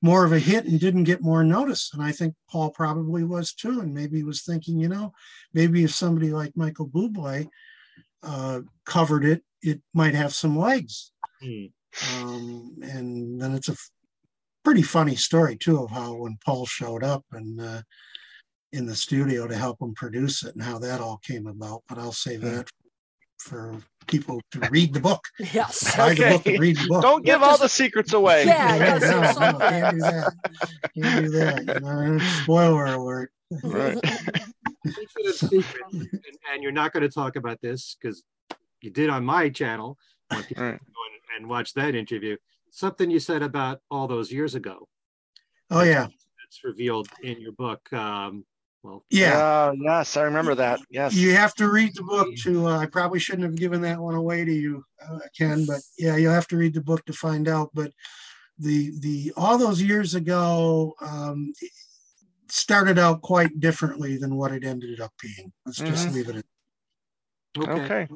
more 0.01 0.25
of 0.25 0.33
a 0.33 0.39
hit 0.39 0.65
and 0.65 0.79
didn't 0.79 1.05
get 1.05 1.21
more 1.21 1.43
notice. 1.43 1.91
And 1.93 2.03
I 2.03 2.11
think 2.11 2.35
Paul 2.49 2.69
probably 2.71 3.23
was 3.23 3.53
too. 3.53 3.79
And 3.79 3.93
maybe 3.93 4.17
he 4.17 4.23
was 4.23 4.43
thinking, 4.43 4.77
you 4.77 4.89
know, 4.89 5.13
maybe 5.53 5.83
if 5.83 5.95
somebody 5.95 6.31
like 6.31 6.55
Michael 6.55 6.89
Bublé 6.89 7.47
uh, 8.23 8.61
covered 8.85 9.25
it, 9.25 9.43
it 9.61 9.81
might 9.93 10.15
have 10.15 10.33
some 10.33 10.57
legs 10.57 11.11
Hmm. 11.41 11.65
um, 12.21 12.75
and 12.81 13.39
then 13.41 13.53
it's 13.53 13.69
a 13.69 13.73
f- 13.73 13.89
pretty 14.63 14.81
funny 14.81 15.15
story 15.15 15.57
too 15.57 15.83
of 15.83 15.91
how 15.91 16.13
when 16.15 16.37
Paul 16.45 16.65
showed 16.65 17.03
up 17.03 17.23
and 17.33 17.59
uh, 17.59 17.81
in 18.71 18.85
the 18.85 18.95
studio 18.95 19.45
to 19.47 19.55
help 19.55 19.81
him 19.81 19.93
produce 19.93 20.43
it 20.43 20.55
and 20.55 20.63
how 20.63 20.79
that 20.79 21.01
all 21.01 21.19
came 21.25 21.45
about. 21.47 21.83
But 21.89 21.97
I'll 21.99 22.11
save 22.13 22.41
that 22.41 22.69
for 23.39 23.75
people 24.07 24.41
to 24.51 24.59
read 24.71 24.93
the 24.93 24.99
book. 25.01 25.21
Yes. 25.53 25.95
Buy 25.97 26.13
the 26.13 26.21
book 26.23 26.33
Okay. 26.41 26.51
and 26.53 26.59
read 26.61 26.77
the 26.77 26.87
book. 26.87 27.01
Don't 27.01 27.25
give 27.25 27.41
Yeah, 27.41 27.45
all 27.45 27.51
just- 27.51 27.61
the 27.63 27.69
secrets 27.69 28.13
away. 28.13 28.45
Yeah, 28.45 28.97
no, 28.99 29.21
no, 29.21 29.51
no, 29.51 29.59
can't 29.59 29.95
do 29.95 30.01
that. 30.01 30.33
Can't 30.97 31.25
do 31.25 31.29
that. 31.31 31.61
You 31.67 31.79
know, 31.81 32.19
spoiler 32.43 32.85
alert. 32.85 33.31
Right. 33.63 33.97
Speaking 34.85 35.27
of 35.27 35.35
secrets, 35.35 35.93
and, 35.93 36.09
and 36.53 36.63
you're 36.63 36.71
not 36.71 36.91
going 36.93 37.03
to 37.03 37.09
talk 37.09 37.35
about 37.35 37.61
this 37.61 37.95
because 38.01 38.23
you 38.81 38.91
did 38.91 39.09
on 39.09 39.23
my 39.25 39.49
channel. 39.49 39.97
Want 40.31 40.45
Right. 40.45 40.49
to 40.49 40.55
go 40.55 40.61
and, 40.61 40.79
and 41.37 41.49
watch 41.49 41.73
that 41.75 41.95
interview. 41.95 42.37
Something 42.71 43.09
you 43.11 43.19
said 43.19 43.43
about 43.43 43.81
all 43.91 44.07
those 44.07 44.31
years 44.31 44.55
ago. 44.55 44.87
Oh 45.69 45.83
yeah, 45.83 46.07
It's 46.47 46.63
revealed 46.63 47.07
in 47.21 47.39
your 47.39 47.51
book. 47.53 47.91
Um, 47.93 48.45
well, 48.83 49.05
yeah. 49.09 49.37
Uh, 49.37 49.73
yes, 49.79 50.17
I 50.17 50.23
remember 50.23 50.55
that. 50.55 50.79
Yes. 50.89 51.13
You 51.13 51.33
have 51.33 51.53
to 51.55 51.69
read 51.69 51.95
the 51.95 52.03
book 52.03 52.27
to. 52.43 52.67
Uh, 52.67 52.79
I 52.79 52.85
probably 52.87 53.19
shouldn't 53.19 53.43
have 53.45 53.55
given 53.55 53.81
that 53.81 53.99
one 53.99 54.15
away 54.15 54.43
to 54.43 54.51
you, 54.51 54.83
uh, 55.07 55.19
Ken. 55.37 55.65
But 55.65 55.79
yeah, 55.97 56.17
you'll 56.17 56.33
have 56.33 56.47
to 56.49 56.57
read 56.57 56.73
the 56.73 56.81
book 56.81 57.05
to 57.05 57.13
find 57.13 57.47
out. 57.47 57.69
But 57.73 57.91
the 58.59 58.91
the 58.99 59.31
all 59.37 59.57
those 59.57 59.81
years 59.81 60.15
ago 60.15 60.93
um, 61.01 61.53
it 61.61 61.71
started 62.53 62.99
out 62.99 63.21
quite 63.23 63.59
differently 63.59 64.15
than 64.17 64.35
what 64.35 64.51
it 64.51 64.63
ended 64.63 65.01
up 65.01 65.11
being. 65.21 65.51
Let's 65.65 65.79
just 65.79 66.07
Mhm. 66.09 66.13
leave 66.13 66.29
it 66.29 66.35
at. 66.37 66.45
Okay. 67.57 68.07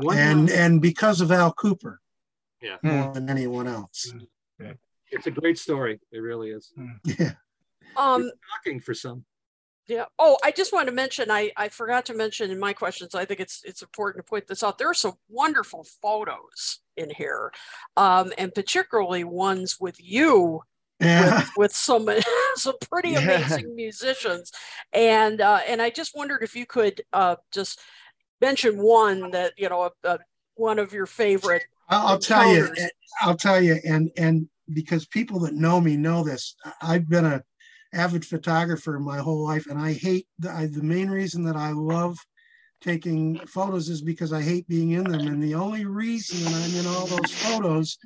One 0.00 0.16
And 0.18 0.50
and 0.50 0.80
because 0.80 1.20
of 1.20 1.30
Al 1.30 1.54
Kooper, 1.54 1.98
Yeah. 2.62 2.78
more 2.82 3.12
than 3.12 3.28
anyone 3.28 3.66
else. 3.66 4.12
it's 5.10 5.26
a 5.26 5.30
great 5.30 5.58
story. 5.58 6.00
It 6.10 6.18
really 6.18 6.50
is. 6.50 6.72
Yeah. 7.18 7.34
Um, 7.96 8.30
Shocking 8.54 8.80
for 8.80 8.94
some. 8.94 9.24
Yeah. 9.86 10.06
Oh, 10.18 10.36
I 10.42 10.50
just 10.50 10.72
want 10.72 10.88
to 10.88 10.92
mention, 10.92 11.30
I, 11.30 11.52
I 11.56 11.68
forgot 11.68 12.04
to 12.06 12.14
mention 12.14 12.50
in 12.50 12.58
my 12.58 12.72
questions, 12.72 13.14
I 13.14 13.24
think 13.24 13.40
it's 13.40 13.62
it's 13.64 13.82
important 13.82 14.24
to 14.24 14.28
point 14.28 14.46
this 14.48 14.62
out. 14.62 14.78
There 14.78 14.90
are 14.90 14.94
some 14.94 15.14
wonderful 15.28 15.84
photos 16.02 16.80
in 16.96 17.10
here. 17.10 17.52
Um, 17.96 18.32
and 18.38 18.52
particularly 18.54 19.22
ones 19.24 19.78
with 19.78 19.96
you 20.02 20.62
Yeah. 21.00 21.36
with, 21.36 21.50
with 21.56 21.74
some 21.74 22.08
some 22.56 22.76
pretty 22.90 23.10
Yeah. 23.10 23.20
amazing 23.20 23.74
musicians. 23.74 24.52
And 24.92 25.40
uh, 25.40 25.60
and 25.66 25.82
I 25.82 25.90
just 25.90 26.16
wondered 26.16 26.42
if 26.42 26.56
you 26.56 26.66
could 26.66 27.02
uh, 27.12 27.36
just 27.52 27.80
mention 28.40 28.78
one 28.78 29.30
that, 29.30 29.54
you 29.56 29.68
know, 29.68 29.90
uh, 30.04 30.18
one 30.54 30.78
of 30.78 30.92
your 30.92 31.06
favorite. 31.06 31.64
I'll, 31.88 32.06
I'll 32.08 32.18
tell 32.18 32.52
you. 32.52 32.68
I'll 33.22 33.36
tell 33.36 33.62
you, 33.62 33.78
and 33.84 34.10
and 34.16 34.48
because 34.72 35.06
people 35.06 35.38
that 35.40 35.54
know 35.54 35.80
me 35.80 35.96
know 35.96 36.22
this, 36.22 36.54
I've 36.82 37.08
been 37.08 37.24
a 37.24 37.42
avid 37.94 38.24
photographer 38.24 38.98
my 38.98 39.18
whole 39.18 39.44
life, 39.44 39.66
and 39.66 39.78
I 39.78 39.92
hate 39.92 40.26
the, 40.38 40.50
I, 40.50 40.66
the 40.66 40.82
main 40.82 41.08
reason 41.08 41.44
that 41.44 41.56
I 41.56 41.70
love 41.70 42.18
taking 42.82 43.38
photos 43.46 43.88
is 43.88 44.02
because 44.02 44.32
I 44.32 44.42
hate 44.42 44.68
being 44.68 44.90
in 44.90 45.04
them, 45.04 45.26
and 45.26 45.42
the 45.42 45.54
only 45.54 45.86
reason 45.86 46.44
that 46.44 46.62
I'm 46.62 46.78
in 46.78 46.86
all 46.86 47.06
those 47.06 47.32
photos 47.32 47.96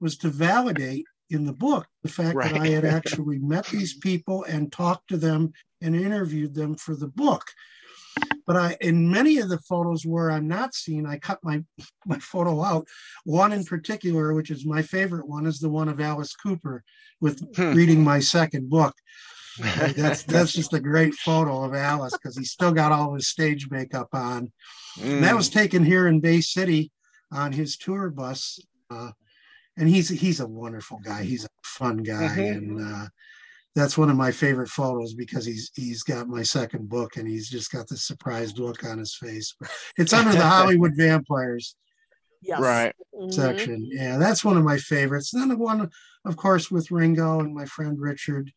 was 0.00 0.16
to 0.18 0.28
validate 0.28 1.04
in 1.30 1.44
the 1.44 1.52
book 1.52 1.86
the 2.02 2.08
fact 2.08 2.42
that 2.42 2.52
I 2.52 2.68
had 2.68 2.84
actually 2.98 3.38
met 3.38 3.66
these 3.66 3.94
people 3.94 4.44
and 4.44 4.72
talked 4.72 5.08
to 5.08 5.16
them 5.16 5.52
and 5.82 5.94
interviewed 5.94 6.54
them 6.54 6.76
for 6.76 6.94
the 6.94 7.08
book. 7.08 7.42
But 8.46 8.56
I, 8.56 8.76
in 8.80 9.10
many 9.10 9.38
of 9.38 9.48
the 9.48 9.58
photos 9.58 10.06
where 10.06 10.30
I'm 10.30 10.46
not 10.46 10.72
seen, 10.72 11.04
I 11.04 11.18
cut 11.18 11.40
my 11.42 11.64
my 12.06 12.18
photo 12.18 12.62
out. 12.62 12.86
One 13.24 13.52
in 13.52 13.64
particular, 13.64 14.34
which 14.34 14.50
is 14.50 14.64
my 14.64 14.82
favorite 14.82 15.26
one, 15.26 15.46
is 15.46 15.58
the 15.58 15.68
one 15.68 15.88
of 15.88 16.00
Alice 16.00 16.34
Cooper 16.34 16.84
with 17.20 17.42
Hmm. 17.56 17.72
reading 17.74 18.04
my 18.04 18.20
second 18.20 18.70
book. 18.70 18.94
That's 19.58 20.22
that's 20.34 20.52
just 20.52 20.74
a 20.74 20.80
great 20.80 21.14
photo 21.14 21.64
of 21.64 21.74
Alice 21.74 22.12
because 22.12 22.36
he's 22.36 22.52
still 22.52 22.72
got 22.72 22.92
all 22.92 23.14
his 23.14 23.28
stage 23.28 23.68
makeup 23.70 24.08
on. 24.12 24.52
And 24.98 25.24
that 25.24 25.36
was 25.36 25.48
taken 25.48 25.84
here 25.84 26.06
in 26.06 26.20
Bay 26.20 26.40
City 26.40 26.92
on 27.32 27.52
his 27.52 27.76
tour 27.76 28.10
bus. 28.10 28.60
Uh, 28.90 29.10
and 29.76 29.88
he's 29.88 30.08
he's 30.08 30.40
a 30.40 30.46
wonderful 30.46 30.98
guy. 30.98 31.22
He's 31.22 31.44
a 31.44 31.48
fun 31.64 31.98
guy, 31.98 32.28
Mhm. 32.36 32.56
and 32.56 32.80
uh, 32.94 33.06
that's 33.74 33.98
one 33.98 34.08
of 34.10 34.16
my 34.16 34.32
favorite 34.32 34.68
photos 34.68 35.14
because 35.14 35.44
he's 35.44 35.70
he's 35.74 36.02
got 36.02 36.28
my 36.28 36.42
second 36.42 36.88
book 36.88 37.16
and 37.16 37.28
he's 37.28 37.48
just 37.48 37.70
got 37.70 37.88
this 37.88 38.04
surprised 38.04 38.58
look 38.58 38.84
on 38.84 38.98
his 38.98 39.14
face. 39.14 39.54
It's 39.98 40.12
under 40.12 40.32
the 40.32 40.40
Hollywood 40.46 40.92
Vampires 40.96 41.76
Yes. 42.42 42.60
Right. 42.60 42.94
Mhm. 43.14 43.32
section. 43.32 43.88
Yeah, 43.90 44.18
that's 44.18 44.44
one 44.44 44.56
of 44.56 44.62
my 44.64 44.76
favorites. 44.78 45.30
Then 45.32 45.48
the 45.48 45.56
one, 45.56 45.90
of 46.24 46.36
course, 46.36 46.70
with 46.70 46.90
Ringo 46.90 47.40
and 47.40 47.52
my 47.54 47.64
friend 47.64 47.98
Richard, 47.98 48.52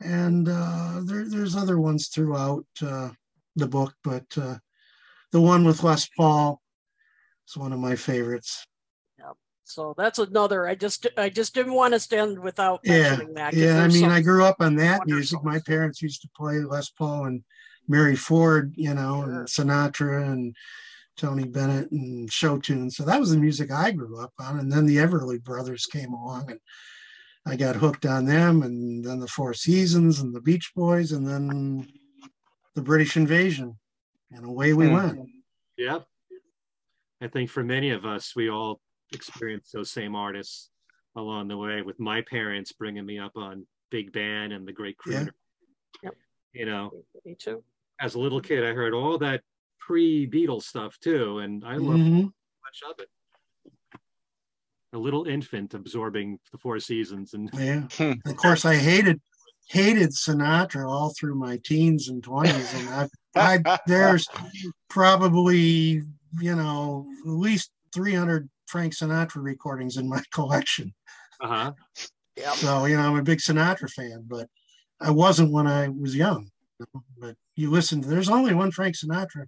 and 0.00 0.48
uh, 0.48 1.00
there, 1.04 1.28
there's 1.28 1.56
other 1.56 1.78
ones 1.78 2.08
throughout 2.08 2.66
uh, 2.82 3.10
the 3.56 3.68
book, 3.68 3.94
but 4.02 4.26
uh, 4.36 4.58
the 5.32 5.40
one 5.40 5.64
with 5.64 5.82
Les 5.84 6.06
Paul 6.16 6.60
is 7.48 7.56
one 7.56 7.72
of 7.72 7.78
my 7.78 7.94
favorites. 7.96 8.66
So 9.64 9.94
that's 9.96 10.18
another. 10.18 10.66
I 10.66 10.74
just 10.74 11.06
I 11.16 11.28
just 11.30 11.54
didn't 11.54 11.72
want 11.72 11.94
to 11.94 12.00
stand 12.00 12.38
without 12.38 12.80
Yeah, 12.84 12.92
mentioning 13.16 13.34
that. 13.34 13.52
'cause 13.52 13.60
Yeah, 13.60 13.82
I 13.82 13.88
mean, 13.88 14.10
I 14.10 14.20
grew 14.20 14.44
up 14.44 14.56
on 14.60 14.76
that 14.76 15.00
wonder 15.00 15.14
music. 15.14 15.42
My 15.42 15.58
parents 15.60 16.02
used 16.02 16.22
to 16.22 16.28
play 16.36 16.60
Les 16.60 16.90
Paul 16.90 17.26
and 17.26 17.44
Mary 17.88 18.16
Ford, 18.16 18.72
you 18.76 18.94
know, 18.94 19.22
and 19.22 19.46
Sinatra 19.48 20.30
and 20.30 20.54
Tony 21.16 21.44
Bennett 21.44 21.90
and 21.92 22.30
show 22.32 22.58
tunes. 22.58 22.96
So 22.96 23.04
that 23.04 23.20
was 23.20 23.30
the 23.30 23.38
music 23.38 23.70
I 23.70 23.90
grew 23.90 24.18
up 24.20 24.32
on. 24.38 24.58
And 24.58 24.70
then 24.70 24.84
the 24.86 24.96
Everly 24.96 25.42
Brothers 25.42 25.86
came 25.86 26.12
along 26.12 26.50
and 26.50 26.60
I 27.46 27.56
got 27.56 27.76
hooked 27.76 28.04
on 28.06 28.24
them. 28.26 28.62
And 28.62 29.04
then 29.04 29.20
the 29.20 29.28
Four 29.28 29.54
Seasons 29.54 30.20
and 30.20 30.34
the 30.34 30.40
Beach 30.40 30.72
Boys 30.74 31.12
and 31.12 31.26
then 31.26 31.88
the 32.74 32.82
British 32.82 33.16
Invasion. 33.16 33.78
And 34.30 34.44
away 34.44 34.72
we 34.74 34.86
Hmm. 34.88 34.92
went. 34.92 35.30
Yep. 35.76 36.06
I 37.20 37.28
think 37.28 37.48
for 37.48 37.62
many 37.62 37.90
of 37.90 38.04
us, 38.04 38.34
we 38.34 38.50
all 38.50 38.80
experienced 39.14 39.72
those 39.72 39.90
same 39.90 40.14
artists 40.14 40.70
along 41.16 41.48
the 41.48 41.56
way 41.56 41.80
with 41.82 41.98
my 42.00 42.20
parents 42.22 42.72
bringing 42.72 43.06
me 43.06 43.18
up 43.18 43.32
on 43.36 43.66
Big 43.90 44.12
Band 44.12 44.52
and 44.52 44.66
the 44.66 44.72
Great 44.72 44.96
Yeah. 45.08 45.26
Yep. 46.02 46.14
You 46.52 46.66
know, 46.66 46.90
Me 47.24 47.36
too. 47.38 47.62
as 48.00 48.14
a 48.14 48.18
little 48.18 48.40
kid, 48.40 48.64
I 48.64 48.72
heard 48.74 48.92
all 48.94 49.16
that 49.18 49.42
pre-Beatles 49.78 50.62
stuff 50.64 50.98
too, 51.00 51.38
and 51.38 51.64
I 51.64 51.76
loved 51.76 52.00
Mhm. 52.02 52.24
much 52.62 52.82
of 52.90 52.98
it. 53.00 53.08
A 54.92 54.98
little 54.98 55.24
infant 55.26 55.74
absorbing 55.74 56.38
the 56.52 56.58
Four 56.58 56.78
Seasons, 56.80 57.34
and 57.34 57.50
Yeah. 57.54 57.88
Of 58.26 58.36
course, 58.36 58.64
I 58.64 58.76
hated 58.76 59.20
hated 59.70 60.10
Sinatra 60.10 60.86
all 60.88 61.14
through 61.18 61.34
my 61.36 61.56
teens 61.64 62.08
and 62.08 62.22
twenties, 62.22 62.72
and 62.74 62.88
I, 63.34 63.58
I 63.66 63.78
there's 63.86 64.26
probably 64.88 66.02
you 66.40 66.54
know 66.56 67.06
at 67.24 67.30
least 67.30 67.70
300 67.92 68.48
Frank 68.66 68.94
Sinatra 68.94 69.42
recordings 69.42 69.96
in 69.96 70.08
my 70.08 70.22
collection. 70.32 70.94
uh-huh. 71.40 71.72
Yep. 72.36 72.54
So 72.54 72.84
you 72.86 72.96
know 72.96 73.02
I'm 73.02 73.16
a 73.16 73.22
big 73.22 73.38
Sinatra 73.38 73.88
fan, 73.90 74.24
but 74.26 74.48
I 75.00 75.10
wasn't 75.10 75.52
when 75.52 75.66
I 75.66 75.88
was 75.88 76.16
young. 76.16 76.50
But 77.18 77.36
you 77.54 77.70
listen, 77.70 78.00
there's 78.00 78.28
only 78.28 78.54
one 78.54 78.72
Frank 78.72 78.96
Sinatra. 78.96 79.46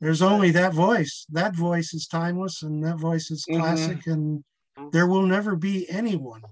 There's 0.00 0.22
only 0.22 0.50
that 0.50 0.74
voice. 0.74 1.24
That 1.30 1.54
voice 1.54 1.94
is 1.94 2.06
timeless, 2.06 2.62
and 2.62 2.84
that 2.84 2.98
voice 2.98 3.30
is 3.30 3.46
Mhm. 3.46 3.60
classic, 3.60 4.06
and 4.06 4.44
there 4.90 5.06
will 5.06 5.22
never 5.22 5.56
be 5.56 5.88
anyone 5.88 6.42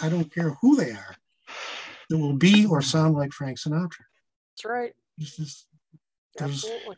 I 0.00 0.08
don't 0.08 0.32
care 0.32 0.54
who 0.60 0.76
they 0.76 0.92
are, 0.92 1.16
that 2.08 2.18
will 2.18 2.36
be 2.36 2.66
or 2.66 2.80
sound 2.82 3.14
like 3.14 3.32
Frank 3.32 3.58
Sinatra. 3.58 4.04
That's 4.52 4.64
right. 4.64 4.94
It's 5.18 5.36
just, 5.36 5.66
Absolutely. 6.40 6.96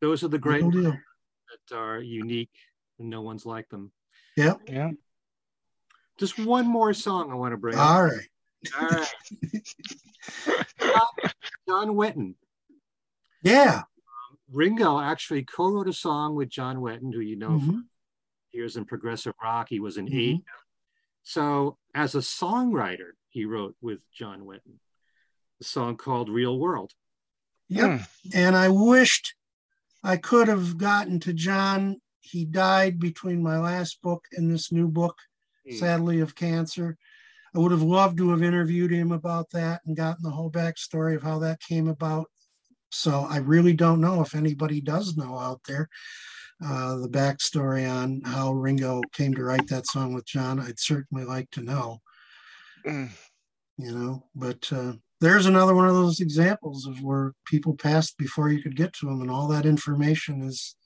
Those 0.00 0.22
are 0.22 0.28
the 0.28 0.38
great 0.38 0.62
no 0.64 0.70
that 0.70 1.76
are 1.76 2.00
unique 2.00 2.50
and 2.98 3.10
no 3.10 3.20
one's 3.22 3.46
like 3.46 3.68
them. 3.68 3.92
Yep. 4.36 4.60
Yeah. 4.68 4.90
Just 6.18 6.38
one 6.38 6.66
more 6.66 6.94
song 6.94 7.30
I 7.30 7.34
want 7.34 7.52
to 7.52 7.56
bring. 7.58 7.76
up. 7.76 7.84
All 7.90 8.04
right. 8.04 8.28
All 8.80 8.88
right. 8.88 9.12
John- 10.80 11.30
John 11.68 11.88
Wetton. 11.90 12.34
Yeah. 13.42 13.82
Ringo 14.52 14.98
actually 15.00 15.44
co-wrote 15.44 15.88
a 15.88 15.92
song 15.92 16.34
with 16.36 16.48
John 16.48 16.76
Wetton, 16.78 17.12
who 17.12 17.20
you 17.20 17.36
know 17.36 17.50
Mhm. 17.50 17.66
from 17.66 17.88
years 18.52 18.76
in 18.76 18.84
progressive 18.84 19.34
rock. 19.42 19.68
He 19.68 19.80
was 19.80 19.96
an 19.96 20.08
Mhm. 20.08 20.14
eight. 20.18 20.44
So 21.22 21.78
as 21.94 22.14
a 22.14 22.18
songwriter, 22.20 23.12
he 23.28 23.44
wrote 23.44 23.76
with 23.80 24.00
John 24.12 24.42
Wetton 24.42 24.78
a 25.60 25.64
song 25.64 25.96
called 25.96 26.28
Real 26.28 26.58
World. 26.58 26.92
Yep. 27.68 28.08
And 28.34 28.54
I 28.56 28.68
wished 28.68 29.34
I 30.04 30.16
could 30.16 30.48
have 30.48 30.78
gotten 30.78 31.18
to 31.20 31.32
John. 31.32 32.00
He 32.26 32.44
died 32.44 32.98
between 32.98 33.42
my 33.42 33.58
last 33.58 34.02
book 34.02 34.24
and 34.32 34.50
this 34.50 34.72
new 34.72 34.88
book, 34.88 35.16
Hmm. 35.66 35.76
sadly, 35.76 36.20
of 36.20 36.34
cancer. 36.34 36.96
I 37.54 37.58
would 37.58 37.72
have 37.72 37.82
loved 37.82 38.18
to 38.18 38.30
have 38.30 38.42
interviewed 38.42 38.90
him 38.90 39.12
about 39.12 39.50
that 39.50 39.80
and 39.86 39.96
gotten 39.96 40.22
the 40.22 40.30
whole 40.30 40.50
backstory 40.50 41.16
of 41.16 41.22
how 41.22 41.38
that 41.40 41.60
came 41.60 41.88
about. 41.88 42.30
So 42.90 43.26
I 43.28 43.38
really 43.38 43.72
don't 43.72 44.00
know 44.00 44.20
if 44.20 44.34
anybody 44.34 44.80
does 44.80 45.16
know 45.16 45.38
out 45.38 45.60
there 45.66 45.88
uh, 46.64 46.96
the 46.96 47.08
backstory 47.08 47.90
on 47.90 48.22
how 48.24 48.52
Ringo 48.52 49.00
came 49.12 49.34
to 49.34 49.44
write 49.44 49.68
that 49.68 49.86
song 49.86 50.14
with 50.14 50.26
John. 50.26 50.58
I'd 50.60 50.78
certainly 50.80 51.24
like 51.24 51.50
to 51.52 51.62
know 51.62 52.00
Mm. 52.86 53.10
you 53.78 53.92
know 53.92 54.22
but 54.34 54.72
uh, 54.72 54.92
there's 55.20 55.46
another 55.46 55.74
one 55.74 55.88
of 55.88 55.94
those 55.94 56.20
examples 56.20 56.86
of 56.86 57.02
where 57.02 57.32
people 57.46 57.74
passed 57.74 58.16
before 58.16 58.48
you 58.50 58.62
could 58.62 58.76
get 58.76 58.92
to 58.94 59.06
them 59.06 59.20
and 59.22 59.30
all 59.30 59.48
that 59.48 59.66
information 59.66 60.42
is 60.42 60.76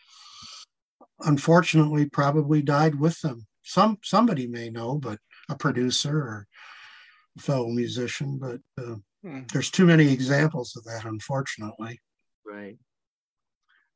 unfortunately 1.24 2.06
probably 2.08 2.62
died 2.62 2.94
with 2.94 3.20
them 3.20 3.46
some 3.62 3.98
somebody 4.02 4.46
may 4.46 4.70
know 4.70 4.96
but 4.98 5.18
a 5.48 5.56
producer 5.56 6.16
or 6.18 6.46
a 7.38 7.40
fellow 7.40 7.68
musician 7.68 8.38
but 8.38 8.60
uh, 8.82 8.96
Hmm. 9.22 9.40
there's 9.52 9.70
too 9.70 9.84
many 9.84 10.10
examples 10.10 10.74
of 10.76 10.84
that 10.84 11.04
unfortunately 11.04 12.00
Right. 12.46 12.78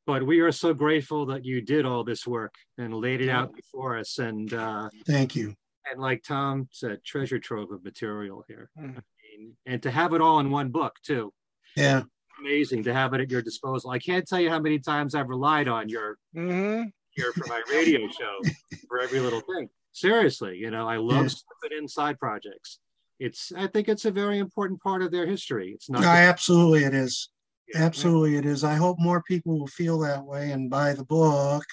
But 0.05 0.23
we 0.25 0.39
are 0.41 0.51
so 0.51 0.71
grateful 0.73 1.25
that 1.25 1.43
you 1.43 1.61
did 1.61 1.83
all 1.85 2.03
this 2.03 2.27
work 2.27 2.53
and 2.77 2.93
laid 2.93 3.21
it 3.21 3.29
out 3.29 3.53
before 3.55 3.97
us. 3.97 4.19
And 4.19 4.53
uh, 4.53 4.87
thank 5.07 5.35
you 5.35 5.55
and 5.91 5.99
like 5.99 6.21
Tom 6.23 6.67
said, 6.71 7.03
treasure 7.03 7.39
trove 7.39 7.71
of 7.71 7.83
material 7.83 8.43
here. 8.47 8.69
Mm. 8.79 8.97
I 8.97 9.01
mean, 9.37 9.57
and 9.65 9.81
to 9.83 9.89
have 9.91 10.13
it 10.13 10.21
all 10.21 10.39
in 10.39 10.51
one 10.51 10.69
book 10.69 10.93
too. 11.03 11.33
yeah 11.75 12.03
Amazing 12.39 12.83
to 12.83 12.93
have 12.93 13.13
it 13.15 13.21
at 13.21 13.31
your 13.31 13.41
disposal. 13.41 13.89
I 13.89 13.97
can't 13.99 14.27
tell 14.27 14.39
you 14.39 14.49
how 14.51 14.59
many 14.59 14.77
times 14.77 15.15
I've 15.15 15.29
relied 15.29 15.67
on 15.67 15.89
your 15.89 16.17
Mhm. 16.35 16.91
Here 17.15 17.33
for 17.33 17.47
my 17.47 17.61
radio 17.71 18.07
show 18.07 18.39
for 18.87 18.99
every 18.99 19.19
little 19.19 19.41
thing. 19.41 19.69
Seriously, 19.93 20.57
you 20.57 20.69
know, 20.71 20.87
I 20.87 20.97
love 20.97 21.23
Yeah. 21.23 21.27
slipping 21.61 21.77
in 21.77 21.87
side 21.87 22.19
projects. 22.19 22.79
It's 23.19 23.51
I 23.55 23.67
think 23.67 23.87
it's 23.87 24.05
a 24.05 24.11
very 24.11 24.39
important 24.39 24.81
part 24.81 25.01
of 25.01 25.11
their 25.11 25.25
history. 25.25 25.71
It's 25.73 25.89
not 25.89 26.03
I, 26.03 26.23
absolutely 26.23 26.83
it 26.83 26.93
is 26.93 27.29
Yeah. 27.73 27.83
absolutely 27.83 28.35
it 28.35 28.45
is 28.45 28.63
i 28.63 28.75
hope 28.75 28.99
more 28.99 29.23
people 29.23 29.57
will 29.57 29.67
feel 29.67 29.97
that 29.99 30.23
way 30.23 30.51
and 30.51 30.69
buy 30.69 30.93
the 30.93 31.05
book 31.05 31.63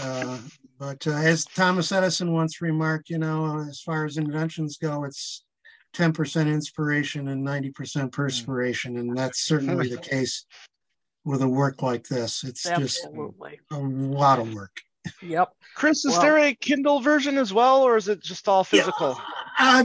uh, 0.00 0.38
but 0.76 1.06
uh, 1.06 1.12
as 1.12 1.44
thomas 1.44 1.92
edison 1.92 2.32
once 2.32 2.60
remarked 2.60 3.08
you 3.08 3.18
know 3.18 3.64
as 3.70 3.80
far 3.80 4.04
as 4.04 4.16
inventions 4.16 4.78
go 4.78 5.04
it's 5.04 5.44
10% 5.94 6.48
inspiration 6.48 7.28
and 7.28 7.46
90% 7.46 8.10
perspiration 8.10 8.96
and 8.96 9.16
that's 9.16 9.44
certainly 9.46 9.88
the 9.88 9.98
case 10.12 10.46
with 11.24 11.42
a 11.42 11.48
work 11.48 11.82
like 11.82 12.06
this 12.08 12.44
it's 12.44 12.62
just 12.62 13.06
a 13.06 13.76
lot 13.78 14.38
of 14.38 14.52
work 14.54 14.80
Yep. 15.20 15.56
Chris, 15.74 16.04
is 16.04 16.12
Well- 16.12 16.20
there 16.22 16.38
a 16.38 16.54
Kindle 16.54 17.00
version 17.00 17.36
as 17.36 17.52
well, 17.52 17.82
or 17.82 17.96
is 17.96 18.06
it 18.06 18.22
just 18.22 18.46
all 18.46 18.62
physical? 18.62 19.18
Uh, 19.58 19.84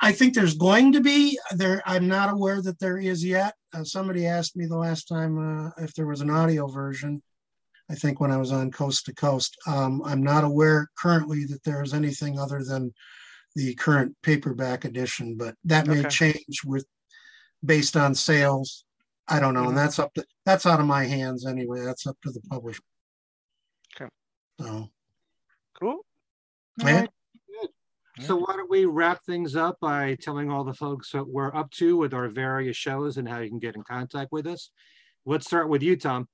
I 0.00 0.12
think 0.12 0.32
there's 0.34 0.54
going 0.54 0.92
to 0.92 1.00
be 1.00 1.36
there. 1.56 1.82
I'm 1.84 2.06
not 2.06 2.32
aware 2.32 2.62
that 2.62 2.78
there 2.78 2.98
is 2.98 3.24
yet. 3.24 3.54
Uh, 3.74 3.82
somebody 3.82 4.26
asked 4.26 4.56
me 4.56 4.66
the 4.66 4.76
last 4.76 5.08
time 5.08 5.38
uh, 5.38 5.70
if 5.82 5.92
there 5.94 6.06
was 6.06 6.20
an 6.20 6.30
audio 6.30 6.68
version. 6.68 7.20
I 7.90 7.96
think 7.96 8.20
when 8.20 8.30
I 8.30 8.36
was 8.36 8.52
on 8.52 8.70
Coast 8.70 9.06
to 9.06 9.14
Coast, 9.14 9.56
um, 9.66 10.02
I'm 10.04 10.22
not 10.22 10.44
aware 10.44 10.88
currently 10.96 11.44
that 11.46 11.64
there 11.64 11.82
is 11.82 11.92
anything 11.92 12.38
other 12.38 12.62
than 12.62 12.94
the 13.56 13.74
current 13.74 14.14
paperback 14.22 14.84
edition, 14.84 15.36
but 15.36 15.56
that 15.64 15.88
may 15.88 15.98
Okay. 16.00 16.08
change 16.08 16.62
with 16.64 16.86
based 17.64 17.96
on 17.96 18.14
sales. 18.14 18.84
I 19.28 19.40
don't 19.40 19.54
know, 19.54 19.68
and 19.68 19.76
that's 19.76 19.98
up 19.98 20.14
to 20.14 20.24
that's 20.46 20.66
out 20.66 20.80
of 20.80 20.86
my 20.86 21.04
hands 21.04 21.46
anyway. 21.46 21.80
That's 21.84 22.06
up 22.06 22.16
to 22.22 22.30
the 22.30 22.40
publisher. 22.48 22.82
Okay. 24.00 24.10
So 24.60 24.88
Cool. 25.78 26.00
yeah. 26.78 27.06
So 28.20 28.36
why 28.36 28.56
don't 28.56 28.70
we 28.70 28.84
wrap 28.84 29.24
things 29.24 29.54
up 29.54 29.78
by 29.80 30.16
telling 30.20 30.50
all 30.50 30.64
the 30.64 30.74
folks 30.74 31.14
what 31.14 31.28
we're 31.28 31.54
up 31.54 31.70
to 31.72 31.96
with 31.96 32.12
our 32.12 32.28
various 32.28 32.76
shows 32.76 33.16
and 33.16 33.28
how 33.28 33.38
you 33.38 33.48
can 33.48 33.60
get 33.60 33.76
in 33.76 33.84
contact 33.84 34.32
with 34.32 34.46
us. 34.46 34.70
Let's 35.24 35.46
start 35.46 35.68
with 35.68 35.82
you, 35.84 35.96
Tom. 35.96 36.26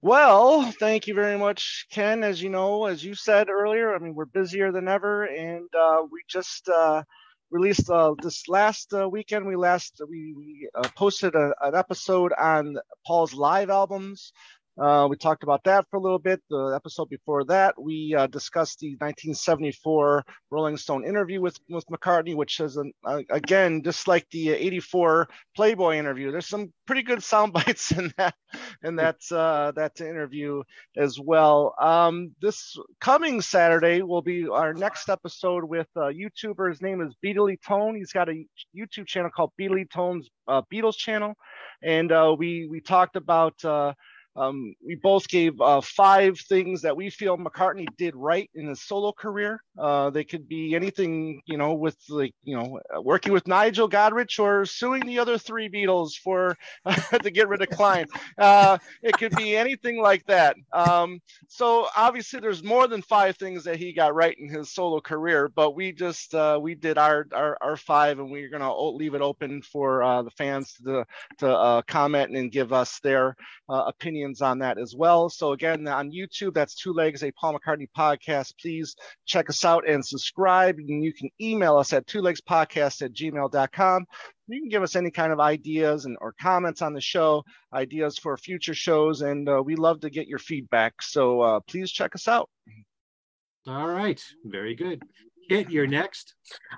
Well, 0.00 0.72
thank 0.80 1.06
you 1.06 1.12
very 1.14 1.36
much, 1.36 1.86
Ken. 1.90 2.24
As 2.24 2.40
you 2.40 2.48
know, 2.48 2.86
as 2.86 3.04
you 3.04 3.14
said 3.14 3.50
earlier, 3.50 3.94
I 3.94 3.98
mean, 3.98 4.14
we're 4.14 4.24
busier 4.24 4.72
than 4.72 4.88
ever, 4.88 5.24
and 5.24 5.68
uh, 5.78 5.98
we 6.10 6.22
just 6.26 6.68
uh, 6.70 7.02
released 7.50 7.90
uh, 7.90 8.14
this 8.22 8.48
last 8.48 8.92
uh, 8.94 9.08
weekend. 9.08 9.46
We 9.46 9.56
last 9.56 10.00
we, 10.08 10.34
we 10.36 10.68
uh, 10.74 10.88
posted 10.96 11.34
a, 11.34 11.52
an 11.62 11.74
episode 11.74 12.32
on 12.38 12.76
Paul's 13.06 13.34
live 13.34 13.70
albums. 13.70 14.32
Uh, 14.78 15.06
we 15.10 15.16
talked 15.16 15.42
about 15.42 15.64
that 15.64 15.84
for 15.90 15.96
a 15.96 16.00
little 16.00 16.18
bit. 16.18 16.40
The 16.48 16.72
episode 16.74 17.08
before 17.08 17.44
that, 17.44 17.80
we 17.80 18.14
uh, 18.16 18.26
discussed 18.28 18.78
the 18.80 18.90
1974 18.92 20.24
Rolling 20.50 20.76
Stone 20.76 21.04
interview 21.04 21.40
with 21.40 21.58
with 21.68 21.84
McCartney, 21.86 22.34
which 22.34 22.60
is 22.60 22.76
an, 22.76 22.92
uh, 23.04 23.20
again 23.30 23.82
just 23.82 24.08
like 24.08 24.26
the 24.30 24.50
84 24.50 25.28
Playboy 25.56 25.96
interview. 25.96 26.30
There's 26.30 26.46
some 26.46 26.72
pretty 26.86 27.02
good 27.02 27.22
sound 27.22 27.52
bites 27.54 27.92
in 27.92 28.12
that 28.16 28.34
in 28.82 28.96
that 28.96 29.16
uh, 29.30 29.72
that 29.72 30.00
interview 30.00 30.62
as 30.96 31.18
well. 31.18 31.74
Um, 31.80 32.34
this 32.40 32.76
coming 33.00 33.40
Saturday 33.40 34.02
will 34.02 34.22
be 34.22 34.48
our 34.48 34.72
next 34.72 35.08
episode 35.08 35.64
with 35.64 35.88
a 35.96 36.10
YouTuber. 36.12 36.70
His 36.70 36.80
name 36.80 37.00
is 37.02 37.14
Beatly 37.24 37.58
Tone. 37.66 37.96
He's 37.96 38.12
got 38.12 38.28
a 38.28 38.44
YouTube 38.76 39.06
channel 39.06 39.30
called 39.34 39.52
Beatly 39.60 39.90
Tone's 39.90 40.28
uh, 40.48 40.62
Beatles 40.72 40.96
channel, 40.96 41.34
and 41.82 42.10
uh, 42.12 42.34
we 42.38 42.66
we 42.70 42.80
talked 42.80 43.16
about. 43.16 43.62
Um, 44.36 44.74
we 44.84 44.94
both 44.94 45.28
gave 45.28 45.60
uh, 45.60 45.80
five 45.80 46.38
things 46.38 46.82
that 46.82 46.96
we 46.96 47.10
feel 47.10 47.36
McCartney 47.36 47.86
did 47.98 48.14
right 48.14 48.48
in 48.54 48.68
his 48.68 48.82
solo 48.82 49.12
career. 49.12 49.62
Uh, 49.78 50.10
they 50.10 50.24
could 50.24 50.48
be 50.48 50.74
anything, 50.74 51.42
you 51.46 51.56
know, 51.56 51.74
with 51.74 51.96
like, 52.08 52.34
you 52.44 52.56
know, 52.56 52.78
working 53.02 53.32
with 53.32 53.46
Nigel 53.46 53.88
Godrich 53.88 54.38
or 54.38 54.64
suing 54.64 55.04
the 55.06 55.18
other 55.18 55.38
three 55.38 55.68
Beatles 55.68 56.12
for 56.14 56.56
to 57.22 57.30
get 57.30 57.48
rid 57.48 57.62
of 57.62 57.70
Klein. 57.70 58.06
Uh, 58.38 58.78
it 59.02 59.16
could 59.18 59.34
be 59.36 59.56
anything 59.56 60.00
like 60.00 60.24
that. 60.26 60.56
Um, 60.72 61.20
so 61.48 61.88
obviously, 61.96 62.40
there's 62.40 62.62
more 62.62 62.86
than 62.86 63.02
five 63.02 63.36
things 63.36 63.64
that 63.64 63.76
he 63.76 63.92
got 63.92 64.14
right 64.14 64.36
in 64.38 64.48
his 64.48 64.72
solo 64.72 65.00
career, 65.00 65.48
but 65.48 65.74
we 65.74 65.92
just 65.92 66.34
uh, 66.34 66.58
we 66.60 66.74
did 66.74 66.98
our, 66.98 67.26
our 67.32 67.56
our 67.60 67.76
five, 67.76 68.18
and 68.18 68.30
we're 68.30 68.50
gonna 68.50 68.74
leave 68.92 69.14
it 69.14 69.22
open 69.22 69.62
for 69.62 70.02
uh, 70.02 70.22
the 70.22 70.30
fans 70.30 70.74
to 70.84 71.04
to 71.38 71.48
uh, 71.48 71.82
comment 71.82 72.36
and 72.36 72.52
give 72.52 72.72
us 72.72 73.00
their 73.00 73.36
uh, 73.68 73.84
opinions 74.20 74.42
on 74.42 74.58
that 74.58 74.78
as 74.78 74.94
well. 74.94 75.28
So 75.28 75.52
again, 75.52 75.86
on 75.88 76.10
YouTube, 76.10 76.54
that's 76.54 76.74
Two 76.74 76.92
Legs, 76.92 77.22
a 77.22 77.32
Paul 77.32 77.58
McCartney 77.58 77.88
podcast. 77.96 78.54
Please 78.60 78.94
check 79.26 79.48
us 79.48 79.64
out 79.64 79.88
and 79.88 80.04
subscribe. 80.04 80.76
And 80.78 81.02
you 81.02 81.12
can 81.12 81.30
email 81.40 81.76
us 81.76 81.92
at 81.92 82.06
twolegspodcast 82.06 83.02
at 83.02 83.12
gmail.com. 83.12 84.06
You 84.48 84.60
can 84.60 84.68
give 84.68 84.82
us 84.82 84.96
any 84.96 85.10
kind 85.10 85.32
of 85.32 85.40
ideas 85.40 86.04
and 86.06 86.16
or 86.20 86.34
comments 86.40 86.82
on 86.82 86.92
the 86.92 87.00
show, 87.00 87.44
ideas 87.72 88.18
for 88.18 88.36
future 88.36 88.74
shows, 88.74 89.22
and 89.22 89.48
uh, 89.48 89.62
we 89.64 89.76
love 89.76 90.00
to 90.00 90.10
get 90.10 90.26
your 90.26 90.40
feedback. 90.40 91.00
So 91.02 91.40
uh, 91.40 91.60
please 91.60 91.92
check 91.92 92.14
us 92.16 92.26
out. 92.26 92.50
All 93.68 93.86
right, 93.86 94.20
very 94.44 94.74
good. 94.74 95.02
Kit, 95.50 95.68
you're 95.68 95.88
next. 95.88 96.34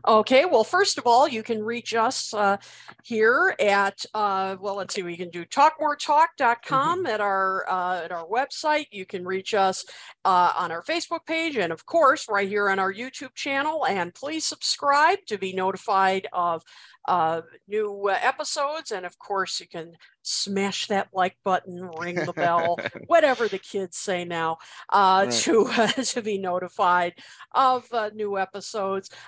Okay, 0.08 0.46
well, 0.46 0.64
first 0.64 0.96
of 0.96 1.06
all, 1.06 1.28
you 1.28 1.42
can 1.42 1.62
reach 1.62 1.94
us 1.94 2.32
uh, 2.32 2.56
here 3.04 3.54
at, 3.60 4.02
uh, 4.14 4.56
well, 4.58 4.76
let's 4.76 4.94
see, 4.94 5.02
we 5.02 5.14
can 5.16 5.28
do 5.28 5.44
talkmoretalk.com 5.44 7.04
at 7.04 7.20
our 7.20 7.68
uh, 7.70 8.00
at 8.04 8.12
our 8.12 8.26
website. 8.26 8.86
You 8.90 9.04
can 9.04 9.26
reach 9.26 9.52
us 9.52 9.84
uh, 10.24 10.52
on 10.56 10.72
our 10.72 10.82
Facebook 10.82 11.26
page, 11.26 11.56
and 11.56 11.70
of 11.70 11.84
course, 11.84 12.26
right 12.30 12.48
here 12.48 12.70
on 12.70 12.78
our 12.78 12.92
YouTube 12.92 13.34
channel. 13.34 13.84
And 13.84 14.14
please 14.14 14.46
subscribe 14.46 15.18
to 15.26 15.36
be 15.36 15.52
notified 15.52 16.26
of 16.32 16.62
uh, 17.06 17.42
new 17.68 18.08
uh, 18.08 18.18
episodes. 18.22 18.90
And 18.90 19.04
of 19.04 19.18
course, 19.18 19.60
you 19.60 19.68
can 19.68 19.92
smash 20.22 20.86
that 20.86 21.08
like 21.12 21.36
button, 21.44 21.90
ring 21.98 22.14
the 22.14 22.32
bell, 22.32 22.78
whatever 23.06 23.48
the 23.48 23.58
kids 23.58 23.98
say 23.98 24.24
now, 24.24 24.58
uh, 24.90 25.24
Right. 25.26 25.32
to 25.32 25.70
to 26.04 26.22
be 26.22 26.38
notified 26.38 27.14
of 27.52 27.86
uh, 27.92 28.10
new 28.14 28.38
episodes. 28.38 28.61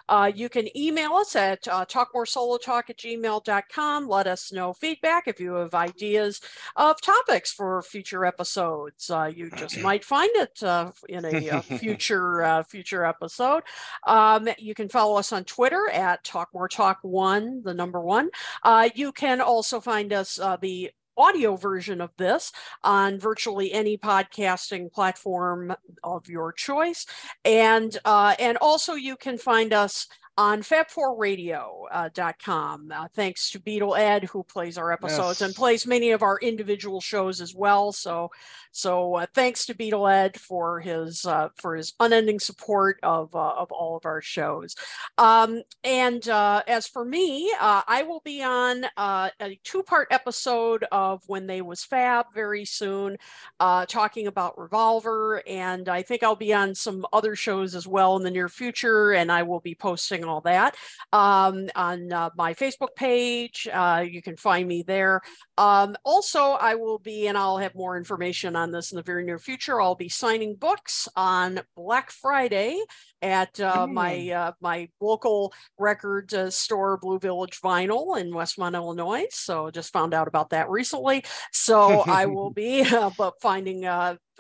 Uh, 0.09 0.31
you 0.35 0.49
can 0.49 0.77
email 0.77 1.15
us 1.15 1.37
at 1.37 1.67
uh, 1.69 1.85
talkmoresolotalk 1.85 2.91
at 2.91 2.97
gmail.com. 2.99 4.09
Let 4.09 4.27
us 4.27 4.53
know 4.53 4.73
feedback 4.73 5.29
if 5.29 5.41
you 5.41 5.55
have 5.55 5.75
ideas 5.75 6.41
of 6.77 7.01
topics 7.01 7.53
for 7.53 7.83
future 7.83 8.25
episodes. 8.25 9.11
Uh, 9.11 9.31
you 9.35 9.51
just 9.51 9.79
might 9.83 10.05
find 10.05 10.31
it 10.35 10.63
uh, 10.63 10.91
in 11.09 11.25
a, 11.25 11.51
uh 11.51 11.61
future 11.79 12.43
uh, 12.43 12.63
future 12.63 13.05
episode. 13.05 13.63
Um, 14.07 14.49
you 14.59 14.75
can 14.75 14.89
follow 14.89 15.17
us 15.17 15.33
on 15.33 15.45
Twitter 15.45 15.89
at 15.91 16.25
Talk 16.25 16.49
More 16.55 16.69
Talk 16.69 16.99
One, 17.03 17.63
the 17.63 17.75
number 17.75 18.01
one. 18.01 18.31
Uh, 18.63 18.89
you 18.95 19.13
can 19.13 19.41
also 19.41 19.81
find 19.81 20.13
us 20.13 20.39
uh, 20.39 20.57
the 20.61 20.91
audio 21.17 21.57
version 21.57 22.01
of 22.01 22.11
this 22.17 22.53
on 22.83 23.19
virtually 23.19 23.73
any 23.73 23.97
podcasting 23.97 24.93
platform 24.93 25.75
of 26.03 26.29
your 26.29 26.53
choice. 26.53 27.07
And 27.45 27.97
uh, 28.05 28.35
and 28.39 28.57
also 28.59 28.95
you 28.95 29.17
can 29.17 29.39
find 29.39 29.73
us 29.73 30.07
on 30.37 30.63
fab4radio.com 30.63 32.93
uh, 32.93 33.09
thanks 33.15 33.51
to 33.51 33.61
Beatle 33.61 33.99
Ed 33.99 34.25
who 34.25 34.43
plays 34.43 34.77
our 34.79 34.93
episodes 34.93 35.43
and 35.43 35.55
plays 35.55 35.87
many 35.87 36.11
of 36.11 36.23
our 36.23 36.39
individual 36.39 37.01
shows 37.01 37.41
as 37.41 37.55
well 37.55 37.93
so 37.93 38.31
so 38.73 39.15
uh, 39.15 39.27
thanks 39.35 39.65
to 39.67 39.75
Beatle 39.75 40.13
Ed 40.13 40.39
for 40.39 40.81
his 40.81 41.25
uh, 41.25 41.49
for 41.57 41.77
his 41.77 41.95
unending 42.01 42.41
support 42.41 42.99
of 43.03 43.35
uh, 43.35 43.55
of 43.57 43.73
all 43.73 43.97
of 43.97 44.05
our 44.05 44.21
shows 44.21 44.75
um, 45.19 45.63
and 45.85 46.29
uh, 46.29 46.63
as 46.67 46.87
for 46.87 47.05
me, 47.05 47.53
uh, 47.61 47.83
I 47.87 48.03
will 48.03 48.21
be 48.25 48.43
on 48.43 48.87
uh, 48.97 49.31
a 49.41 49.59
two 49.63 49.83
part 49.83 50.09
episode 50.11 50.85
of 50.91 51.23
When 51.27 51.47
They 51.47 51.63
Was 51.63 51.85
Fab 51.85 52.27
very 52.35 52.65
soon, 52.65 53.17
uh, 53.61 53.87
talking 53.87 54.27
about 54.27 54.59
Revolver. 54.59 55.43
And 55.47 55.89
I 55.89 56.03
think 56.03 56.23
I'll 56.23 56.37
be 56.37 56.53
on 56.53 56.75
some 56.75 57.07
other 57.13 57.37
shows 57.37 57.75
as 57.75 57.87
well 57.87 58.17
in 58.17 58.23
the 58.23 58.31
near 58.31 58.49
future. 58.49 59.13
And 59.13 59.31
I 59.31 59.43
will 59.43 59.61
be 59.61 59.75
posting 59.75 60.24
all 60.29 60.41
that 60.43 60.77
um, 61.13 61.69
on 61.75 62.13
uh, 62.13 62.31
my 62.37 62.55
Facebook 62.55 62.95
page. 62.97 63.69
Uh, 63.73 64.05
you 64.09 64.23
can 64.23 64.37
find 64.37 64.67
me 64.69 64.83
there. 64.83 65.21
Um, 65.57 65.97
also, 66.05 66.41
I 66.41 66.75
will 66.75 66.99
be, 66.99 67.29
and 67.29 67.39
I'll 67.39 67.59
have 67.59 67.75
more 67.75 67.97
information 67.97 68.57
on 68.57 68.71
this 68.71 68.93
in 68.93 68.97
the 68.97 69.03
very 69.03 69.25
near 69.25 69.39
future. 69.39 69.81
I'll 69.81 69.95
be 69.95 70.09
signing 70.09 70.57
books 70.57 71.09
on 71.17 71.61
Black 71.77 72.11
Friday 72.11 72.81
at 73.23 73.59
uh, 73.59 73.87
my 73.87 74.31
uh, 74.31 74.53
my 74.61 74.89
local 75.01 75.53
record 75.79 76.33
uh, 76.35 76.51
store, 76.51 76.99
Blue 76.99 77.19
Village 77.19 77.61
Vinyl 77.63 78.21
in 78.21 78.31
Westmont, 78.33 78.75
Illinois. 78.75 79.27
So 79.31 79.71
just 79.71 79.93
found 79.93 80.13
out 80.13 80.29
about 80.29 80.51
that 80.51 80.69
recently. 80.69 81.25
So 81.53 82.01
I 82.01 82.27
will 82.27 82.51
be 82.55 82.83
uh, 82.83 83.11
but 83.19 83.35
finding. 83.41 83.87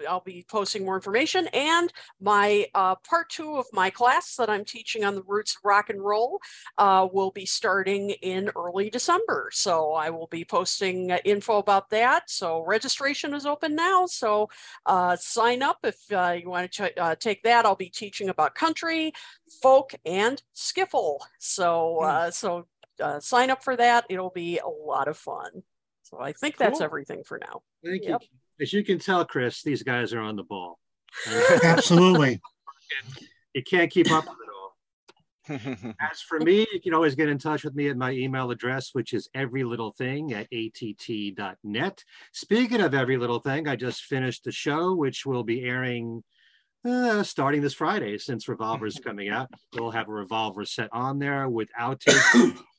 I'll 0.08 0.20
be 0.20 0.44
posting 0.48 0.84
more 0.84 0.96
information 0.96 1.48
and 1.52 1.92
my 2.20 2.66
uh, 2.74 2.96
part 2.96 3.30
two 3.30 3.56
of 3.56 3.66
my 3.72 3.90
class 3.90 4.36
that 4.36 4.50
I'm 4.50 4.64
teaching 4.64 5.04
on 5.04 5.14
the 5.14 5.22
roots 5.22 5.56
of 5.56 5.60
rock 5.64 5.90
and 5.90 6.02
roll 6.02 6.40
uh, 6.78 7.08
will 7.12 7.30
be 7.30 7.46
starting 7.46 8.10
in 8.22 8.50
early 8.56 8.90
December. 8.90 9.50
So 9.52 9.92
I 9.92 10.10
will 10.10 10.28
be 10.28 10.44
posting 10.44 11.12
uh, 11.12 11.18
info 11.24 11.58
about 11.58 11.90
that. 11.90 12.30
So 12.30 12.64
registration 12.64 13.34
is 13.34 13.46
open 13.46 13.74
now. 13.74 14.06
So 14.06 14.48
uh, 14.86 15.16
sign 15.16 15.62
up 15.62 15.78
if 15.84 15.96
uh, 16.12 16.36
you 16.40 16.50
want 16.50 16.72
to 16.72 17.00
uh, 17.00 17.14
take 17.14 17.42
that. 17.44 17.64
I'll 17.64 17.76
be 17.76 17.90
teaching 17.90 18.28
about 18.28 18.54
country, 18.54 19.12
folk, 19.62 19.94
and 20.04 20.42
skiffle. 20.54 21.18
So 21.38 21.98
uh, 22.00 22.30
so 22.30 22.66
uh, 23.00 23.20
sign 23.20 23.50
up 23.50 23.62
for 23.62 23.76
that. 23.76 24.04
It'll 24.08 24.30
be 24.30 24.58
a 24.58 24.68
lot 24.68 25.08
of 25.08 25.16
fun. 25.16 25.62
So 26.02 26.20
I 26.20 26.32
think 26.32 26.56
that's 26.56 26.80
everything 26.80 27.24
for 27.24 27.38
now. 27.38 27.62
Thank 27.84 28.04
Yep. 28.04 28.22
you. 28.22 28.28
As 28.60 28.72
you 28.72 28.84
can 28.84 28.98
tell, 28.98 29.24
Chris, 29.24 29.62
these 29.62 29.82
guys 29.82 30.12
are 30.12 30.20
on 30.20 30.36
the 30.36 30.44
ball. 30.44 30.78
Absolutely. 31.64 32.40
You 33.54 33.62
can't 33.62 33.90
keep 33.90 34.10
up 34.10 34.24
with 34.24 34.36
it 34.36 34.50
all. 34.54 35.94
As 36.10 36.20
for 36.20 36.40
me, 36.40 36.66
you 36.72 36.80
can 36.80 36.94
always 36.94 37.14
get 37.14 37.28
in 37.28 37.38
touch 37.38 37.64
with 37.64 37.74
me 37.74 37.88
at 37.88 37.96
my 37.96 38.12
email 38.12 38.50
address, 38.50 38.90
which 38.92 39.12
is 39.12 39.28
everylittlething 39.36 40.32
at 40.32 40.46
att.net. 40.52 42.04
Speaking 42.32 42.80
of 42.80 42.94
every 42.94 43.16
little 43.16 43.40
thing, 43.40 43.68
I 43.68 43.76
just 43.76 44.04
finished 44.04 44.44
the 44.44 44.52
show, 44.52 44.94
which 44.94 45.26
will 45.26 45.44
be 45.44 45.64
airing 45.64 46.22
uh, 46.84 47.22
starting 47.22 47.62
this 47.62 47.74
Friday 47.74 48.18
since 48.18 48.48
Revolver 48.48 48.86
is 48.86 49.00
coming 49.04 49.28
out. 49.28 49.48
We'll 49.74 49.90
have 49.90 50.08
a 50.08 50.12
Revolver 50.12 50.64
set 50.64 50.90
on 50.92 51.18
there 51.18 51.48
with 51.48 51.68
outtakes 51.78 52.58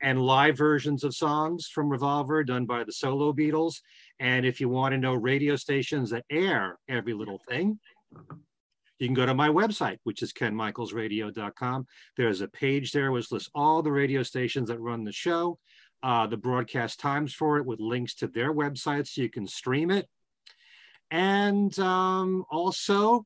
and 0.00 0.20
live 0.20 0.56
versions 0.56 1.04
of 1.04 1.14
songs 1.14 1.66
from 1.66 1.88
Revolver 1.88 2.42
done 2.44 2.66
by 2.66 2.84
the 2.84 2.92
solo 2.92 3.32
Beatles. 3.32 3.76
And 4.18 4.46
if 4.46 4.60
you 4.60 4.68
want 4.68 4.92
to 4.92 4.98
know 4.98 5.14
radio 5.14 5.56
stations 5.56 6.10
that 6.10 6.24
air 6.30 6.78
every 6.88 7.14
little 7.14 7.40
thing, 7.48 7.78
you 8.98 9.06
can 9.06 9.14
go 9.14 9.26
to 9.26 9.34
my 9.34 9.48
website, 9.48 9.98
which 10.04 10.22
is 10.22 10.32
kenmichaelsradio.com. 10.32 11.86
There's 12.16 12.40
a 12.42 12.48
page 12.48 12.92
there 12.92 13.10
which 13.12 13.32
lists 13.32 13.50
all 13.54 13.82
the 13.82 13.92
radio 13.92 14.22
stations 14.22 14.68
that 14.68 14.78
run 14.78 15.04
the 15.04 15.12
show, 15.12 15.58
uh, 16.02 16.26
the 16.26 16.36
broadcast 16.36 17.00
times 17.00 17.32
for 17.32 17.58
it 17.58 17.66
with 17.66 17.80
links 17.80 18.14
to 18.16 18.26
their 18.26 18.52
websites 18.52 19.08
so 19.08 19.22
you 19.22 19.30
can 19.30 19.46
stream 19.46 19.90
it. 19.90 20.06
And 21.10 21.76
um, 21.78 22.44
also, 22.50 23.24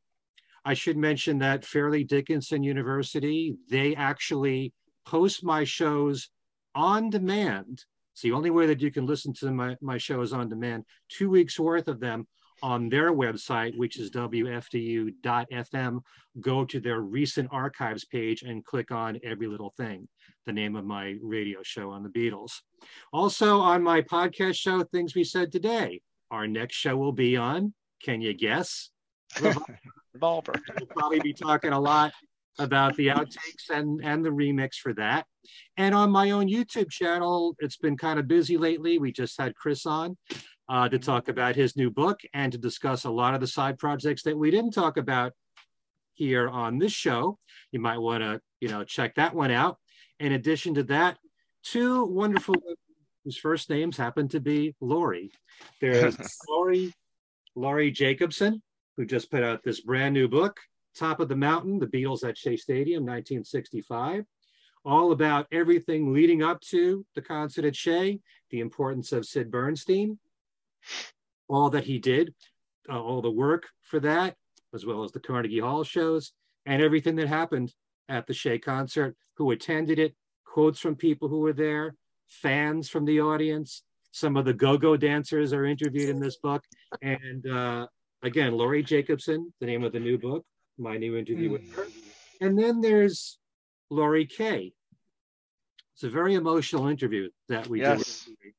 I 0.65 0.75
should 0.75 0.97
mention 0.97 1.39
that 1.39 1.65
Fairleigh 1.65 2.05
Dickinson 2.05 2.63
University, 2.63 3.57
they 3.69 3.95
actually 3.95 4.73
post 5.05 5.45
my 5.45 5.65
shows 5.65 6.31
on 6.75 7.11
demand. 7.11 7.85
It's 8.13 8.23
the 8.23 8.33
only 8.33 8.51
way 8.51 8.67
that 8.67 8.81
you 8.81 8.91
can 8.91 9.07
listen 9.07 9.33
to 9.35 9.51
my, 9.51 9.77
my 9.81 9.99
show 9.99 10.21
is 10.21 10.33
on 10.33 10.49
demand, 10.49 10.85
two 11.09 11.29
weeks 11.29 11.59
worth 11.59 11.89
of 11.89 12.01
them 12.01 12.27
on 12.63 12.89
their 12.89 13.13
website, 13.13 13.77
which 13.77 13.99
is 13.99 14.11
wfdu.fm. 14.11 16.01
Go 16.41 16.65
to 16.65 16.81
their 16.81 17.01
recent 17.01 17.49
archives 17.53 18.05
page 18.05 18.43
and 18.43 18.65
click 18.65 18.91
on 18.91 19.19
Every 19.25 19.47
Little 19.47 19.75
Thing, 19.77 20.09
the 20.47 20.53
name 20.53 20.77
of 20.77 20.85
my 20.85 21.17
radio 21.23 21.61
show 21.63 21.91
on 21.91 22.03
the 22.03 22.09
Beatles. 22.09 22.53
Also, 23.13 23.59
on 23.59 23.83
my 23.83 24.01
podcast 24.01 24.55
show, 24.55 24.83
Things 24.85 25.15
We 25.15 25.25
Said 25.25 25.51
Today, 25.51 26.01
our 26.31 26.47
next 26.47 26.77
show 26.77 26.97
will 26.97 27.13
be 27.13 27.37
on, 27.37 27.75
can 28.03 28.21
you 28.21 28.33
guess? 28.33 28.91
Revolver. 30.15 30.55
We'll 30.79 30.87
probably 30.87 31.21
be 31.21 31.33
talking 31.33 31.73
a 31.73 31.81
lot 31.81 32.13
about 32.59 32.97
the 32.97 33.09
outtakes 33.09 33.71
and, 33.71 34.01
and 34.05 34.25
the 34.25 34.31
remix 34.31 34.75
for 34.75 34.93
that. 34.95 35.27
And 35.77 35.95
on 35.95 36.11
my 36.11 36.31
own 36.31 36.49
YouTube 36.49 36.91
channel, 36.91 37.57
it's 37.59 37.77
been 37.77 37.97
kind 37.97 38.19
of 38.19 38.29
busy 38.29 38.57
lately. 38.57 38.99
We 38.99 39.13
just 39.13 39.39
had 39.41 39.55
Chris 39.55 39.87
on 39.87 40.17
uh, 40.69 40.89
to 40.89 40.99
talk 40.99 41.29
about 41.29 41.57
his 41.57 41.77
new 41.77 41.91
book 41.91 42.21
and 42.33 42.53
to 42.53 42.59
discuss 42.59 43.05
a 43.05 43.11
lot 43.11 43.35
of 43.35 43.41
the 43.41 43.47
side 43.47 43.79
projects 43.79 44.23
that 44.23 44.39
we 44.39 44.51
didn't 44.51 44.73
talk 44.73 44.97
about 44.97 45.33
here 46.15 46.49
on 46.49 46.79
this 46.79 46.93
show. 46.93 47.39
You 47.73 47.81
might 47.81 47.99
want 47.99 48.23
to, 48.23 48.41
you 48.61 48.69
know, 48.69 48.85
check 48.85 49.17
that 49.17 49.35
one 49.35 49.51
out. 49.51 49.79
In 50.21 50.33
addition 50.33 50.75
to 50.75 50.85
that, 50.85 51.19
two 51.65 52.05
wonderful 52.05 52.55
whose 53.25 53.37
first 53.37 53.71
names 53.71 53.97
happen 53.97 54.29
to 54.29 54.41
be 54.41 54.75
Lori. 54.81 55.33
There's 55.81 56.17
Lori, 56.49 56.93
Laurie 57.57 57.91
Jacobson, 57.91 58.63
who 58.97 59.07
just 59.07 59.31
put 59.31 59.43
out 59.43 59.63
this 59.65 59.81
brand 59.81 60.15
new 60.15 60.29
book, 60.29 60.61
Top 60.95 61.21
of 61.21 61.29
the 61.29 61.37
Mountain, 61.37 61.79
The 61.79 61.87
Beatles 61.87 62.27
at 62.27 62.39
Shea 62.39 62.57
Stadium, 62.57 63.03
1965, 63.03 64.25
all 64.85 65.13
about 65.13 65.47
everything 65.51 66.13
leading 66.13 66.43
up 66.43 66.61
to 66.61 67.05
the 67.15 67.23
concert 67.23 67.65
at 67.65 67.77
Shea, 67.77 68.21
the 68.51 68.61
importance 68.61 69.13
of 69.13 69.27
Sid 69.27 69.51
Bernstein, 69.51 70.19
all 71.49 71.71
that 71.71 71.85
he 71.85 71.99
did, 71.99 72.35
uh, 72.89 73.01
all 73.01 73.23
the 73.23 73.31
work 73.31 73.65
for 73.83 74.01
that, 74.01 74.37
as 74.75 74.85
well 74.85 75.05
as 75.05 75.13
the 75.13 75.21
Carnegie 75.21 75.61
Hall 75.61 75.85
shows, 75.85 76.33
and 76.67 76.83
everything 76.83 77.17
that 77.17 77.29
happened 77.29 77.73
at 78.09 78.27
the 78.27 78.35
Shea 78.35 78.59
concert, 78.59 79.17
who 79.37 79.51
attended 79.51 79.99
it, 79.99 80.15
quotes 80.45 80.79
from 80.79 80.97
people 80.97 81.29
who 81.29 81.41
were 81.41 81.53
there, 81.53 81.95
fans 82.29 82.89
from 82.89 83.05
the 83.05 83.21
audience. 83.21 83.83
Some 84.13 84.37
of 84.37 84.45
the 84.45 84.53
go-go 84.53 84.97
dancers 84.97 85.53
are 85.53 85.65
interviewed 85.65 86.09
in 86.09 86.21
this 86.21 86.37
book. 86.37 86.63
And 87.03 87.47
uh, 87.47 87.87
again, 88.23 88.57
Laurie 88.57 88.83
Jacobson, 88.83 89.53
the 89.61 89.67
name 89.67 89.83
of 89.83 89.93
the 89.93 90.01
new 90.01 90.19
book, 90.19 90.45
my 90.79 90.97
new 90.97 91.17
interview 91.17 91.51
with 91.51 91.73
her. 91.75 91.87
And 92.41 92.59
then 92.59 92.81
there's 92.81 93.39
Laurie 93.91 94.27
Kaye. 94.27 94.73
It's 95.95 96.03
a 96.03 96.09
very 96.11 96.35
emotional 96.35 96.89
interview 96.89 97.31
that 97.49 97.69
we 97.69 97.81
Yes. 97.81 98.25
did. 98.25 98.53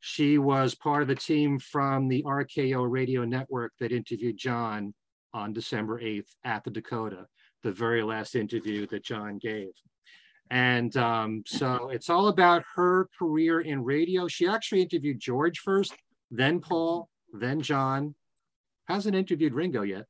She 0.00 0.38
was 0.38 0.74
part 0.74 1.02
of 1.02 1.08
the 1.08 1.14
team 1.14 1.58
from 1.58 2.08
the 2.08 2.22
RKO 2.24 2.84
radio 2.88 3.24
network 3.24 3.72
that 3.80 3.90
interviewed 3.92 4.36
John 4.36 4.94
on 5.32 5.52
December 5.52 6.00
8th 6.00 6.36
at 6.44 6.62
the 6.64 6.70
Dakota, 6.70 7.26
the 7.62 7.72
very 7.72 8.02
last 8.02 8.36
interview 8.36 8.86
that 8.88 9.02
John 9.02 9.38
gave. 9.38 9.70
And 10.50 10.96
um, 10.96 11.42
so 11.46 11.88
it's 11.88 12.08
all 12.08 12.28
about 12.28 12.62
her 12.76 13.08
career 13.18 13.62
in 13.62 13.82
radio. 13.82 14.28
She 14.28 14.46
actually 14.46 14.82
interviewed 14.82 15.18
George 15.18 15.58
first, 15.58 15.94
then 16.30 16.60
Paul, 16.60 17.08
then 17.32 17.60
John. 17.62 18.14
Hasn't 18.86 19.16
interviewed 19.16 19.54
Ringo 19.54 19.82
yet. 19.82 20.06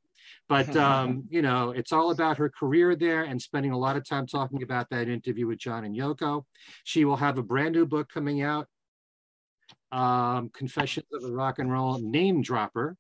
But, 0.48 0.77
um, 0.77 1.24
you 1.28 1.43
know, 1.43 1.70
it's 1.70 1.93
all 1.93 2.10
about 2.10 2.39
her 2.39 2.48
career 2.48 2.97
there 2.97 3.24
and 3.24 3.40
spending 3.40 3.73
a 3.73 3.78
lot 3.78 3.97
of 3.97 4.09
time 4.09 4.27
talking 4.27 4.62
about 4.62 4.89
that 4.90 5.09
interview 5.09 5.47
with 5.47 5.59
John 5.59 5.85
and 5.85 5.97
Yoko. 5.97 6.44
She 6.85 7.05
will 7.05 7.16
have 7.16 7.39
a 7.39 7.43
brand 7.43 7.74
new 7.74 7.86
book 7.86 8.09
coming 8.12 8.43
out 8.43 8.68
um, 9.93 10.51
Confessions 10.51 11.06
of 11.12 11.24
a 11.24 11.32
Rock 11.32 11.59
and 11.59 11.70
Roll 11.70 11.98
Name 11.98 12.43
Dropper, 12.43 12.97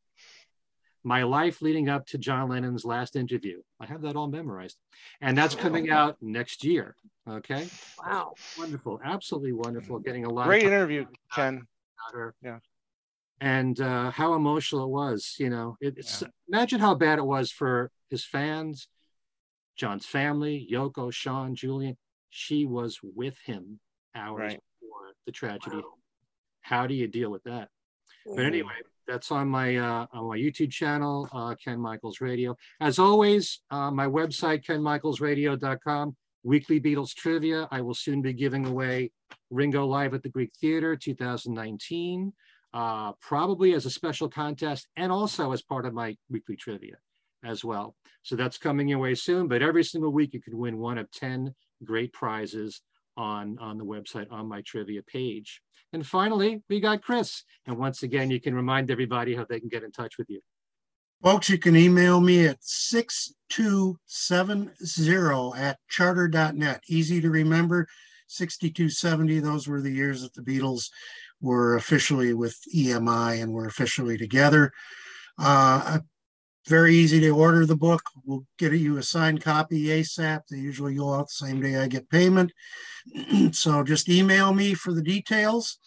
My 1.04 1.24
Life 1.24 1.62
Leading 1.62 1.88
Up 1.88 2.06
to 2.08 2.18
John 2.18 2.48
Lennon's 2.48 2.84
Last 2.84 3.16
Interview. 3.16 3.60
I 3.80 3.86
have 3.86 4.02
that 4.02 4.16
all 4.16 4.28
memorized. 4.28 4.76
And 5.20 5.36
that's 5.36 5.54
coming 5.54 5.90
out 5.90 6.16
next 6.20 6.64
year. 6.64 6.96
Okay. 7.28 7.66
Wow. 8.04 8.34
Wonderful. 8.58 9.00
Absolutely 9.04 9.52
wonderful. 9.52 9.98
Getting 9.98 10.24
a 10.24 10.30
lot 10.30 10.46
Great 10.46 10.64
of 10.64 10.72
interview, 10.72 11.06
Ken. 11.34 11.54
about 11.56 12.18
her. 12.18 12.34
Yeah. 12.42 12.58
And 13.40 13.78
uh, 13.80 14.10
how 14.10 14.34
emotional 14.34 14.84
it 14.84 14.88
was, 14.90 15.34
you 15.38 15.50
know. 15.50 15.76
It, 15.80 15.94
it's 15.98 16.22
imagine 16.48 16.80
how 16.80 16.94
bad 16.94 17.18
it 17.18 17.24
was 17.26 17.50
for 17.50 17.90
his 18.08 18.24
fans, 18.24 18.88
John's 19.76 20.06
family, 20.06 20.66
Yoko, 20.70 21.12
Sean, 21.12 21.54
Julian. 21.54 21.96
She 22.30 22.64
was 22.64 22.98
with 23.02 23.36
him 23.44 23.78
hours 24.14 24.40
Right. 24.40 24.60
before 24.80 25.12
the 25.26 25.32
tragedy. 25.32 25.82
How 26.62 26.86
do 26.86 26.94
you 26.94 27.06
deal 27.08 27.30
with 27.30 27.42
that? 27.44 27.68
But 28.24 28.36
Mhm. 28.42 28.46
anyway, 28.46 28.72
that's 29.06 29.30
on 29.30 29.48
my 29.48 29.76
uh, 29.76 30.06
on 30.12 30.28
my 30.28 30.36
YouTube 30.38 30.70
channel, 30.72 31.28
uh, 31.32 31.54
Ken 31.62 31.78
Michaels 31.78 32.20
Radio. 32.20 32.56
As 32.80 32.98
always, 32.98 33.60
uh, 33.70 33.90
my 33.90 34.06
website, 34.06 34.64
kenmichaelsradio.com, 34.64 36.16
weekly 36.42 36.80
Beatles 36.80 37.14
trivia. 37.14 37.68
I 37.70 37.82
will 37.82 37.94
soon 37.94 38.22
be 38.22 38.32
giving 38.32 38.66
away 38.66 39.12
Ringo 39.50 39.86
Live 39.86 40.14
at 40.14 40.22
the 40.22 40.28
Greek 40.28 40.52
Theater 40.60 40.96
2019, 40.96 42.32
uh, 42.76 43.12
probably 43.22 43.72
as 43.72 43.86
a 43.86 43.90
special 43.90 44.28
contest 44.28 44.86
and 44.96 45.10
also 45.10 45.52
as 45.52 45.62
part 45.62 45.86
of 45.86 45.94
my 45.94 46.14
weekly 46.28 46.56
trivia 46.56 46.96
as 47.42 47.64
well. 47.64 47.96
So 48.22 48.36
that's 48.36 48.58
coming 48.58 48.86
your 48.86 48.98
way 48.98 49.14
soon. 49.14 49.48
But 49.48 49.62
every 49.62 49.82
single 49.82 50.12
week, 50.12 50.34
you 50.34 50.42
can 50.42 50.58
win 50.58 50.76
one 50.76 50.98
of 50.98 51.10
10 51.10 51.54
great 51.84 52.12
prizes 52.12 52.82
on, 53.16 53.56
on 53.60 53.78
the 53.78 53.84
website 53.84 54.30
on 54.30 54.46
my 54.46 54.60
trivia 54.66 55.00
page. 55.04 55.62
And 55.94 56.06
finally, 56.06 56.62
we 56.68 56.80
got 56.80 57.00
Chris. 57.00 57.44
And 57.66 57.78
once 57.78 58.02
again, 58.02 58.30
you 58.30 58.42
can 58.42 58.54
remind 58.54 58.90
everybody 58.90 59.34
how 59.34 59.46
they 59.48 59.58
can 59.58 59.70
get 59.70 59.82
in 59.82 59.90
touch 59.90 60.18
with 60.18 60.28
you. 60.28 60.42
Folks, 61.24 61.48
you 61.48 61.56
can 61.56 61.76
email 61.76 62.20
me 62.20 62.46
at 62.46 62.58
6270 62.60 65.58
at 65.58 65.78
charter.net. 65.88 66.82
Easy 66.90 67.22
to 67.22 67.30
remember, 67.30 67.88
6270. 68.28 69.40
Those 69.40 69.66
were 69.66 69.80
the 69.80 69.90
years 69.90 70.20
that 70.20 70.34
the 70.34 70.42
Beatles 70.42 70.90
were 71.40 71.76
officially 71.76 72.34
with 72.34 72.56
EMI 72.74 73.42
and 73.42 73.52
we're 73.52 73.66
officially 73.66 74.16
together. 74.16 74.72
Uh, 75.38 75.98
very 76.66 76.96
easy 76.96 77.20
to 77.20 77.30
order 77.30 77.64
the 77.64 77.76
book. 77.76 78.02
We'll 78.24 78.44
get 78.58 78.72
you 78.72 78.96
a 78.98 79.02
signed 79.02 79.42
copy 79.42 79.84
ASAP. 79.84 80.42
They 80.50 80.58
usually 80.58 80.96
go 80.96 81.14
out 81.14 81.28
the 81.28 81.46
same 81.46 81.60
day 81.60 81.76
I 81.76 81.86
get 81.86 82.10
payment. 82.10 82.52
so 83.52 83.84
just 83.84 84.08
email 84.08 84.52
me 84.52 84.74
for 84.74 84.92
the 84.92 85.02
details. 85.02 85.78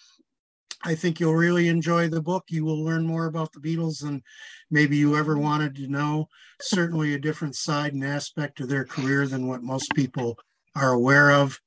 I 0.83 0.95
think 0.95 1.19
you'll 1.19 1.35
really 1.35 1.67
enjoy 1.67 2.07
the 2.07 2.21
book. 2.21 2.45
You 2.49 2.63
will 2.63 2.81
learn 2.81 3.05
more 3.05 3.25
about 3.25 3.51
the 3.51 3.59
Beatles 3.59 4.01
than 4.01 4.23
maybe 4.71 4.95
you 4.95 5.17
ever 5.17 5.37
wanted 5.37 5.75
to 5.75 5.87
know. 5.87 6.27
Certainly 6.61 7.13
a 7.13 7.19
different 7.19 7.55
side 7.55 7.93
and 7.93 8.05
aspect 8.05 8.61
of 8.61 8.69
their 8.69 8.85
career 8.85 9.27
than 9.27 9.47
what 9.47 9.61
most 9.61 9.91
people 9.93 10.37
are 10.75 10.93
aware 10.93 11.31
of. 11.31 11.59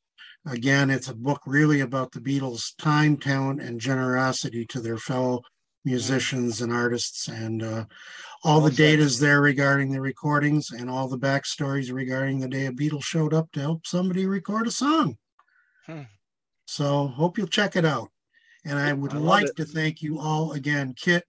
Again, 0.47 0.91
it's 0.91 1.09
a 1.09 1.15
book 1.15 1.41
really 1.47 1.81
about 1.81 2.11
the 2.11 2.21
Beatles' 2.21 2.77
time, 2.77 3.17
talent, 3.17 3.63
and 3.63 3.81
generosity 3.81 4.67
to 4.67 4.81
their 4.81 4.99
fellow 4.99 5.43
musicians 5.85 6.61
and 6.61 6.73
artists. 6.73 7.29
And 7.29 7.63
uh, 7.63 7.85
all 8.45 8.61
the 8.61 8.71
data 8.71 9.03
is 9.03 9.21
there 9.21 9.41
regarding 9.41 9.93
the 9.93 10.01
recordings 10.01 10.71
and 10.71 10.91
all 10.91 11.09
the 11.09 11.19
backstories 11.19 11.93
regarding 11.93 12.41
the 12.41 12.49
day 12.49 12.67
a 12.67 12.73
Beatle 12.73 13.03
showed 13.03 13.35
up 13.35 13.53
to 13.53 13.61
help 13.61 13.87
somebody 13.87 14.27
record 14.27 14.67
a 14.67 14.71
song. 14.71 15.17
Hmm. 15.87 16.03
So 16.67 17.09
hope 17.09 17.39
you'll 17.39 17.47
check 17.47 17.77
it 17.77 17.85
out. 17.85 18.09
And 18.65 18.79
I 18.79 18.93
would 18.93 19.13
I 19.13 19.19
like 19.19 19.49
it. 19.49 19.57
to 19.57 19.65
thank 19.65 20.03
you 20.03 20.19
all 20.19 20.53
again, 20.53 20.95
Kit, 20.97 21.25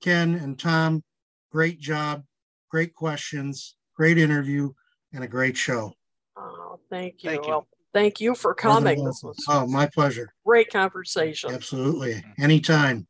Ken, 0.00 0.34
and 0.34 0.58
Tom. 0.58 1.02
Great 1.50 1.80
job, 1.80 2.24
great 2.70 2.94
questions, 2.94 3.76
great 3.96 4.18
interview, 4.18 4.72
and 5.12 5.24
a 5.24 5.28
great 5.28 5.56
show. 5.56 5.92
Oh, 6.36 6.78
thank 6.90 7.24
you. 7.24 7.30
Thank 7.30 7.46
you. 7.46 7.50
Well, 7.50 7.66
thank 7.94 8.20
you 8.20 8.34
for 8.34 8.54
coming. 8.54 9.04
This 9.04 9.22
was 9.22 9.36
Oh, 9.48 9.66
my 9.66 9.86
pleasure. 9.86 10.32
great 10.46 10.70
conversation. 10.70 11.50
Absolutely. 11.52 12.22
Anytime. 12.38 13.06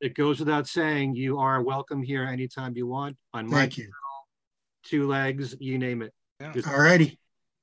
It 0.00 0.14
goes 0.14 0.38
without 0.40 0.66
saying, 0.66 1.14
you 1.16 1.38
are 1.38 1.62
welcome 1.62 2.02
here 2.02 2.24
anytime 2.24 2.76
you 2.76 2.86
want 2.86 3.16
on 3.32 3.48
my 3.48 3.60
Thank 3.60 3.78
you. 3.78 3.90
two 4.84 5.06
legs, 5.08 5.54
you 5.60 5.78
name 5.78 6.02
it. 6.02 6.12
Yeah. 6.40 6.52
Just 6.52 6.68
All 6.68 6.78
righty. 6.80 7.18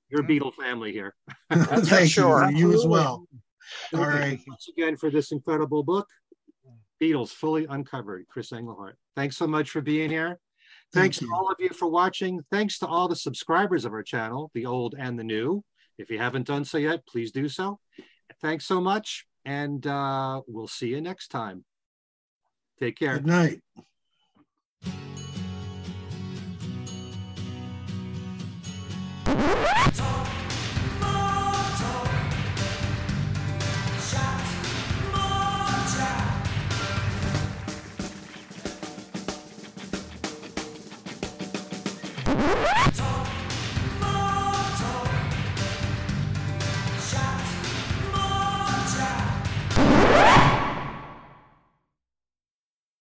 your 0.09 0.23
Beatle 0.23 0.53
family 0.53 0.91
here. 0.91 1.13
for 1.51 1.81
Thank 1.81 2.09
sure. 2.09 2.49
you. 2.51 2.57
You 2.69 2.73
as 2.73 2.85
well. 2.87 3.27
All 3.93 3.99
Okay, 4.01 4.09
right. 4.19 4.39
Once 4.47 4.67
again, 4.69 4.97
for 4.97 5.09
this 5.11 5.31
incredible 5.31 5.83
book, 5.83 6.07
Beatles 7.01 7.29
Fully 7.29 7.65
Uncovered, 7.69 8.25
Chris 8.29 8.51
Engelhardt. 8.51 8.97
Thanks 9.15 9.37
so 9.37 9.45
much 9.47 9.69
for 9.69 9.81
being 9.81 10.09
here. 10.09 10.39
Thanks 10.93 11.19
Thank 11.19 11.29
to 11.31 11.35
all 11.35 11.49
of 11.49 11.57
you 11.59 11.69
for 11.69 11.87
watching. 11.89 12.41
Thanks 12.51 12.79
to 12.79 12.87
all 12.87 13.07
the 13.07 13.15
subscribers 13.15 13.85
of 13.85 13.93
our 13.93 14.03
channel, 14.03 14.51
the 14.53 14.65
old 14.65 14.95
and 14.97 15.17
the 15.17 15.23
new. 15.23 15.63
If 15.97 16.09
you 16.09 16.17
haven't 16.17 16.47
done 16.47 16.65
so 16.65 16.77
yet, 16.77 17.05
please 17.05 17.31
do 17.31 17.47
so. 17.47 17.79
Thanks 18.41 18.65
so 18.65 18.81
much, 18.81 19.25
and 19.45 19.85
uh, 19.85 20.41
we'll 20.47 20.67
see 20.67 20.87
you 20.87 21.01
next 21.01 21.29
time. 21.29 21.65
Take 22.79 22.97
care. 22.97 23.19
Good 23.19 23.27
night. 23.27 23.61